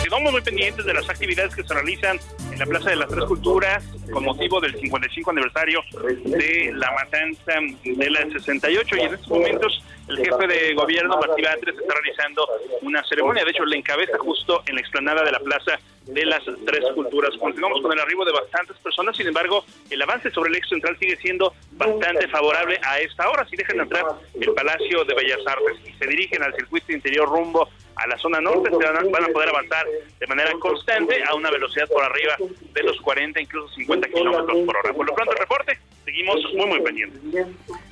Quedamos 0.03 0.31
muy 0.31 0.41
pendientes 0.41 0.85
de 0.85 0.93
las 0.93 1.09
actividades 1.09 1.55
que 1.55 1.63
se 1.63 1.73
realizan 1.73 2.17
en 2.51 2.59
la 2.59 2.65
Plaza 2.65 2.91
de 2.91 2.95
las 2.97 3.09
Tres 3.09 3.25
Culturas 3.25 3.83
con 4.11 4.23
motivo 4.23 4.61
del 4.61 4.79
55 4.79 5.31
aniversario 5.31 5.79
de 6.25 6.71
la 6.75 6.91
matanza 6.91 7.53
de 7.83 8.09
la 8.11 8.21
68 8.31 8.95
y 8.95 8.99
en 8.99 9.13
estos 9.15 9.27
momentos 9.29 9.83
el 10.07 10.17
jefe 10.17 10.47
de 10.47 10.73
gobierno, 10.73 11.17
Martí 11.17 11.41
Batres, 11.41 11.75
está 11.77 11.93
realizando 11.93 12.47
una 12.81 13.03
ceremonia, 13.05 13.43
de 13.43 13.51
hecho 13.51 13.65
la 13.65 13.75
encabeza 13.75 14.17
justo 14.17 14.63
en 14.67 14.75
la 14.75 14.81
explanada 14.81 15.23
de 15.23 15.31
la 15.31 15.39
Plaza 15.39 15.79
de 16.05 16.25
las 16.25 16.43
Tres 16.65 16.83
Culturas. 16.93 17.31
Continuamos 17.39 17.81
con 17.81 17.93
el 17.93 17.99
arribo 17.99 18.25
de 18.25 18.33
bastantes 18.33 18.77
personas, 18.77 19.15
sin 19.15 19.27
embargo, 19.27 19.63
el 19.89 20.01
avance 20.01 20.29
sobre 20.31 20.49
el 20.49 20.57
eje 20.57 20.67
central 20.67 20.97
sigue 20.99 21.15
siendo 21.17 21.53
bastante 21.71 22.27
favorable 22.27 22.79
a 22.83 22.99
esta 22.99 23.29
hora. 23.29 23.45
Si 23.47 23.55
dejan 23.55 23.79
entrar 23.79 24.05
el 24.39 24.53
Palacio 24.53 25.05
de 25.05 25.13
Bellas 25.13 25.39
Artes 25.47 25.77
y 25.85 25.93
se 25.93 26.07
dirigen 26.07 26.43
al 26.43 26.53
circuito 26.55 26.91
interior 26.91 27.29
rumbo 27.29 27.69
a 27.95 28.07
la 28.07 28.17
zona 28.17 28.41
norte, 28.41 28.69
se 28.69 28.75
van 28.75 28.97
a, 28.97 29.09
van 29.09 29.23
a 29.23 29.27
poder 29.27 29.49
avanzar 29.49 29.85
de 30.19 30.27
manera 30.27 30.51
constante 30.59 31.23
a 31.23 31.35
una 31.35 31.49
velocidad 31.51 31.87
por 31.87 32.03
arriba 32.03 32.35
de 32.73 32.83
los 32.83 32.99
40, 33.01 33.39
incluso 33.39 33.73
50 33.75 34.07
kilómetros 34.09 34.57
por 34.65 34.77
hora. 34.77 34.93
Por 34.93 35.05
lo 35.05 35.15
pronto, 35.15 35.31
el 35.31 35.39
reporte, 35.39 35.79
seguimos 36.05 36.37
muy, 36.55 36.65
muy 36.67 36.81
pendientes. 36.81 37.21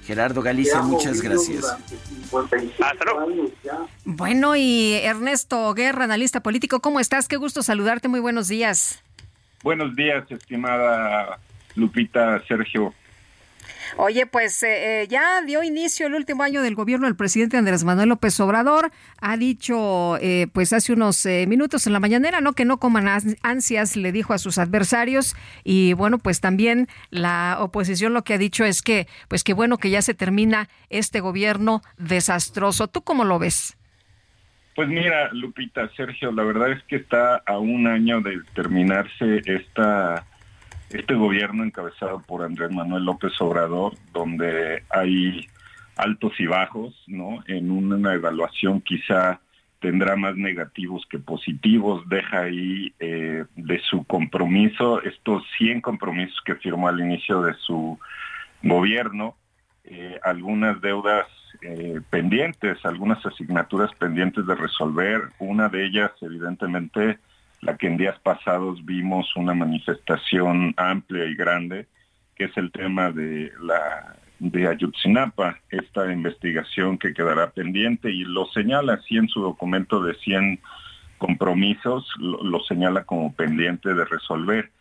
Gerardo 0.05 0.41
Galicia, 0.41 0.81
muchas 0.81 1.21
gracias. 1.21 1.65
Hasta 2.31 3.05
luego. 3.05 3.51
Bueno, 4.05 4.55
y 4.55 4.93
Ernesto 4.93 5.73
Guerra, 5.73 6.05
analista 6.05 6.41
político, 6.41 6.79
¿cómo 6.79 6.99
estás? 6.99 7.27
Qué 7.27 7.37
gusto 7.37 7.63
saludarte, 7.63 8.07
muy 8.07 8.19
buenos 8.19 8.47
días. 8.47 9.03
Buenos 9.63 9.95
días, 9.95 10.29
estimada 10.31 11.39
Lupita, 11.75 12.43
Sergio. 12.47 12.93
Oye, 13.97 14.25
pues 14.25 14.63
eh, 14.63 15.01
eh, 15.03 15.07
ya 15.07 15.41
dio 15.41 15.63
inicio 15.63 16.07
el 16.07 16.15
último 16.15 16.43
año 16.43 16.61
del 16.61 16.75
gobierno 16.75 17.07
del 17.07 17.15
presidente 17.15 17.57
Andrés 17.57 17.83
Manuel 17.83 18.09
López 18.09 18.39
Obrador. 18.39 18.91
Ha 19.19 19.37
dicho, 19.37 20.17
eh, 20.17 20.47
pues 20.53 20.73
hace 20.73 20.93
unos 20.93 21.25
eh, 21.25 21.45
minutos 21.47 21.85
en 21.87 21.93
la 21.93 21.99
mañanera, 21.99 22.41
¿no? 22.41 22.53
Que 22.53 22.65
no 22.65 22.79
coman 22.79 23.05
ans- 23.07 23.37
ansias, 23.43 23.95
le 23.97 24.11
dijo 24.11 24.33
a 24.33 24.37
sus 24.37 24.57
adversarios. 24.57 25.35
Y 25.63 25.93
bueno, 25.93 26.17
pues 26.19 26.39
también 26.39 26.87
la 27.09 27.57
oposición 27.59 28.13
lo 28.13 28.23
que 28.23 28.33
ha 28.35 28.37
dicho 28.37 28.63
es 28.65 28.81
que, 28.81 29.07
pues 29.27 29.43
qué 29.43 29.53
bueno 29.53 29.77
que 29.77 29.89
ya 29.89 30.01
se 30.01 30.13
termina 30.13 30.69
este 30.89 31.19
gobierno 31.19 31.81
desastroso. 31.97 32.87
¿Tú 32.87 33.01
cómo 33.03 33.25
lo 33.25 33.39
ves? 33.39 33.77
Pues 34.73 34.87
mira, 34.87 35.29
Lupita, 35.33 35.89
Sergio, 35.97 36.31
la 36.31 36.43
verdad 36.43 36.71
es 36.71 36.81
que 36.85 36.95
está 36.95 37.43
a 37.45 37.59
un 37.59 37.87
año 37.87 38.21
de 38.21 38.39
terminarse 38.55 39.41
esta 39.45 40.25
este 40.93 41.13
gobierno 41.15 41.63
encabezado 41.63 42.21
por 42.21 42.43
Andrés 42.43 42.71
Manuel 42.71 43.05
López 43.05 43.33
Obrador, 43.39 43.93
donde 44.13 44.83
hay 44.89 45.47
altos 45.95 46.33
y 46.39 46.45
bajos, 46.45 47.03
¿no? 47.07 47.43
En 47.47 47.71
una 47.71 48.13
evaluación 48.13 48.81
quizá 48.81 49.39
tendrá 49.79 50.15
más 50.15 50.35
negativos 50.35 51.05
que 51.09 51.19
positivos, 51.19 52.07
deja 52.07 52.41
ahí 52.41 52.93
eh, 52.99 53.45
de 53.55 53.79
su 53.79 54.03
compromiso, 54.03 55.01
estos 55.01 55.43
100 55.57 55.81
compromisos 55.81 56.39
que 56.45 56.55
firmó 56.55 56.87
al 56.87 56.99
inicio 56.99 57.41
de 57.41 57.53
su 57.55 57.99
gobierno, 58.61 59.35
eh, 59.83 60.19
algunas 60.23 60.79
deudas 60.81 61.25
eh, 61.61 61.99
pendientes, 62.09 62.77
algunas 62.85 63.25
asignaturas 63.25 63.91
pendientes 63.95 64.45
de 64.45 64.55
resolver. 64.55 65.29
Una 65.39 65.67
de 65.67 65.85
ellas, 65.85 66.11
evidentemente, 66.21 67.17
la 67.61 67.77
que 67.77 67.87
en 67.87 67.97
días 67.97 68.17
pasados 68.19 68.83
vimos 68.85 69.35
una 69.35 69.53
manifestación 69.53 70.73
amplia 70.77 71.25
y 71.25 71.35
grande, 71.35 71.87
que 72.35 72.45
es 72.45 72.57
el 72.57 72.71
tema 72.71 73.11
de 73.11 73.51
la 73.61 74.15
de 74.39 74.67
Ayotzinapa, 74.67 75.59
esta 75.69 76.11
investigación 76.11 76.97
que 76.97 77.13
quedará 77.13 77.51
pendiente 77.51 78.09
y 78.09 78.23
lo 78.23 78.47
señala 78.47 78.93
así 78.93 79.17
en 79.17 79.27
su 79.27 79.39
documento 79.39 80.01
de 80.01 80.15
100 80.15 80.59
compromisos, 81.19 82.11
lo, 82.17 82.43
lo 82.43 82.59
señala 82.63 83.03
como 83.03 83.33
pendiente 83.33 83.93
de 83.93 84.03
resolver 84.05 84.71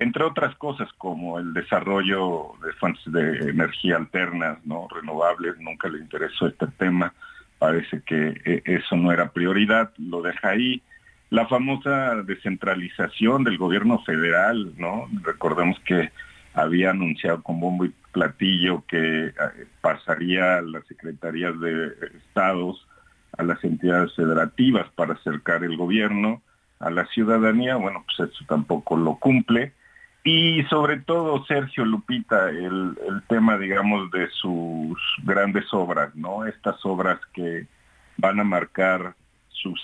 entre 0.00 0.24
otras 0.24 0.56
cosas 0.56 0.88
como 0.96 1.38
el 1.38 1.52
desarrollo 1.52 2.52
de 2.64 2.72
fuentes 2.72 3.04
de 3.12 3.50
energía 3.50 3.96
alternas, 3.96 4.58
no 4.64 4.88
renovables, 4.88 5.58
nunca 5.58 5.88
le 5.88 5.98
interesó 5.98 6.46
este 6.46 6.66
tema, 6.78 7.12
parece 7.58 8.00
que 8.06 8.40
eh, 8.46 8.62
eso 8.64 8.96
no 8.96 9.12
era 9.12 9.30
prioridad, 9.30 9.92
lo 9.98 10.22
deja 10.22 10.48
ahí. 10.48 10.82
La 11.30 11.46
famosa 11.46 12.16
descentralización 12.22 13.44
del 13.44 13.56
gobierno 13.56 14.02
federal, 14.02 14.72
¿no? 14.76 15.08
Recordemos 15.22 15.78
que 15.80 16.10
había 16.54 16.90
anunciado 16.90 17.42
con 17.42 17.60
bombo 17.60 17.84
y 17.84 17.94
platillo 18.12 18.84
que 18.88 19.26
eh, 19.26 19.32
pasaría 19.80 20.58
a 20.58 20.62
las 20.62 20.84
secretarías 20.86 21.58
de 21.60 21.92
estados 22.18 22.86
a 23.38 23.44
las 23.44 23.62
entidades 23.62 24.12
federativas 24.14 24.88
para 24.96 25.14
acercar 25.14 25.62
el 25.62 25.76
gobierno 25.76 26.42
a 26.80 26.90
la 26.90 27.06
ciudadanía, 27.06 27.76
bueno, 27.76 28.04
pues 28.04 28.30
eso 28.30 28.44
tampoco 28.48 28.96
lo 28.96 29.16
cumple. 29.16 29.72
Y 30.24 30.64
sobre 30.64 30.98
todo, 30.98 31.44
Sergio 31.46 31.84
Lupita, 31.84 32.50
el, 32.50 32.98
el 33.08 33.22
tema, 33.28 33.56
digamos, 33.56 34.10
de 34.10 34.28
sus 34.30 34.98
grandes 35.22 35.72
obras, 35.72 36.14
¿no? 36.14 36.44
Estas 36.44 36.84
obras 36.84 37.18
que 37.32 37.66
van 38.16 38.40
a 38.40 38.44
marcar 38.44 39.14
su, 39.62 39.74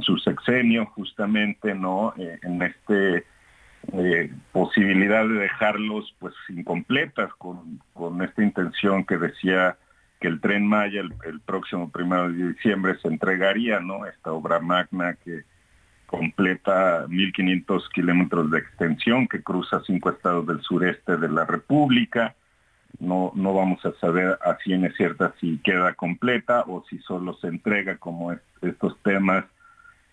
su 0.00 0.18
sexenio 0.18 0.86
justamente, 0.86 1.74
¿no? 1.74 2.14
Eh, 2.18 2.38
en 2.42 2.62
este 2.62 3.24
eh, 3.92 4.32
posibilidad 4.52 5.26
de 5.26 5.34
dejarlos 5.34 6.14
pues 6.18 6.34
incompletas 6.48 7.32
con, 7.34 7.80
con 7.92 8.22
esta 8.22 8.42
intención 8.42 9.04
que 9.04 9.18
decía 9.18 9.76
que 10.20 10.28
el 10.28 10.40
tren 10.40 10.66
Maya 10.66 11.00
el, 11.00 11.12
el 11.26 11.40
próximo 11.40 11.90
primero 11.90 12.30
de 12.30 12.52
diciembre 12.52 12.96
se 13.02 13.08
entregaría, 13.08 13.80
¿no? 13.80 14.06
Esta 14.06 14.32
obra 14.32 14.60
magna 14.60 15.14
que 15.14 15.42
completa 16.06 17.06
1.500 17.08 17.88
kilómetros 17.92 18.50
de 18.50 18.58
extensión 18.58 19.26
que 19.26 19.42
cruza 19.42 19.82
cinco 19.84 20.10
estados 20.10 20.46
del 20.46 20.60
sureste 20.62 21.16
de 21.16 21.28
la 21.28 21.44
República. 21.44 22.34
No, 23.00 23.32
no 23.34 23.52
vamos 23.54 23.84
a 23.84 23.92
saber 24.00 24.38
a 24.44 24.56
ciencia 24.62 24.92
cierta 24.96 25.34
si 25.40 25.58
queda 25.58 25.94
completa 25.94 26.64
o 26.66 26.84
si 26.88 26.98
solo 26.98 27.34
se 27.34 27.48
entrega 27.48 27.96
como 27.96 28.32
es- 28.32 28.40
estos 28.62 28.96
temas 29.02 29.44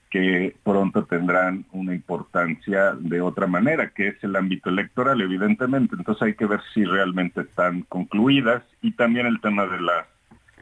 que 0.10 0.56
pronto 0.64 1.06
tendrán 1.06 1.66
una 1.72 1.96
importancia 1.96 2.92
de 3.00 3.22
otra 3.22 3.48
manera, 3.48 3.92
que 3.92 4.10
es 4.10 4.24
el 4.24 4.36
ámbito 4.36 4.70
electoral, 4.70 5.22
evidentemente. 5.22 5.96
Entonces 5.98 6.22
hay 6.24 6.34
que 6.34 6.46
ver 6.46 6.60
si 6.74 6.84
realmente 6.84 7.42
están 7.42 7.84
concluidas 7.84 8.62
y 8.82 8.92
también 8.92 9.26
el 9.26 9.40
tema 9.40 9.66
de 9.68 9.80
las 9.80 10.06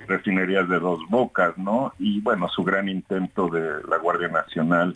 refinerías 0.08 0.70
de 0.70 0.80
dos 0.80 1.00
bocas, 1.10 1.58
¿no? 1.58 1.94
Y 1.98 2.22
bueno, 2.22 2.48
su 2.50 2.64
gran 2.64 2.88
intento 2.90 3.48
de 3.50 3.82
la 3.90 3.98
Guardia 3.98 4.28
Nacional 4.28 4.96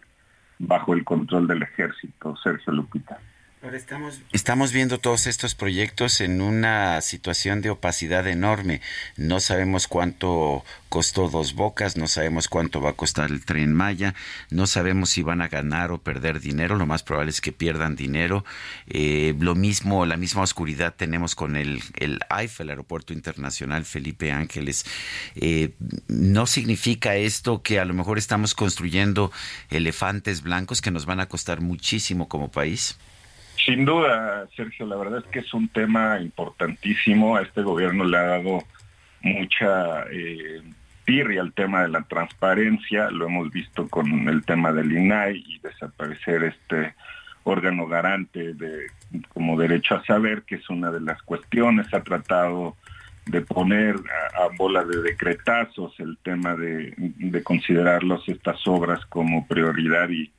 bajo 0.59 0.93
el 0.93 1.03
control 1.03 1.47
del 1.47 1.63
ejército, 1.63 2.35
Sergio 2.37 2.73
Lupita. 2.73 3.19
Ahora 3.63 3.77
estamos... 3.77 4.19
Estamos 4.33 4.73
viendo 4.73 4.99
todos 4.99 5.25
estos 5.25 5.55
proyectos 5.55 6.19
en 6.19 6.41
una 6.41 6.99
situación 6.99 7.61
de 7.61 7.69
opacidad 7.69 8.27
enorme. 8.27 8.81
No 9.15 9.39
sabemos 9.39 9.87
cuánto 9.87 10.65
costó 10.89 11.29
Dos 11.29 11.53
Bocas, 11.53 11.95
no 11.95 12.07
sabemos 12.07 12.49
cuánto 12.49 12.81
va 12.81 12.89
a 12.89 12.93
costar 12.93 13.31
el 13.31 13.45
tren 13.45 13.73
Maya, 13.73 14.15
no 14.49 14.67
sabemos 14.67 15.11
si 15.11 15.21
van 15.21 15.41
a 15.41 15.47
ganar 15.47 15.93
o 15.93 15.97
perder 15.97 16.41
dinero, 16.41 16.75
lo 16.75 16.85
más 16.85 17.03
probable 17.03 17.31
es 17.31 17.39
que 17.39 17.53
pierdan 17.53 17.95
dinero. 17.95 18.43
Eh, 18.87 19.33
lo 19.39 19.55
mismo, 19.55 20.05
la 20.05 20.17
misma 20.17 20.41
oscuridad 20.41 20.93
tenemos 20.93 21.33
con 21.33 21.55
el, 21.55 21.81
el 21.95 22.19
AIFA, 22.27 22.63
el 22.63 22.69
Aeropuerto 22.71 23.13
Internacional 23.13 23.85
Felipe 23.85 24.33
Ángeles. 24.33 24.85
Eh, 25.35 25.73
¿No 26.09 26.47
significa 26.47 27.15
esto 27.15 27.61
que 27.61 27.79
a 27.79 27.85
lo 27.85 27.93
mejor 27.93 28.17
estamos 28.17 28.55
construyendo 28.55 29.31
elefantes 29.69 30.41
blancos 30.41 30.81
que 30.81 30.91
nos 30.91 31.05
van 31.05 31.21
a 31.21 31.29
costar 31.29 31.61
muchísimo 31.61 32.27
como 32.27 32.51
país? 32.51 32.97
Sin 33.55 33.85
duda, 33.85 34.47
Sergio, 34.55 34.85
la 34.85 34.97
verdad 34.97 35.19
es 35.19 35.25
que 35.31 35.39
es 35.39 35.53
un 35.53 35.69
tema 35.69 36.19
importantísimo. 36.19 37.37
A 37.37 37.41
este 37.41 37.61
gobierno 37.61 38.03
le 38.03 38.17
ha 38.17 38.23
dado 38.23 38.63
mucha 39.21 40.03
eh, 40.11 40.61
tirria 41.05 41.41
al 41.41 41.53
tema 41.53 41.83
de 41.83 41.89
la 41.89 42.01
transparencia. 42.01 43.09
Lo 43.09 43.27
hemos 43.27 43.51
visto 43.51 43.87
con 43.87 44.27
el 44.27 44.43
tema 44.43 44.71
del 44.73 44.91
INAI 44.91 45.43
y 45.47 45.59
desaparecer 45.59 46.43
este 46.43 46.93
órgano 47.43 47.87
garante 47.87 48.53
de 48.53 48.87
como 49.29 49.57
derecho 49.57 49.95
a 49.95 50.05
saber, 50.05 50.43
que 50.43 50.55
es 50.55 50.69
una 50.69 50.91
de 50.91 51.01
las 51.01 51.21
cuestiones. 51.21 51.93
Ha 51.93 52.01
tratado 52.01 52.75
de 53.25 53.41
poner 53.41 53.95
a, 53.95 54.55
bola 54.57 54.83
de 54.83 55.01
decretazos 55.01 55.97
el 55.99 56.17
tema 56.17 56.55
de, 56.55 56.93
de 56.97 57.43
considerarlos 57.43 58.27
estas 58.27 58.67
obras 58.67 59.05
como 59.05 59.47
prioridad 59.47 60.09
y 60.09 60.31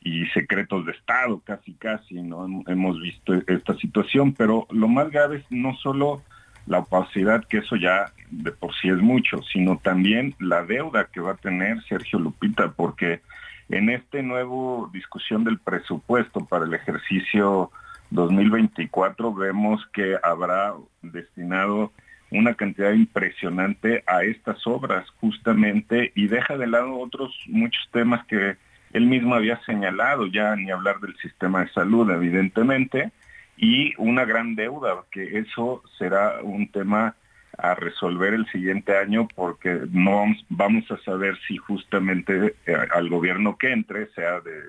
y 0.00 0.26
secretos 0.26 0.86
de 0.86 0.92
Estado, 0.92 1.40
casi, 1.44 1.74
casi, 1.74 2.22
¿no? 2.22 2.46
Hemos 2.66 3.00
visto 3.00 3.34
esta 3.46 3.74
situación, 3.76 4.32
pero 4.32 4.66
lo 4.70 4.88
más 4.88 5.10
grave 5.10 5.38
es 5.38 5.44
no 5.50 5.74
solo 5.76 6.22
la 6.66 6.80
opacidad, 6.80 7.44
que 7.44 7.58
eso 7.58 7.76
ya 7.76 8.12
de 8.30 8.52
por 8.52 8.74
sí 8.76 8.88
es 8.88 8.98
mucho, 8.98 9.42
sino 9.52 9.78
también 9.78 10.34
la 10.38 10.64
deuda 10.64 11.08
que 11.12 11.20
va 11.20 11.32
a 11.32 11.36
tener 11.36 11.82
Sergio 11.84 12.18
Lupita, 12.18 12.72
porque 12.72 13.22
en 13.68 13.90
este 13.90 14.22
nuevo 14.22 14.90
discusión 14.92 15.44
del 15.44 15.58
presupuesto 15.58 16.44
para 16.44 16.64
el 16.64 16.74
ejercicio 16.74 17.70
2024 18.10 19.34
vemos 19.34 19.86
que 19.92 20.16
habrá 20.22 20.74
destinado 21.02 21.92
una 22.30 22.54
cantidad 22.54 22.92
impresionante 22.92 24.04
a 24.06 24.22
estas 24.22 24.66
obras 24.66 25.08
justamente 25.20 26.12
y 26.14 26.28
deja 26.28 26.56
de 26.56 26.66
lado 26.66 26.98
otros 26.98 27.34
muchos 27.46 27.88
temas 27.90 28.24
que 28.26 28.56
él 28.92 29.06
mismo 29.06 29.34
había 29.34 29.60
señalado, 29.64 30.26
ya 30.26 30.56
ni 30.56 30.70
hablar 30.70 31.00
del 31.00 31.16
sistema 31.16 31.60
de 31.60 31.70
salud, 31.70 32.10
evidentemente, 32.10 33.12
y 33.56 33.92
una 33.98 34.24
gran 34.24 34.54
deuda, 34.54 35.02
que 35.10 35.38
eso 35.38 35.82
será 35.98 36.40
un 36.42 36.70
tema 36.70 37.14
a 37.58 37.74
resolver 37.74 38.34
el 38.34 38.46
siguiente 38.46 38.96
año 38.96 39.26
porque 39.34 39.80
no 39.90 40.26
vamos, 40.48 40.90
a 40.90 40.98
saber 40.98 41.36
si 41.46 41.56
justamente 41.56 42.54
eh, 42.66 42.76
al 42.94 43.08
gobierno 43.08 43.56
que 43.58 43.72
entre, 43.72 44.06
sea 44.12 44.40
de 44.40 44.62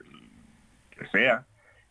que 0.98 1.06
sea, 1.08 1.46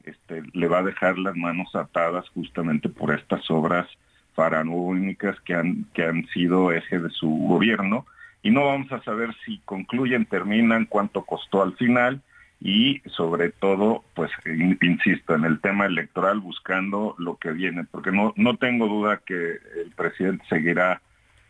este, 0.05 0.43
le 0.53 0.69
va 0.69 0.79
a 0.79 0.83
dejar 0.83 1.19
las 1.19 1.37
manos 1.37 1.75
atadas 1.75 2.29
justamente 2.31 2.89
por 2.89 3.15
estas 3.15 3.49
obras 3.51 3.87
faraónicas 4.35 5.41
que 5.43 5.55
han, 5.55 5.85
que 5.95 6.05
han 6.05 6.27
sido 6.29 6.73
eje 6.73 6.99
de 6.99 7.11
su 7.11 7.29
gobierno 7.29 8.07
y 8.43 8.51
no 8.51 8.67
vamos 8.67 8.91
a 8.93 9.03
saber 9.03 9.35
si 9.45 9.59
concluyen, 9.65 10.27
terminan, 10.27 10.87
cuánto 10.87 11.23
costó 11.23 11.63
al 11.63 11.75
final 11.77 12.21
y 12.61 13.01
sobre 13.07 13.51
todo, 13.51 14.05
pues 14.15 14.31
in- 14.47 14.79
insisto, 14.83 15.35
en 15.35 15.45
el 15.45 15.61
tema 15.61 15.87
electoral 15.87 16.41
buscando 16.41 17.15
lo 17.19 17.37
que 17.37 17.53
viene, 17.53 17.85
porque 17.85 18.11
no, 18.11 18.33
no 18.37 18.57
tengo 18.57 18.89
duda 18.89 19.21
que 19.25 19.53
el 19.85 19.93
presidente 19.97 20.45
seguirá 20.49 21.01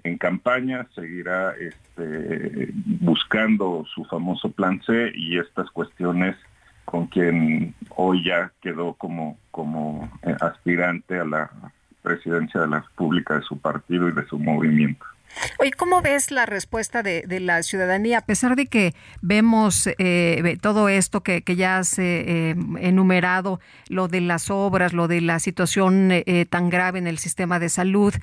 en 0.04 0.16
campaña, 0.18 0.86
seguirá 0.94 1.54
este, 1.58 2.70
buscando 2.74 3.84
su 3.92 4.04
famoso 4.04 4.50
plan 4.50 4.80
C 4.86 5.10
y 5.14 5.38
estas 5.38 5.70
cuestiones 5.70 6.36
con 6.84 7.06
quien 7.06 7.74
hoy 7.96 8.24
ya 8.24 8.52
quedó 8.62 8.94
como, 8.94 9.38
como 9.50 10.10
eh, 10.22 10.34
aspirante 10.40 11.18
a 11.18 11.24
la 11.24 11.50
presidencia 12.02 12.60
de 12.62 12.68
la 12.68 12.80
República 12.80 13.34
de 13.34 13.42
su 13.42 13.58
partido 13.58 14.08
y 14.08 14.12
de 14.12 14.26
su 14.26 14.38
movimiento. 14.38 15.04
Oye, 15.58 15.72
¿cómo 15.72 16.02
ves 16.02 16.30
la 16.30 16.46
respuesta 16.46 17.02
de, 17.02 17.22
de 17.26 17.40
la 17.40 17.62
ciudadanía? 17.62 18.18
A 18.18 18.26
pesar 18.26 18.56
de 18.56 18.66
que 18.66 18.94
vemos 19.20 19.88
eh, 19.98 20.58
todo 20.60 20.88
esto 20.88 21.22
que, 21.22 21.42
que 21.42 21.56
ya 21.56 21.78
has 21.78 21.98
eh, 21.98 22.54
enumerado, 22.80 23.60
lo 23.88 24.08
de 24.08 24.20
las 24.20 24.50
obras, 24.50 24.92
lo 24.92 25.08
de 25.08 25.20
la 25.20 25.38
situación 25.38 26.10
eh, 26.10 26.24
eh, 26.26 26.44
tan 26.44 26.70
grave 26.70 26.98
en 26.98 27.06
el 27.06 27.18
sistema 27.18 27.58
de 27.58 27.68
salud, 27.68 28.14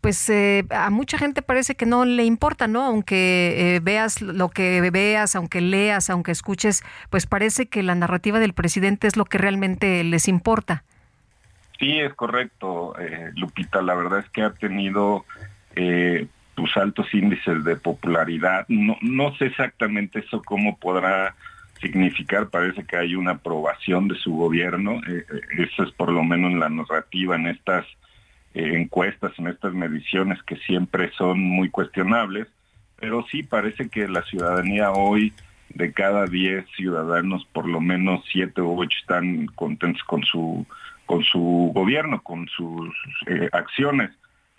pues 0.00 0.28
eh, 0.30 0.64
a 0.70 0.90
mucha 0.90 1.18
gente 1.18 1.42
parece 1.42 1.74
que 1.74 1.86
no 1.86 2.04
le 2.04 2.24
importa, 2.24 2.66
¿no? 2.66 2.82
Aunque 2.84 3.76
eh, 3.76 3.80
veas 3.80 4.20
lo 4.20 4.48
que 4.48 4.90
veas, 4.90 5.36
aunque 5.36 5.60
leas, 5.60 6.10
aunque 6.10 6.32
escuches, 6.32 6.82
pues 7.10 7.26
parece 7.26 7.66
que 7.66 7.82
la 7.82 7.94
narrativa 7.94 8.40
del 8.40 8.52
presidente 8.52 9.06
es 9.06 9.16
lo 9.16 9.24
que 9.24 9.38
realmente 9.38 10.02
les 10.04 10.26
importa. 10.26 10.84
Sí, 11.78 11.98
es 11.98 12.14
correcto, 12.14 12.94
eh, 12.98 13.30
Lupita. 13.34 13.82
La 13.82 13.94
verdad 13.94 14.20
es 14.20 14.30
que 14.30 14.42
ha 14.42 14.50
tenido 14.50 15.24
eh, 15.74 16.26
tus 16.54 16.76
altos 16.76 17.12
índices 17.14 17.64
de 17.64 17.76
popularidad. 17.76 18.66
No, 18.68 18.96
no 19.00 19.34
sé 19.36 19.46
exactamente 19.46 20.20
eso 20.20 20.42
cómo 20.42 20.76
podrá 20.76 21.34
significar. 21.80 22.48
Parece 22.48 22.84
que 22.84 22.96
hay 22.96 23.14
una 23.14 23.32
aprobación 23.32 24.08
de 24.08 24.14
su 24.16 24.34
gobierno. 24.34 25.00
eh, 25.08 25.24
eh, 25.30 25.64
eso 25.68 25.82
es 25.82 25.92
por 25.92 26.10
lo 26.10 26.22
menos 26.22 26.52
la 26.54 26.68
narrativa 26.68 27.36
en 27.36 27.48
estas 27.48 27.86
eh, 28.54 28.72
encuestas, 28.74 29.32
en 29.38 29.48
estas 29.48 29.74
mediciones 29.74 30.42
que 30.44 30.56
siempre 30.56 31.10
son 31.18 31.40
muy 31.40 31.70
cuestionables. 31.70 32.48
Pero 32.98 33.26
sí 33.30 33.42
parece 33.42 33.88
que 33.88 34.06
la 34.06 34.22
ciudadanía 34.22 34.92
hoy 34.92 35.32
de 35.70 35.92
cada 35.92 36.26
10 36.26 36.66
ciudadanos, 36.76 37.44
por 37.52 37.66
lo 37.66 37.80
menos 37.80 38.24
7 38.30 38.60
u 38.60 38.80
8 38.80 38.98
están 39.00 39.46
contentos 39.46 40.02
con 40.04 40.22
su 40.22 40.66
con 41.04 41.24
su 41.24 41.72
gobierno, 41.74 42.22
con 42.22 42.48
sus 42.48 42.94
acciones. 43.50 44.12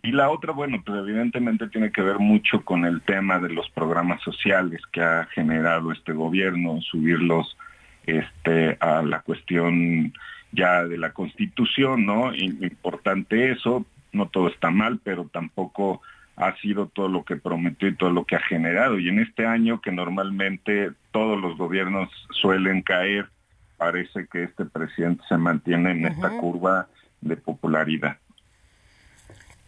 Y 0.06 0.12
la 0.12 0.30
otra, 0.30 0.52
bueno, 0.52 0.84
pues 0.86 1.00
evidentemente 1.00 1.70
tiene 1.70 1.90
que 1.90 2.02
ver 2.02 2.20
mucho 2.20 2.66
con 2.66 2.84
el 2.84 3.02
tema 3.02 3.40
de 3.40 3.50
los 3.50 3.70
programas 3.70 4.22
sociales 4.22 4.82
que 4.92 5.02
ha 5.02 5.26
generado 5.28 5.94
este 5.94 6.12
gobierno, 6.12 6.82
subirlos 6.82 7.58
este, 8.06 8.78
a 8.82 9.02
la 9.02 9.22
cuestión 9.22 10.12
ya 10.52 10.84
de 10.84 10.98
la 10.98 11.14
constitución, 11.14 12.06
¿no? 12.06 12.36
Importante 12.36 13.52
eso, 13.52 13.86
no 14.12 14.28
todo 14.28 14.50
está 14.50 14.72
mal, 14.72 15.00
pero 15.02 15.30
tampoco 15.32 16.02
ha 16.36 16.54
sido 16.58 16.88
todo 16.88 17.08
lo 17.08 17.24
que 17.24 17.38
prometió 17.38 17.88
y 17.88 17.96
todo 17.96 18.12
lo 18.12 18.26
que 18.26 18.36
ha 18.36 18.42
generado. 18.42 19.00
Y 19.00 19.08
en 19.08 19.20
este 19.20 19.46
año 19.46 19.80
que 19.80 19.94
normalmente 19.94 20.92
todos 21.12 21.40
los 21.40 21.58
gobiernos 21.58 22.10
suelen 22.32 22.82
caer, 22.82 23.30
parece 23.78 24.28
que 24.28 24.44
este 24.44 24.66
presidente 24.66 25.24
se 25.30 25.38
mantiene 25.38 25.92
en 25.92 26.08
esta 26.08 26.30
curva 26.40 26.88
de 27.22 27.38
popularidad. 27.38 28.18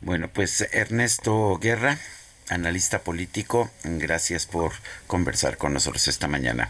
Bueno, 0.06 0.30
pues 0.32 0.62
Ernesto 0.72 1.58
Guerra, 1.58 1.98
analista 2.50 3.00
político, 3.00 3.72
gracias 3.84 4.46
por 4.46 4.72
conversar 5.08 5.58
con 5.58 5.74
nosotros 5.74 6.08
esta 6.08 6.28
mañana. 6.28 6.70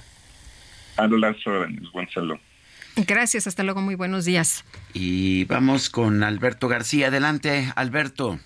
A 0.95 1.05
las 1.05 1.45
órdenes, 1.45 1.91
buen 1.91 2.09
saludo. 2.09 2.39
Gracias, 2.95 3.45
hasta 3.45 3.63
luego, 3.63 3.81
muy 3.81 3.95
buenos 3.95 4.23
días. 4.23 4.63
Y 4.93 5.43
vamos 5.43 5.89
con 5.89 6.23
Alberto 6.23 6.69
García. 6.69 7.07
Adelante, 7.07 7.73
Alberto. 7.75 8.39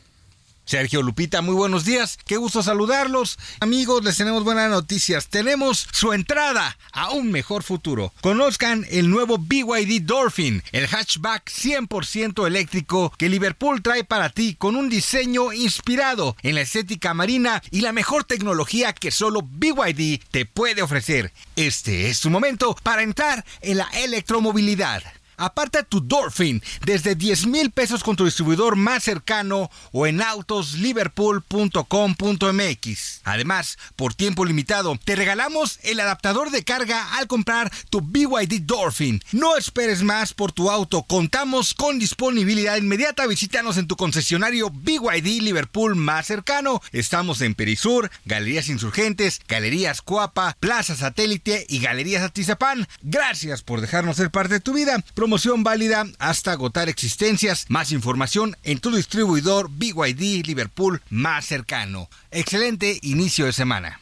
Sergio 0.69 1.01
Lupita, 1.01 1.41
muy 1.41 1.55
buenos 1.55 1.83
días. 1.83 2.19
Qué 2.27 2.37
gusto 2.37 2.61
saludarlos. 2.61 3.39
Amigos, 3.59 4.03
les 4.03 4.17
tenemos 4.17 4.43
buenas 4.43 4.69
noticias. 4.69 5.27
Tenemos 5.27 5.87
su 5.91 6.13
entrada 6.13 6.77
a 6.91 7.09
un 7.09 7.31
mejor 7.31 7.63
futuro. 7.63 8.13
Conozcan 8.21 8.85
el 8.91 9.09
nuevo 9.09 9.39
BYD 9.39 10.03
Dolphin, 10.03 10.61
el 10.71 10.85
hatchback 10.85 11.49
100% 11.49 12.45
eléctrico 12.45 13.11
que 13.17 13.29
Liverpool 13.29 13.81
trae 13.81 14.03
para 14.03 14.29
ti 14.29 14.53
con 14.53 14.75
un 14.75 14.89
diseño 14.89 15.53
inspirado 15.53 16.35
en 16.43 16.53
la 16.53 16.61
estética 16.61 17.15
marina 17.15 17.63
y 17.71 17.81
la 17.81 17.91
mejor 17.91 18.23
tecnología 18.25 18.93
que 18.93 19.09
solo 19.09 19.41
BYD 19.41 20.21
te 20.29 20.45
puede 20.45 20.83
ofrecer. 20.83 21.33
Este 21.55 22.11
es 22.11 22.21
tu 22.21 22.29
momento 22.29 22.75
para 22.83 23.01
entrar 23.01 23.43
en 23.61 23.77
la 23.77 23.89
electromovilidad. 23.95 25.01
Aparta 25.39 25.83
tu 25.83 26.01
Dolphin 26.01 26.61
desde 26.85 27.15
10 27.15 27.47
mil 27.47 27.71
pesos 27.71 28.03
con 28.03 28.17
tu 28.17 28.25
distribuidor 28.25 28.75
más 28.75 29.03
cercano 29.03 29.71
o 29.93 30.05
en 30.05 30.21
autosliverpool.com.mx. 30.21 33.21
Además, 33.23 33.77
por 33.95 34.13
tiempo 34.13 34.43
limitado, 34.43 34.99
te 35.03 35.15
regalamos 35.15 35.79
el 35.83 36.01
adaptador 36.01 36.51
de 36.51 36.63
carga 36.63 37.17
al 37.17 37.27
comprar 37.27 37.71
tu 37.89 38.01
BYD 38.01 38.63
Dolphin. 38.63 39.23
No 39.31 39.55
esperes 39.55 40.03
más 40.03 40.33
por 40.33 40.51
tu 40.51 40.69
auto. 40.69 41.03
Contamos 41.03 41.73
con 41.73 41.99
disponibilidad 41.99 42.75
inmediata. 42.75 43.25
Visítanos 43.27 43.77
en 43.77 43.87
tu 43.87 43.95
concesionario 43.95 44.69
BYD 44.69 45.41
Liverpool 45.41 45.95
más 45.95 46.27
cercano. 46.27 46.81
Estamos 46.91 47.39
en 47.41 47.55
Perisur, 47.55 48.11
Galerías 48.25 48.67
Insurgentes, 48.67 49.39
Galerías 49.47 50.01
Coapa, 50.01 50.57
Plaza 50.59 50.95
Satélite 50.95 51.65
y 51.69 51.79
Galerías 51.79 52.23
Atizapán. 52.23 52.87
Gracias 53.01 53.61
por 53.61 53.81
dejarnos 53.81 54.17
ser 54.17 54.31
parte 54.31 54.55
de 54.55 54.59
tu 54.59 54.73
vida. 54.73 55.03
Promoción 55.29 55.63
válida 55.63 56.05
hasta 56.17 56.53
agotar 56.53 56.89
existencias. 56.89 57.67
Más 57.69 57.91
información 57.91 58.57
en 58.63 58.79
tu 58.79 58.89
distribuidor 58.89 59.69
BYD 59.69 60.43
Liverpool 60.47 61.03
más 61.11 61.45
cercano. 61.45 62.09
Excelente 62.31 62.97
inicio 63.03 63.45
de 63.45 63.53
semana. 63.53 63.99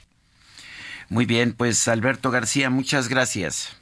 Muy 1.10 1.26
bien, 1.26 1.52
pues 1.52 1.86
Alberto 1.90 2.32
García, 2.32 2.70
muchas 2.70 3.10
gracias. 3.10 3.76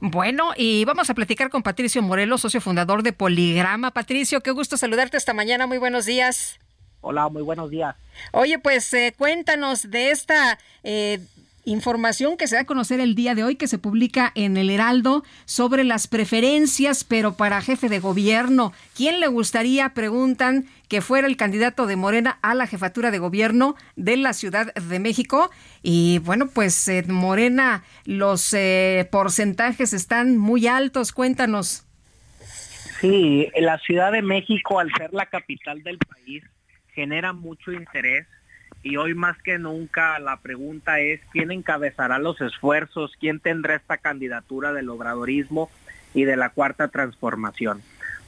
Bueno, 0.00 0.52
y 0.54 0.84
vamos 0.84 1.08
a 1.08 1.14
platicar 1.14 1.48
con 1.48 1.62
Patricio 1.62 2.02
Morelos, 2.02 2.42
socio 2.42 2.60
fundador 2.60 3.02
de 3.02 3.14
Poligrama. 3.14 3.92
Patricio, 3.92 4.42
qué 4.42 4.50
gusto 4.50 4.76
saludarte 4.76 5.16
esta 5.16 5.32
mañana. 5.32 5.66
Muy 5.66 5.78
buenos 5.78 6.04
días. 6.04 6.60
Hola, 7.00 7.30
muy 7.30 7.40
buenos 7.40 7.70
días. 7.70 7.96
Oye, 8.32 8.58
pues 8.58 8.92
eh, 8.92 9.14
cuéntanos 9.16 9.90
de 9.90 10.10
esta 10.10 10.58
eh, 10.84 11.20
información 11.64 12.36
que 12.36 12.46
se 12.46 12.56
da 12.56 12.62
a 12.62 12.66
conocer 12.66 13.00
el 13.00 13.14
día 13.14 13.34
de 13.34 13.44
hoy, 13.44 13.56
que 13.56 13.68
se 13.68 13.78
publica 13.78 14.32
en 14.34 14.56
el 14.56 14.70
Heraldo, 14.70 15.22
sobre 15.44 15.84
las 15.84 16.08
preferencias, 16.08 17.04
pero 17.04 17.36
para 17.36 17.62
jefe 17.62 17.88
de 17.88 18.00
gobierno. 18.00 18.72
¿Quién 18.96 19.20
le 19.20 19.28
gustaría, 19.28 19.90
preguntan, 19.90 20.66
que 20.88 21.00
fuera 21.00 21.26
el 21.26 21.36
candidato 21.36 21.86
de 21.86 21.96
Morena 21.96 22.38
a 22.42 22.54
la 22.54 22.66
jefatura 22.66 23.10
de 23.10 23.18
gobierno 23.18 23.76
de 23.96 24.16
la 24.16 24.32
Ciudad 24.32 24.74
de 24.74 24.98
México? 24.98 25.50
Y 25.82 26.18
bueno, 26.20 26.48
pues 26.48 26.88
en 26.88 27.12
Morena 27.12 27.84
los 28.04 28.52
eh, 28.54 29.08
porcentajes 29.10 29.92
están 29.92 30.36
muy 30.36 30.66
altos. 30.66 31.12
Cuéntanos. 31.12 31.86
Sí, 33.00 33.50
la 33.58 33.78
Ciudad 33.78 34.12
de 34.12 34.22
México, 34.22 34.78
al 34.78 34.92
ser 34.96 35.12
la 35.12 35.26
capital 35.26 35.82
del 35.82 35.98
país, 35.98 36.44
genera 36.94 37.32
mucho 37.32 37.72
interés 37.72 38.26
y 38.82 38.96
hoy 38.96 39.14
más 39.14 39.40
que 39.42 39.58
nunca 39.58 40.18
la 40.18 40.38
pregunta 40.38 41.00
es 41.00 41.20
quién 41.32 41.50
encabezará 41.52 42.18
los 42.18 42.40
esfuerzos, 42.40 43.12
quién 43.18 43.40
tendrá 43.40 43.76
esta 43.76 43.98
candidatura 43.98 44.72
del 44.72 44.88
obradorismo 44.88 45.70
y 46.14 46.24
de 46.24 46.36
la 46.36 46.50
cuarta 46.50 46.88
transformación. 46.88 47.80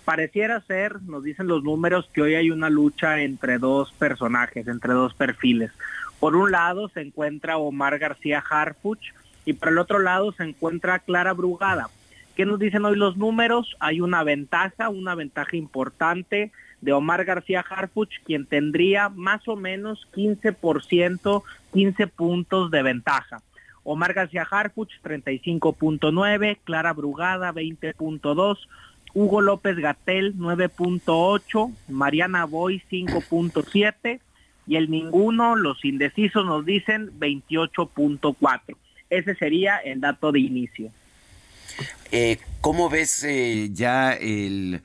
Pareciera 0.05 0.61
ser, 0.61 1.03
nos 1.03 1.25
dicen 1.25 1.47
los 1.47 1.65
números, 1.65 2.09
que 2.13 2.23
hoy 2.23 2.35
hay 2.35 2.51
una 2.51 2.71
lucha 2.71 3.23
entre 3.23 3.59
dos 3.59 3.93
personajes, 3.93 4.69
entre 4.69 4.93
dos 4.93 5.15
perfiles. 5.15 5.73
Por 6.21 6.37
un 6.37 6.53
lado 6.53 6.89
se 6.89 7.01
encuentra 7.01 7.57
Omar 7.57 7.99
García 7.99 8.43
Harfuch 8.49 9.13
y 9.45 9.55
por 9.55 9.71
el 9.71 9.79
otro 9.79 9.99
lado 9.99 10.33
se 10.33 10.45
encuentra 10.45 10.99
Clara 11.01 11.33
Brugada. 11.33 11.89
¿Qué 12.37 12.45
nos 12.45 12.59
dicen 12.59 12.85
hoy 12.85 12.97
los 12.97 13.17
números? 13.17 13.77
Hay 13.81 14.01
una 14.01 14.23
ventaja, 14.25 14.89
una 14.89 15.15
ventaja 15.15 15.57
importante 15.57 16.53
de 16.85 16.93
Omar 16.93 17.25
García 17.25 17.65
Harfuch, 17.69 18.21
quien 18.25 18.45
tendría 18.45 19.09
más 19.09 19.49
o 19.49 19.57
menos 19.57 20.07
15%, 20.15 21.43
15 21.73 22.07
puntos 22.09 22.71
de 22.71 22.83
ventaja. 22.83 23.41
Omar 23.85 24.13
García 24.13 24.47
Harfuch 24.49 24.91
35.9, 25.03 26.59
Clara 26.63 26.93
Brugada 26.93 27.53
20.2, 27.53 28.59
Hugo 29.15 29.41
López 29.41 29.77
Gatel 29.79 30.37
9.8, 30.37 31.73
Mariana 31.89 32.45
Boy 32.45 32.83
5.7 32.91 34.21
y 34.67 34.77
el 34.77 34.91
ninguno, 34.91 35.57
los 35.57 35.85
indecisos 35.85 36.45
nos 36.45 36.67
dicen 36.67 37.11
28.4. 37.19 38.77
Ese 39.09 39.35
sería 39.37 39.79
el 39.79 40.01
dato 40.01 40.33
de 40.33 40.41
inicio. 40.41 40.91
Eh, 42.13 42.39
¿Cómo 42.61 42.91
ves 42.91 43.25
eh, 43.25 43.71
ya 43.73 44.13
el 44.13 44.81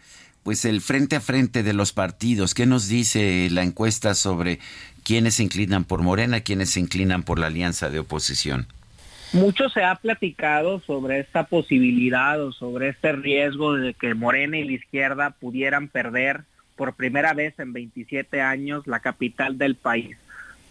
pues 0.49 0.65
el 0.65 0.81
frente 0.81 1.15
a 1.15 1.21
frente 1.21 1.61
de 1.61 1.73
los 1.73 1.93
partidos? 1.93 2.55
¿Qué 2.55 2.65
nos 2.65 2.87
dice 2.87 3.49
la 3.51 3.61
encuesta 3.61 4.15
sobre 4.15 4.57
quiénes 5.03 5.35
se 5.35 5.43
inclinan 5.43 5.83
por 5.83 6.01
Morena, 6.01 6.39
quiénes 6.39 6.71
se 6.71 6.79
inclinan 6.79 7.21
por 7.21 7.37
la 7.37 7.45
alianza 7.45 7.91
de 7.91 7.99
oposición? 7.99 8.65
Mucho 9.31 9.69
se 9.69 9.83
ha 9.83 9.93
platicado 9.93 10.79
sobre 10.79 11.19
esta 11.19 11.43
posibilidad 11.43 12.43
o 12.43 12.51
sobre 12.51 12.89
este 12.89 13.11
riesgo 13.11 13.75
de 13.75 13.93
que 13.93 14.15
Morena 14.15 14.57
y 14.57 14.63
la 14.63 14.71
izquierda 14.71 15.29
pudieran 15.39 15.87
perder 15.87 16.45
por 16.75 16.95
primera 16.95 17.35
vez 17.35 17.53
en 17.59 17.71
27 17.71 18.41
años 18.41 18.87
la 18.87 19.01
capital 19.01 19.59
del 19.59 19.75
país. 19.75 20.17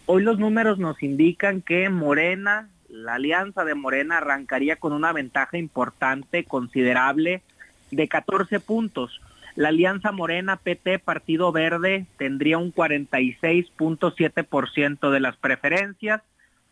Hoy 0.07 0.23
los 0.23 0.39
números 0.39 0.77
nos 0.77 1.01
indican 1.01 1.61
que 1.61 1.87
Morena, 1.87 2.67
la 2.89 3.13
alianza 3.13 3.63
de 3.63 3.75
Morena 3.75 4.17
arrancaría 4.17 4.75
con 4.75 4.91
una 4.91 5.13
ventaja 5.13 5.57
importante, 5.57 6.43
considerable, 6.43 7.43
de 7.91 8.09
14 8.09 8.59
puntos. 8.59 9.21
La 9.55 9.69
alianza 9.69 10.11
Morena 10.11 10.57
PT 10.57 10.99
Partido 10.99 11.51
Verde 11.51 12.05
tendría 12.17 12.57
un 12.57 12.73
46.7% 12.73 15.09
de 15.09 15.19
las 15.19 15.37
preferencias. 15.37 16.21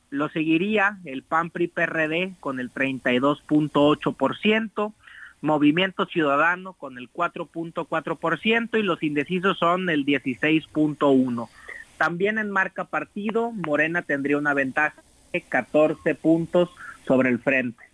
Lo 0.10 0.30
seguiría 0.30 0.98
el 1.04 1.24
PAN 1.24 1.50
PRI 1.50 1.68
PRD 1.68 2.34
con 2.40 2.60
el 2.60 2.72
32.8%, 2.72 4.94
Movimiento 5.42 6.06
Ciudadano 6.06 6.74
con 6.74 6.98
el 6.98 7.12
4.4% 7.12 8.80
y 8.80 8.84
los 8.84 9.04
indecisos 9.04 9.58
son 9.58 9.90
el 9.90 10.06
16.1%. 10.06 11.50
También 11.98 12.38
en 12.38 12.52
marca 12.52 12.86
partido, 12.86 13.52
Morena 13.52 14.04
tendría 14.04 14.38
una 14.38 14.54
ventaja 14.54 15.02
de 15.34 15.42
14 15.42 16.16
puntos 16.16 16.70
sobre 17.06 17.30
el 17.30 17.40
frente. 17.40 17.87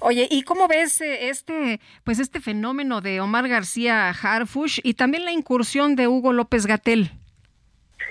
Oye, 0.00 0.28
¿y 0.30 0.42
cómo 0.42 0.68
ves 0.68 1.00
eh, 1.00 1.28
este, 1.28 1.80
pues 2.04 2.18
este 2.18 2.40
fenómeno 2.40 3.00
de 3.00 3.20
Omar 3.20 3.48
García 3.48 4.10
Harfush 4.10 4.80
y 4.82 4.94
también 4.94 5.24
la 5.24 5.32
incursión 5.32 5.96
de 5.96 6.08
Hugo 6.08 6.32
López 6.32 6.66
Gatel? 6.66 7.10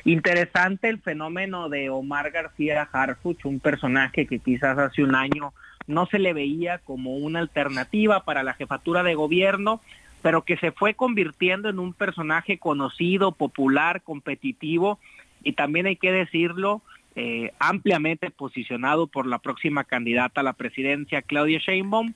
Interesante 0.05 0.89
el 0.89 0.99
fenómeno 0.99 1.69
de 1.69 1.89
Omar 1.89 2.31
García 2.31 2.87
Harfuch, 2.91 3.45
un 3.45 3.59
personaje 3.59 4.25
que 4.25 4.39
quizás 4.39 4.77
hace 4.77 5.03
un 5.03 5.15
año 5.15 5.53
no 5.87 6.05
se 6.05 6.19
le 6.19 6.33
veía 6.33 6.77
como 6.79 7.15
una 7.15 7.39
alternativa 7.39 8.23
para 8.23 8.43
la 8.43 8.53
jefatura 8.53 9.03
de 9.03 9.15
gobierno, 9.15 9.81
pero 10.21 10.43
que 10.43 10.57
se 10.57 10.71
fue 10.71 10.93
convirtiendo 10.93 11.69
en 11.69 11.79
un 11.79 11.93
personaje 11.93 12.59
conocido, 12.59 13.31
popular, 13.31 14.01
competitivo 14.03 14.99
y 15.43 15.53
también 15.53 15.87
hay 15.87 15.95
que 15.95 16.11
decirlo, 16.11 16.81
eh, 17.15 17.51
ampliamente 17.59 18.29
posicionado 18.31 19.07
por 19.07 19.25
la 19.25 19.39
próxima 19.39 19.83
candidata 19.83 20.41
a 20.41 20.43
la 20.43 20.53
presidencia, 20.53 21.21
Claudia 21.21 21.59
Sheinbaum, 21.59 22.13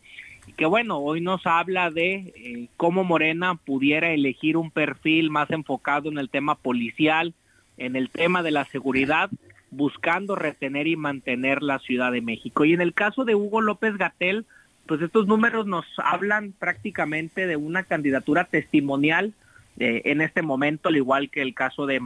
que 0.58 0.66
bueno, 0.66 0.98
hoy 0.98 1.22
nos 1.22 1.46
habla 1.46 1.90
de 1.90 2.34
eh, 2.36 2.68
cómo 2.78 3.04
Morena 3.04 3.56
pudiera 3.56 4.12
elegir 4.12 4.58
un 4.58 4.72
perfil 4.72 5.30
más 5.30 5.50
enfocado 5.52 6.10
en 6.10 6.18
el 6.18 6.30
tema 6.30 6.56
policial, 6.56 7.34
en 7.78 7.96
el 7.96 8.10
tema 8.10 8.44
de 8.44 8.52
la 8.52 8.66
seguridad, 8.66 9.30
buscando 9.72 10.36
retener 10.36 10.88
y 10.88 10.96
mantener 10.96 11.64
la 11.64 11.80
Ciudad 11.80 12.12
de 12.12 12.22
México. 12.22 12.66
Y 12.66 12.74
en 12.74 12.82
el 12.82 12.94
caso 12.94 13.26
de 13.26 13.36
Hugo 13.36 13.62
López 13.62 13.98
Gatel, 13.98 14.46
pues 14.86 15.02
estos 15.02 15.28
números 15.28 15.66
nos 15.66 15.86
hablan 15.98 16.54
prácticamente 16.58 17.48
de 17.48 17.56
una 17.56 17.84
candidatura 17.84 18.44
testimonial 18.44 19.34
eh, 19.80 20.02
en 20.06 20.22
este 20.22 20.42
momento, 20.42 20.90
al 20.90 20.98
igual 20.98 21.30
que 21.30 21.42
el 21.42 21.54
caso 21.54 21.86
de... 21.86 22.02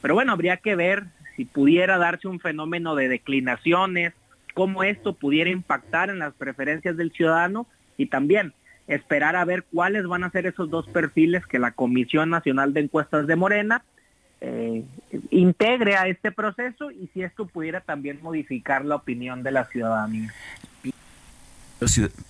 Pero 0.00 0.14
bueno, 0.14 0.32
habría 0.32 0.58
que 0.58 0.76
ver 0.76 1.04
si 1.36 1.44
pudiera 1.44 1.98
darse 1.98 2.28
un 2.28 2.40
fenómeno 2.40 2.94
de 2.94 3.08
declinaciones, 3.08 4.12
cómo 4.54 4.84
esto 4.84 5.14
pudiera 5.14 5.50
impactar 5.50 6.10
en 6.10 6.20
las 6.20 6.34
preferencias 6.34 6.96
del 6.96 7.12
ciudadano 7.12 7.66
y 7.96 8.06
también 8.06 8.52
esperar 8.86 9.36
a 9.36 9.44
ver 9.44 9.64
cuáles 9.72 10.06
van 10.06 10.24
a 10.24 10.30
ser 10.30 10.46
esos 10.46 10.70
dos 10.70 10.86
perfiles 10.86 11.46
que 11.46 11.58
la 11.58 11.72
Comisión 11.72 12.30
Nacional 12.30 12.72
de 12.74 12.80
Encuestas 12.80 13.26
de 13.26 13.36
Morena 13.36 13.82
eh, 14.40 14.84
integre 15.30 15.96
a 15.96 16.06
este 16.06 16.30
proceso 16.30 16.90
y 16.90 17.08
si 17.14 17.22
esto 17.22 17.46
pudiera 17.46 17.80
también 17.80 18.18
modificar 18.22 18.84
la 18.84 18.96
opinión 18.96 19.42
de 19.42 19.52
la 19.52 19.64
ciudadanía. 19.64 20.32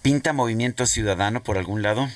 ¿Pinta 0.02 0.32
Movimiento 0.32 0.86
Ciudadano 0.86 1.42
por 1.42 1.58
algún 1.58 1.82
lado? 1.82 2.08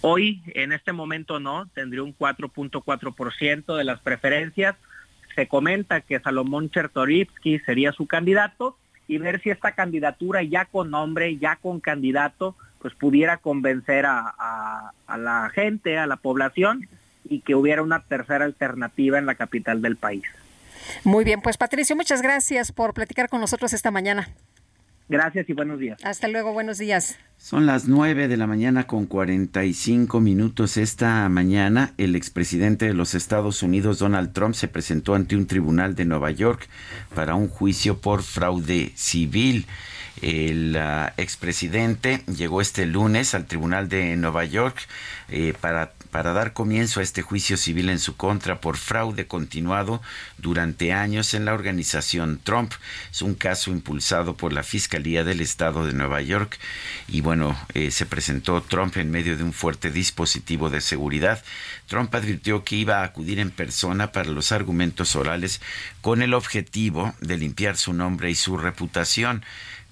Hoy, 0.00 0.42
en 0.54 0.72
este 0.72 0.92
momento 0.92 1.40
no, 1.40 1.66
tendría 1.68 2.02
un 2.02 2.16
4.4% 2.16 3.76
de 3.76 3.84
las 3.84 4.00
preferencias. 4.00 4.76
Se 5.34 5.46
comenta 5.46 6.00
que 6.00 6.20
Salomón 6.20 6.70
Chertorivsky 6.70 7.58
sería 7.60 7.92
su 7.92 8.06
candidato 8.06 8.76
y 9.08 9.18
ver 9.18 9.40
si 9.40 9.50
esta 9.50 9.72
candidatura 9.72 10.42
ya 10.42 10.64
con 10.64 10.90
nombre, 10.90 11.36
ya 11.38 11.56
con 11.56 11.80
candidato, 11.80 12.54
pues 12.80 12.94
pudiera 12.94 13.38
convencer 13.38 14.06
a, 14.06 14.34
a, 14.38 14.92
a 15.06 15.18
la 15.18 15.50
gente, 15.54 15.98
a 15.98 16.06
la 16.06 16.16
población 16.16 16.88
y 17.24 17.40
que 17.40 17.54
hubiera 17.54 17.82
una 17.82 18.00
tercera 18.00 18.44
alternativa 18.44 19.18
en 19.18 19.26
la 19.26 19.34
capital 19.34 19.82
del 19.82 19.96
país. 19.96 20.24
Muy 21.04 21.24
bien, 21.24 21.40
pues 21.40 21.56
Patricio, 21.56 21.94
muchas 21.96 22.22
gracias 22.22 22.72
por 22.72 22.94
platicar 22.94 23.28
con 23.28 23.40
nosotros 23.40 23.72
esta 23.72 23.90
mañana. 23.90 24.28
Gracias 25.10 25.50
y 25.50 25.54
buenos 25.54 25.80
días. 25.80 25.98
Hasta 26.04 26.28
luego, 26.28 26.52
buenos 26.52 26.78
días. 26.78 27.18
Son 27.36 27.66
las 27.66 27.88
9 27.88 28.28
de 28.28 28.36
la 28.36 28.46
mañana 28.46 28.86
con 28.86 29.06
45 29.06 30.20
minutos. 30.20 30.76
Esta 30.76 31.28
mañana 31.28 31.94
el 31.98 32.14
expresidente 32.14 32.86
de 32.86 32.94
los 32.94 33.16
Estados 33.16 33.64
Unidos, 33.64 33.98
Donald 33.98 34.32
Trump, 34.32 34.54
se 34.54 34.68
presentó 34.68 35.16
ante 35.16 35.34
un 35.34 35.48
tribunal 35.48 35.96
de 35.96 36.04
Nueva 36.04 36.30
York 36.30 36.68
para 37.12 37.34
un 37.34 37.48
juicio 37.48 37.98
por 38.00 38.22
fraude 38.22 38.92
civil. 38.94 39.66
El 40.22 40.76
uh, 40.76 41.10
expresidente 41.16 42.22
llegó 42.26 42.60
este 42.60 42.86
lunes 42.86 43.34
al 43.34 43.46
tribunal 43.46 43.88
de 43.88 44.16
Nueva 44.16 44.44
York 44.44 44.76
eh, 45.28 45.54
para 45.60 45.92
para 46.10 46.32
dar 46.32 46.52
comienzo 46.52 47.00
a 47.00 47.02
este 47.02 47.22
juicio 47.22 47.56
civil 47.56 47.88
en 47.88 47.98
su 47.98 48.16
contra 48.16 48.60
por 48.60 48.76
fraude 48.76 49.26
continuado 49.26 50.02
durante 50.38 50.92
años 50.92 51.34
en 51.34 51.44
la 51.44 51.54
organización 51.54 52.40
Trump. 52.42 52.72
Es 53.10 53.22
un 53.22 53.34
caso 53.34 53.70
impulsado 53.70 54.36
por 54.36 54.52
la 54.52 54.62
Fiscalía 54.62 55.24
del 55.24 55.40
Estado 55.40 55.86
de 55.86 55.92
Nueva 55.92 56.20
York 56.20 56.58
y 57.08 57.20
bueno, 57.20 57.56
eh, 57.74 57.90
se 57.90 58.06
presentó 58.06 58.60
Trump 58.62 58.96
en 58.96 59.10
medio 59.10 59.36
de 59.36 59.44
un 59.44 59.52
fuerte 59.52 59.90
dispositivo 59.90 60.68
de 60.70 60.80
seguridad. 60.80 61.42
Trump 61.86 62.14
advirtió 62.14 62.64
que 62.64 62.76
iba 62.76 63.00
a 63.00 63.04
acudir 63.04 63.38
en 63.38 63.50
persona 63.50 64.12
para 64.12 64.30
los 64.30 64.52
argumentos 64.52 65.14
orales 65.16 65.60
con 66.00 66.22
el 66.22 66.34
objetivo 66.34 67.14
de 67.20 67.38
limpiar 67.38 67.76
su 67.76 67.92
nombre 67.92 68.30
y 68.30 68.34
su 68.34 68.56
reputación 68.56 69.44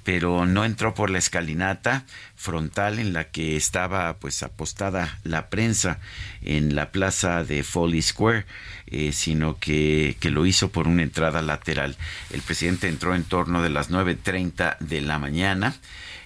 pero 0.09 0.47
no 0.47 0.65
entró 0.65 0.95
por 0.95 1.11
la 1.11 1.19
escalinata 1.19 2.07
frontal 2.35 2.99
en 2.99 3.13
la 3.13 3.25
que 3.25 3.59
estaba 3.59 4.17
pues 4.17 4.43
apostada 4.43 5.19
la 5.23 5.51
prensa 5.51 5.99
en 6.41 6.75
la 6.75 6.93
plaza 6.93 7.45
de 7.45 7.63
Foley 7.63 8.01
Square, 8.01 8.47
eh, 8.87 9.13
sino 9.13 9.59
que, 9.59 10.17
que, 10.19 10.31
lo 10.31 10.47
hizo 10.47 10.71
por 10.71 10.89
una 10.89 11.03
entrada 11.03 11.43
lateral. 11.43 11.95
El 12.31 12.41
presidente 12.41 12.89
entró 12.89 13.15
en 13.15 13.25
torno 13.25 13.63
de 13.63 13.69
las 13.69 13.91
9.30 13.91 14.79
de 14.79 15.03
la 15.03 15.19
mañana. 15.19 15.75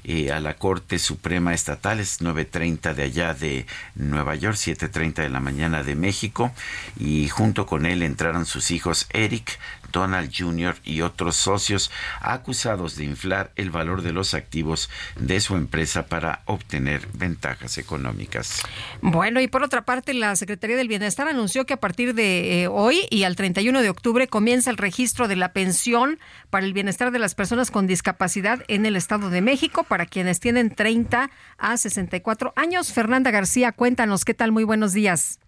Eh, 0.04 0.32
a 0.32 0.40
la 0.40 0.54
Corte 0.54 0.98
Suprema 0.98 1.54
Estatal, 1.54 2.00
es 2.00 2.20
9.30 2.20 2.92
de 2.92 3.02
allá 3.04 3.34
de 3.34 3.66
Nueva 3.94 4.34
York, 4.34 4.56
7.30 4.56 5.22
de 5.22 5.28
la 5.28 5.38
mañana 5.38 5.84
de 5.84 5.94
México, 5.94 6.52
y 6.98 7.28
junto 7.28 7.66
con 7.66 7.86
él 7.86 8.02
entraron 8.02 8.44
sus 8.44 8.72
hijos 8.72 9.06
Eric, 9.10 9.60
Donald 9.92 10.32
Jr. 10.36 10.76
y 10.84 11.02
otros 11.02 11.36
socios 11.36 11.90
acusados 12.20 12.96
de 12.96 13.04
inflar 13.04 13.52
el 13.56 13.70
valor 13.70 14.02
de 14.02 14.12
los 14.12 14.34
activos 14.34 14.90
de 15.16 15.40
su 15.40 15.56
empresa 15.56 16.06
para 16.06 16.40
obtener 16.46 17.06
ventajas 17.14 17.78
económicas. 17.78 18.62
Bueno, 19.00 19.40
y 19.40 19.48
por 19.48 19.62
otra 19.62 19.84
parte, 19.84 20.14
la 20.14 20.34
Secretaría 20.36 20.76
del 20.76 20.88
Bienestar 20.88 21.28
anunció 21.28 21.66
que 21.66 21.74
a 21.74 21.80
partir 21.80 22.14
de 22.14 22.62
eh, 22.62 22.68
hoy 22.68 23.06
y 23.10 23.24
al 23.24 23.36
31 23.36 23.82
de 23.82 23.90
octubre 23.90 24.26
comienza 24.28 24.70
el 24.70 24.76
registro 24.76 25.28
de 25.28 25.36
la 25.36 25.52
pensión 25.52 26.18
para 26.50 26.66
el 26.66 26.72
bienestar 26.72 27.10
de 27.10 27.18
las 27.18 27.34
personas 27.34 27.70
con 27.70 27.86
discapacidad 27.86 28.64
en 28.68 28.86
el 28.86 28.96
Estado 28.96 29.30
de 29.30 29.40
México 29.40 29.84
para 29.84 30.06
quienes 30.06 30.40
tienen 30.40 30.74
30 30.74 31.30
a 31.58 31.76
64 31.76 32.52
años. 32.56 32.92
Fernanda 32.92 33.30
García, 33.30 33.72
cuéntanos 33.72 34.24
qué 34.24 34.34
tal, 34.34 34.52
muy 34.52 34.64
buenos 34.64 34.92
días. 34.92 35.41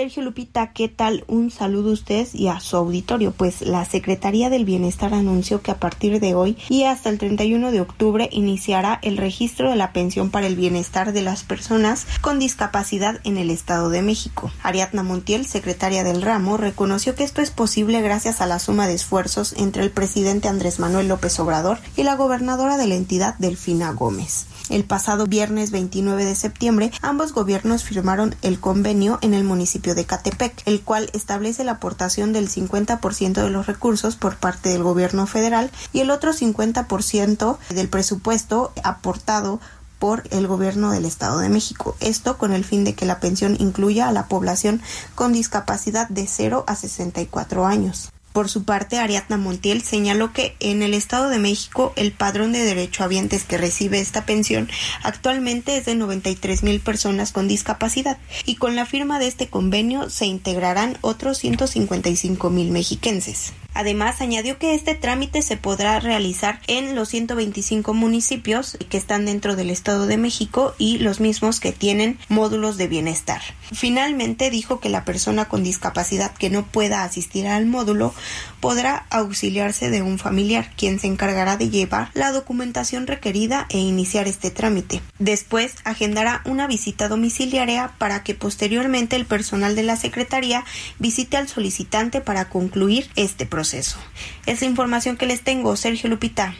Sergio 0.00 0.22
Lupita, 0.22 0.72
¿qué 0.72 0.88
tal? 0.88 1.24
Un 1.28 1.50
saludo 1.50 1.90
a 1.90 1.92
ustedes 1.92 2.34
y 2.34 2.48
a 2.48 2.58
su 2.60 2.74
auditorio. 2.78 3.32
Pues 3.32 3.60
la 3.60 3.84
Secretaría 3.84 4.48
del 4.48 4.64
Bienestar 4.64 5.12
anunció 5.12 5.60
que 5.60 5.72
a 5.72 5.78
partir 5.78 6.20
de 6.20 6.34
hoy 6.34 6.56
y 6.70 6.84
hasta 6.84 7.10
el 7.10 7.18
31 7.18 7.70
de 7.70 7.82
octubre 7.82 8.30
iniciará 8.32 8.98
el 9.02 9.18
registro 9.18 9.68
de 9.68 9.76
la 9.76 9.92
pensión 9.92 10.30
para 10.30 10.46
el 10.46 10.56
bienestar 10.56 11.12
de 11.12 11.20
las 11.20 11.42
personas 11.42 12.06
con 12.22 12.38
discapacidad 12.38 13.20
en 13.24 13.36
el 13.36 13.50
Estado 13.50 13.90
de 13.90 14.00
México. 14.00 14.50
Ariadna 14.62 15.02
Montiel, 15.02 15.44
secretaria 15.44 16.02
del 16.02 16.22
ramo, 16.22 16.56
reconoció 16.56 17.14
que 17.14 17.24
esto 17.24 17.42
es 17.42 17.50
posible 17.50 18.00
gracias 18.00 18.40
a 18.40 18.46
la 18.46 18.58
suma 18.58 18.86
de 18.86 18.94
esfuerzos 18.94 19.52
entre 19.58 19.82
el 19.82 19.90
presidente 19.90 20.48
Andrés 20.48 20.78
Manuel 20.78 21.08
López 21.08 21.38
Obrador 21.40 21.78
y 21.94 22.04
la 22.04 22.16
gobernadora 22.16 22.78
de 22.78 22.86
la 22.86 22.94
entidad, 22.94 23.34
Delfina 23.38 23.92
Gómez. 23.92 24.46
El 24.70 24.84
pasado 24.84 25.26
viernes 25.26 25.72
29 25.72 26.24
de 26.24 26.36
septiembre, 26.36 26.92
ambos 27.02 27.32
gobiernos 27.32 27.82
firmaron 27.82 28.36
el 28.40 28.60
convenio 28.60 29.18
en 29.20 29.34
el 29.34 29.42
municipio 29.42 29.96
de 29.96 30.04
Catepec, 30.04 30.62
el 30.64 30.80
cual 30.82 31.10
establece 31.12 31.64
la 31.64 31.72
aportación 31.72 32.32
del 32.32 32.48
50% 32.48 33.32
de 33.42 33.50
los 33.50 33.66
recursos 33.66 34.14
por 34.14 34.36
parte 34.36 34.68
del 34.68 34.84
gobierno 34.84 35.26
federal 35.26 35.72
y 35.92 35.98
el 36.00 36.10
otro 36.12 36.32
50% 36.32 37.58
del 37.70 37.88
presupuesto 37.88 38.72
aportado 38.84 39.60
por 39.98 40.22
el 40.30 40.46
gobierno 40.46 40.92
del 40.92 41.04
Estado 41.04 41.40
de 41.40 41.48
México. 41.48 41.96
Esto 41.98 42.38
con 42.38 42.52
el 42.52 42.64
fin 42.64 42.84
de 42.84 42.94
que 42.94 43.06
la 43.06 43.18
pensión 43.18 43.56
incluya 43.58 44.06
a 44.06 44.12
la 44.12 44.28
población 44.28 44.80
con 45.16 45.32
discapacidad 45.32 46.08
de 46.08 46.28
0 46.28 46.62
a 46.68 46.76
64 46.76 47.66
años. 47.66 48.12
Por 48.32 48.48
su 48.48 48.62
parte, 48.62 48.98
Ariadna 48.98 49.36
Montiel 49.36 49.82
señaló 49.82 50.32
que 50.32 50.54
en 50.60 50.82
el 50.82 50.94
Estado 50.94 51.30
de 51.30 51.40
México 51.40 51.92
el 51.96 52.12
padrón 52.12 52.52
de 52.52 52.60
derechohabientes 52.60 53.42
que 53.42 53.58
recibe 53.58 53.98
esta 53.98 54.24
pensión 54.24 54.68
actualmente 55.02 55.76
es 55.76 55.84
de 55.84 55.96
93 55.96 56.62
mil 56.62 56.80
personas 56.80 57.32
con 57.32 57.48
discapacidad 57.48 58.18
y 58.46 58.54
con 58.54 58.76
la 58.76 58.86
firma 58.86 59.18
de 59.18 59.26
este 59.26 59.48
convenio 59.48 60.10
se 60.10 60.26
integrarán 60.26 60.96
otros 61.00 61.38
155 61.38 62.50
mil 62.50 62.70
mexiquenses. 62.70 63.52
Además, 63.74 64.20
añadió 64.20 64.58
que 64.58 64.74
este 64.74 64.94
trámite 64.94 65.42
se 65.42 65.56
podrá 65.56 66.00
realizar 66.00 66.60
en 66.66 66.94
los 66.94 67.08
125 67.10 67.94
municipios 67.94 68.76
que 68.88 68.96
están 68.96 69.24
dentro 69.24 69.56
del 69.56 69.70
Estado 69.70 70.06
de 70.06 70.16
México 70.16 70.74
y 70.78 70.98
los 70.98 71.20
mismos 71.20 71.60
que 71.60 71.72
tienen 71.72 72.18
módulos 72.28 72.76
de 72.76 72.88
bienestar. 72.88 73.40
Finalmente, 73.72 74.50
dijo 74.50 74.80
que 74.80 74.88
la 74.88 75.04
persona 75.04 75.46
con 75.46 75.62
discapacidad 75.62 76.32
que 76.32 76.50
no 76.50 76.66
pueda 76.66 77.04
asistir 77.04 77.46
al 77.46 77.66
módulo 77.66 78.14
podrá 78.60 79.06
auxiliarse 79.10 79.90
de 79.90 80.02
un 80.02 80.18
familiar, 80.18 80.70
quien 80.76 80.98
se 80.98 81.06
encargará 81.06 81.56
de 81.56 81.70
llevar 81.70 82.10
la 82.14 82.32
documentación 82.32 83.06
requerida 83.06 83.66
e 83.70 83.78
iniciar 83.78 84.28
este 84.28 84.50
trámite. 84.50 85.00
Después, 85.18 85.76
agendará 85.84 86.42
una 86.44 86.66
visita 86.66 87.08
domiciliaria 87.08 87.92
para 87.98 88.22
que 88.22 88.34
posteriormente 88.34 89.16
el 89.16 89.26
personal 89.26 89.74
de 89.74 89.82
la 89.82 89.96
Secretaría 89.96 90.64
visite 90.98 91.36
al 91.36 91.48
solicitante 91.48 92.20
para 92.20 92.48
concluir 92.48 93.10
este 93.16 93.46
proceso. 93.46 93.98
Es 94.46 94.60
la 94.60 94.66
información 94.66 95.16
que 95.16 95.26
les 95.26 95.42
tengo, 95.42 95.76
Sergio 95.76 96.08
Lupita. 96.08 96.54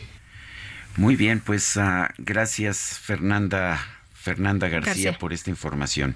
Muy 0.97 1.17
bien, 1.17 1.41
pues 1.41 1.77
uh, 1.77 2.07
gracias 2.19 2.99
Fernanda. 3.03 4.00
Fernanda 4.20 4.68
García, 4.68 4.90
García, 4.92 5.18
por 5.18 5.32
esta 5.32 5.49
información. 5.50 6.15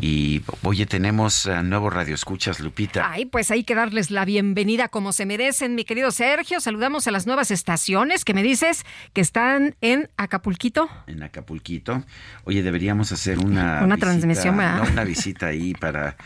Y 0.00 0.42
oye, 0.62 0.84
tenemos 0.86 1.46
uh, 1.46 1.62
nuevo 1.62 1.88
Radio 1.88 2.14
Escuchas, 2.14 2.60
Lupita. 2.60 3.10
Ay, 3.10 3.24
pues 3.24 3.50
hay 3.50 3.64
que 3.64 3.74
darles 3.74 4.10
la 4.10 4.24
bienvenida 4.24 4.88
como 4.88 5.12
se 5.12 5.24
merecen, 5.24 5.74
mi 5.74 5.84
querido 5.84 6.10
Sergio. 6.10 6.60
Saludamos 6.60 7.06
a 7.06 7.10
las 7.10 7.26
nuevas 7.26 7.50
estaciones 7.50 8.24
que 8.24 8.34
me 8.34 8.42
dices 8.42 8.84
que 9.14 9.22
están 9.22 9.76
en 9.80 10.10
Acapulquito. 10.16 10.90
En 11.06 11.22
Acapulquito. 11.22 12.04
Oye, 12.44 12.62
deberíamos 12.62 13.12
hacer 13.12 13.38
una, 13.38 13.82
una 13.82 13.96
visita, 13.96 13.96
transmisión, 13.96 14.56
¿verdad? 14.58 14.82
no, 14.84 14.90
una 14.90 15.04
visita 15.04 15.46
ahí 15.46 15.72
para 15.74 16.16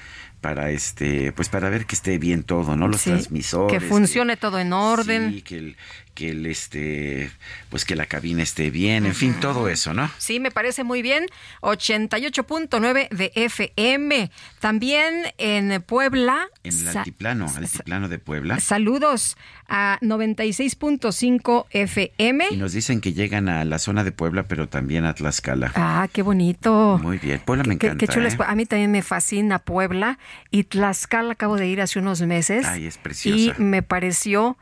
para 0.41 0.71
este 0.71 1.33
pues 1.33 1.49
para 1.49 1.71
ver 1.71 1.87
que 1.87 1.95
esté 1.95 2.19
bien 2.19 2.43
todo 2.45 2.77
no 2.77 2.89
los 2.89 3.01
Sí, 3.01 3.11
transmisores 3.11 3.73
Que 3.81 3.85
funcione 3.85 4.37
todo 4.37 4.59
en 4.61 4.73
orden. 4.75 5.33
sí, 5.33 5.43
que 5.43 5.57
el 5.59 5.77
que 6.17 6.31
el 6.31 6.47
este 6.47 7.31
pues 7.71 7.85
que 7.85 7.95
la 7.95 8.07
cabina 8.07 8.43
esté 8.43 8.71
bien 8.71 9.07
en 9.07 9.15
fin 9.15 9.35
todo 9.39 9.69
eso 9.69 9.95
no 9.95 10.11
Sí, 10.19 10.41
me 10.41 10.51
parece 10.51 10.83
muy 10.83 11.03
bien. 11.03 11.27
88.9 11.63 13.09
de 13.11 13.33
FM. 13.35 14.31
También 14.61 15.13
en 15.39 15.83
Puebla. 15.83 16.49
en 16.65 16.81
el 16.89 16.97
altiplano 16.97 17.47
altiplano 17.57 18.09
de 18.09 18.19
Puebla 18.19 18.59
Saludos 18.61 19.37
a 19.69 19.99
96.5 20.03 21.67
FM. 21.71 22.45
y 22.51 22.57
nos 22.57 22.73
dicen 22.73 23.01
que 23.01 23.13
llegan 23.13 23.49
a 23.49 23.65
la 23.65 23.79
zona 23.79 24.05
de 24.05 24.13
Puebla 24.13 24.45
pero 24.45 24.69
también 24.69 25.05
a 25.05 25.15
Tlaxcala 25.15 25.73
Ah, 25.75 26.09
qué 26.13 26.23
bonito. 26.23 26.99
muy 27.03 27.19
bien 27.19 27.41
Puebla 27.45 27.65
me 27.65 27.77
Qué, 27.79 27.89
encanta 27.89 28.07
qué 28.07 28.13
chulo. 28.13 28.29
¿eh? 28.29 28.37
A 28.47 28.55
mí 28.55 28.65
también 28.67 28.91
me 28.91 29.03
fascina 29.03 29.59
Puebla 29.59 30.19
y 30.51 30.65
Tlaxcala 30.65 31.33
acabo 31.33 31.57
de 31.57 31.67
ir 31.69 31.81
hace 31.81 31.99
unos 31.99 32.23
meses. 32.23 32.65
Ay, 32.67 32.87
es 32.87 32.97
Y 32.97 32.99
preciosa. 32.99 33.55
me 33.59 33.83
pareció 33.83 34.57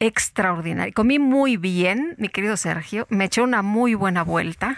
extraordinario. 0.00 0.92
Comí 0.94 1.18
muy 1.18 1.56
bien, 1.56 2.14
mi 2.18 2.28
querido 2.28 2.56
Sergio. 2.56 3.06
Me 3.10 3.26
eché 3.26 3.40
una 3.40 3.62
muy 3.62 3.94
buena 3.94 4.22
vuelta. 4.22 4.76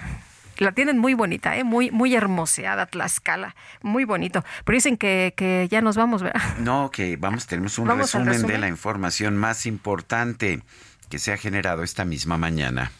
La 0.58 0.72
tienen 0.72 0.98
muy 0.98 1.14
bonita, 1.14 1.56
¿eh? 1.56 1.62
muy, 1.62 1.90
muy 1.92 2.14
hermoseada 2.16 2.86
Tlaxcala. 2.86 3.55
Muy 3.82 4.05
bonito. 4.05 4.44
Pero 4.64 4.74
dicen 4.74 4.97
que, 4.97 5.32
que 5.36 5.68
ya 5.70 5.80
nos 5.80 5.97
vamos, 5.97 6.22
¿verdad? 6.22 6.42
No, 6.58 6.90
que 6.90 7.16
vamos, 7.16 7.47
tenemos 7.47 7.78
un 7.78 7.86
Vamos 7.86 8.12
resumen, 8.12 8.47
de 8.47 8.58
la 8.58 8.68
información 8.68 9.36
más 9.36 9.66
importante 9.66 10.60
que 11.08 11.18
se 11.18 11.32
ha 11.32 11.36
generado 11.36 11.82
esta 11.84 12.05
misma 12.05 12.38
mañana. 12.38 12.90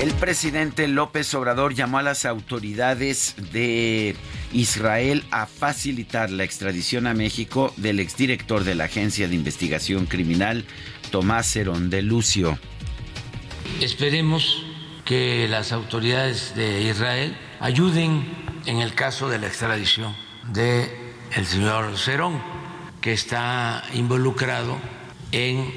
El 0.00 0.12
presidente 0.14 0.86
López 0.86 1.32
Obrador 1.34 1.74
llamó 1.74 1.98
a 1.98 2.02
las 2.02 2.24
autoridades 2.24 3.34
de 3.52 4.14
Israel 4.52 5.24
a 5.30 5.46
facilitar 5.46 6.30
la 6.30 6.44
extradición 6.44 7.06
a 7.06 7.14
México 7.14 7.72
del 7.76 8.00
exdirector 8.00 8.64
de 8.64 8.74
la 8.74 8.84
Agencia 8.84 9.28
de 9.28 9.34
Investigación 9.34 10.06
Criminal, 10.06 10.64
Tomás 11.10 11.54
Herón 11.56 11.90
de 11.90 12.02
Lucio. 12.02 12.58
Esperemos 13.80 14.64
que 15.04 15.46
las 15.48 15.72
autoridades 15.72 16.54
de 16.54 16.82
Israel 16.82 17.36
ayuden 17.60 18.24
en 18.66 18.78
el 18.80 18.94
caso 18.94 19.28
de 19.28 19.38
la 19.38 19.46
extradición 19.46 20.14
de 20.52 20.90
señor 21.46 21.96
Cerón, 21.96 22.42
que 23.00 23.12
está 23.12 23.84
involucrado 23.94 24.78
en 25.32 25.72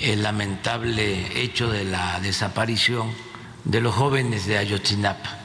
el 0.00 0.22
lamentable 0.22 1.40
hecho 1.42 1.70
de 1.70 1.84
la 1.84 2.20
desaparición 2.20 3.10
de 3.64 3.80
los 3.80 3.94
jóvenes 3.94 4.46
de 4.46 4.58
Ayotzinapa, 4.58 5.38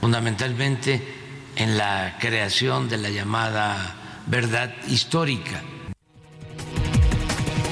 fundamentalmente 0.00 1.13
en 1.56 1.78
la 1.78 2.16
creación 2.20 2.88
de 2.88 2.98
la 2.98 3.10
llamada 3.10 3.96
verdad 4.26 4.74
histórica. 4.88 5.62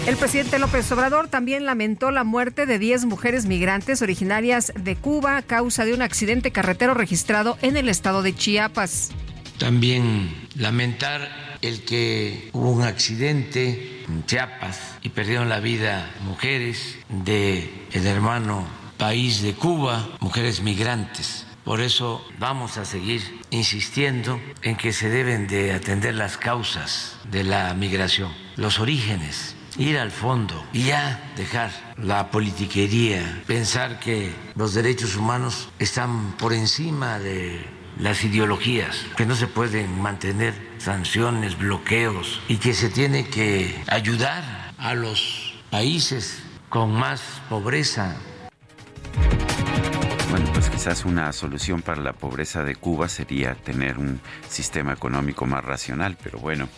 El 0.06 0.16
presidente 0.16 0.58
López 0.58 0.90
Obrador 0.90 1.28
también 1.28 1.64
lamentó 1.64 2.10
la 2.10 2.24
muerte 2.24 2.66
de 2.66 2.80
10 2.80 3.04
mujeres 3.04 3.46
migrantes 3.46 4.02
originarias 4.02 4.72
de 4.74 4.96
Cuba 4.96 5.36
a 5.36 5.42
causa 5.42 5.84
de 5.84 5.94
un 5.94 6.02
accidente 6.02 6.50
carretero 6.50 6.92
registrado 6.92 7.56
en 7.62 7.76
el 7.76 7.88
estado 7.88 8.22
de 8.22 8.34
Chiapas. 8.34 9.10
También 9.58 10.34
lamentar 10.56 11.28
el 11.62 11.82
que 11.84 12.50
hubo 12.52 12.72
un 12.72 12.82
accidente 12.82 14.02
en 14.08 14.26
Chiapas 14.26 14.80
y 15.02 15.10
perdieron 15.10 15.48
la 15.48 15.60
vida 15.60 16.10
mujeres 16.24 16.96
de 17.08 17.70
el 17.92 18.04
hermano 18.04 18.66
país 18.98 19.40
de 19.40 19.54
Cuba, 19.54 20.08
mujeres 20.18 20.62
migrantes. 20.62 21.46
Por 21.64 21.80
eso 21.80 22.26
vamos 22.38 22.76
a 22.76 22.84
seguir 22.84 23.22
insistiendo 23.50 24.40
en 24.62 24.76
que 24.76 24.92
se 24.92 25.08
deben 25.08 25.46
de 25.46 25.72
atender 25.72 26.14
las 26.14 26.36
causas 26.36 27.18
de 27.30 27.44
la 27.44 27.72
migración, 27.74 28.32
los 28.56 28.80
orígenes, 28.80 29.54
ir 29.78 29.96
al 29.98 30.10
fondo 30.10 30.66
y 30.72 30.84
ya 30.84 31.32
dejar 31.36 31.70
la 31.96 32.30
politiquería, 32.30 33.42
pensar 33.46 34.00
que 34.00 34.34
los 34.56 34.74
derechos 34.74 35.16
humanos 35.16 35.68
están 35.78 36.32
por 36.32 36.52
encima 36.52 37.20
de 37.20 37.64
las 37.98 38.24
ideologías, 38.24 39.06
que 39.16 39.24
no 39.24 39.36
se 39.36 39.46
pueden 39.46 40.00
mantener 40.00 40.54
sanciones, 40.78 41.56
bloqueos 41.56 42.40
y 42.48 42.56
que 42.56 42.74
se 42.74 42.88
tiene 42.88 43.28
que 43.28 43.82
ayudar 43.86 44.72
a 44.78 44.94
los 44.94 45.54
países 45.70 46.42
con 46.68 46.92
más 46.92 47.22
pobreza. 47.48 48.16
Bueno, 50.32 50.50
pues 50.54 50.70
quizás 50.70 51.04
una 51.04 51.30
solución 51.30 51.82
para 51.82 52.00
la 52.00 52.14
pobreza 52.14 52.64
de 52.64 52.74
Cuba 52.74 53.06
sería 53.10 53.54
tener 53.54 53.98
un 53.98 54.18
sistema 54.48 54.94
económico 54.94 55.44
más 55.44 55.62
racional, 55.62 56.16
pero 56.22 56.38
bueno, 56.38 56.70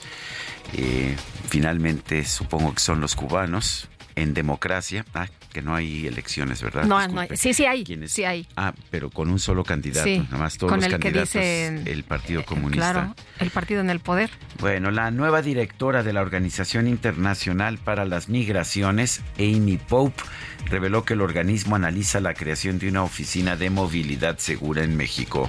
eh, 0.73 1.15
finalmente 1.49 2.24
supongo 2.24 2.74
que 2.74 2.81
son 2.81 3.00
los 3.00 3.15
cubanos 3.15 3.89
en 4.16 4.34
democracia, 4.34 5.05
ah, 5.15 5.28
que 5.55 5.62
no 5.62 5.74
hay 5.76 6.08
elecciones, 6.08 6.60
¿verdad? 6.60 6.83
No, 6.84 6.99
Disculpe. 6.99 7.28
no, 7.31 7.36
sí, 7.36 7.55
sí 7.55 7.65
hay, 7.65 7.84
sí 8.08 8.24
hay. 8.24 8.47
Ah, 8.57 8.74
pero 8.91 9.08
con 9.08 9.31
un 9.31 9.39
solo 9.39 9.62
candidato, 9.62 10.05
Sí, 10.05 10.18
nada 10.18 10.36
más 10.39 10.58
todos 10.58 10.73
con 10.73 10.81
los 10.81 10.86
el 10.86 10.94
que 10.94 10.99
candidatos, 10.99 11.33
dice, 11.33 11.83
el 11.92 12.02
Partido 12.02 12.44
Comunista. 12.44 12.92
Claro, 12.92 13.15
el 13.39 13.50
partido 13.50 13.81
en 13.81 13.89
el 13.89 14.00
poder. 14.00 14.31
Bueno, 14.58 14.91
la 14.91 15.12
nueva 15.12 15.42
directora 15.42 16.02
de 16.02 16.12
la 16.12 16.23
Organización 16.23 16.89
Internacional 16.89 17.78
para 17.78 18.05
las 18.05 18.28
Migraciones, 18.28 19.23
Amy 19.39 19.78
Pope, 19.78 20.20
reveló 20.66 21.05
que 21.05 21.15
el 21.15 21.20
organismo 21.20 21.76
analiza 21.76 22.18
la 22.18 22.34
creación 22.34 22.81
de 22.81 22.89
una 22.89 23.05
oficina 23.05 23.57
de 23.57 23.70
movilidad 23.70 24.39
segura 24.39 24.83
en 24.83 24.97
México. 24.97 25.49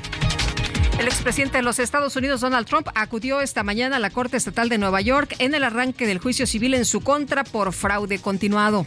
El 1.00 1.08
expresidente 1.08 1.58
de 1.58 1.64
los 1.64 1.80
Estados 1.80 2.16
Unidos, 2.16 2.42
Donald 2.42 2.68
Trump, 2.68 2.88
acudió 2.96 3.42
esta 3.42 3.64
mañana 3.64 3.98
a 3.98 4.00
la 4.00 4.12
Corte 4.12 4.38
Estatal 4.38 4.70
de 4.70 4.78
Nueva 4.78 5.02
York 5.02 5.36
en 5.40 5.56
el 5.56 5.64
arranque 5.64 6.06
del 6.06 6.20
juicio 6.20 6.46
civil 6.46 6.74
en 6.76 6.86
su 6.86 7.02
contra 7.02 7.44
por 7.44 7.74
fraude 7.74 8.20
continuado. 8.20 8.86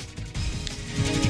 Yeah. 0.99 1.28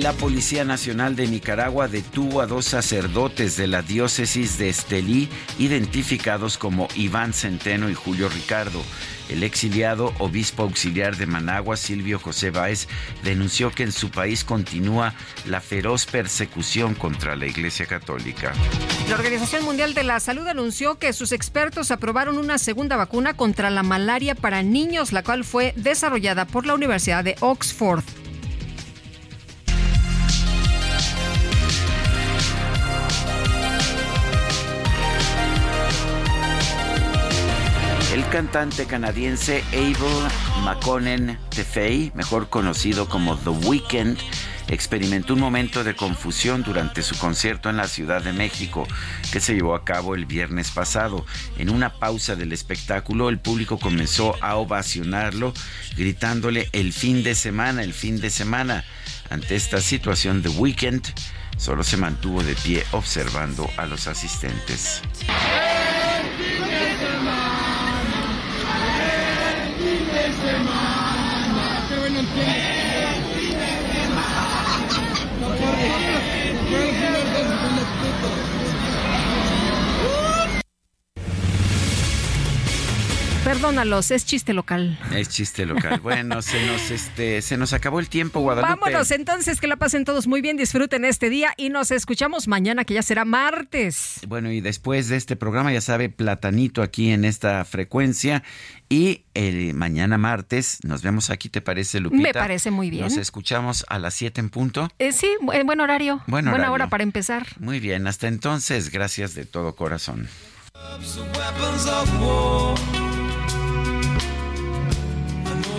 La 0.00 0.12
Policía 0.14 0.64
Nacional 0.64 1.14
de 1.14 1.26
Nicaragua 1.28 1.86
detuvo 1.86 2.40
a 2.40 2.46
dos 2.46 2.64
sacerdotes 2.64 3.56
de 3.56 3.66
la 3.66 3.82
diócesis 3.82 4.56
de 4.56 4.70
Estelí, 4.70 5.28
identificados 5.58 6.56
como 6.56 6.88
Iván 6.94 7.34
Centeno 7.34 7.90
y 7.90 7.94
Julio 7.94 8.30
Ricardo. 8.30 8.82
El 9.28 9.42
exiliado 9.42 10.12
obispo 10.18 10.62
auxiliar 10.62 11.16
de 11.16 11.26
Managua, 11.26 11.76
Silvio 11.76 12.18
José 12.18 12.50
Báez, 12.50 12.88
denunció 13.22 13.70
que 13.70 13.82
en 13.82 13.92
su 13.92 14.10
país 14.10 14.42
continúa 14.42 15.14
la 15.46 15.60
feroz 15.60 16.06
persecución 16.06 16.94
contra 16.94 17.36
la 17.36 17.46
Iglesia 17.46 17.84
Católica. 17.84 18.52
La 19.08 19.16
Organización 19.16 19.64
Mundial 19.64 19.92
de 19.92 20.04
la 20.04 20.18
Salud 20.18 20.46
anunció 20.48 20.98
que 20.98 21.12
sus 21.12 21.32
expertos 21.32 21.90
aprobaron 21.90 22.38
una 22.38 22.58
segunda 22.58 22.96
vacuna 22.96 23.34
contra 23.34 23.70
la 23.70 23.82
malaria 23.82 24.34
para 24.34 24.62
niños, 24.62 25.12
la 25.12 25.22
cual 25.22 25.44
fue 25.44 25.74
desarrollada 25.76 26.46
por 26.46 26.64
la 26.64 26.74
Universidad 26.74 27.22
de 27.22 27.36
Oxford. 27.40 28.02
El 38.12 38.28
cantante 38.28 38.86
canadiense 38.86 39.62
Abel 39.72 40.64
McConnen 40.64 41.38
Tefei, 41.48 42.10
mejor 42.16 42.48
conocido 42.48 43.08
como 43.08 43.36
The 43.36 43.50
Weeknd, 43.50 44.18
experimentó 44.66 45.34
un 45.34 45.40
momento 45.40 45.84
de 45.84 45.94
confusión 45.94 46.64
durante 46.64 47.02
su 47.02 47.16
concierto 47.16 47.70
en 47.70 47.76
la 47.76 47.86
Ciudad 47.86 48.20
de 48.20 48.32
México, 48.32 48.84
que 49.30 49.38
se 49.38 49.54
llevó 49.54 49.76
a 49.76 49.84
cabo 49.84 50.16
el 50.16 50.26
viernes 50.26 50.72
pasado. 50.72 51.24
En 51.56 51.70
una 51.70 52.00
pausa 52.00 52.34
del 52.34 52.52
espectáculo, 52.52 53.28
el 53.28 53.38
público 53.38 53.78
comenzó 53.78 54.34
a 54.42 54.56
ovacionarlo, 54.56 55.54
gritándole 55.96 56.68
el 56.72 56.92
fin 56.92 57.22
de 57.22 57.36
semana, 57.36 57.84
el 57.84 57.94
fin 57.94 58.20
de 58.20 58.30
semana. 58.30 58.84
Ante 59.30 59.54
esta 59.54 59.80
situación, 59.80 60.42
The 60.42 60.48
Weeknd 60.48 61.06
solo 61.56 61.84
se 61.84 61.96
mantuvo 61.96 62.42
de 62.42 62.56
pie 62.56 62.84
observando 62.90 63.70
a 63.76 63.86
los 63.86 64.08
asistentes. 64.08 65.00
Thank 76.70 77.00
you. 77.00 77.09
Perdónalos, 83.50 84.12
es 84.12 84.24
chiste 84.24 84.52
local. 84.52 84.96
Es 85.12 85.28
chiste 85.28 85.66
local. 85.66 85.98
Bueno, 86.04 86.40
se 86.40 86.64
nos 86.66 86.88
este 86.92 87.42
se 87.42 87.56
nos 87.56 87.72
acabó 87.72 87.98
el 87.98 88.08
tiempo, 88.08 88.38
Guadalupe. 88.38 88.70
Vámonos 88.80 89.10
entonces, 89.10 89.60
que 89.60 89.66
la 89.66 89.74
pasen 89.76 90.04
todos 90.04 90.28
muy 90.28 90.40
bien, 90.40 90.56
disfruten 90.56 91.04
este 91.04 91.30
día 91.30 91.52
y 91.56 91.68
nos 91.68 91.90
escuchamos 91.90 92.46
mañana, 92.46 92.84
que 92.84 92.94
ya 92.94 93.02
será 93.02 93.24
martes. 93.24 94.20
Bueno, 94.28 94.52
y 94.52 94.60
después 94.60 95.08
de 95.08 95.16
este 95.16 95.34
programa, 95.34 95.72
ya 95.72 95.80
sabe, 95.80 96.08
platanito 96.10 96.80
aquí 96.80 97.10
en 97.10 97.24
esta 97.24 97.64
frecuencia. 97.64 98.44
Y 98.88 99.24
el 99.34 99.74
mañana 99.74 100.16
martes 100.16 100.78
nos 100.84 101.02
vemos 101.02 101.30
aquí, 101.30 101.48
¿te 101.48 101.60
parece, 101.60 101.98
Lupita? 101.98 102.22
Me 102.22 102.32
parece 102.32 102.70
muy 102.70 102.88
bien. 102.88 103.02
Nos 103.02 103.16
escuchamos 103.16 103.84
a 103.88 103.98
las 103.98 104.14
7 104.14 104.40
en 104.40 104.50
punto. 104.50 104.88
Eh, 105.00 105.10
sí, 105.10 105.28
bu- 105.42 105.64
buen 105.64 105.80
horario. 105.80 106.18
Buen 106.28 106.44
Buena 106.44 106.52
horario. 106.52 106.72
hora 106.72 106.88
para 106.88 107.02
empezar. 107.02 107.48
Muy 107.58 107.80
bien, 107.80 108.06
hasta 108.06 108.28
entonces, 108.28 108.90
gracias 108.92 109.34
de 109.34 109.44
todo 109.44 109.74
corazón. 109.74 110.28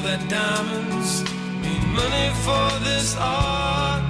That 0.04 0.28
diamonds 0.30 1.24
mean 1.62 1.84
money 1.94 2.30
for 2.44 2.70
this 2.84 3.16
art, 3.20 4.04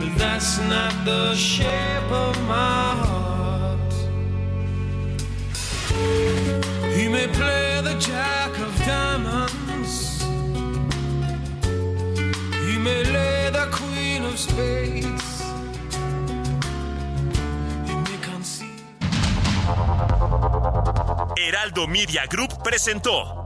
but 0.00 0.16
that's 0.16 0.58
not 0.60 0.92
the 1.04 1.34
shape 1.34 2.10
of 2.10 2.34
my 2.48 2.94
heart. 3.04 3.92
He 6.96 7.08
may 7.08 7.26
play 7.28 7.80
the 7.82 7.96
jack 7.98 8.52
of 8.58 8.72
diamonds, 8.86 10.22
he 12.66 12.78
may 12.78 13.04
lay 13.04 13.50
the 13.50 13.68
queen 13.70 14.24
of 14.24 14.38
spades. 14.38 15.26
Heraldo 21.36 21.86
Media 21.86 22.26
Group 22.26 22.62
presentó 22.62 23.45